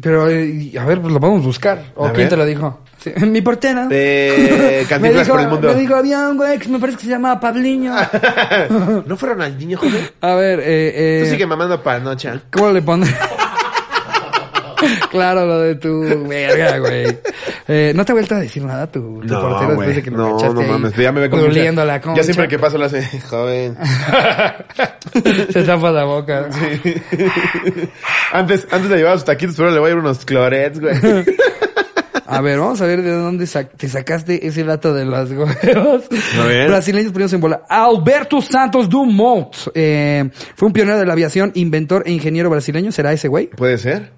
Pero, 0.00 0.28
eh, 0.28 0.72
a 0.78 0.84
ver, 0.84 1.00
pues 1.00 1.12
lo 1.12 1.20
vamos 1.20 1.42
a 1.42 1.46
buscar. 1.46 1.92
¿O 1.94 2.04
A 2.06 2.12
quién 2.12 2.24
ver. 2.24 2.28
te 2.30 2.36
lo 2.36 2.46
dijo? 2.46 2.80
Sí, 3.04 3.12
Mi 3.26 3.42
portera. 3.42 3.86
De 3.86 4.78
me 4.80 4.88
Cantinflas 4.88 5.26
dijo, 5.26 5.36
por 5.36 5.44
el 5.44 5.48
mundo. 5.50 5.68
me 5.68 5.80
dijo, 5.80 5.94
había 5.94 6.28
un 6.30 6.38
güey 6.38 6.58
que 6.58 6.68
me 6.68 6.78
parece 6.78 6.96
que 6.98 7.04
se 7.04 7.10
llamaba 7.10 7.38
Pabliño. 7.38 7.94
¿No 9.06 9.16
fue 9.16 9.28
Ronaldinho, 9.28 9.76
joven? 9.76 10.08
A 10.22 10.34
ver, 10.34 10.60
eh, 10.60 11.18
eh. 11.18 11.20
Tú 11.24 11.30
sigue 11.30 11.46
mamando 11.46 11.82
panocha. 11.82 12.40
¿Cómo 12.50 12.70
le 12.70 12.80
pondré? 12.80 13.14
claro, 15.10 15.44
lo 15.46 15.60
de 15.60 15.74
tu 15.76 16.26
verga, 16.26 16.78
güey. 16.78 17.18
Eh, 17.68 17.92
¿No 17.94 18.04
te 18.04 18.12
ha 18.12 18.14
vuelto 18.14 18.34
a 18.34 18.40
decir 18.40 18.62
nada 18.64 18.90
tu, 18.90 19.20
tu 19.20 19.34
portero 19.34 19.68
después 19.68 19.96
de 19.96 20.02
que 20.02 20.10
lo 20.10 20.16
no, 20.16 20.52
no 20.54 20.62
mames. 20.62 20.96
Ya 20.96 21.12
me 21.12 21.20
ve 21.20 21.30
con 21.30 21.40
la 21.40 22.00
concha? 22.00 22.16
Ya 22.16 22.24
siempre 22.24 22.48
que 22.48 22.58
paso 22.58 22.78
lo 22.78 22.86
hace, 22.86 23.02
joven. 23.20 23.76
Se 25.50 25.62
tapa 25.62 25.90
la 25.90 26.04
boca. 26.04 26.48
antes, 28.32 28.66
antes 28.70 28.88
de 28.90 28.96
llevar 28.96 29.16
sus 29.16 29.24
taquitos, 29.24 29.56
pero 29.56 29.70
le 29.70 29.78
voy 29.78 29.90
a 29.90 29.92
ir 29.92 29.98
unos 29.98 30.24
clorets, 30.24 30.80
güey. 30.80 30.94
A 32.36 32.40
ver, 32.40 32.58
vamos 32.58 32.80
a 32.80 32.86
ver 32.86 33.02
de 33.02 33.10
dónde 33.10 33.46
sa- 33.46 33.64
te 33.68 33.88
sacaste 33.88 34.46
ese 34.46 34.64
dato 34.64 34.92
de. 34.92 35.02
A 35.04 36.44
ver. 36.44 36.68
Brasileños 36.68 37.12
primeros 37.12 37.32
en 37.32 37.40
bola. 37.40 37.62
Alberto 37.68 38.40
Santos 38.40 38.88
Dumont. 38.88 39.54
Eh, 39.74 40.28
fue 40.56 40.66
un 40.66 40.72
pionero 40.72 40.98
de 40.98 41.06
la 41.06 41.12
aviación, 41.12 41.52
inventor 41.54 42.02
e 42.06 42.12
ingeniero 42.12 42.50
brasileño. 42.50 42.92
¿Será 42.92 43.12
ese 43.12 43.28
güey? 43.28 43.46
Puede 43.48 43.78
ser. 43.78 44.12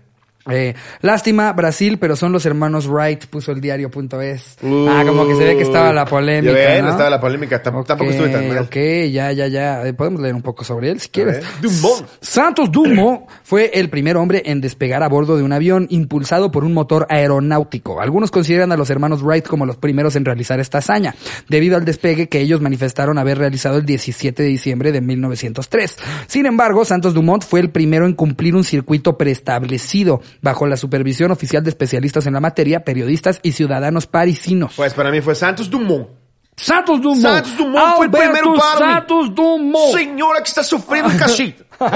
Eh, 0.50 0.74
lástima, 1.00 1.52
Brasil, 1.52 1.98
pero 1.98 2.16
son 2.16 2.32
los 2.32 2.46
hermanos 2.46 2.86
Wright, 2.86 3.26
puso 3.26 3.52
el 3.52 3.60
diario.es. 3.60 4.58
Uh, 4.62 4.88
ah, 4.88 5.04
como 5.06 5.26
que 5.26 5.34
se 5.34 5.44
ve 5.44 5.56
que 5.56 5.62
estaba 5.62 5.92
la 5.92 6.04
polémica. 6.04 6.52
Ven, 6.52 6.84
¿no? 6.84 6.90
estaba 6.90 7.10
la 7.10 7.20
polémica. 7.20 7.62
Tampoco 7.62 8.04
estuve 8.04 8.28
tan 8.28 8.48
mal. 8.48 8.58
Ok, 8.58 8.76
ya, 9.10 9.32
ya, 9.32 9.46
ya. 9.48 9.86
Eh, 9.86 9.92
Podemos 9.92 10.20
leer 10.20 10.34
un 10.34 10.42
poco 10.42 10.64
sobre 10.64 10.90
él 10.90 11.00
si 11.00 11.08
quieres. 11.08 11.44
Dumont. 11.60 12.06
Santos 12.20 12.70
Dumont 12.70 13.22
fue 13.42 13.70
el 13.74 13.90
primer 13.90 14.16
hombre 14.16 14.42
en 14.46 14.60
despegar 14.60 15.02
a 15.02 15.08
bordo 15.08 15.36
de 15.36 15.42
un 15.42 15.52
avión 15.52 15.86
impulsado 15.90 16.50
por 16.50 16.64
un 16.64 16.72
motor 16.72 17.06
aeronáutico. 17.10 18.00
Algunos 18.00 18.30
consideran 18.30 18.72
a 18.72 18.76
los 18.76 18.90
hermanos 18.90 19.22
Wright 19.22 19.46
como 19.46 19.66
los 19.66 19.76
primeros 19.76 20.16
en 20.16 20.24
realizar 20.24 20.60
esta 20.60 20.78
hazaña, 20.78 21.14
debido 21.48 21.76
al 21.76 21.84
despegue 21.84 22.28
que 22.28 22.40
ellos 22.40 22.60
manifestaron 22.60 23.18
haber 23.18 23.38
realizado 23.38 23.78
el 23.78 23.86
17 23.86 24.42
de 24.42 24.48
diciembre 24.48 24.92
de 24.92 25.00
1903. 25.00 25.96
Sin 26.26 26.46
embargo, 26.46 26.84
Santos 26.84 27.14
Dumont 27.14 27.44
fue 27.44 27.60
el 27.60 27.70
primero 27.70 28.06
en 28.06 28.14
cumplir 28.14 28.54
un 28.54 28.64
circuito 28.64 29.16
preestablecido 29.16 30.20
bajo 30.42 30.66
la 30.66 30.76
supervisión 30.76 31.30
oficial 31.30 31.62
de 31.62 31.70
especialistas 31.70 32.26
en 32.26 32.34
la 32.34 32.40
materia, 32.40 32.84
periodistas 32.84 33.40
y 33.42 33.52
ciudadanos 33.52 34.06
parisinos. 34.06 34.74
Pues 34.76 34.94
para 34.94 35.10
mí 35.10 35.20
fue 35.20 35.34
Santos 35.34 35.70
Dumont. 35.70 36.08
Santos 36.56 37.02
Dumont. 37.02 37.22
Santos 37.22 37.56
Dumont 37.56 37.96
fue 37.96 38.06
el 38.06 38.12
primero 38.12 38.54
para 38.54 38.86
mí. 38.86 38.92
Santos 38.94 39.34
Dumont. 39.34 39.94
Señora 39.96 40.40
que 40.42 40.48
está 40.48 40.64
sufriendo 40.64 41.10
cachito. 41.18 41.64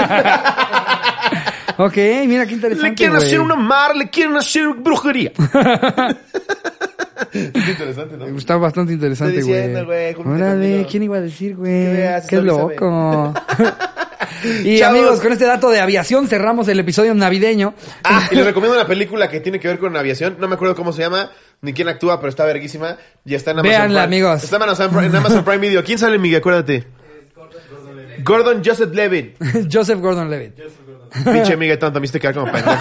Ok, 1.77 1.97
mira 2.27 2.45
qué 2.45 2.53
interesante. 2.53 2.89
Le 2.89 2.95
quieren 2.95 3.15
güey. 3.15 3.27
hacer 3.27 3.39
una 3.39 3.55
mar, 3.55 3.95
le 3.95 4.09
quieren 4.09 4.35
hacer 4.35 4.67
brujería. 4.69 5.31
es 7.33 7.67
interesante, 7.69 8.17
¿no? 8.17 8.25
Está 8.37 8.57
bastante 8.57 8.93
interesante, 8.93 9.41
güey. 9.41 9.55
diciendo, 9.55 9.85
güey, 9.85 10.13
júntate 10.13 10.43
Órale. 10.43 10.85
¿quién 10.89 11.03
iba 11.03 11.17
a 11.17 11.21
decir, 11.21 11.55
güey? 11.55 11.97
Qué 12.27 12.41
loco. 12.41 13.33
y 14.43 14.79
Chavos. 14.79 14.97
amigos, 14.99 15.21
con 15.21 15.31
este 15.31 15.45
dato 15.45 15.69
de 15.69 15.79
aviación 15.79 16.27
cerramos 16.27 16.67
el 16.67 16.79
episodio 16.79 17.13
navideño. 17.13 17.73
Ah, 18.03 18.27
y 18.31 18.35
les 18.35 18.45
recomiendo 18.45 18.77
una 18.77 18.87
película 18.87 19.29
que 19.29 19.39
tiene 19.39 19.59
que 19.59 19.67
ver 19.67 19.79
con 19.79 19.95
aviación. 19.95 20.37
No 20.39 20.47
me 20.47 20.55
acuerdo 20.55 20.75
cómo 20.75 20.93
se 20.93 21.01
llama, 21.01 21.31
ni 21.61 21.73
quién 21.73 21.87
actúa, 21.89 22.19
pero 22.19 22.29
está 22.29 22.45
verguísima. 22.45 22.97
Y 23.25 23.35
está 23.35 23.51
en 23.51 23.59
Amazon 23.59 23.69
Véanla, 23.71 24.01
Prime. 24.07 24.17
amigos. 24.17 24.43
Está 24.43 24.55
en 24.57 24.63
Amazon, 24.63 24.89
Prime, 24.91 25.05
en 25.07 25.15
Amazon 25.15 25.43
Prime 25.43 25.59
Video. 25.59 25.83
¿Quién 25.83 25.97
sale, 25.99 26.17
Miguel? 26.17 26.39
Acuérdate. 26.39 26.87
Gordon 28.23 28.61
Joseph 28.63 28.93
Levin. 28.93 29.33
Joseph 29.71 29.99
Gordon-Levitt. 29.99 30.53
Pinche 31.25 31.57
Miguel 31.57 31.77
tonto, 31.79 31.99
me 31.99 32.05
hiciste 32.05 32.19
quedar 32.19 32.35
como 32.35 32.51
pendejo. 32.51 32.71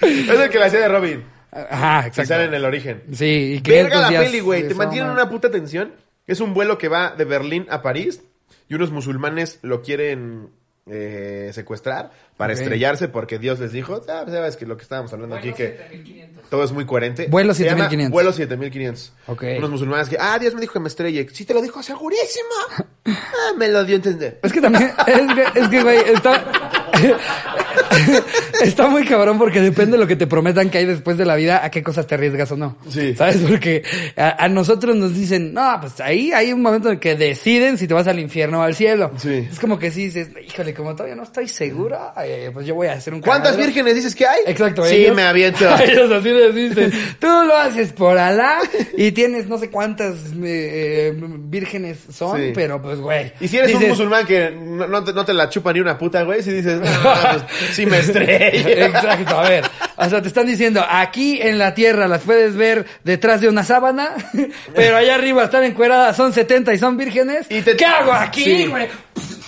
es 0.00 0.28
el 0.40 0.50
que 0.50 0.58
la 0.58 0.66
hacía 0.66 0.80
de 0.80 0.88
Robin. 0.88 1.24
Ajá, 1.52 2.10
Que 2.10 2.24
sale 2.24 2.44
en 2.44 2.54
exacto. 2.54 2.56
el 2.56 2.64
origen. 2.64 3.02
Sí, 3.12 3.54
y 3.56 3.60
que 3.60 3.82
Verga 3.82 4.10
la 4.10 4.20
peli, 4.20 4.40
güey. 4.40 4.66
Te 4.66 4.74
mantienen 4.74 5.08
man. 5.08 5.16
una 5.18 5.28
puta 5.28 5.50
tensión. 5.50 5.92
Es 6.26 6.40
un 6.40 6.54
vuelo 6.54 6.78
que 6.78 6.88
va 6.88 7.14
de 7.16 7.24
Berlín 7.24 7.66
a 7.70 7.82
París 7.82 8.22
y 8.68 8.74
unos 8.74 8.90
musulmanes 8.90 9.58
lo 9.62 9.82
quieren 9.82 10.50
eh, 10.86 11.50
secuestrar 11.52 12.10
para 12.36 12.52
estrellarse 12.52 13.06
porque 13.08 13.38
Dios 13.38 13.60
les 13.60 13.70
dijo, 13.70 14.02
ah, 14.08 14.22
pues, 14.24 14.34
sabes 14.34 14.56
que 14.56 14.66
lo 14.66 14.76
que 14.76 14.82
estábamos 14.82 15.12
hablando 15.12 15.36
aquí 15.36 15.52
que 15.52 16.28
todo 16.50 16.64
es 16.64 16.72
muy 16.72 16.84
coherente. 16.86 17.26
Vuelo 17.28 17.54
Se 17.54 17.64
llama 17.64 17.84
7500. 17.84 18.12
Vuelo 18.12 18.32
7500. 18.32 19.12
Ok. 19.28 19.44
Unos 19.58 19.70
musulmanes 19.70 20.08
que, 20.08 20.16
ah, 20.18 20.38
Dios 20.38 20.54
me 20.54 20.60
dijo 20.60 20.72
que 20.72 20.80
me 20.80 20.88
estrelle. 20.88 21.28
Sí 21.30 21.44
te 21.44 21.54
lo 21.54 21.62
dijo 21.62 21.82
segurísimo. 21.82 22.50
Ah, 23.04 23.54
me 23.56 23.68
lo 23.68 23.82
dio 23.82 23.94
a 23.94 23.96
entender. 23.96 24.38
Es 24.40 24.52
que 24.52 24.60
también, 24.60 24.92
es 25.06 25.34
que, 25.34 25.60
es 25.60 25.68
que, 25.68 25.82
güey, 25.82 25.98
está, 25.98 26.44
está 28.62 28.88
muy 28.88 29.04
cabrón 29.04 29.38
porque 29.38 29.60
depende 29.60 29.92
de 29.92 29.98
lo 29.98 30.06
que 30.06 30.16
te 30.16 30.26
prometan 30.26 30.70
que 30.70 30.78
hay 30.78 30.86
después 30.86 31.16
de 31.18 31.24
la 31.24 31.36
vida, 31.36 31.64
a 31.64 31.70
qué 31.70 31.82
cosas 31.82 32.06
te 32.06 32.14
arriesgas 32.14 32.50
o 32.52 32.56
no. 32.56 32.76
Sí. 32.88 33.14
¿Sabes? 33.14 33.38
Porque 33.38 33.82
a, 34.16 34.44
a 34.44 34.48
nosotros 34.48 34.94
nos 34.96 35.14
dicen, 35.14 35.52
no, 35.52 35.78
pues 35.80 36.00
ahí 36.00 36.32
hay 36.32 36.52
un 36.52 36.62
momento 36.62 36.90
en 36.90 36.98
que 36.98 37.14
deciden 37.16 37.78
si 37.78 37.86
te 37.86 37.94
vas 37.94 38.06
al 38.06 38.18
infierno 38.18 38.60
o 38.60 38.62
al 38.62 38.74
cielo. 38.74 39.12
Sí. 39.16 39.48
Es 39.50 39.58
como 39.58 39.78
que 39.78 39.90
sí 39.90 40.04
dices, 40.04 40.28
híjole, 40.46 40.74
como 40.74 40.92
todavía 40.94 41.16
no 41.16 41.22
estoy 41.24 41.48
segura, 41.48 42.12
eh, 42.24 42.50
pues 42.52 42.66
yo 42.66 42.74
voy 42.74 42.88
a 42.88 42.92
hacer 42.92 43.14
un 43.14 43.20
¿Cuántas 43.20 43.52
cagadero". 43.52 43.66
vírgenes 43.68 43.94
dices 43.96 44.14
que 44.14 44.26
hay? 44.26 44.40
Exacto. 44.46 44.84
Sí, 44.84 44.96
ellos- 44.96 45.16
me 45.16 45.22
aviento. 45.22 45.64
Ellos 45.82 46.10
así 46.10 46.28
les 46.30 46.54
dicen, 46.54 46.92
tú 47.18 47.26
lo 47.26 47.56
haces 47.56 47.92
por 47.92 48.16
Alá 48.16 48.58
y 48.96 49.10
tienes 49.12 49.46
no 49.48 49.58
sé 49.58 49.68
cuántas 49.70 50.14
eh, 50.42 51.12
eh, 51.12 51.14
vírgenes 51.16 51.98
son, 52.12 52.38
Sí. 52.38 52.52
pero 52.54 52.80
pues 52.80 52.98
güey. 53.00 53.32
Y 53.40 53.48
si 53.48 53.58
eres 53.58 53.74
un 53.74 53.88
musulmán 53.88 54.26
que 54.26 54.50
no, 54.50 54.86
no 54.86 55.02
te, 55.04 55.12
no 55.12 55.24
te 55.24 55.34
la 55.34 55.48
chupa 55.50 55.72
ni 55.72 55.80
una 55.80 55.98
puta, 55.98 56.22
güey, 56.22 56.42
si 56.42 56.50
dices, 56.52 56.80
no, 56.80 56.86
pues, 57.02 57.42
sí 57.72 57.86
me 57.86 57.98
estrella. 57.98 58.86
Exacto, 58.86 59.38
a 59.38 59.48
ver. 59.48 59.64
O 59.96 60.08
sea, 60.08 60.20
te 60.22 60.28
están 60.28 60.46
diciendo, 60.46 60.84
aquí 60.88 61.40
en 61.40 61.58
la 61.58 61.74
tierra 61.74 62.08
las 62.08 62.22
puedes 62.22 62.56
ver 62.56 62.86
detrás 63.04 63.40
de 63.40 63.48
una 63.48 63.64
sábana, 63.64 64.10
pero 64.74 64.96
allá 64.96 65.14
arriba 65.14 65.44
están 65.44 65.64
encueradas, 65.64 66.16
son 66.16 66.32
70 66.32 66.74
y 66.74 66.78
son 66.78 66.96
vírgenes. 66.96 67.46
Y 67.50 67.62
te- 67.62 67.76
¿Qué 67.76 67.84
hago 67.84 68.12
aquí, 68.12 68.44
Sí. 68.44 68.66
güey? 68.66 68.88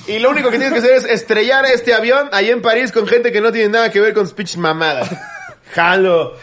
Y 0.07 0.19
lo 0.19 0.31
único 0.31 0.51
que 0.51 0.59
tienes 0.59 0.75
que 0.75 0.81
hacer 0.87 0.97
es 0.99 1.05
estrellar 1.07 1.65
este 1.65 1.95
avión 1.95 2.29
ahí 2.33 2.51
en 2.51 2.61
París 2.61 2.93
con 2.93 3.07
gente 3.07 3.33
que 3.33 3.41
no 3.41 3.51
tiene 3.53 3.71
nada 3.71 3.91
que 3.91 4.01
ver 4.01 4.13
con 4.13 4.27
speech 4.29 4.57
mamadas. 4.57 5.09
Jalo. 5.75 6.37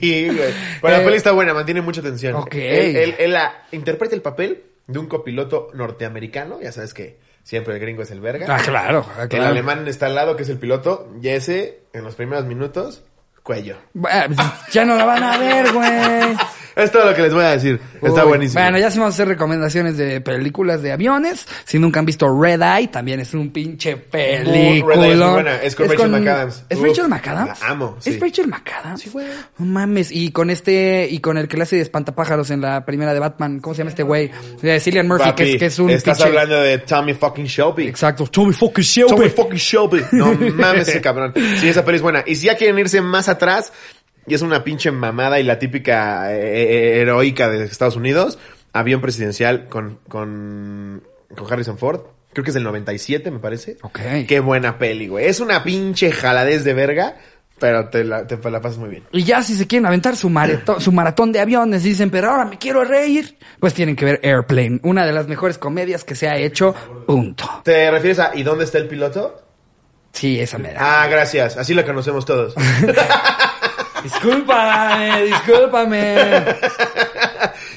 sí, 0.00 0.28
güey. 0.28 0.52
Pero 0.82 0.94
la 0.96 1.00
Eh, 1.00 1.04
peli 1.04 1.16
está 1.16 1.32
buena, 1.32 1.54
mantiene 1.54 1.80
mucha 1.80 2.02
tensión. 2.02 2.34
ok. 2.34 2.54
Él, 2.54 2.96
él- 2.96 3.14
él 3.18 3.32
la 3.32 3.66
interpreta 3.72 4.14
el 4.14 4.22
papel 4.22 4.64
de 4.86 4.98
un 4.98 5.06
copiloto 5.06 5.70
norteamericano. 5.74 6.58
Ya 6.60 6.72
sabes 6.72 6.92
que 6.94 7.18
siempre 7.46 7.74
el 7.74 7.80
gringo 7.80 8.02
es 8.02 8.10
el 8.10 8.20
verga. 8.20 8.46
Ah, 8.48 8.60
claro, 8.60 9.06
ah, 9.16 9.22
El 9.22 9.28
claro. 9.28 9.46
alemán 9.46 9.86
está 9.86 10.06
al 10.06 10.16
lado, 10.16 10.36
que 10.36 10.42
es 10.42 10.48
el 10.48 10.58
piloto. 10.58 11.08
Y 11.22 11.28
ese, 11.28 11.84
en 11.92 12.02
los 12.02 12.16
primeros 12.16 12.44
minutos, 12.44 13.04
cuello. 13.44 13.76
Ya 14.72 14.84
no 14.84 14.96
la 14.96 15.04
van 15.04 15.22
a 15.22 15.38
ver, 15.38 15.72
güey. 15.72 16.36
Es 16.76 16.92
todo 16.92 17.06
lo 17.06 17.14
que 17.14 17.22
les 17.22 17.32
voy 17.32 17.42
a 17.42 17.50
decir. 17.52 17.80
Está 18.02 18.22
Uy, 18.24 18.28
buenísimo. 18.28 18.60
Bueno, 18.62 18.78
ya 18.78 18.90
sí 18.90 18.98
vamos 18.98 19.14
a 19.14 19.16
hacer 19.16 19.28
recomendaciones 19.28 19.96
de 19.96 20.20
películas 20.20 20.82
de 20.82 20.92
aviones. 20.92 21.46
Si 21.64 21.78
nunca 21.78 22.00
han 22.00 22.06
visto 22.06 22.26
Red 22.38 22.60
Eye, 22.60 22.88
también 22.88 23.18
es 23.20 23.32
un 23.32 23.50
pinche 23.50 23.96
película. 23.96 24.94
Red 24.94 25.02
Eye 25.04 25.12
es 25.12 25.18
muy 25.18 25.28
buena. 25.32 25.62
Es 25.62 25.74
con 25.74 25.88
Rachel 25.88 26.10
McAdams. 26.10 26.64
¿Es 26.68 26.78
Uf, 26.78 26.84
Rachel 26.84 27.08
McAdams? 27.08 27.60
la 27.62 27.66
amo, 27.68 27.96
¿Es. 28.04 28.20
Rachel 28.20 28.46
McAdams? 28.48 29.00
Sí, 29.00 29.08
güey. 29.10 29.26
No 29.58 29.64
mames. 29.66 30.12
Y 30.12 30.30
con 30.32 30.50
este, 30.50 31.08
y 31.10 31.18
con 31.20 31.38
el 31.38 31.48
que 31.48 31.56
le 31.56 31.62
hace 31.62 31.76
de 31.76 31.82
espantapájaros 31.82 32.50
en 32.50 32.60
la 32.60 32.84
primera 32.84 33.14
de 33.14 33.20
Batman. 33.20 33.60
¿Cómo 33.60 33.74
se 33.74 33.78
llama 33.78 33.90
este 33.90 34.02
güey? 34.02 34.30
De 34.60 34.78
Cillian 34.78 35.08
Murphy, 35.08 35.30
es, 35.38 35.56
que 35.58 35.66
es 35.66 35.78
un 35.78 35.88
Estás 35.88 36.18
pinche- 36.20 36.26
hablando 36.26 36.60
de 36.60 36.78
Tommy 36.78 37.14
fucking 37.14 37.46
Shelby. 37.46 37.88
Exacto. 37.88 38.26
Tommy 38.26 38.52
fucking 38.52 38.84
Shelby. 38.84 39.10
Tommy 39.16 39.28
fucking 39.30 39.58
Shelby. 39.58 40.02
No 40.12 40.34
mames 40.54 40.88
ese 40.88 41.00
cabrón. 41.00 41.32
Sí, 41.58 41.68
esa 41.68 41.84
peli 41.86 41.96
es 41.96 42.02
buena. 42.02 42.22
Y 42.26 42.36
si 42.36 42.46
ya 42.48 42.54
quieren 42.56 42.78
irse 42.78 43.00
más 43.00 43.30
atrás, 43.30 43.72
y 44.26 44.34
es 44.34 44.42
una 44.42 44.64
pinche 44.64 44.90
mamada 44.90 45.38
y 45.40 45.44
la 45.44 45.58
típica 45.58 46.32
eh, 46.32 46.38
eh, 46.38 47.00
heroica 47.00 47.48
de 47.48 47.64
Estados 47.64 47.96
Unidos, 47.96 48.38
avión 48.72 49.00
presidencial 49.00 49.68
con, 49.68 50.00
con, 50.08 51.02
con 51.34 51.52
Harrison 51.52 51.78
Ford. 51.78 52.00
Creo 52.32 52.44
que 52.44 52.50
es 52.50 52.54
del 52.54 52.64
97, 52.64 53.30
me 53.30 53.38
parece. 53.38 53.78
Ok. 53.82 54.00
Qué 54.28 54.40
buena 54.40 54.78
peli, 54.78 55.08
güey. 55.08 55.26
Es 55.26 55.40
una 55.40 55.64
pinche 55.64 56.12
jaladez 56.12 56.64
de 56.64 56.74
verga, 56.74 57.16
pero 57.58 57.88
te 57.88 58.04
la, 58.04 58.26
te 58.26 58.36
la 58.50 58.60
pasas 58.60 58.78
muy 58.78 58.90
bien. 58.90 59.04
Y 59.12 59.24
ya 59.24 59.42
si 59.42 59.54
se 59.54 59.66
quieren 59.66 59.86
aventar 59.86 60.16
su 60.16 60.28
maratón, 60.28 60.80
su 60.80 60.92
maratón 60.92 61.32
de 61.32 61.40
aviones 61.40 61.82
dicen, 61.82 62.10
pero 62.10 62.30
ahora 62.30 62.44
me 62.44 62.58
quiero 62.58 62.84
reír, 62.84 63.38
pues 63.58 63.72
tienen 63.72 63.96
que 63.96 64.04
ver 64.04 64.20
Airplane, 64.22 64.80
una 64.82 65.06
de 65.06 65.12
las 65.12 65.28
mejores 65.28 65.56
comedias 65.56 66.04
que 66.04 66.14
se 66.14 66.28
ha 66.28 66.36
hecho, 66.36 66.74
punto. 67.06 67.62
¿Te 67.64 67.90
refieres 67.90 68.18
a 68.18 68.32
¿y 68.34 68.42
dónde 68.42 68.64
está 68.64 68.78
el 68.78 68.88
piloto? 68.88 69.42
Sí, 70.12 70.40
esa 70.40 70.58
me 70.58 70.72
da. 70.72 71.02
Ah, 71.02 71.06
gracias. 71.08 71.56
Así 71.58 71.74
la 71.74 71.84
conocemos 71.84 72.24
todos. 72.24 72.54
Discúlpame, 74.12 75.22
discúlpame. 75.24 76.44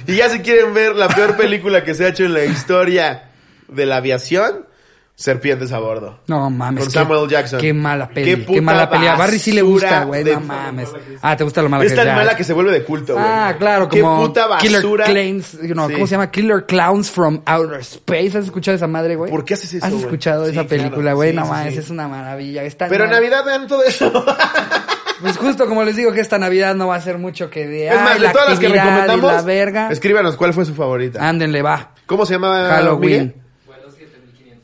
y 0.08 0.16
ya 0.16 0.30
si 0.30 0.40
quieren 0.40 0.74
ver 0.74 0.96
la 0.96 1.08
peor 1.10 1.36
película 1.36 1.84
que 1.84 1.94
se 1.94 2.06
ha 2.06 2.10
hecho 2.10 2.24
en 2.26 2.34
la 2.34 2.46
historia 2.46 3.30
de 3.68 3.86
la 3.86 3.98
aviación, 3.98 4.68
Serpientes 5.16 5.74
a 5.74 5.80
bordo. 5.80 6.22
No 6.28 6.50
mames. 6.50 6.80
Con 6.86 6.88
qué- 6.94 6.98
Samuel 6.98 7.30
Jackson. 7.30 7.60
Qué 7.60 7.74
mala 7.74 8.08
peli. 8.08 8.38
Qué 8.38 8.54
Qué, 8.54 8.62
mala 8.62 8.90
peli. 8.90 9.06
A 9.06 9.16
Barry 9.18 9.38
sí 9.38 9.52
le 9.52 9.62
gusta, 9.62 10.06
güey. 10.06 10.24
No 10.24 10.40
mames. 10.40 10.88
Ah, 11.22 11.36
¿te 11.36 11.44
gusta 11.44 11.62
lo 11.62 11.68
mala 11.68 11.84
Es 11.84 11.92
que 11.92 11.98
tan 11.98 12.06
ya. 12.06 12.16
mala 12.16 12.38
que 12.38 12.46
se 12.46 12.54
vuelve 12.54 12.72
de 12.72 12.86
culto, 12.86 13.16
güey. 13.16 13.26
Ah, 13.28 13.54
claro, 13.60 13.90
Qué 13.90 14.00
como 14.00 14.26
puta 14.28 14.48
basura. 14.48 14.62
Killer 15.06 15.12
Clowns, 15.12 15.46
Sí. 15.46 15.74
¿cómo 15.74 16.08
se 16.08 16.12
llama? 16.12 16.32
Killer 16.32 16.66
Clowns 16.66 17.12
from 17.12 17.42
Outer 17.46 17.82
Space. 17.82 18.38
¿Has 18.38 18.46
escuchado 18.46 18.78
esa 18.78 18.88
madre, 18.88 19.18
güey? 19.18 19.30
¿Por 19.30 19.44
qué 19.44 19.56
haces 19.56 19.74
eso, 19.74 19.86
¿Has 19.86 19.92
escuchado 19.92 20.46
esa 20.46 20.64
película, 20.64 21.12
güey? 21.12 21.32
Sí, 21.32 21.36
no 21.36 21.48
mames, 21.48 21.76
es 21.76 21.90
una 21.90 22.08
maravilla. 22.08 22.64
Está 22.64 22.88
Pero 22.88 23.04
en. 23.04 23.12
Navidad 23.12 23.44
vean 23.44 23.68
todo 23.68 23.84
eso. 23.84 24.10
Pues 25.22 25.38
justo 25.38 25.68
como 25.68 25.84
les 25.84 25.96
digo 25.96 26.12
que 26.12 26.22
esta 26.22 26.38
Navidad 26.38 26.76
no 26.76 26.88
va 26.88 26.96
a 26.96 27.02
ser 27.02 27.18
mucho 27.18 27.50
que 27.50 27.68
de, 27.68 27.88
es 27.88 27.96
más, 27.96 28.14
de 28.16 28.20
la 28.20 28.32
todas 28.32 28.50
las 28.50 28.60
que 28.60 28.70
recomendamos, 28.70 29.34
la 29.34 29.42
verga. 29.42 29.90
escríbanos 29.92 30.36
cuál 30.36 30.54
fue 30.54 30.66
su 30.66 30.74
favorita. 30.74 31.28
Ándenle, 31.28 31.62
va. 31.62 31.92
¿Cómo 32.06 32.26
se 32.26 32.34
llama? 32.34 32.68
Halloween. 32.70 33.10
Miguel? 33.10 33.36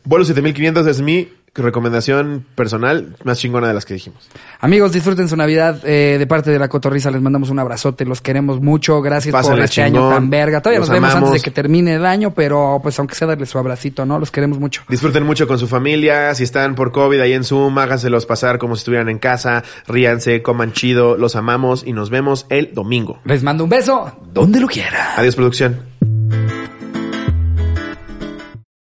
Vuelo 0.03 0.23
7500 0.23 0.87
es 0.87 1.01
mi 1.01 1.29
recomendación 1.55 2.45
personal 2.55 3.15
más 3.23 3.39
chingona 3.39 3.67
de 3.67 3.73
las 3.73 3.85
que 3.85 3.93
dijimos. 3.93 4.27
Amigos, 4.59 4.91
disfruten 4.91 5.27
su 5.29 5.37
Navidad 5.37 5.79
eh, 5.83 6.17
de 6.19 6.27
parte 6.27 6.51
de 6.51 6.59
la 6.59 6.67
Cotorrisa. 6.67 7.11
Les 7.11 7.21
mandamos 7.21 7.49
un 7.49 7.59
abrazote, 7.59 8.05
los 8.05 8.21
queremos 8.21 8.61
mucho. 8.61 9.01
Gracias 9.01 9.33
por 9.45 9.59
este 9.59 9.81
año 9.83 10.09
tan 10.09 10.29
verga. 10.29 10.61
Todavía 10.61 10.79
Los 10.79 10.89
nos 10.89 10.95
vemos 10.95 11.11
amamos. 11.11 11.29
antes 11.29 11.41
de 11.41 11.45
que 11.45 11.51
termine 11.51 11.95
el 11.95 12.05
año, 12.05 12.33
pero 12.33 12.79
pues 12.83 12.97
aunque 12.99 13.15
sea 13.15 13.27
darle 13.27 13.45
su 13.45 13.57
abracito, 13.57 14.05
¿no? 14.05 14.19
Los 14.19 14.31
queremos 14.31 14.59
mucho. 14.59 14.83
Disfruten 14.89 15.23
mucho 15.23 15.47
con 15.47 15.57
su 15.59 15.67
familia. 15.67 16.35
Si 16.35 16.43
están 16.43 16.75
por 16.75 16.91
COVID 16.91 17.19
ahí 17.19 17.33
en 17.33 17.43
Zoom, 17.43 17.77
háganselos 17.77 18.25
pasar 18.25 18.57
como 18.57 18.75
si 18.75 18.81
estuvieran 18.81 19.09
en 19.09 19.19
casa. 19.19 19.63
Ríanse, 19.87 20.41
coman 20.41 20.73
chido. 20.73 21.17
Los 21.17 21.35
amamos 21.35 21.83
y 21.85 21.93
nos 21.93 22.09
vemos 22.09 22.45
el 22.49 22.73
domingo. 22.73 23.19
Les 23.23 23.43
mando 23.43 23.63
un 23.63 23.69
beso 23.69 24.11
donde 24.33 24.59
lo 24.59 24.67
quiera. 24.67 25.15
Adiós, 25.17 25.35
producción. 25.35 25.94